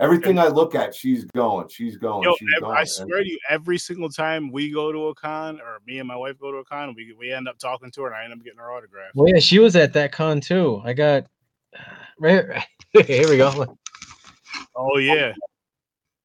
everything 0.00 0.38
I 0.38 0.48
look 0.48 0.74
at, 0.74 0.94
she's 0.94 1.24
going. 1.24 1.68
She's 1.68 1.96
going. 1.96 2.24
Yo, 2.24 2.34
she's 2.38 2.48
ev- 2.56 2.62
going. 2.62 2.76
I 2.76 2.80
And 2.80 2.88
swear 2.88 3.22
to 3.22 3.28
you, 3.28 3.38
every 3.48 3.78
single 3.78 4.08
time 4.08 4.50
we 4.50 4.70
go 4.70 4.92
to 4.92 5.08
a 5.08 5.14
con, 5.14 5.60
or 5.60 5.80
me 5.86 5.98
and 5.98 6.08
my 6.08 6.16
wife 6.16 6.38
go 6.38 6.50
to 6.52 6.58
a 6.58 6.64
con, 6.64 6.94
we 6.96 7.14
we 7.18 7.32
end 7.32 7.48
up 7.48 7.58
talking 7.58 7.90
to 7.92 8.02
her, 8.02 8.08
and 8.08 8.16
I 8.16 8.24
end 8.24 8.32
up 8.32 8.42
getting 8.44 8.58
her 8.58 8.70
autograph. 8.70 9.10
Well, 9.14 9.28
yeah, 9.28 9.40
she 9.40 9.58
was 9.58 9.76
at 9.76 9.92
that 9.94 10.12
con 10.12 10.40
too. 10.40 10.80
I 10.84 10.92
got 10.92 11.26
right. 12.18 12.46
right 12.48 12.66
here 13.06 13.28
we 13.28 13.36
go. 13.36 13.76
Oh 14.74 14.98
yeah, 14.98 15.32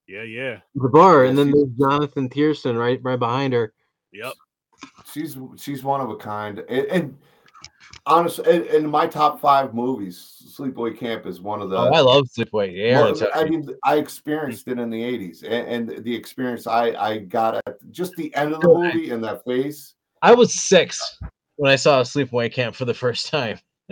yeah, 0.07 0.23
yeah. 0.23 0.59
The 0.75 0.89
bar, 0.89 1.25
and 1.25 1.37
then 1.37 1.51
there's 1.51 1.69
Jonathan 1.79 2.29
Tiersten 2.29 2.77
right 2.77 2.99
right 3.03 3.19
behind 3.19 3.53
her. 3.53 3.73
Yep. 4.11 4.33
she's 5.11 5.37
she's 5.57 5.83
one 5.83 6.01
of 6.01 6.09
a 6.09 6.15
kind. 6.15 6.59
And, 6.59 6.85
and 6.87 7.17
honestly, 8.05 8.55
in, 8.55 8.65
in 8.83 8.89
my 8.89 9.07
top 9.07 9.39
five 9.39 9.73
movies, 9.73 10.43
Sleepaway 10.57 10.97
Camp 10.97 11.25
is 11.25 11.41
one 11.41 11.61
of 11.61 11.69
the. 11.69 11.77
oh, 11.77 11.93
I 11.93 12.01
love 12.01 12.27
Sleepaway. 12.37 12.75
Yeah, 12.75 13.01
Well, 13.01 13.15
that's 13.15 13.31
I 13.35 13.45
mean, 13.45 13.67
I 13.83 13.95
experienced 13.97 14.67
it 14.67 14.79
in 14.79 14.89
the 14.89 15.01
'80s, 15.01 15.43
and, 15.43 15.89
and 15.91 16.03
the 16.03 16.15
experience 16.15 16.67
I 16.67 16.91
I 16.91 17.17
got 17.19 17.61
at 17.67 17.77
just 17.91 18.15
the 18.15 18.33
end 18.35 18.53
of 18.53 18.61
the 18.61 18.67
movie 18.67 19.11
and 19.11 19.23
that 19.23 19.43
face. 19.45 19.95
I 20.21 20.33
was 20.33 20.53
six 20.53 21.19
when 21.57 21.71
I 21.71 21.75
saw 21.75 22.01
Sleepaway 22.01 22.51
Camp 22.51 22.75
for 22.75 22.85
the 22.85 22.93
first 22.93 23.27
time. 23.27 23.59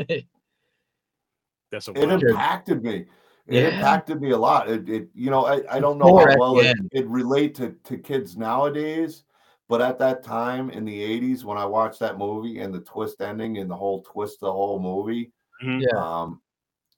That's 1.71 1.87
a 1.87 1.91
It 1.91 2.09
impacted 2.09 2.83
me. 2.83 3.05
It 3.47 3.63
Yeah. 3.63 3.69
impacted 3.69 4.21
me 4.21 4.31
a 4.31 4.37
lot. 4.37 4.69
It, 4.69 4.87
it 4.89 5.09
you 5.13 5.29
know, 5.29 5.45
I, 5.45 5.61
I 5.69 5.79
don't 5.79 5.97
know 5.97 6.05
Four 6.05 6.29
how 6.31 6.37
well 6.37 6.55
the 6.55 6.67
it, 6.67 6.67
end. 6.67 6.89
it 6.91 7.07
relate 7.07 7.55
to, 7.55 7.71
to 7.83 7.97
kids 7.97 8.37
nowadays, 8.37 9.23
but 9.71 9.81
at 9.81 9.97
that 9.97 10.21
time 10.21 10.69
in 10.69 10.83
the 10.83 11.01
80s 11.01 11.45
when 11.45 11.57
I 11.57 11.63
watched 11.63 12.01
that 12.01 12.17
movie 12.17 12.59
and 12.59 12.73
the 12.73 12.81
twist 12.81 13.21
ending 13.21 13.57
and 13.59 13.71
the 13.71 13.75
whole 13.75 14.01
twist 14.01 14.41
the 14.41 14.51
whole 14.51 14.81
movie, 14.81 15.31
Mhm. 15.63 15.81
Yeah. 15.81 15.97
um 15.97 16.41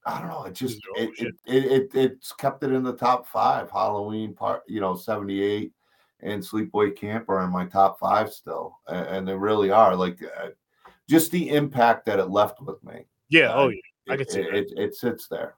I 0.08 0.20
don't 0.20 0.30
know, 0.30 0.46
it 0.46 0.56
just 0.56 0.82
Oh, 0.90 1.00
it, 1.00 1.12
it, 1.20 1.36
it, 1.46 1.66
it 1.72 1.90
it's 1.94 2.34
kept 2.34 2.64
it 2.64 2.72
in 2.72 2.82
the 2.82 2.96
top 2.96 3.28
five. 3.28 3.70
Halloween 3.70 4.34
part, 4.34 4.64
you 4.68 4.82
know, 4.82 4.96
78 4.96 5.72
and 6.22 6.42
Sleepaway 6.42 6.96
Camp 6.96 7.30
are 7.30 7.44
in 7.44 7.52
my 7.52 7.68
top 7.68 8.00
five 8.00 8.34
still. 8.34 8.80
And, 8.88 9.08
and 9.08 9.28
they 9.28 9.36
really 9.36 9.70
are 9.70 9.96
like 9.96 10.20
uh, 10.24 10.48
just 11.08 11.30
the 11.30 11.50
impact 11.50 12.08
that 12.08 12.18
it 12.18 12.32
left 12.32 12.60
with 12.60 12.84
me 12.84 13.06
Yeah. 13.30 13.54
Oh 13.54 13.68
Uh, 13.68 13.70
yeah. 13.70 13.82
I 14.10 14.14
it, 14.16 14.18
could 14.18 14.32
see 14.32 14.40
it, 14.40 14.52
that. 14.52 14.56
it, 14.56 14.74
it 14.80 14.96
sits 14.96 15.28
there. 15.28 15.58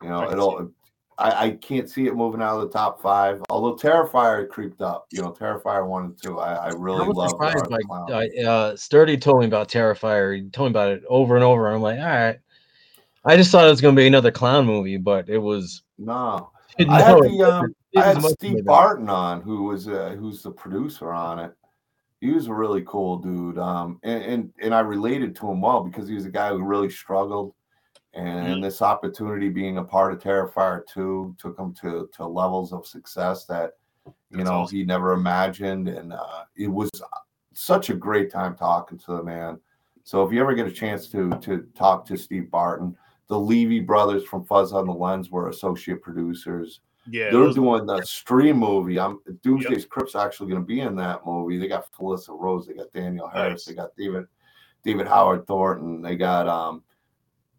You 0.00 0.10
know, 0.10 0.20
I 0.20 0.26
can 0.26 0.30
see 0.30 0.34
it'll. 0.36 0.72
I, 1.20 1.44
I 1.44 1.50
can't 1.50 1.88
see 1.88 2.06
it 2.06 2.16
moving 2.16 2.40
out 2.40 2.56
of 2.56 2.62
the 2.62 2.72
top 2.72 3.00
five. 3.00 3.42
Although 3.50 3.76
Terrifier 3.76 4.48
creeped 4.48 4.80
up, 4.80 5.06
you 5.12 5.20
know, 5.20 5.32
Terrifier 5.32 5.86
one 5.86 6.04
and 6.04 6.22
two. 6.22 6.38
I, 6.38 6.54
I 6.54 6.68
really 6.70 7.04
I 7.04 7.08
love. 7.08 7.30
surprised 7.30 7.66
by 7.68 8.28
uh, 8.44 8.74
Sturdy 8.74 9.18
told 9.18 9.40
me 9.40 9.46
about 9.46 9.68
Terrifier. 9.68 10.36
He 10.36 10.48
told 10.48 10.68
me 10.68 10.70
about 10.70 10.92
it 10.92 11.02
over 11.08 11.34
and 11.34 11.44
over. 11.44 11.66
And 11.66 11.76
I'm 11.76 11.82
like, 11.82 11.98
all 11.98 12.06
right. 12.06 12.38
I 13.24 13.36
just 13.36 13.50
thought 13.50 13.66
it 13.66 13.70
was 13.70 13.82
gonna 13.82 13.96
be 13.96 14.06
another 14.06 14.30
clown 14.30 14.64
movie, 14.64 14.96
but 14.96 15.28
it 15.28 15.38
was. 15.38 15.82
no, 15.98 16.50
didn't 16.78 16.94
I 16.94 17.02
had 17.02 17.16
the 17.16 17.42
um, 17.42 17.74
I 17.96 18.04
had 18.04 18.22
Steve 18.22 18.64
Barton 18.64 19.10
on, 19.10 19.42
who 19.42 19.64
was 19.64 19.88
uh, 19.88 20.16
who's 20.18 20.42
the 20.42 20.50
producer 20.50 21.12
on 21.12 21.38
it. 21.38 21.52
He 22.22 22.30
was 22.30 22.46
a 22.46 22.54
really 22.54 22.82
cool 22.86 23.18
dude, 23.18 23.58
um, 23.58 23.98
and, 24.02 24.22
and 24.22 24.52
and 24.62 24.74
I 24.74 24.80
related 24.80 25.36
to 25.36 25.50
him 25.50 25.60
well 25.60 25.84
because 25.84 26.08
he 26.08 26.14
was 26.14 26.24
a 26.24 26.30
guy 26.30 26.48
who 26.48 26.62
really 26.62 26.88
struggled, 26.88 27.54
and 28.14 28.56
Mhm. 28.56 28.62
this 28.62 28.82
opportunity 28.82 29.48
being 29.48 29.78
a 29.78 29.84
part 29.84 30.12
of 30.12 30.18
Terrifier 30.20 30.84
two 30.86 31.34
took 31.38 31.58
him 31.58 31.72
to 31.74 32.08
to 32.12 32.26
levels 32.26 32.72
of 32.72 32.86
success 32.86 33.44
that 33.46 33.74
you 34.06 34.38
That's 34.38 34.48
know 34.50 34.56
awesome. 34.62 34.76
he 34.78 34.84
never 34.84 35.12
imagined, 35.12 35.88
and 35.88 36.12
uh, 36.12 36.44
it 36.56 36.68
was 36.68 36.90
such 37.52 37.90
a 37.90 37.94
great 37.94 38.30
time 38.30 38.54
talking 38.56 38.98
to 38.98 39.16
the 39.16 39.22
man. 39.22 39.60
So 40.02 40.24
if 40.26 40.32
you 40.32 40.40
ever 40.40 40.54
get 40.54 40.66
a 40.66 40.72
chance 40.72 41.08
to 41.10 41.30
to 41.40 41.62
talk 41.74 42.04
to 42.06 42.16
Steve 42.16 42.50
Barton, 42.50 42.96
the 43.28 43.38
Levy 43.38 43.80
brothers 43.80 44.24
from 44.24 44.44
Fuzz 44.44 44.72
on 44.72 44.86
the 44.86 44.92
Lens 44.94 45.30
were 45.30 45.48
associate 45.48 46.02
producers. 46.02 46.80
Yeah. 47.06 47.30
They're 47.30 47.52
doing 47.52 47.86
the 47.86 48.02
stream 48.02 48.58
movie. 48.58 48.98
I'm 48.98 49.20
Doomsday's 49.42 49.86
Crypt's 49.86 50.14
actually 50.16 50.50
going 50.50 50.62
to 50.62 50.66
be 50.66 50.80
in 50.80 50.94
that 50.96 51.24
movie. 51.24 51.58
They 51.58 51.66
got 51.68 51.90
Felissa 51.92 52.38
Rose, 52.38 52.66
they 52.66 52.74
got 52.74 52.92
Danielle 52.92 53.28
Harris, 53.28 53.52
Nice. 53.52 53.64
they 53.66 53.74
got 53.74 53.94
David 53.96 54.26
David 54.82 55.06
Howard 55.06 55.46
Thornton, 55.46 56.02
they 56.02 56.16
got 56.16 56.48
um 56.48 56.82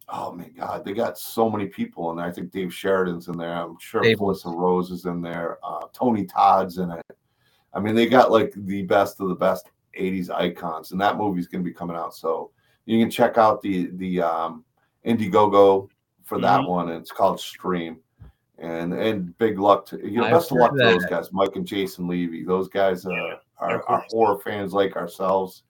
oh 0.09 0.31
my 0.33 0.49
god, 0.49 0.83
they 0.85 0.93
got 0.93 1.17
so 1.17 1.49
many 1.49 1.67
people 1.67 2.11
in 2.11 2.17
there. 2.17 2.25
I 2.25 2.31
think 2.31 2.51
Dave 2.51 2.73
Sheridan's 2.73 3.27
in 3.27 3.37
there. 3.37 3.53
I'm 3.53 3.77
sure 3.79 4.01
Dave 4.01 4.17
Felissa 4.17 4.53
Rose 4.53 4.91
is 4.91 5.05
in 5.05 5.21
there. 5.21 5.57
Uh, 5.63 5.87
Tony 5.93 6.25
Todd's 6.25 6.77
in 6.77 6.91
it. 6.91 7.05
I 7.73 7.79
mean, 7.79 7.95
they 7.95 8.07
got 8.07 8.31
like 8.31 8.53
the 8.55 8.83
best 8.83 9.21
of 9.21 9.29
the 9.29 9.35
best 9.35 9.69
80s 9.97 10.29
icons, 10.29 10.91
and 10.91 10.99
that 11.01 11.17
movie's 11.17 11.47
going 11.47 11.63
to 11.63 11.69
be 11.69 11.73
coming 11.73 11.95
out. 11.95 12.13
So 12.13 12.51
you 12.85 12.99
can 12.99 13.09
check 13.09 13.37
out 13.37 13.61
the 13.61 13.87
the 13.93 14.21
um, 14.21 14.65
Indiegogo 15.05 15.89
for 16.23 16.39
that 16.39 16.61
Mhm. 16.61 16.67
one. 16.67 16.89
And 16.89 17.01
it's 17.01 17.11
called 17.11 17.39
Stream. 17.39 17.99
And 18.57 18.93
and 18.93 19.35
big 19.39 19.57
luck 19.57 19.85
to 19.87 19.97
you 19.97 20.17
know, 20.17 20.25
I've 20.25 20.33
best 20.33 20.51
of 20.51 20.57
luck 20.57 20.71
to 20.73 20.83
those 20.83 21.05
guys, 21.05 21.31
Mike 21.33 21.55
and 21.55 21.65
Jason 21.65 22.07
Levy. 22.07 22.43
Those 22.43 22.67
guys 22.67 23.05
uh, 23.07 23.09
Yeah, 23.09 23.35
are, 23.57 23.83
they're 23.87 24.05
horror 24.11 24.37
fans 24.39 24.71
like 24.71 24.95
ourselves, 24.95 25.63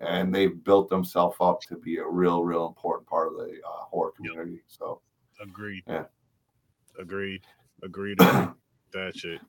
and 0.00 0.34
they've 0.34 0.62
built 0.64 0.88
themselves 0.88 1.36
up 1.40 1.60
to 1.62 1.76
be 1.76 1.98
a 1.98 2.06
real, 2.06 2.42
real 2.42 2.66
important 2.66 3.06
part 3.08 3.28
of 3.28 3.34
the 3.38 3.60
uh, 3.66 3.84
horror 3.90 4.12
community. 4.12 4.60
So 4.66 5.00
Agreed. 5.42 5.82
Yeah. 5.86 6.04
Agreed. 6.98 7.42
Agreed. 7.82 8.20
agreed. 8.20 8.50
that 8.92 9.16
shit. 9.16 9.40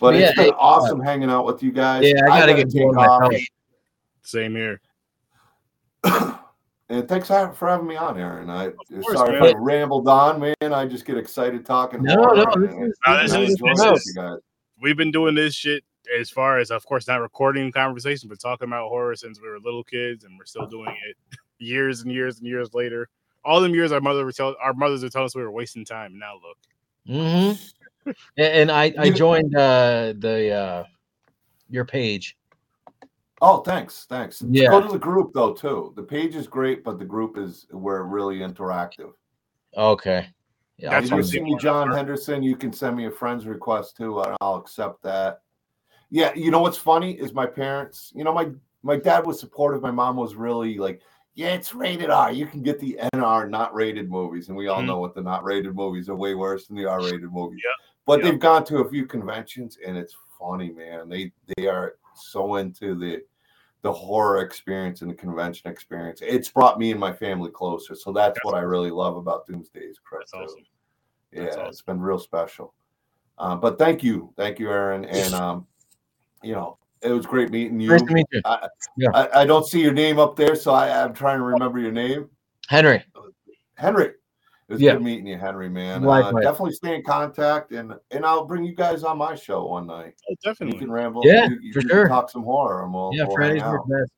but 0.00 0.14
Yeah, 0.14 0.28
it's 0.28 0.36
been 0.36 0.44
hey, 0.46 0.50
awesome 0.52 1.00
hanging 1.00 1.30
out 1.30 1.44
with 1.44 1.62
you 1.62 1.70
guys. 1.70 2.04
Yeah, 2.04 2.24
I 2.30 2.40
gotta 2.40 2.54
get 2.54 2.70
take 2.70 2.82
going 2.82 2.96
off. 2.96 3.32
Same 4.22 4.54
here. 4.54 4.80
And 6.88 7.08
thanks 7.08 7.26
for 7.26 7.52
for 7.52 7.66
having 7.68 7.88
me 7.88 7.96
on, 7.96 8.16
Aaron. 8.16 8.48
I 8.48 8.70
course, 8.70 9.18
sorry 9.18 9.40
man. 9.40 9.48
if 9.48 9.56
I 9.56 9.58
rambled 9.58 10.06
on, 10.06 10.38
man. 10.38 10.72
I 10.72 10.86
just 10.86 11.04
get 11.04 11.18
excited 11.18 11.66
talking. 11.66 12.00
No, 12.00 12.14
no, 12.14 12.44
this 12.60 12.70
is- 12.70 12.98
No, 13.04 13.22
this 13.22 13.32
is- 13.32 13.56
this 13.58 13.80
is- 13.80 14.12
you 14.14 14.22
guys. 14.22 14.38
We've 14.80 14.96
been 14.96 15.10
doing 15.10 15.34
this 15.34 15.52
shit 15.52 15.82
as 16.18 16.30
far 16.30 16.58
as, 16.58 16.70
of 16.70 16.84
course, 16.86 17.08
not 17.08 17.20
recording 17.20 17.70
conversation, 17.72 18.28
but 18.28 18.40
talking 18.40 18.68
about 18.68 18.88
horror 18.88 19.16
since 19.16 19.40
we 19.40 19.48
were 19.48 19.58
little 19.58 19.84
kids, 19.84 20.24
and 20.24 20.38
we're 20.38 20.44
still 20.44 20.66
doing 20.66 20.94
it 21.08 21.16
years 21.58 22.02
and 22.02 22.12
years 22.12 22.38
and 22.38 22.46
years 22.46 22.74
later. 22.74 23.08
All 23.44 23.60
them 23.60 23.74
years, 23.74 23.92
our 23.92 24.00
mother 24.00 24.24
were 24.24 24.32
tell 24.32 24.56
our 24.60 24.74
mothers 24.74 25.02
were 25.02 25.08
telling 25.08 25.26
us 25.26 25.36
we 25.36 25.42
were 25.42 25.52
wasting 25.52 25.84
time. 25.84 26.12
And 26.12 26.20
now 26.20 26.34
look, 26.34 26.58
Mm-hmm. 27.08 27.62
And, 28.38 28.46
and 28.46 28.70
I 28.70 28.94
I 29.00 29.10
joined 29.10 29.56
uh, 29.56 30.14
the 30.18 30.52
uh, 30.52 30.84
your 31.68 31.84
page. 31.84 32.38
Oh, 33.42 33.62
thanks, 33.62 34.06
thanks. 34.08 34.44
Yeah. 34.48 34.68
Go 34.68 34.80
to 34.80 34.92
the 34.92 34.98
group 34.98 35.32
though 35.34 35.52
too. 35.52 35.92
The 35.96 36.04
page 36.04 36.36
is 36.36 36.46
great, 36.46 36.84
but 36.84 37.00
the 37.00 37.04
group 37.04 37.36
is 37.36 37.66
we're 37.72 38.04
really 38.04 38.38
interactive. 38.38 39.12
Okay. 39.76 40.28
Yeah, 40.76 40.90
That's 40.90 41.10
if 41.10 41.16
you 41.16 41.22
see 41.24 41.40
me, 41.40 41.56
John 41.58 41.90
Henderson, 41.90 42.44
you 42.44 42.54
can 42.54 42.72
send 42.72 42.96
me 42.96 43.06
a 43.06 43.10
friend's 43.10 43.44
request 43.44 43.96
too, 43.96 44.20
and 44.20 44.36
I'll 44.40 44.54
accept 44.54 45.02
that. 45.02 45.40
Yeah, 46.10 46.32
you 46.34 46.50
know 46.50 46.60
what's 46.60 46.78
funny 46.78 47.12
is 47.12 47.32
my 47.32 47.46
parents. 47.46 48.12
You 48.14 48.24
know, 48.24 48.32
my 48.32 48.50
my 48.82 48.96
dad 48.96 49.26
was 49.26 49.40
supportive. 49.40 49.82
My 49.82 49.90
mom 49.90 50.16
was 50.16 50.34
really 50.36 50.78
like, 50.78 51.00
"Yeah, 51.34 51.48
it's 51.48 51.74
rated 51.74 52.10
R. 52.10 52.30
You 52.30 52.46
can 52.46 52.62
get 52.62 52.78
the 52.78 52.98
NR 53.14 53.48
not 53.48 53.74
rated 53.74 54.10
movies," 54.10 54.48
and 54.48 54.56
we 54.56 54.68
all 54.68 54.82
Mhm. 54.82 54.86
know 54.86 54.98
what 55.00 55.14
the 55.14 55.22
not 55.22 55.42
rated 55.44 55.74
movies 55.74 56.08
are 56.08 56.14
way 56.14 56.34
worse 56.34 56.66
than 56.68 56.76
the 56.76 56.86
R 56.86 56.98
rated 57.10 57.32
movies. 57.32 57.60
Yeah, 57.64 57.70
But 58.06 58.20
yeah. 58.20 58.30
they've 58.30 58.40
gone 58.40 58.64
to 58.66 58.78
a 58.78 58.88
few 58.88 59.06
conventions, 59.06 59.78
and 59.84 59.96
it's 59.96 60.16
funny, 60.38 60.70
man. 60.70 61.08
They 61.08 61.32
they 61.56 61.66
are 61.66 61.96
so 62.14 62.56
into 62.56 62.94
the 62.94 63.22
the 63.82 63.92
horror 63.92 64.40
experience 64.40 65.02
and 65.02 65.10
the 65.10 65.14
convention 65.14 65.70
experience. 65.70 66.20
It's 66.20 66.48
brought 66.48 66.78
me 66.78 66.90
and 66.90 66.98
my 66.98 67.12
family 67.12 67.50
closer. 67.52 67.94
So 67.94 68.10
that's, 68.10 68.34
That's 68.34 68.44
what 68.44 68.54
I 68.54 68.60
really 68.60 68.90
love 68.90 69.16
about 69.16 69.46
Doomsday's 69.46 70.00
Crypt. 70.02 70.32
That's 70.32 70.50
awesome. 70.52 70.64
Yeah, 71.30 71.44
That's 71.44 71.68
it's 71.68 71.82
been 71.82 72.00
real 72.00 72.18
special. 72.18 72.74
Uh, 73.38 73.54
but 73.54 73.78
thank 73.78 74.02
you, 74.02 74.32
thank 74.36 74.58
you, 74.58 74.70
Aaron, 74.70 75.04
and 75.04 75.34
um, 75.34 75.66
you 76.42 76.52
know, 76.52 76.78
it 77.02 77.10
was 77.10 77.26
great 77.26 77.50
meeting 77.50 77.80
you. 77.80 77.90
Nice 77.90 78.02
to 78.02 78.12
meet 78.12 78.26
you, 78.32 78.40
I, 78.44 78.68
Yeah. 78.96 79.08
I, 79.14 79.40
I 79.42 79.44
don't 79.44 79.66
see 79.66 79.80
your 79.80 79.92
name 79.92 80.18
up 80.18 80.36
there, 80.36 80.54
so 80.56 80.72
I, 80.72 81.02
I'm 81.04 81.12
trying 81.14 81.38
to 81.38 81.44
remember 81.44 81.78
your 81.78 81.92
name, 81.92 82.28
Henry. 82.68 83.04
Henry. 83.76 84.12
It 84.68 84.72
was 84.72 84.80
Yeah. 84.80 84.94
good 84.94 85.02
meeting 85.02 85.26
you, 85.28 85.38
Henry. 85.38 85.68
Man, 85.68 86.02
uh, 86.02 86.06
Likewise. 86.06 86.42
definitely 86.42 86.72
stay 86.72 86.96
in 86.96 87.04
contact, 87.04 87.70
and 87.72 87.94
and 88.10 88.26
I'll 88.26 88.44
bring 88.44 88.64
you 88.64 88.74
guys 88.74 89.04
on 89.04 89.18
my 89.18 89.36
show 89.36 89.64
one 89.66 89.86
night. 89.86 90.14
Oh, 90.28 90.34
definitely. 90.42 90.74
You 90.74 90.80
can 90.80 90.90
ramble. 90.90 91.22
Yeah, 91.24 91.48
you, 91.48 91.58
you 91.60 91.72
for 91.72 91.80
can 91.80 91.88
sure. 91.90 92.08
Talk 92.08 92.30
some 92.30 92.42
horror, 92.42 92.82
and 92.82 92.92
we'll, 92.92 93.12
Yeah, 93.14 93.26
we'll 93.26 93.36
Fridays 93.36 93.62
hang 93.62 93.78
best. 93.88 94.12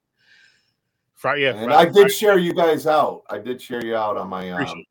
Friday, 1.14 1.42
yeah, 1.42 1.50
And 1.50 1.64
Friday, 1.64 1.74
I 1.74 1.84
did 1.84 1.94
Friday. 1.94 2.08
share 2.10 2.38
you 2.38 2.54
guys 2.54 2.86
out. 2.86 3.24
I 3.28 3.38
did 3.38 3.60
share 3.60 3.84
you 3.84 3.96
out 3.96 4.16
on 4.16 4.28
my 4.28 4.48
um, 4.50 4.54
Appreciate 4.54 4.78
on, 4.78 4.84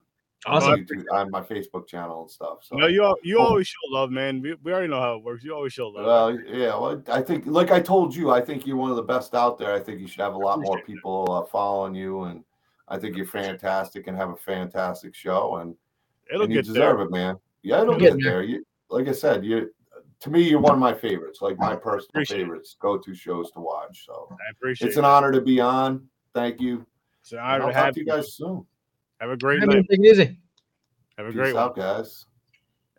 Awesome. 0.45 0.85
on 1.11 1.31
my 1.31 1.41
Facebook 1.41 1.87
channel 1.87 2.21
and 2.21 2.31
stuff. 2.31 2.59
So 2.61 2.75
No, 2.77 2.85
you 2.87 3.03
al- 3.03 3.17
you 3.23 3.37
Cool. 3.37 3.45
always 3.45 3.67
show 3.67 3.75
love, 3.89 4.11
man. 4.11 4.39
We, 4.41 4.53
we 4.63 4.71
already 4.71 4.87
know 4.87 5.01
how 5.01 5.15
it 5.17 5.23
works. 5.23 5.43
You 5.43 5.53
always 5.55 5.73
show 5.73 5.89
love. 5.89 6.05
Well, 6.05 6.39
yeah. 6.41 6.77
Well, 6.77 7.01
I 7.09 7.21
think, 7.21 7.45
like 7.47 7.71
I 7.71 7.79
told 7.81 8.15
you, 8.15 8.29
I 8.31 8.39
think 8.41 8.65
you're 8.67 8.77
one 8.77 8.91
of 8.91 8.95
the 8.97 9.03
best 9.03 9.33
out 9.33 9.57
there. 9.57 9.73
I 9.73 9.79
think 9.79 9.99
you 9.99 10.07
should 10.07 10.21
have 10.21 10.35
a 10.35 10.37
lot 10.37 10.59
more 10.61 10.79
people 10.83 11.25
uh, 11.31 11.43
following 11.49 11.95
you, 11.95 12.23
and 12.25 12.43
I 12.87 12.97
think 12.97 13.17
you're 13.17 13.25
fantastic 13.25 14.07
and 14.07 14.15
have 14.15 14.29
a 14.29 14.35
fantastic 14.37 15.15
show, 15.15 15.57
and, 15.57 15.75
It'll 16.31 16.43
and 16.43 16.53
you 16.53 16.61
deserve 16.61 16.97
there. 16.97 17.01
it, 17.07 17.11
man. 17.11 17.37
Yeah, 17.63 17.81
it'll 17.81 17.95
It'll 17.95 17.99
get 17.99 18.17
get 18.17 18.23
there. 18.23 18.43
You, 18.43 18.63
like 18.89 19.07
I 19.07 19.13
said, 19.13 19.43
you, 19.43 19.71
to 20.19 20.29
me, 20.29 20.47
you're 20.47 20.59
one 20.61 20.73
of 20.73 20.79
my 20.79 20.93
favorites, 20.93 21.41
like 21.41 21.57
my 21.57 21.75
personal 21.75 22.09
Appreciate 22.11 22.37
favorites, 22.41 22.75
go-to 22.79 23.13
shows 23.15 23.51
to 23.51 23.59
watch. 23.59 24.05
So 24.05 24.29
I 24.31 24.51
appreciate 24.51 24.85
it. 24.85 24.89
it's 24.89 24.97
an 24.97 25.03
honor 25.05 25.31
to 25.31 25.41
be 25.41 25.59
on. 25.59 26.07
Thank 26.33 26.61
you. 26.61 26.85
It's 27.21 27.33
an 27.33 27.39
honor 27.39 27.63
I'll 27.63 27.67
to 27.69 27.73
talk 27.73 27.85
have 27.85 27.93
to 27.95 27.99
you 27.99 28.05
you. 28.05 28.11
guys 28.11 28.33
soon. 28.35 28.65
Have 29.19 29.29
a 29.31 29.37
great 29.37 29.59
Henry, 29.59 29.75
night. 29.77 29.85
take 29.89 29.99
it 29.99 30.05
easy. 30.05 30.37
Have 31.17 31.25
a 31.27 31.29
Peace 31.29 31.35
great 31.37 31.53
one. 31.55 31.63
out, 31.63 31.75
guys. 31.75 32.25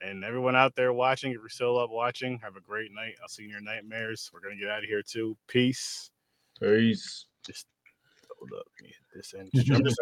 And 0.00 0.24
everyone 0.24 0.54
out 0.56 0.74
there 0.76 0.92
watching, 0.92 1.32
if 1.32 1.38
you're 1.38 1.48
still 1.48 1.78
up 1.78 1.90
watching, 1.90 2.38
have 2.42 2.56
a 2.56 2.60
great 2.60 2.92
night. 2.92 3.14
I'll 3.22 3.28
see 3.28 3.42
you 3.42 3.48
in 3.48 3.52
your 3.52 3.60
nightmares. 3.60 4.30
We're 4.32 4.40
gonna 4.40 4.56
get 4.56 4.68
out 4.68 4.78
of 4.82 4.84
here 4.84 5.02
too. 5.02 5.36
Peace. 5.48 6.10
Peace. 6.60 7.26
Just 7.44 7.66
hold 8.38 8.52
up. 8.58 8.66
Me 8.82 8.88
hit 8.88 8.96
this 9.14 9.34
end. 9.34 9.50
I'm 9.54 9.60
just 9.84 9.96